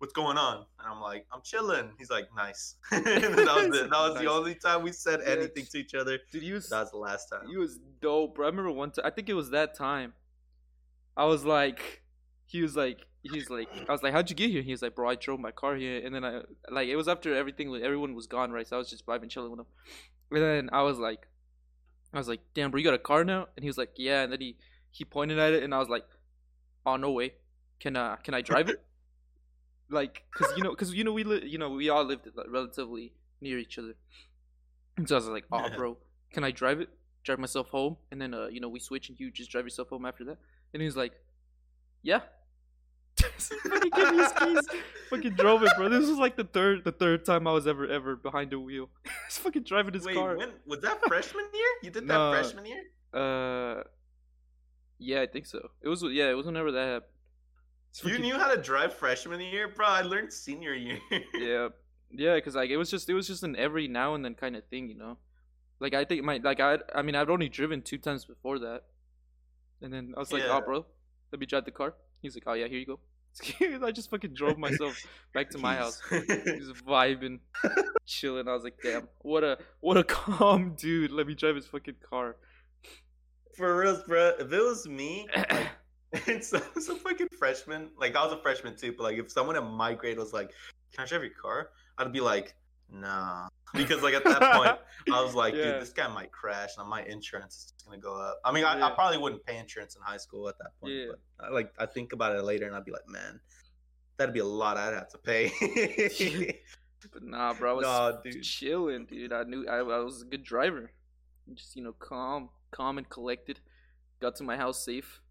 what's 0.00 0.12
going 0.12 0.36
on?" 0.36 0.66
And 0.78 0.88
I'm 0.88 1.00
like, 1.00 1.26
"I'm 1.32 1.40
chilling." 1.42 1.92
He's 1.98 2.10
like, 2.10 2.28
"Nice." 2.36 2.74
and 2.90 3.04
that 3.04 3.36
was 3.36 3.78
it. 3.78 3.90
That 3.90 4.00
was 4.00 4.14
Nice. 4.14 4.24
the 4.24 4.30
only 4.30 4.54
time 4.56 4.82
we 4.82 4.92
said 4.92 5.20
anything 5.22 5.66
to 5.70 5.78
each 5.78 5.94
other. 5.94 6.18
Dude, 6.32 6.42
he 6.42 6.52
was 6.52 6.68
That 6.68 6.80
was 6.80 6.90
the 6.90 6.98
last 6.98 7.28
time. 7.28 7.46
He 7.48 7.56
was 7.56 7.78
dope, 8.00 8.34
bro. 8.34 8.46
I 8.46 8.50
remember 8.50 8.72
one 8.72 8.90
time. 8.90 9.04
I 9.06 9.10
think 9.10 9.28
it 9.28 9.34
was 9.34 9.50
that 9.50 9.74
time. 9.76 10.12
I 11.16 11.24
was 11.26 11.44
like, 11.44 12.02
he 12.46 12.62
was 12.62 12.76
like, 12.76 13.06
he's 13.22 13.50
like, 13.50 13.68
I 13.88 13.92
was 13.92 14.02
like, 14.02 14.12
how'd 14.12 14.30
you 14.30 14.36
get 14.36 14.50
here? 14.50 14.62
He 14.62 14.72
was 14.72 14.82
like, 14.82 14.94
bro, 14.94 15.08
I 15.08 15.14
drove 15.14 15.38
my 15.38 15.50
car 15.50 15.76
here, 15.76 16.04
and 16.04 16.14
then 16.14 16.24
I 16.24 16.42
like 16.70 16.88
it 16.88 16.96
was 16.96 17.08
after 17.08 17.34
everything, 17.34 17.74
everyone 17.82 18.14
was 18.14 18.26
gone, 18.26 18.50
right? 18.50 18.66
So 18.66 18.76
I 18.76 18.78
was 18.78 18.90
just 18.90 19.06
vibing, 19.06 19.28
chilling 19.30 19.50
with 19.50 19.60
him. 19.60 19.66
And 20.32 20.42
then 20.42 20.70
I 20.72 20.82
was 20.82 20.98
like, 20.98 21.26
I 22.12 22.18
was 22.18 22.28
like, 22.28 22.40
damn, 22.54 22.70
bro, 22.70 22.78
you 22.78 22.84
got 22.84 22.94
a 22.94 22.98
car 22.98 23.24
now? 23.24 23.48
And 23.56 23.62
he 23.62 23.68
was 23.68 23.78
like, 23.78 23.90
yeah. 23.96 24.22
And 24.22 24.32
then 24.32 24.40
he 24.40 24.56
he 24.90 25.04
pointed 25.04 25.38
at 25.38 25.52
it, 25.52 25.62
and 25.62 25.74
I 25.74 25.78
was 25.78 25.88
like, 25.88 26.06
oh 26.86 26.96
no 26.96 27.12
way, 27.12 27.34
can 27.80 27.96
uh 27.96 28.16
can 28.16 28.34
I 28.34 28.40
drive 28.40 28.68
it? 28.68 28.82
Like, 29.90 30.24
cause 30.34 30.52
you 30.56 30.62
know, 30.62 30.74
cause 30.74 30.92
you 30.92 31.04
know 31.04 31.12
we 31.12 31.24
li- 31.24 31.46
you 31.46 31.58
know 31.58 31.70
we 31.70 31.88
all 31.90 32.04
lived 32.04 32.26
like, 32.34 32.46
relatively 32.48 33.12
near 33.40 33.58
each 33.58 33.78
other. 33.78 33.94
And 34.96 35.08
so 35.08 35.16
I 35.16 35.18
was 35.18 35.28
like, 35.28 35.44
oh 35.52 35.68
bro, 35.76 35.96
can 36.32 36.44
I 36.44 36.50
drive 36.50 36.80
it? 36.80 36.88
Drive 37.24 37.38
myself 37.38 37.68
home, 37.68 37.96
and 38.10 38.20
then 38.20 38.32
uh, 38.34 38.46
you 38.46 38.60
know, 38.60 38.68
we 38.68 38.80
switch, 38.80 39.08
and 39.08 39.18
you 39.20 39.30
just 39.30 39.50
drive 39.50 39.64
yourself 39.64 39.88
home 39.90 40.06
after 40.06 40.24
that. 40.24 40.38
And 40.72 40.80
he 40.82 40.86
was 40.86 40.96
like, 40.96 41.12
yeah. 42.02 42.20
Fucking 43.20 43.90
gave 43.94 44.10
me 44.12 44.18
his 44.18 44.32
keys. 44.32 44.68
Fucking 45.10 45.34
drove 45.34 45.62
it, 45.62 45.72
bro. 45.76 45.88
This 45.90 46.08
was 46.08 46.18
like 46.18 46.36
the 46.36 46.44
third, 46.44 46.84
the 46.84 46.92
third 46.92 47.24
time 47.26 47.46
I 47.46 47.52
was 47.52 47.66
ever, 47.66 47.86
ever 47.86 48.16
behind 48.16 48.52
a 48.54 48.60
wheel. 48.60 48.88
He's 49.26 49.36
fucking 49.38 49.64
driving 49.64 49.92
his 49.92 50.04
Wait, 50.06 50.14
car. 50.14 50.36
when 50.38 50.50
was 50.66 50.80
that 50.80 51.00
freshman 51.06 51.44
year? 51.52 51.66
You 51.82 51.90
did 51.90 52.04
that 52.08 52.14
No. 52.14 52.30
freshman 52.32 52.64
year? 52.66 52.82
Uh, 53.12 53.82
yeah, 54.98 55.20
I 55.22 55.26
think 55.26 55.46
so. 55.46 55.70
It 55.82 55.88
was, 55.88 56.02
yeah, 56.04 56.30
it 56.30 56.34
was 56.34 56.46
whenever 56.46 56.70
that 56.72 56.86
happened. 56.86 57.12
It's 57.90 58.04
You 58.04 58.18
knew 58.18 58.38
how 58.38 58.52
to 58.54 58.60
drive 58.60 58.94
freshman 58.94 59.40
year, 59.40 59.68
bro. 59.68 59.86
I 59.86 60.02
learned 60.02 60.32
senior 60.32 60.74
year. 60.74 60.98
yeah, 61.34 61.68
yeah, 62.10 62.34
because 62.36 62.54
like 62.54 62.70
it 62.70 62.76
was 62.76 62.90
just, 62.90 63.08
it 63.08 63.14
was 63.14 63.26
just 63.26 63.42
an 63.42 63.56
every 63.56 63.88
now 63.88 64.14
and 64.14 64.24
then 64.24 64.34
kind 64.34 64.56
of 64.56 64.64
thing, 64.66 64.88
you 64.88 64.96
know. 64.96 65.16
Like 65.80 65.94
I 65.94 66.04
think 66.04 66.22
my, 66.24 66.40
like 66.42 66.60
I, 66.60 66.78
I 66.94 67.02
mean, 67.02 67.14
I've 67.14 67.30
only 67.30 67.48
driven 67.48 67.82
two 67.82 67.98
times 67.98 68.24
before 68.24 68.58
that, 68.60 68.82
and 69.82 69.92
then 69.92 70.14
I 70.16 70.20
was 70.20 70.32
like, 70.32 70.42
oh, 70.42 70.46
Yeah. 70.46 70.58
oh, 70.58 70.60
bro, 70.60 70.86
let 71.32 71.40
me 71.40 71.46
drive 71.46 71.64
the 71.64 71.70
car. 71.70 71.94
He's 72.22 72.34
like, 72.36 72.44
oh 72.46 72.52
yeah, 72.52 72.68
here 72.68 72.78
you 72.78 72.86
go. 72.86 73.00
I 73.86 73.92
just 73.92 74.10
fucking 74.10 74.34
drove 74.34 74.58
myself 74.58 75.00
back 75.32 75.50
to 75.50 75.58
my 75.58 75.76
house. 75.76 76.00
He's 76.10 76.72
vibing, 76.86 77.38
chilling. 78.06 78.48
I 78.48 78.52
was 78.52 78.64
like, 78.64 78.78
damn, 78.82 79.08
what 79.20 79.44
a 79.44 79.58
what 79.80 79.96
a 79.96 80.04
calm 80.04 80.74
dude. 80.76 81.12
Let 81.12 81.26
me 81.26 81.34
drive 81.34 81.56
his 81.56 81.66
fucking 81.66 81.94
car. 82.08 82.36
For 83.56 83.76
real, 83.76 84.02
bro. 84.06 84.32
If 84.38 84.52
it 84.52 84.62
was 84.62 84.86
me, 84.88 85.28
like, 85.34 85.68
and 86.26 86.42
so, 86.44 86.60
some 86.80 86.98
fucking 86.98 87.28
freshman, 87.38 87.90
like 87.98 88.16
I 88.16 88.24
was 88.24 88.32
a 88.32 88.38
freshman 88.42 88.76
too, 88.76 88.94
but 88.96 89.04
like 89.04 89.18
if 89.18 89.30
someone 89.30 89.56
in 89.56 89.64
my 89.64 89.94
grade 89.94 90.18
was 90.18 90.32
like, 90.32 90.52
"Can 90.92 91.04
I 91.04 91.06
drive 91.06 91.22
your 91.22 91.32
car?" 91.32 91.70
I'd 91.98 92.12
be 92.12 92.20
like, 92.20 92.54
"Nah," 92.90 93.48
because 93.74 94.02
like 94.02 94.14
at 94.14 94.24
that 94.24 94.40
point, 94.54 94.78
I 95.14 95.22
was 95.22 95.34
like, 95.34 95.54
Yeah. 95.54 95.72
"Dude, 95.72 95.82
this 95.82 95.92
guy 95.92 96.08
might 96.08 96.32
crash, 96.32 96.70
and 96.78 96.88
my 96.88 97.02
insurance 97.04 97.56
is 97.56 97.64
just 97.72 97.84
gonna 97.86 97.98
go 97.98 98.16
up." 98.16 98.40
I 98.44 98.52
mean, 98.52 98.64
I, 98.64 98.80
I 98.80 98.90
probably 98.90 99.18
wouldn't 99.18 99.44
pay 99.44 99.58
insurance 99.58 99.94
in 99.96 100.02
high 100.02 100.16
school 100.16 100.48
at 100.48 100.58
that 100.58 100.78
point, 100.80 100.92
Yeah. 100.94 101.04
but 101.38 101.46
I, 101.46 101.50
like 101.50 101.72
I 101.78 101.86
think 101.86 102.12
about 102.12 102.34
it 102.36 102.42
later, 102.42 102.66
and 102.66 102.74
I'd 102.74 102.84
be 102.84 102.92
like, 102.92 103.08
"Man, 103.08 103.40
that'd 104.16 104.34
be 104.34 104.40
a 104.40 104.44
lot 104.44 104.76
I'd 104.76 104.94
have 104.94 105.08
to 105.10 105.18
pay." 105.18 105.50
But 107.14 107.22
nah, 107.22 107.54
bro, 107.54 107.70
I 107.70 107.72
was 107.72 107.84
Nah, 107.84 108.12
dude. 108.20 108.42
chilling, 108.42 109.06
dude. 109.06 109.32
I 109.32 109.42
knew 109.44 109.66
I, 109.66 109.76
I 109.78 110.00
was 110.00 110.20
a 110.20 110.26
good 110.26 110.44
driver. 110.44 110.92
Just 111.54 111.74
you 111.74 111.82
know, 111.82 111.94
calm, 111.94 112.50
calm 112.72 112.98
and 112.98 113.08
collected. 113.08 113.58
Got 114.20 114.36
to 114.36 114.42
my 114.44 114.56
house 114.58 114.84
safe. 114.84 115.22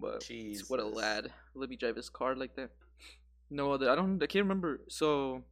But 0.00 0.22
Jesus. 0.22 0.68
what 0.70 0.80
a 0.80 0.86
lad. 0.86 1.30
Let 1.54 1.68
me 1.68 1.76
drive 1.76 1.96
his 1.96 2.08
car 2.08 2.34
like 2.34 2.56
that. 2.56 2.70
No 3.50 3.72
other. 3.72 3.90
I 3.90 3.94
don't. 3.94 4.22
I 4.22 4.26
can't 4.26 4.44
remember. 4.44 4.80
So, 4.88 5.42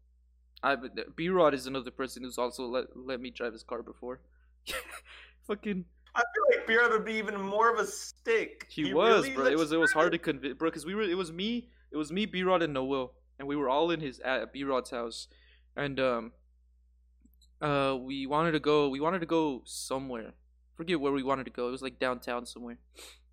I 0.62 0.76
B 1.16 1.28
Rod 1.28 1.54
is 1.54 1.66
another 1.66 1.90
person 1.90 2.22
who's 2.22 2.38
also 2.38 2.66
let 2.66 2.86
let 2.96 3.20
me 3.20 3.30
drive 3.30 3.52
his 3.52 3.62
car 3.62 3.82
before. 3.82 4.20
Fucking. 5.46 5.84
I 6.14 6.20
feel 6.20 6.58
like 6.58 6.66
B 6.66 6.76
Rod 6.76 6.90
would 6.92 7.04
be 7.04 7.14
even 7.14 7.40
more 7.40 7.72
of 7.72 7.78
a 7.78 7.86
stick. 7.86 8.66
He, 8.68 8.92
was, 8.92 9.24
really 9.24 9.34
bro. 9.34 9.46
It 9.46 9.58
was 9.58 9.72
it 9.72 9.78
was 9.78 9.92
hard 9.92 10.12
to 10.12 10.18
convince, 10.18 10.54
bro, 10.54 10.70
because 10.70 10.86
we 10.86 10.94
were. 10.94 11.02
It 11.02 11.16
was 11.16 11.32
me. 11.32 11.68
It 11.92 11.96
was 11.96 12.10
me, 12.10 12.24
B 12.26 12.42
Rod, 12.42 12.62
and 12.62 12.72
Noel, 12.72 13.12
and 13.38 13.46
we 13.46 13.56
were 13.56 13.68
all 13.68 13.90
in 13.90 14.00
his 14.00 14.20
at 14.20 14.52
B 14.52 14.64
Rod's 14.64 14.90
house, 14.90 15.28
and 15.76 16.00
um, 16.00 16.32
uh, 17.60 17.96
we 18.00 18.26
wanted 18.26 18.52
to 18.52 18.60
go. 18.60 18.88
We 18.88 19.00
wanted 19.00 19.20
to 19.20 19.26
go 19.26 19.62
somewhere. 19.64 20.32
Forget 20.76 21.00
where 21.00 21.12
we 21.12 21.22
wanted 21.22 21.44
to 21.44 21.50
go. 21.50 21.68
It 21.68 21.72
was 21.72 21.82
like 21.82 21.98
downtown 21.98 22.46
somewhere. 22.46 22.78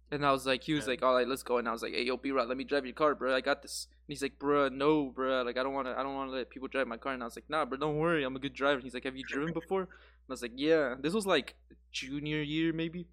And 0.10 0.26
I 0.26 0.32
was 0.32 0.46
like, 0.46 0.64
he 0.64 0.74
was 0.74 0.86
Yeah. 0.86 0.92
like, 0.92 1.04
all 1.04 1.16
right, 1.16 1.28
let's 1.28 1.44
go. 1.44 1.58
And 1.58 1.68
I 1.68 1.72
was 1.74 1.82
like, 1.82 1.94
hey, 1.94 2.04
yo, 2.04 2.16
B 2.18 2.32
Rod, 2.32 2.48
let 2.48 2.56
me 2.58 2.64
drive 2.64 2.86
your 2.86 2.94
car, 2.96 3.14
bro. 3.14 3.36
I 3.36 3.42
got 3.42 3.62
this. 3.62 3.88
And 3.92 4.14
he's 4.14 4.22
like, 4.22 4.40
bro, 4.40 4.70
no, 4.70 5.06
bro. 5.10 5.42
Like, 5.44 5.58
I 5.58 5.64
don't 5.64 5.74
want 5.74 5.88
to. 5.88 6.00
I 6.00 6.04
don't 6.04 6.16
want 6.16 6.32
to 6.32 6.36
let 6.38 6.50
people 6.50 6.70
drive 6.70 6.88
my 6.88 6.96
car. 6.98 7.14
And 7.14 7.22
I 7.22 7.26
was 7.26 7.36
like, 7.36 7.50
nah, 7.50 7.66
bro, 7.66 7.78
don't 7.78 7.98
worry. 7.98 8.24
I'm 8.24 8.36
a 8.36 8.40
good 8.40 8.54
driver. 8.54 8.76
And 8.76 8.84
he's 8.84 8.94
like, 8.94 9.04
have 9.04 9.18
you 9.18 9.26
driven 9.28 9.52
before? 9.54 9.82
And 9.82 9.90
I 10.30 10.34
was 10.34 10.42
like, 10.42 10.54
yeah. 10.56 10.96
This 11.02 11.14
was 11.14 11.26
like 11.26 11.56
junior 11.92 12.42
year, 12.42 12.72
maybe. 12.72 13.08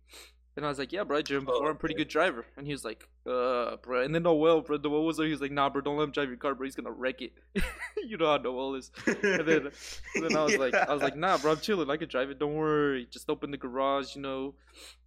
And 0.56 0.64
I 0.64 0.68
was 0.68 0.78
like, 0.78 0.92
yeah, 0.92 1.02
bro, 1.02 1.18
I 1.18 1.22
driven 1.22 1.48
Oh, 1.48 1.52
before. 1.52 1.70
I'm 1.70 1.74
a 1.74 1.78
pretty 1.78 1.96
good 1.96 2.06
driver. 2.06 2.46
And 2.56 2.64
he 2.64 2.72
was 2.72 2.84
like, 2.84 3.08
uh, 3.26 3.76
bro. 3.78 4.02
And 4.04 4.14
then 4.14 4.22
Noel, 4.22 4.60
bro, 4.60 4.76
Noel 4.76 5.04
was 5.04 5.16
there. 5.16 5.26
He 5.26 5.32
was 5.32 5.40
like, 5.40 5.50
nah, 5.50 5.68
bro, 5.68 5.80
don't 5.80 5.96
let 5.96 6.04
him 6.04 6.12
drive 6.12 6.28
your 6.28 6.36
car, 6.36 6.54
bro. 6.54 6.64
He's 6.64 6.76
gonna 6.76 6.92
wreck 6.92 7.22
it. 7.22 7.32
you 7.96 8.16
know 8.16 8.26
how 8.26 8.36
Noel 8.36 8.76
is. 8.76 8.92
And 9.06 9.48
then, 9.48 9.70
and 10.14 10.24
then 10.24 10.36
I 10.36 10.44
was 10.44 10.56
like, 10.56 10.74
I 10.74 10.92
was 10.94 11.02
like, 11.02 11.16
nah, 11.16 11.38
bro, 11.38 11.52
I'm 11.52 11.60
chilling. 11.60 11.90
I 11.90 11.96
could 11.96 12.08
drive 12.08 12.30
it. 12.30 12.38
Don't 12.38 12.54
worry. 12.54 13.08
Just 13.10 13.28
open 13.28 13.50
the 13.50 13.56
garage. 13.56 14.14
You 14.14 14.22
know, 14.22 14.54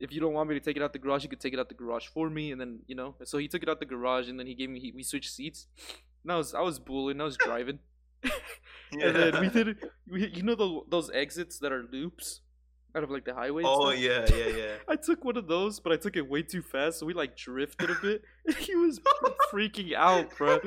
if 0.02 0.12
you 0.12 0.20
don't 0.20 0.34
want 0.34 0.50
me 0.50 0.56
to 0.56 0.62
take 0.62 0.76
it 0.76 0.84
out 0.84 0.92
the 0.92 1.00
garage, 1.00 1.24
you 1.24 1.30
could 1.30 1.40
take 1.40 1.54
it 1.54 1.60
out 1.60 1.70
the 1.70 1.76
garage 1.76 2.08
for 2.08 2.30
me. 2.30 2.52
And 2.52 2.60
then, 2.60 2.80
you 2.88 2.96
know, 2.96 3.16
so 3.24 3.38
he 3.38 3.48
took 3.48 3.64
it 3.64 3.70
out 3.70 3.80
the 3.80 3.86
garage, 3.86 4.28
and 4.28 4.38
then 4.38 4.48
he 4.48 4.54
gave 4.54 4.70
me. 4.70 4.82
He, 4.82 4.92
we 4.92 5.04
switched 5.04 5.32
seats. 5.32 5.68
And 6.24 6.32
I 6.34 6.36
was 6.36 6.54
I 6.54 6.62
was 6.62 6.78
bullying. 6.78 7.22
I 7.22 7.24
was 7.24 7.38
driving. 7.38 7.80
Yeah. 8.24 8.32
And 8.92 9.16
then 9.16 9.42
we 9.42 9.50
did. 9.50 9.78
We, 10.10 10.28
you 10.28 10.44
know 10.44 10.56
the, 10.56 10.82
those 10.90 11.12
exits 11.14 11.60
that 11.60 11.74
are 11.74 11.86
loops 11.92 12.40
out 12.98 13.04
of 13.04 13.12
like 13.12 13.24
the 13.26 13.34
highway. 13.34 13.62
and 13.64 13.70
Oh 13.72 13.92
stuff? 13.92 14.02
yeah, 14.02 14.26
yeah, 14.36 14.48
yeah. 14.58 14.72
I 14.88 14.96
took 14.96 15.24
one 15.24 15.38
of 15.38 15.48
those, 15.48 15.80
but 15.80 15.92
I 15.94 15.98
took 15.98 16.18
it 16.18 16.28
way 16.28 16.42
too 16.42 16.62
fast, 16.62 17.00
so 17.00 17.06
we 17.06 17.14
like 17.14 17.38
drifted 17.38 17.90
a 17.92 17.96
bit. 18.02 18.24
he 18.58 18.76
was 18.76 19.00
freaking 19.54 19.94
out, 19.94 20.36
bro. 20.38 20.60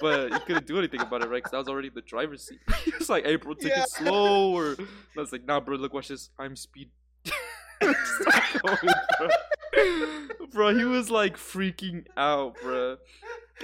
But 0.00 0.32
he 0.32 0.38
couldn't 0.40 0.66
do 0.66 0.78
anything 0.78 1.00
about 1.00 1.22
it, 1.22 1.28
right? 1.28 1.42
Because 1.42 1.54
I 1.54 1.58
was 1.58 1.68
already 1.68 1.88
in 1.88 1.94
the 1.94 2.00
driver's 2.02 2.44
seat. 2.46 2.60
he 2.84 2.92
was 2.98 3.08
like, 3.10 3.24
"Hey, 3.26 3.36
bro, 3.36 3.54
take 3.54 3.72
Yeah. 3.72 3.82
it 3.82 3.90
slow." 3.90 4.52
Or 4.52 4.76
I 5.16 5.20
was 5.20 5.32
like, 5.32 5.44
"Nah, 5.44 5.60
bro, 5.60 5.76
look, 5.76 5.92
watch 5.92 6.08
this. 6.08 6.30
I'm 6.38 6.56
speed." 6.56 6.90
Just 7.24 8.26
like 8.26 8.62
going, 8.62 8.94
bro. 9.18 9.28
bro, 10.52 10.76
he 10.76 10.84
was 10.84 11.10
like 11.10 11.36
freaking 11.36 12.06
out, 12.16 12.56
bro. 12.62 12.96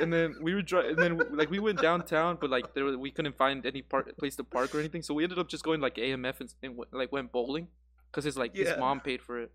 And 0.00 0.12
then 0.12 0.36
we 0.42 0.54
were 0.54 0.62
driving, 0.62 0.90
and 0.90 0.98
then 0.98 1.36
like 1.36 1.50
we 1.50 1.58
went 1.60 1.80
downtown, 1.80 2.38
but 2.40 2.50
like 2.50 2.74
there 2.74 2.84
was, 2.84 2.96
we 2.96 3.10
couldn't 3.12 3.36
find 3.36 3.64
any 3.66 3.82
park 3.82 4.16
place 4.18 4.34
to 4.36 4.44
park 4.44 4.74
or 4.74 4.80
anything, 4.80 5.02
so 5.02 5.14
we 5.14 5.22
ended 5.22 5.38
up 5.38 5.48
just 5.48 5.62
going 5.64 5.80
like 5.80 5.94
AMF 5.96 6.40
and, 6.40 6.52
and 6.62 6.78
like 6.92 7.12
went 7.12 7.30
bowling, 7.32 7.68
cause 8.14 8.24
his 8.24 8.36
like 8.36 8.54
his 8.54 8.72
mom 8.78 9.00
paid 9.00 9.20
for 9.20 9.40
it. 9.40 9.52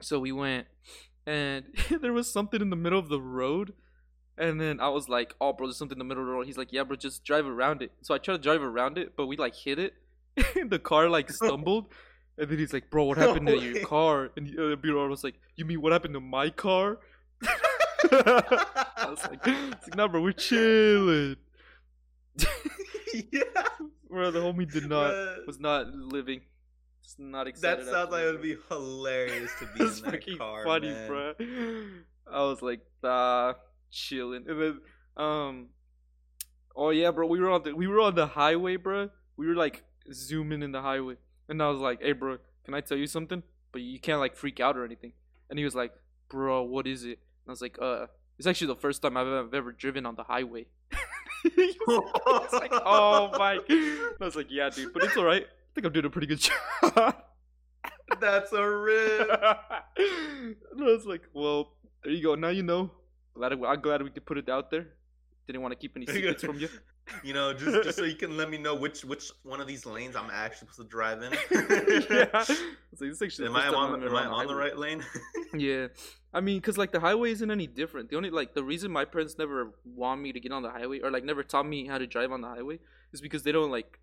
So 0.00 0.18
we 0.18 0.32
went, 0.32 0.66
and 1.26 1.66
there 2.00 2.12
was 2.12 2.32
something 2.32 2.60
in 2.60 2.70
the 2.70 2.76
middle 2.76 2.98
of 2.98 3.08
the 3.08 3.20
road, 3.20 3.74
and 4.36 4.60
then 4.60 4.80
I 4.80 4.88
was 4.88 5.08
like, 5.08 5.34
"Oh, 5.40 5.52
bro, 5.52 5.66
there's 5.66 5.76
something 5.76 5.96
in 5.96 5.98
the 5.98 6.04
middle 6.04 6.22
of 6.22 6.28
the 6.28 6.32
road." 6.32 6.46
He's 6.46 6.58
like, 6.58 6.72
"Yeah, 6.72 6.84
bro, 6.84 6.96
just 6.96 7.24
drive 7.24 7.46
around 7.46 7.82
it." 7.82 7.92
So 8.02 8.14
I 8.14 8.18
tried 8.18 8.36
to 8.36 8.42
drive 8.42 8.62
around 8.62 8.98
it, 8.98 9.16
but 9.16 9.26
we 9.26 9.36
like 9.36 9.54
hit 9.54 9.78
it, 9.78 9.94
and 10.56 10.70
the 10.70 10.78
car 10.78 11.08
like 11.08 11.30
stumbled. 11.42 11.86
And 12.36 12.48
then 12.50 12.58
he's 12.58 12.72
like, 12.72 12.90
"Bro, 12.90 13.04
what 13.04 13.18
happened 13.18 13.46
to 13.46 13.56
your 13.58 13.84
car?" 13.84 14.30
And 14.36 14.48
the 14.48 14.64
other 14.64 14.76
B 14.76 14.90
Rod 14.90 15.10
was 15.10 15.22
like, 15.22 15.36
"You 15.54 15.64
mean 15.64 15.80
what 15.80 15.92
happened 15.92 16.14
to 16.14 16.20
my 16.20 16.50
car?" 16.50 16.98
I 18.10 19.06
was 19.08 19.22
like, 19.22 19.40
it's 19.44 19.88
like, 19.88 19.96
"Nah, 19.96 20.08
bro, 20.08 20.20
we're 20.20 20.32
chilling." 20.32 21.36
yeah. 23.30 23.42
Bro, 24.08 24.32
the 24.32 24.40
homie 24.40 24.70
did 24.70 24.88
not 24.88 25.46
was 25.46 25.60
not 25.60 25.94
living. 25.94 26.40
Just 27.04 27.20
not 27.20 27.46
That 27.60 27.84
sounds 27.84 28.10
like 28.10 28.24
it 28.24 28.32
would 28.32 28.42
be 28.42 28.56
hilarious 28.70 29.50
to 29.58 29.66
be 29.76 29.84
It's 29.84 30.00
in 30.00 30.10
that 30.10 30.38
car, 30.38 30.64
funny, 30.64 30.90
man. 30.90 31.06
bro. 31.06 31.34
I 32.32 32.42
was 32.44 32.62
like, 32.62 32.80
ah, 33.04 33.54
chilling, 33.90 34.46
and 34.48 34.60
then 34.60 34.80
um, 35.16 35.66
oh 36.74 36.90
yeah, 36.90 37.10
bro, 37.10 37.26
we 37.26 37.38
were 37.38 37.50
on 37.50 37.62
the 37.62 37.74
we 37.74 37.86
were 37.86 38.00
on 38.00 38.14
the 38.14 38.26
highway, 38.26 38.76
bro. 38.76 39.10
We 39.36 39.46
were 39.46 39.54
like 39.54 39.84
zooming 40.12 40.62
in 40.62 40.72
the 40.72 40.80
highway, 40.80 41.16
and 41.48 41.62
I 41.62 41.68
was 41.68 41.78
like, 41.78 42.00
hey, 42.02 42.12
bro, 42.12 42.38
can 42.64 42.72
I 42.72 42.80
tell 42.80 42.96
you 42.96 43.06
something? 43.06 43.42
But 43.70 43.82
you 43.82 44.00
can't 44.00 44.20
like 44.20 44.34
freak 44.34 44.58
out 44.58 44.76
or 44.76 44.84
anything. 44.84 45.12
And 45.50 45.58
he 45.58 45.64
was 45.64 45.74
like, 45.74 45.92
bro, 46.30 46.62
what 46.62 46.86
is 46.86 47.04
it? 47.04 47.18
And 47.18 47.48
I 47.48 47.50
was 47.50 47.60
like, 47.60 47.76
uh, 47.82 48.06
it's 48.38 48.46
actually 48.46 48.68
the 48.68 48.76
first 48.76 49.02
time 49.02 49.16
I've 49.16 49.26
ever, 49.26 49.40
I've 49.40 49.54
ever 49.54 49.72
driven 49.72 50.06
on 50.06 50.14
the 50.14 50.22
highway. 50.24 50.66
he 51.42 51.50
was, 51.50 51.74
he 51.86 52.32
was 52.32 52.52
like, 52.52 52.72
oh 52.72 53.30
my. 53.38 53.58
I 53.68 54.24
was 54.24 54.36
like, 54.36 54.46
yeah, 54.50 54.70
dude, 54.70 54.94
but 54.94 55.04
it's 55.04 55.16
alright. 55.16 55.44
I 55.44 55.63
think 55.74 55.86
I'm 55.86 55.92
doing 55.92 56.06
a 56.06 56.10
pretty 56.10 56.26
good 56.26 56.40
job. 56.82 57.16
That's 58.20 58.52
a 58.52 58.68
rip. 58.68 59.20
and 59.30 59.30
I 60.80 60.84
was 60.84 61.06
like, 61.06 61.22
well, 61.32 61.72
there 62.02 62.12
you 62.12 62.22
go. 62.22 62.34
Now 62.34 62.48
you 62.48 62.62
know. 62.62 62.90
Glad 63.34 63.52
I'm 63.52 63.80
glad 63.80 64.02
we 64.02 64.10
could 64.10 64.24
put 64.24 64.38
it 64.38 64.48
out 64.48 64.70
there. 64.70 64.86
Didn't 65.46 65.60
want 65.62 65.72
to 65.72 65.76
keep 65.76 65.96
any 65.96 66.06
secrets 66.06 66.42
from 66.42 66.58
you. 66.58 66.68
You 67.22 67.34
know, 67.34 67.52
just 67.52 67.84
just 67.84 67.98
so 67.98 68.04
you 68.04 68.14
can 68.14 68.38
let 68.38 68.48
me 68.48 68.56
know 68.56 68.74
which 68.74 69.04
which 69.04 69.30
one 69.42 69.60
of 69.60 69.66
these 69.66 69.84
lanes 69.84 70.16
I'm 70.16 70.30
actually 70.32 70.68
supposed 70.68 70.78
to 70.78 70.84
drive 70.84 71.20
in. 71.20 71.32
yeah. 72.08 72.44
This 72.98 73.20
actually 73.20 73.48
Am 73.48 73.56
I 73.56 73.68
on 73.68 74.00
the, 74.00 74.06
am 74.06 74.16
I 74.16 74.24
on 74.24 74.46
the 74.46 74.54
right 74.54 74.74
lane? 74.74 75.04
Yeah, 75.52 75.88
I 76.32 76.40
mean, 76.40 76.62
cause 76.62 76.78
like 76.78 76.92
the 76.92 77.00
highway 77.00 77.30
isn't 77.32 77.50
any 77.50 77.66
different. 77.66 78.08
The 78.08 78.16
only 78.16 78.30
like 78.30 78.54
the 78.54 78.64
reason 78.64 78.90
my 78.90 79.04
parents 79.04 79.36
never 79.36 79.74
want 79.84 80.22
me 80.22 80.32
to 80.32 80.40
get 80.40 80.50
on 80.50 80.62
the 80.62 80.70
highway 80.70 81.00
or 81.00 81.10
like 81.10 81.24
never 81.24 81.42
taught 81.42 81.66
me 81.66 81.86
how 81.86 81.98
to 81.98 82.06
drive 82.06 82.32
on 82.32 82.40
the 82.40 82.48
highway 82.48 82.78
is 83.12 83.20
because 83.20 83.42
they 83.42 83.52
don't 83.52 83.70
like, 83.70 83.98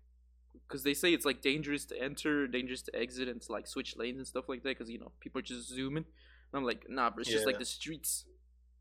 cause 0.68 0.82
they 0.82 0.94
say 0.94 1.12
it's 1.12 1.24
like 1.26 1.42
dangerous 1.42 1.84
to 1.86 2.00
enter, 2.02 2.46
dangerous 2.46 2.82
to 2.82 2.96
exit, 2.96 3.28
and 3.28 3.40
to 3.42 3.52
like 3.52 3.66
switch 3.66 3.96
lanes 3.96 4.18
and 4.18 4.26
stuff 4.26 4.48
like 4.48 4.62
that. 4.64 4.78
Cause 4.78 4.88
you 4.88 4.98
know 4.98 5.12
people 5.20 5.38
are 5.40 5.42
just 5.42 5.68
zooming. 5.68 6.04
And 6.52 6.58
I'm 6.58 6.64
like, 6.64 6.86
nah, 6.88 7.10
bro, 7.10 7.20
it's 7.22 7.30
just 7.30 7.46
like 7.46 7.58
the 7.58 7.64
streets. 7.64 8.24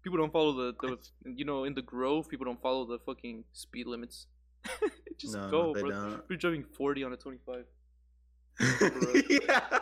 People 0.03 0.17
don't 0.17 0.33
follow 0.33 0.51
the, 0.53 0.73
the 0.81 0.97
you 1.35 1.45
know 1.45 1.63
in 1.63 1.73
the 1.73 1.81
Grove. 1.81 2.27
People 2.27 2.45
don't 2.45 2.61
follow 2.61 2.85
the 2.85 2.99
fucking 3.05 3.43
speed 3.53 3.87
limits. 3.87 4.27
just 5.17 5.35
no, 5.35 5.49
go, 5.49 5.73
they 5.73 5.81
bro. 5.81 5.89
don't. 5.91 6.23
We're 6.29 6.37
driving 6.37 6.63
40 6.63 7.03
on 7.03 7.13
a 7.13 7.17
25. 7.17 7.65
yeah. 9.29 9.59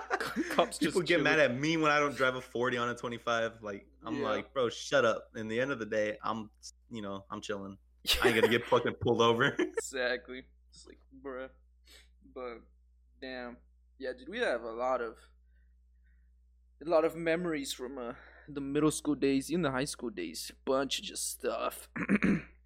Cops 0.52 0.78
just 0.78 0.92
People 0.94 1.02
get 1.02 1.22
mad 1.22 1.40
at 1.40 1.58
me 1.58 1.76
when 1.78 1.92
I 1.92 2.00
don't 2.00 2.16
drive 2.16 2.36
a 2.36 2.42
40 2.42 2.78
on 2.78 2.90
a 2.90 2.96
25. 2.96 3.54
Like 3.62 3.86
I'm 4.06 4.18
Yeah. 4.18 4.28
like, 4.30 4.54
bro, 4.54 4.70
shut 4.70 5.06
up. 5.06 5.30
In 5.36 5.48
the 5.48 5.60
end 5.60 5.72
of 5.72 5.80
the 5.80 5.86
day, 5.86 6.18
I'm 6.24 6.50
you 6.92 7.02
know, 7.02 7.26
I'm 7.32 7.42
chilling. 7.42 7.78
I 8.22 8.28
ain't 8.28 8.36
gonna 8.36 8.48
get 8.48 8.66
fucking 8.66 8.94
pulled 9.02 9.22
over. 9.22 9.56
exactly. 9.60 10.44
It's 10.72 10.86
like, 10.86 11.00
bruh. 11.24 11.50
But 12.34 12.62
damn, 13.22 13.58
yeah, 13.98 14.12
dude, 14.18 14.30
we 14.30 14.40
have 14.40 14.64
a 14.64 14.72
lot 14.72 15.02
of 15.02 15.16
a 16.86 16.90
lot 16.90 17.06
of 17.06 17.16
memories 17.16 17.74
from 17.74 17.98
uh, 17.98 18.14
the 18.48 18.62
middle 18.62 18.92
school 18.92 19.16
days, 19.16 19.50
in 19.50 19.62
the 19.62 19.72
high 19.72 19.86
school 19.86 20.10
days. 20.10 20.52
Bunch 20.66 21.00
of 21.00 21.06
just 21.06 21.30
stuff, 21.30 21.90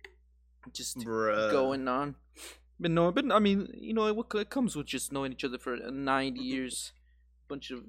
just 0.71 0.97
Bruh. 0.97 1.51
going 1.51 1.87
on. 1.87 2.15
But 2.79 2.91
no, 2.91 3.11
but 3.11 3.31
I 3.31 3.39
mean, 3.39 3.69
you 3.73 3.93
know, 3.93 4.07
it, 4.07 4.35
it 4.35 4.49
comes 4.49 4.75
with 4.75 4.87
just 4.87 5.11
knowing 5.11 5.31
each 5.31 5.43
other 5.43 5.57
for 5.57 5.77
nine 5.91 6.35
years. 6.35 6.91
Bunch 7.47 7.71
of 7.71 7.83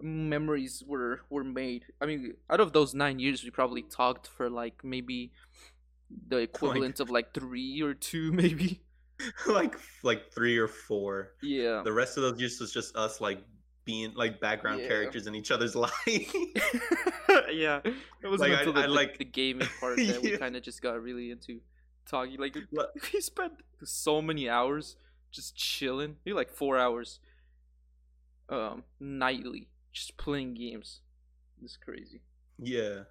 memories 0.00 0.82
were 0.86 1.22
were 1.30 1.44
made. 1.44 1.84
I 2.00 2.06
mean, 2.06 2.34
out 2.50 2.60
of 2.60 2.72
those 2.72 2.94
nine 2.94 3.18
years, 3.18 3.44
we 3.44 3.50
probably 3.50 3.82
talked 3.82 4.26
for 4.26 4.48
like 4.48 4.84
maybe 4.84 5.32
the 6.28 6.38
equivalent 6.48 7.00
of 7.00 7.10
like 7.10 7.34
three 7.34 7.82
or 7.82 7.94
two, 7.94 8.32
maybe. 8.42 8.82
like 9.48 9.74
like 10.02 10.32
three 10.32 10.56
or 10.58 10.68
four. 10.68 11.32
Yeah. 11.42 11.82
The 11.84 11.92
rest 11.92 12.16
of 12.16 12.22
those 12.22 12.38
just 12.38 12.60
was 12.60 12.72
just 12.72 12.96
us 12.96 13.20
like 13.20 13.42
being 13.84 14.12
like 14.14 14.40
background 14.40 14.80
Yeah. 14.82 14.88
characters 14.88 15.26
in 15.26 15.34
each 15.34 15.50
other's 15.50 15.74
life. 15.86 15.92
yeah. 17.50 17.80
It 18.22 18.28
wasn't 18.28 18.50
Like, 18.50 18.60
I- 18.60 18.64
the, 18.70 18.80
I 18.80 18.86
like- 18.86 19.18
the 19.18 19.24
gaming 19.24 19.68
part 19.80 19.96
that 19.96 20.20
we 20.22 20.36
kind 20.36 20.56
of 20.56 20.62
just 20.62 20.82
got 20.82 21.02
really 21.02 21.30
into 21.30 21.60
talking. 22.08 22.38
Like, 22.38 22.56
we 23.12 23.20
spent 23.20 23.52
so 23.84 24.20
many 24.22 24.48
hours 24.48 24.96
just 25.30 25.56
chilling. 25.56 26.16
Maybe 26.24 26.34
like 26.34 26.50
four 26.50 26.78
hours 26.78 27.20
um, 28.48 28.84
nightly 29.00 29.68
just 29.92 30.16
playing 30.16 30.54
games. 30.54 31.00
It's 31.62 31.76
crazy. 31.76 32.22
yeah. 32.58 33.04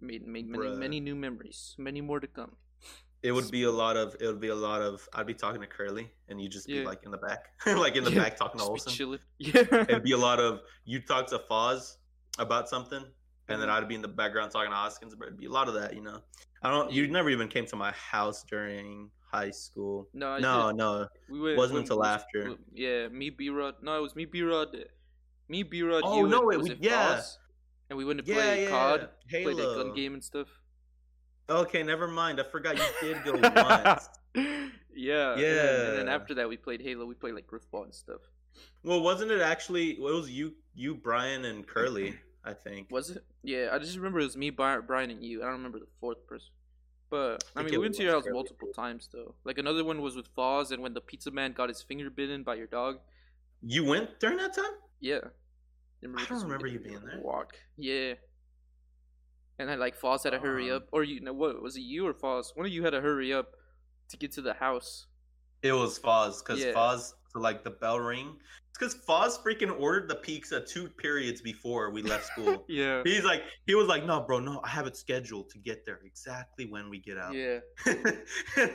Made, 0.00 0.26
made 0.26 0.46
many, 0.48 0.64
Bruh. 0.64 0.78
many 0.78 1.00
new 1.00 1.16
memories. 1.16 1.74
Many 1.76 2.00
more 2.00 2.20
to 2.20 2.26
come. 2.28 2.52
It 3.22 3.32
would 3.32 3.50
be 3.50 3.64
a 3.64 3.70
lot 3.70 3.96
of 3.96 4.14
it 4.20 4.26
would 4.26 4.40
be 4.40 4.48
a 4.48 4.54
lot 4.54 4.80
of 4.80 5.06
I'd 5.12 5.26
be 5.26 5.34
talking 5.34 5.60
to 5.60 5.66
Curly 5.66 6.10
and 6.28 6.40
you 6.40 6.48
just 6.48 6.66
be 6.66 6.74
Yeah. 6.74 6.84
like 6.84 7.00
in 7.04 7.10
the 7.10 7.18
back. 7.18 7.46
like 7.66 7.96
in 7.96 8.04
the 8.04 8.12
Yeah, 8.12 8.22
back 8.24 8.36
talking 8.36 8.60
to 8.60 8.66
Just 8.66 8.68
be 8.68 8.70
Olsen. 8.70 8.92
chilling. 8.92 9.18
Yeah. 9.38 9.62
It'd 9.88 10.04
be 10.04 10.12
a 10.12 10.18
lot 10.18 10.38
of 10.38 10.60
you 10.84 11.00
talk 11.00 11.26
to 11.28 11.38
Foz 11.50 11.96
about 12.38 12.68
something 12.68 13.04
and 13.48 13.60
then 13.60 13.68
Mhm. 13.68 13.72
I'd 13.72 13.88
be 13.88 13.94
in 13.96 14.02
the 14.02 14.08
background 14.08 14.52
talking 14.52 14.70
to 14.70 14.76
Hoskins, 14.76 15.14
but 15.16 15.28
it'd 15.28 15.38
be 15.38 15.46
a 15.46 15.50
lot 15.50 15.68
of 15.68 15.74
that, 15.74 15.94
you 15.94 16.02
know. 16.02 16.20
I 16.62 16.70
don't 16.70 16.92
you 16.92 17.08
never 17.08 17.30
even 17.30 17.48
came 17.48 17.66
to 17.66 17.76
my 17.76 17.92
house 17.92 18.44
during 18.44 19.10
high 19.32 19.50
school. 19.50 20.08
no, 20.14 20.28
I 20.30 20.38
No, 20.38 20.68
did. 20.68 20.76
no. 20.76 21.08
We 21.30 21.40
went, 21.40 21.56
wasn't 21.58 21.74
when- 21.74 21.82
until 21.82 21.98
was- 21.98 22.06
after. 22.08 22.54
Yeah, 22.72 23.08
me, 23.08 23.30
B 23.30 23.48
Rod. 23.50 23.74
No, 23.82 23.96
it 23.98 24.02
was 24.02 24.14
me, 24.14 24.24
B 24.26 24.42
Rod. 24.42 24.76
Me, 25.48 25.62
B 25.64 25.82
Rod. 25.82 26.02
Oh, 26.04 26.18
you, 26.20 26.28
no, 26.28 26.42
and, 26.50 26.52
it- 26.54 26.56
was 26.58 26.68
we- 26.68 26.74
it 26.76 26.78
yeah. 26.82 27.16
Foz? 27.16 27.36
And 27.90 27.96
we 27.96 28.04
went 28.04 28.18
to 28.20 28.26
Yeah, 28.26 28.34
play 28.34 28.62
yeah. 28.64 28.68
COD, 28.70 29.08
play 29.30 29.44
the 29.44 29.62
Halo. 29.62 29.82
gun 29.84 29.94
game 29.94 30.12
and 30.14 30.22
stuff. 30.22 30.48
Okay, 31.50 31.82
never 31.82 32.08
mind. 32.08 32.40
I 32.40 32.44
forgot 32.44 32.76
you 32.76 32.84
did 33.00 33.24
go 33.24 33.32
once. 33.42 34.08
yeah. 34.94 35.32
And 35.32 35.42
then, 35.42 35.86
and 35.90 35.98
then 35.98 36.08
after 36.08 36.34
that, 36.34 36.48
we 36.48 36.56
played 36.56 36.82
Halo. 36.82 37.06
We 37.06 37.14
played 37.14 37.34
like 37.34 37.46
Grifball 37.46 37.84
and 37.84 37.94
stuff. 37.94 38.20
Well, 38.82 39.00
wasn't 39.00 39.30
it 39.30 39.40
actually? 39.40 39.92
It 39.92 40.00
was 40.00 40.30
you, 40.30 40.54
you, 40.74 40.94
Brian, 40.94 41.44
and 41.44 41.66
Curly. 41.66 42.16
I 42.44 42.54
think. 42.54 42.90
Was 42.90 43.10
it? 43.10 43.24
Yeah, 43.42 43.68
I 43.72 43.78
just 43.78 43.96
remember 43.96 44.20
it 44.20 44.24
was 44.24 44.36
me, 44.36 44.50
Brian, 44.50 45.10
and 45.10 45.22
you. 45.22 45.42
I 45.42 45.46
don't 45.46 45.54
remember 45.54 45.80
the 45.80 45.88
fourth 46.00 46.26
person. 46.26 46.48
But 47.10 47.44
I 47.54 47.60
think 47.60 47.72
mean, 47.72 47.80
we 47.80 47.84
went 47.86 47.94
to 47.96 48.02
your 48.02 48.12
house 48.12 48.24
Curly, 48.24 48.34
multiple 48.34 48.68
times 48.74 49.08
though. 49.12 49.34
Like 49.44 49.58
another 49.58 49.84
one 49.84 50.02
was 50.02 50.14
with 50.14 50.34
Foz, 50.34 50.70
and 50.70 50.82
when 50.82 50.94
the 50.94 51.00
pizza 51.00 51.30
man 51.30 51.52
got 51.52 51.68
his 51.68 51.82
finger 51.82 52.10
bitten 52.10 52.42
by 52.42 52.54
your 52.54 52.66
dog. 52.66 52.98
You 53.62 53.84
went 53.84 54.20
during 54.20 54.36
that 54.38 54.54
time. 54.54 54.64
Yeah. 55.00 55.20
I 56.04 56.24
don't 56.26 56.42
remember 56.42 56.68
you 56.68 56.78
being 56.78 57.00
there. 57.04 57.20
Walk. 57.20 57.54
Yeah. 57.76 58.14
And 59.58 59.70
I 59.70 59.74
like 59.74 59.98
Foz 59.98 60.22
had 60.24 60.30
to 60.30 60.38
hurry 60.38 60.70
Um, 60.70 60.76
up, 60.76 60.88
or 60.92 61.02
you 61.04 61.20
know 61.20 61.32
what 61.32 61.60
was 61.60 61.76
it? 61.76 61.80
You 61.80 62.06
or 62.06 62.14
Foz? 62.14 62.56
One 62.56 62.66
of 62.66 62.72
you 62.72 62.84
had 62.84 62.90
to 62.90 63.00
hurry 63.00 63.32
up 63.32 63.54
to 64.10 64.16
get 64.16 64.32
to 64.32 64.42
the 64.42 64.54
house. 64.54 65.06
It 65.62 65.72
was 65.72 65.98
Foz 65.98 66.38
because 66.44 66.62
Yeah. 66.64 66.72
Foz. 66.72 67.14
So 67.32 67.40
like 67.40 67.64
the 67.64 67.70
bell 67.70 67.98
ring. 68.00 68.36
It's 68.70 68.78
because 68.78 68.94
Foz 68.94 69.42
freaking 69.42 69.78
ordered 69.78 70.08
the 70.08 70.14
pizza 70.14 70.60
two 70.60 70.88
periods 70.88 71.40
before 71.40 71.90
we 71.90 72.02
left 72.02 72.26
school. 72.32 72.64
Yeah. 72.68 73.02
He's 73.04 73.24
like, 73.24 73.42
he 73.66 73.74
was 73.74 73.86
like, 73.88 74.06
no, 74.06 74.20
bro, 74.20 74.38
no, 74.38 74.60
I 74.64 74.68
have 74.68 74.86
it 74.86 74.96
scheduled 74.96 75.50
to 75.50 75.58
get 75.58 75.84
there 75.84 76.00
exactly 76.04 76.64
when 76.66 76.88
we 76.88 76.98
get 77.00 77.18
out. 77.18 77.34
Yeah. 77.34 77.58
and 77.86 78.14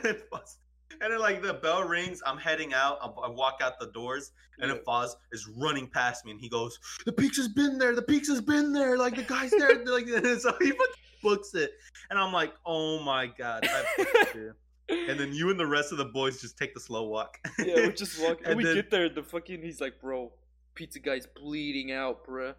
then 0.02 0.20
Foz, 0.30 0.56
and 1.00 1.12
then 1.12 1.18
like 1.20 1.42
the 1.42 1.54
bell 1.54 1.84
rings, 1.84 2.22
I'm 2.26 2.38
heading 2.38 2.74
out. 2.74 2.98
I, 3.02 3.06
I 3.06 3.28
walk 3.28 3.58
out 3.62 3.78
the 3.80 3.88
doors, 3.88 4.32
and 4.58 4.70
then 4.70 4.78
Foz 4.86 5.10
is 5.32 5.48
running 5.56 5.86
past 5.88 6.24
me, 6.24 6.30
and 6.32 6.40
he 6.40 6.48
goes, 6.48 6.78
"The 7.04 7.12
pizza's 7.12 7.48
been 7.48 7.78
there. 7.78 7.94
The 7.94 8.02
pizza's 8.02 8.40
been 8.40 8.72
there. 8.72 8.96
Like 8.98 9.16
the 9.16 9.22
guy's 9.22 9.50
there. 9.50 9.84
like, 9.84 10.06
so 10.40 10.54
he, 10.60 10.72
books 11.22 11.54
it, 11.54 11.72
and 12.10 12.18
I'm 12.18 12.32
like, 12.32 12.52
oh 12.66 13.00
my 13.02 13.26
god. 13.26 13.62
type 13.62 13.86
and 14.90 15.18
then 15.18 15.32
you 15.32 15.50
and 15.50 15.58
the 15.58 15.66
rest 15.66 15.90
of 15.92 15.98
the 15.98 16.04
boys 16.04 16.40
just 16.40 16.58
take 16.58 16.74
the 16.74 16.80
slow 16.80 17.04
walk. 17.08 17.38
yeah, 17.58 17.86
we 17.86 17.92
just 17.92 18.20
walk. 18.20 18.38
And, 18.40 18.48
And 18.48 18.56
we 18.58 18.64
then- 18.64 18.74
get 18.74 18.90
there. 18.90 19.08
The 19.08 19.22
fucking 19.22 19.62
he's 19.62 19.80
like, 19.80 19.98
bro, 20.00 20.32
pizza 20.74 20.98
guy's 20.98 21.26
bleeding 21.26 21.92
out, 21.92 22.26
bruh. 22.26 22.54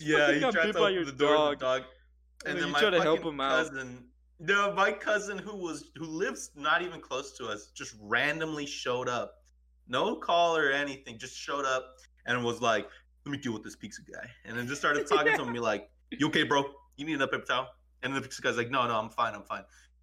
Yeah, 0.00 0.18
Fucking 0.18 0.34
he 0.34 0.40
got 0.40 0.52
tried 0.54 0.62
bit 0.64 0.72
to 0.72 0.78
by 0.78 0.84
open 0.84 0.94
your 0.94 1.04
the 1.04 1.12
door 1.12 1.34
dog. 1.34 1.52
of 1.54 1.58
the 1.60 1.64
dog. 1.66 1.82
And 1.82 1.88
And, 2.46 2.56
then 2.56 2.56
then 2.56 2.66
you 2.68 2.72
my 2.72 2.80
try 2.80 2.90
to 2.90 3.02
help 3.02 3.18
fucking 3.18 3.32
him 3.34 3.40
out. 3.40 3.70
No, 4.42 4.72
my 4.74 4.90
cousin 4.90 5.38
who 5.38 5.56
was 5.56 5.90
who 5.96 6.04
lives 6.04 6.50
not 6.56 6.82
even 6.82 7.00
close 7.00 7.36
to 7.38 7.46
us, 7.46 7.68
just 7.68 7.94
randomly 8.00 8.66
showed 8.66 9.08
up. 9.08 9.42
No 9.88 10.16
call 10.16 10.56
or 10.56 10.70
anything, 10.70 11.18
just 11.18 11.36
showed 11.36 11.64
up 11.64 11.96
and 12.26 12.44
was 12.44 12.60
like, 12.60 12.88
"Let 13.24 13.32
me 13.32 13.38
deal 13.38 13.52
with 13.52 13.62
this 13.62 13.76
pizza 13.76 14.02
guy," 14.02 14.28
and 14.44 14.58
then 14.58 14.66
just 14.66 14.80
started 14.80 15.06
talking 15.06 15.36
to 15.36 15.42
him, 15.42 15.52
be 15.52 15.58
like, 15.70 15.90
"You 16.10 16.26
okay, 16.26 16.42
bro? 16.42 16.64
You 16.96 17.06
need 17.06 17.20
a 17.20 17.28
paper 17.28 17.44
towel?" 17.44 17.68
And 18.02 18.14
the 18.16 18.20
pizza 18.20 18.42
guy's 18.42 18.56
like, 18.56 18.70
"No, 18.70 18.86
no, 18.86 18.98
I'm 18.98 19.10
fine, 19.10 19.34
I'm 19.34 19.44
fine." 19.44 19.62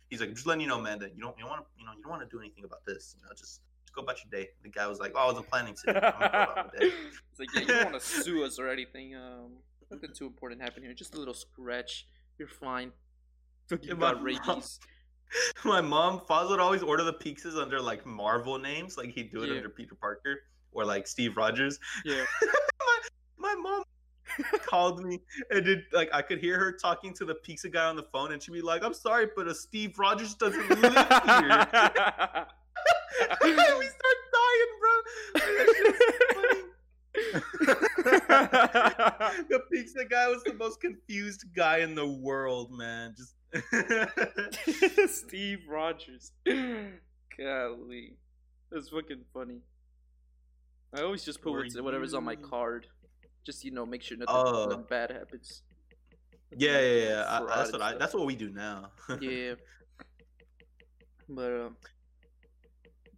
He's 0.09 0.21
like, 0.21 0.33
"Just 0.33 0.47
letting 0.47 0.61
you 0.61 0.67
know, 0.67 0.79
man, 0.79 0.99
that 0.99 1.15
you 1.15 1.21
don't 1.21 1.37
you 1.37 1.45
want 1.45 1.61
to 1.61 1.67
you 1.77 1.85
know 1.85 1.91
you 1.95 2.01
don't 2.01 2.11
want 2.11 2.23
to 2.23 2.29
do 2.29 2.39
anything 2.39 2.63
about 2.63 2.85
this. 2.85 3.15
You 3.17 3.25
know, 3.25 3.31
just." 3.37 3.61
just 3.89 3.95
Go 3.95 4.03
about 4.03 4.17
your 4.23 4.29
day. 4.29 4.49
The 4.61 4.69
guy 4.69 4.85
was 4.85 4.99
like, 4.99 5.13
"Oh, 5.15 5.19
I 5.19 5.25
wasn't 5.25 5.49
planning 5.49 5.73
to." 5.73 5.89
I'm 5.89 6.11
gonna 6.11 6.29
go 6.31 6.43
about 6.43 6.73
my 6.73 6.79
day." 6.79 6.93
it's 7.31 7.39
like, 7.39 7.49
yeah, 7.55 7.61
you 7.61 7.67
don't 7.67 7.91
want 7.91 8.03
to 8.03 8.07
sue 8.23 8.45
us 8.45 8.59
or 8.59 8.69
anything. 8.69 9.15
Um, 9.15 9.53
nothing 9.89 10.11
too 10.13 10.27
important 10.27 10.61
happened 10.61 10.85
here. 10.85 10.93
Just 10.93 11.15
a 11.15 11.17
little 11.17 11.33
scratch. 11.33 12.05
You're 12.37 12.47
fine. 12.47 12.91
Got 13.69 13.85
my 13.97 14.13
mom- 14.13 14.23
rabies. 14.23 14.79
My 15.63 15.79
mom, 15.79 16.21
Foz 16.21 16.49
would 16.49 16.59
always 16.59 16.81
order 16.81 17.03
the 17.03 17.13
pizzas 17.13 17.55
under 17.61 17.79
like 17.79 18.03
Marvel 18.05 18.57
names, 18.57 18.97
like 18.97 19.11
he'd 19.11 19.31
do 19.31 19.43
it 19.43 19.49
Yeah. 19.49 19.57
under 19.57 19.69
Peter 19.69 19.93
Parker 19.95 20.41
or 20.71 20.85
like 20.85 21.05
Steve 21.07 21.37
Rogers. 21.37 21.79
Yeah. 22.03 22.25
my, 22.81 22.99
my 23.37 23.55
mom 23.55 23.83
called 24.65 25.03
me 25.03 25.19
and 25.51 25.63
did 25.65 25.83
like 25.91 26.09
I 26.13 26.21
could 26.23 26.39
hear 26.39 26.57
her 26.57 26.71
talking 26.71 27.13
to 27.15 27.25
the 27.25 27.35
pizza 27.35 27.69
guy 27.69 27.85
on 27.85 27.95
the 27.95 28.07
phone, 28.11 28.31
and 28.31 28.41
she'd 28.41 28.53
be 28.53 28.61
like, 28.61 28.83
"I'm 28.83 28.93
sorry, 28.93 29.27
but 29.35 29.47
a 29.47 29.53
Steve 29.53 29.99
Rogers 29.99 30.33
doesn't 30.35 30.67
live 30.69 30.79
here." 30.81 31.67
we 33.43 33.53
start 33.53 34.17
dying, 34.33 34.71
bro. 34.79 35.01
The 39.49 39.61
pizza 39.71 40.05
guy 40.05 40.27
was 40.27 40.43
the 40.43 40.53
most 40.53 40.79
confused 40.81 41.45
guy 41.55 41.79
in 41.79 41.95
the 41.95 42.07
world, 42.07 42.71
man. 42.71 43.13
Just 43.17 43.35
Steve 45.07 45.59
Rogers. 45.67 46.31
Golly. 47.37 48.17
That's 48.71 48.89
fucking 48.89 49.23
funny. 49.33 49.61
I 50.93 51.01
always 51.01 51.23
just 51.23 51.41
put 51.41 51.53
what's, 51.53 51.79
whatever's 51.79 52.13
on 52.13 52.23
my 52.23 52.35
card. 52.35 52.87
Just, 53.45 53.63
you 53.63 53.71
know, 53.71 53.85
make 53.85 54.01
sure 54.03 54.17
nothing, 54.17 54.35
Oh. 54.35 54.65
nothing 54.65 54.85
bad 54.89 55.11
happens. 55.11 55.63
yeah, 56.57 56.79
yeah, 56.79 57.07
yeah. 57.09 57.25
I- 57.27 57.55
that's 57.57 57.71
what 57.71 57.81
I. 57.81 57.95
That's 57.97 58.13
what 58.13 58.25
we 58.25 58.35
do 58.35 58.49
now. 58.49 58.91
yeah. 59.21 59.53
But 61.27 61.51
um, 61.53 61.77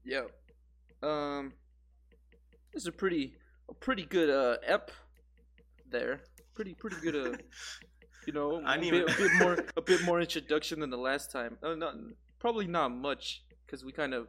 yeah. 0.05 0.23
Um, 1.03 1.53
this 2.73 2.83
is 2.83 2.87
a 2.87 2.91
pretty, 2.91 3.35
a 3.69 3.73
pretty 3.73 4.03
good 4.05 4.29
uh 4.29 4.57
ep 4.65 4.91
there. 5.89 6.21
Pretty, 6.53 6.73
pretty 6.75 6.97
good 7.01 7.15
uh. 7.15 7.37
You 8.25 8.33
know, 8.33 8.61
I 8.65 8.75
a 8.75 8.79
bit, 8.79 9.09
a 9.09 9.17
bit 9.17 9.31
more, 9.39 9.57
a 9.77 9.81
bit 9.81 10.03
more 10.03 10.21
introduction 10.21 10.79
than 10.79 10.89
the 10.89 10.97
last 10.97 11.31
time. 11.31 11.57
Uh, 11.63 11.75
not 11.75 11.95
probably 12.39 12.67
not 12.67 12.91
much 12.91 13.43
because 13.65 13.83
we 13.83 13.91
kind 13.91 14.13
of 14.13 14.27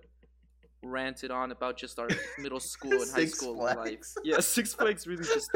ranted 0.83 1.31
on 1.31 1.53
about 1.53 1.77
just 1.77 1.99
our 1.99 2.09
middle 2.39 2.61
school 2.61 3.03
and 3.03 3.11
high 3.11 3.27
school 3.27 3.57
life. 3.57 4.15
Yeah, 4.25 4.41
Six 4.41 4.75
Flags 4.75 5.07
really 5.07 5.25
just 5.25 5.51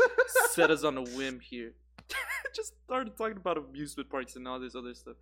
set 0.50 0.70
us 0.70 0.84
on 0.84 0.96
a 0.98 1.02
whim 1.02 1.40
here. 1.40 1.72
just 2.54 2.74
started 2.84 3.16
talking 3.16 3.36
about 3.36 3.58
amusement 3.58 4.10
parks 4.10 4.36
and 4.36 4.46
all 4.46 4.60
this 4.60 4.74
other 4.74 4.94
stuff. 4.94 5.16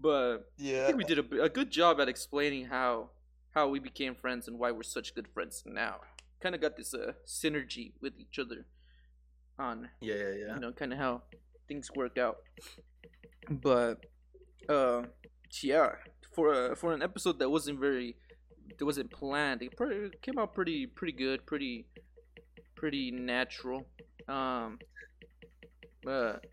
But 0.00 0.36
I 0.36 0.38
yeah. 0.58 0.86
think 0.86 0.98
we 0.98 1.04
did 1.04 1.18
a, 1.18 1.42
a 1.44 1.48
good 1.48 1.70
job 1.70 2.00
at 2.00 2.08
explaining 2.08 2.66
how 2.66 3.10
how 3.50 3.68
we 3.68 3.78
became 3.78 4.14
friends 4.14 4.46
and 4.46 4.58
why 4.58 4.70
we're 4.70 4.82
such 4.82 5.14
good 5.14 5.28
friends 5.28 5.62
now. 5.66 5.96
Kind 6.40 6.54
of 6.54 6.60
got 6.60 6.76
this 6.76 6.94
uh, 6.94 7.12
synergy 7.26 7.92
with 8.00 8.14
each 8.18 8.38
other 8.38 8.66
on 9.58 9.88
Yeah, 10.00 10.14
yeah, 10.14 10.22
yeah. 10.22 10.54
you 10.54 10.60
know 10.60 10.72
kind 10.72 10.92
of 10.92 10.98
how 10.98 11.22
things 11.68 11.90
work 11.94 12.18
out. 12.18 12.38
But 13.48 14.04
uh, 14.68 15.02
yeah, 15.62 15.90
for 16.34 16.72
a, 16.72 16.76
for 16.76 16.92
an 16.92 17.02
episode 17.02 17.38
that 17.38 17.50
wasn't 17.50 17.78
very 17.78 18.16
that 18.78 18.84
wasn't 18.84 19.10
planned, 19.10 19.62
it 19.62 19.76
pretty, 19.76 20.16
came 20.22 20.38
out 20.38 20.54
pretty 20.54 20.86
pretty 20.86 21.12
good, 21.12 21.46
pretty 21.46 21.86
pretty 22.74 23.10
natural. 23.10 23.86
Um, 24.28 24.78
but 26.02 26.46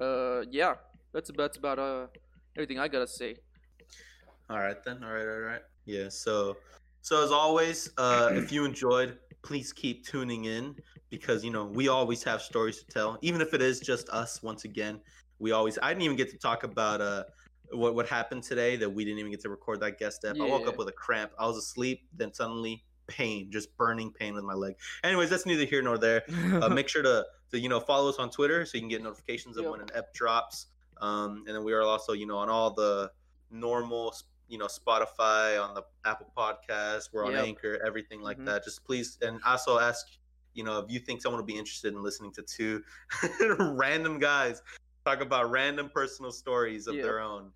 uh, 0.00 0.42
yeah, 0.50 0.74
that's 1.12 1.30
about 1.30 1.42
that's 1.42 1.58
about 1.58 1.78
uh 1.78 2.06
everything 2.56 2.78
I 2.78 2.88
gotta 2.88 3.06
say. 3.06 3.36
All 4.50 4.58
right 4.58 4.82
then. 4.84 5.04
All 5.04 5.12
right, 5.12 5.26
all 5.26 5.40
right. 5.40 5.60
Yeah. 5.84 6.08
So, 6.08 6.56
so 7.02 7.22
as 7.22 7.30
always, 7.30 7.90
uh, 7.98 8.30
if 8.32 8.50
you 8.50 8.64
enjoyed, 8.64 9.18
please 9.42 9.72
keep 9.72 10.06
tuning 10.06 10.46
in 10.46 10.74
because 11.10 11.44
you 11.44 11.50
know 11.50 11.64
we 11.64 11.88
always 11.88 12.22
have 12.24 12.42
stories 12.42 12.78
to 12.78 12.86
tell, 12.86 13.18
even 13.22 13.40
if 13.40 13.54
it 13.54 13.62
is 13.62 13.80
just 13.80 14.08
us. 14.10 14.42
Once 14.42 14.64
again, 14.64 15.00
we 15.38 15.52
always. 15.52 15.78
I 15.82 15.88
didn't 15.88 16.02
even 16.02 16.16
get 16.16 16.30
to 16.30 16.38
talk 16.38 16.64
about 16.64 17.00
uh 17.00 17.24
what 17.72 17.94
what 17.94 18.08
happened 18.08 18.42
today 18.42 18.76
that 18.76 18.88
we 18.90 19.04
didn't 19.04 19.18
even 19.18 19.30
get 19.30 19.40
to 19.42 19.48
record 19.50 19.80
that 19.80 19.98
guest 19.98 20.16
step. 20.16 20.36
I 20.40 20.44
woke 20.46 20.66
up 20.66 20.78
with 20.78 20.88
a 20.88 20.92
cramp. 20.92 21.32
I 21.38 21.46
was 21.46 21.56
asleep, 21.56 22.06
then 22.16 22.32
suddenly 22.32 22.84
pain, 23.06 23.50
just 23.50 23.74
burning 23.76 24.12
pain 24.12 24.34
with 24.34 24.44
my 24.44 24.52
leg. 24.54 24.74
Anyways, 25.02 25.30
that's 25.30 25.46
neither 25.46 25.64
here 25.64 25.82
nor 25.82 25.96
there. 25.98 26.22
uh, 26.62 26.68
make 26.74 26.88
sure 26.88 27.02
to, 27.02 27.24
to 27.52 27.58
you 27.58 27.68
know 27.68 27.80
follow 27.80 28.08
us 28.08 28.16
on 28.16 28.30
Twitter 28.30 28.64
so 28.66 28.76
you 28.76 28.82
can 28.82 28.88
get 28.88 29.02
notifications 29.02 29.56
of 29.56 29.64
Yep. 29.64 29.72
when 29.72 29.80
an 29.82 29.88
ep 29.94 30.12
drops. 30.14 30.66
Um, 31.00 31.44
and 31.46 31.54
then 31.54 31.64
we 31.64 31.72
are 31.72 31.82
also 31.82 32.12
you 32.12 32.26
know 32.26 32.38
on 32.38 32.48
all 32.50 32.70
the 32.72 33.10
normal 33.50 34.14
you 34.48 34.58
know 34.58 34.66
Spotify 34.66 35.62
on 35.62 35.74
the 35.74 35.82
Apple 36.04 36.30
Podcast. 36.36 37.10
We're 37.12 37.24
on 37.26 37.32
Yep. 37.32 37.44
Anchor, 37.46 37.78
everything 37.86 38.20
like 38.22 38.38
Mhm. 38.38 38.46
that. 38.46 38.64
Just 38.64 38.84
please 38.84 39.18
and 39.22 39.40
also 39.46 39.78
ask 39.78 40.06
you 40.58 40.64
know 40.64 40.80
if 40.80 40.90
you 40.90 40.98
think 40.98 41.22
someone 41.22 41.40
will 41.40 41.46
be 41.46 41.56
interested 41.56 41.94
in 41.94 42.02
listening 42.02 42.32
to 42.32 42.42
two 42.42 42.82
random 43.60 44.18
guys 44.18 44.60
talk 45.04 45.20
about 45.20 45.50
random 45.50 45.88
personal 45.94 46.32
stories 46.32 46.86
of 46.88 46.96
Yep. 46.96 47.04
their 47.04 47.20
own. 47.20 47.50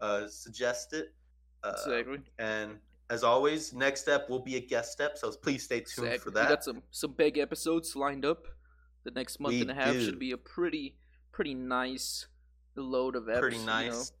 Uh, 0.00 0.26
suggest 0.26 0.92
it. 0.94 1.14
Uh, 1.62 1.72
exactly. 1.86 2.18
and 2.38 2.78
as 3.10 3.22
always, 3.22 3.72
next 3.72 4.00
step 4.00 4.28
will 4.30 4.40
be 4.40 4.56
a 4.56 4.60
guest 4.60 4.90
step. 4.90 5.16
So 5.16 5.30
please 5.30 5.62
stay 5.62 5.80
tuned 5.80 6.08
Exactly. 6.08 6.18
for 6.18 6.30
that. 6.32 6.48
We 6.48 6.54
got 6.56 6.64
some 6.64 6.82
some 6.90 7.12
big 7.12 7.36
episodes 7.38 7.94
lined 7.94 8.24
up. 8.24 8.46
The 9.04 9.10
next 9.12 9.38
month 9.38 9.54
We 9.54 9.60
and 9.60 9.70
a 9.70 9.74
half 9.74 9.92
do. 9.92 10.04
should 10.04 10.18
be 10.18 10.32
a 10.32 10.36
pretty 10.38 10.96
pretty 11.32 11.54
nice 11.54 12.26
load 12.74 13.14
of 13.14 13.28
episodes. 13.28 13.40
pretty 13.40 13.64
nice. 13.66 14.12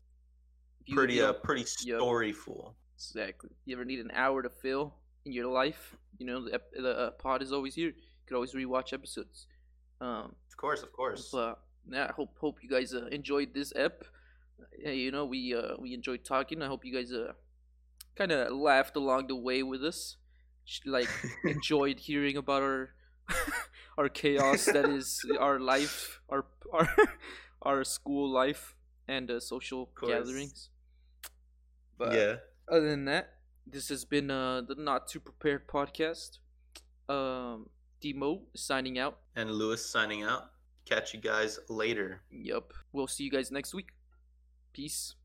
You- 0.84 0.94
pretty 0.94 1.14
you 1.14 1.22
know, 1.22 1.30
uh 1.30 1.32
pretty 1.32 1.64
storyful. 1.64 2.74
Exactly. 2.94 3.50
You 3.64 3.74
ever 3.76 3.84
need 3.84 3.98
an 4.00 4.12
hour 4.14 4.42
to 4.42 4.50
fill 4.50 4.94
in 5.24 5.32
your 5.32 5.46
life? 5.62 5.96
You 6.18 6.26
know, 6.26 6.44
the, 6.44 6.60
the 6.72 6.92
uh, 6.98 7.10
pod 7.12 7.42
is 7.42 7.52
always 7.52 7.74
here. 7.74 7.92
Could 8.26 8.34
always 8.34 8.54
rewatch 8.54 8.92
episodes. 8.92 9.46
Um, 10.00 10.34
Of 10.48 10.56
course, 10.56 10.82
of 10.82 10.92
course. 10.92 11.30
but 11.32 11.60
yeah, 11.90 12.06
I 12.10 12.12
hope 12.12 12.36
hope 12.38 12.58
you 12.62 12.68
guys 12.68 12.94
uh, 12.94 13.06
enjoyed 13.06 13.54
this 13.54 13.72
ep. 13.76 14.04
Uh, 14.84 14.90
you 14.90 15.10
know, 15.10 15.24
we 15.24 15.54
uh, 15.54 15.76
we 15.78 15.94
enjoyed 15.94 16.24
talking. 16.24 16.62
I 16.62 16.66
hope 16.66 16.84
you 16.84 16.92
guys 16.92 17.12
uh, 17.12 17.32
kind 18.16 18.32
of 18.32 18.52
laughed 18.52 18.96
along 18.96 19.28
the 19.28 19.36
way 19.36 19.62
with 19.62 19.84
us. 19.84 20.16
Like 20.84 21.08
enjoyed 21.44 22.00
hearing 22.00 22.36
about 22.36 22.62
our 22.62 22.90
our 23.98 24.08
chaos 24.08 24.64
that 24.66 24.84
is 24.98 25.24
our 25.38 25.60
life, 25.60 26.20
our 26.28 26.44
our 26.72 26.88
our 27.62 27.84
school 27.84 28.28
life 28.30 28.74
and 29.08 29.30
uh, 29.30 29.40
social 29.40 29.90
gatherings. 30.00 30.70
But 31.98 32.14
yeah. 32.14 32.34
other 32.68 32.90
than 32.90 33.04
that, 33.06 33.34
this 33.66 33.88
has 33.88 34.04
been 34.04 34.30
uh, 34.30 34.62
the 34.62 34.74
Not 34.74 35.08
Too 35.08 35.20
Prepared 35.20 35.66
podcast. 35.68 36.38
Um, 37.08 37.70
Dmo 38.02 38.42
signing 38.54 38.98
out. 38.98 39.18
And 39.34 39.50
Luis 39.50 39.84
signing 39.84 40.22
out. 40.22 40.50
Catch 40.84 41.12
you 41.12 41.20
guys 41.20 41.58
later. 41.68 42.22
Yup. 42.30 42.72
We'll 42.92 43.08
see 43.08 43.24
you 43.24 43.30
guys 43.30 43.50
next 43.50 43.74
week. 43.74 43.88
Peace. 44.72 45.16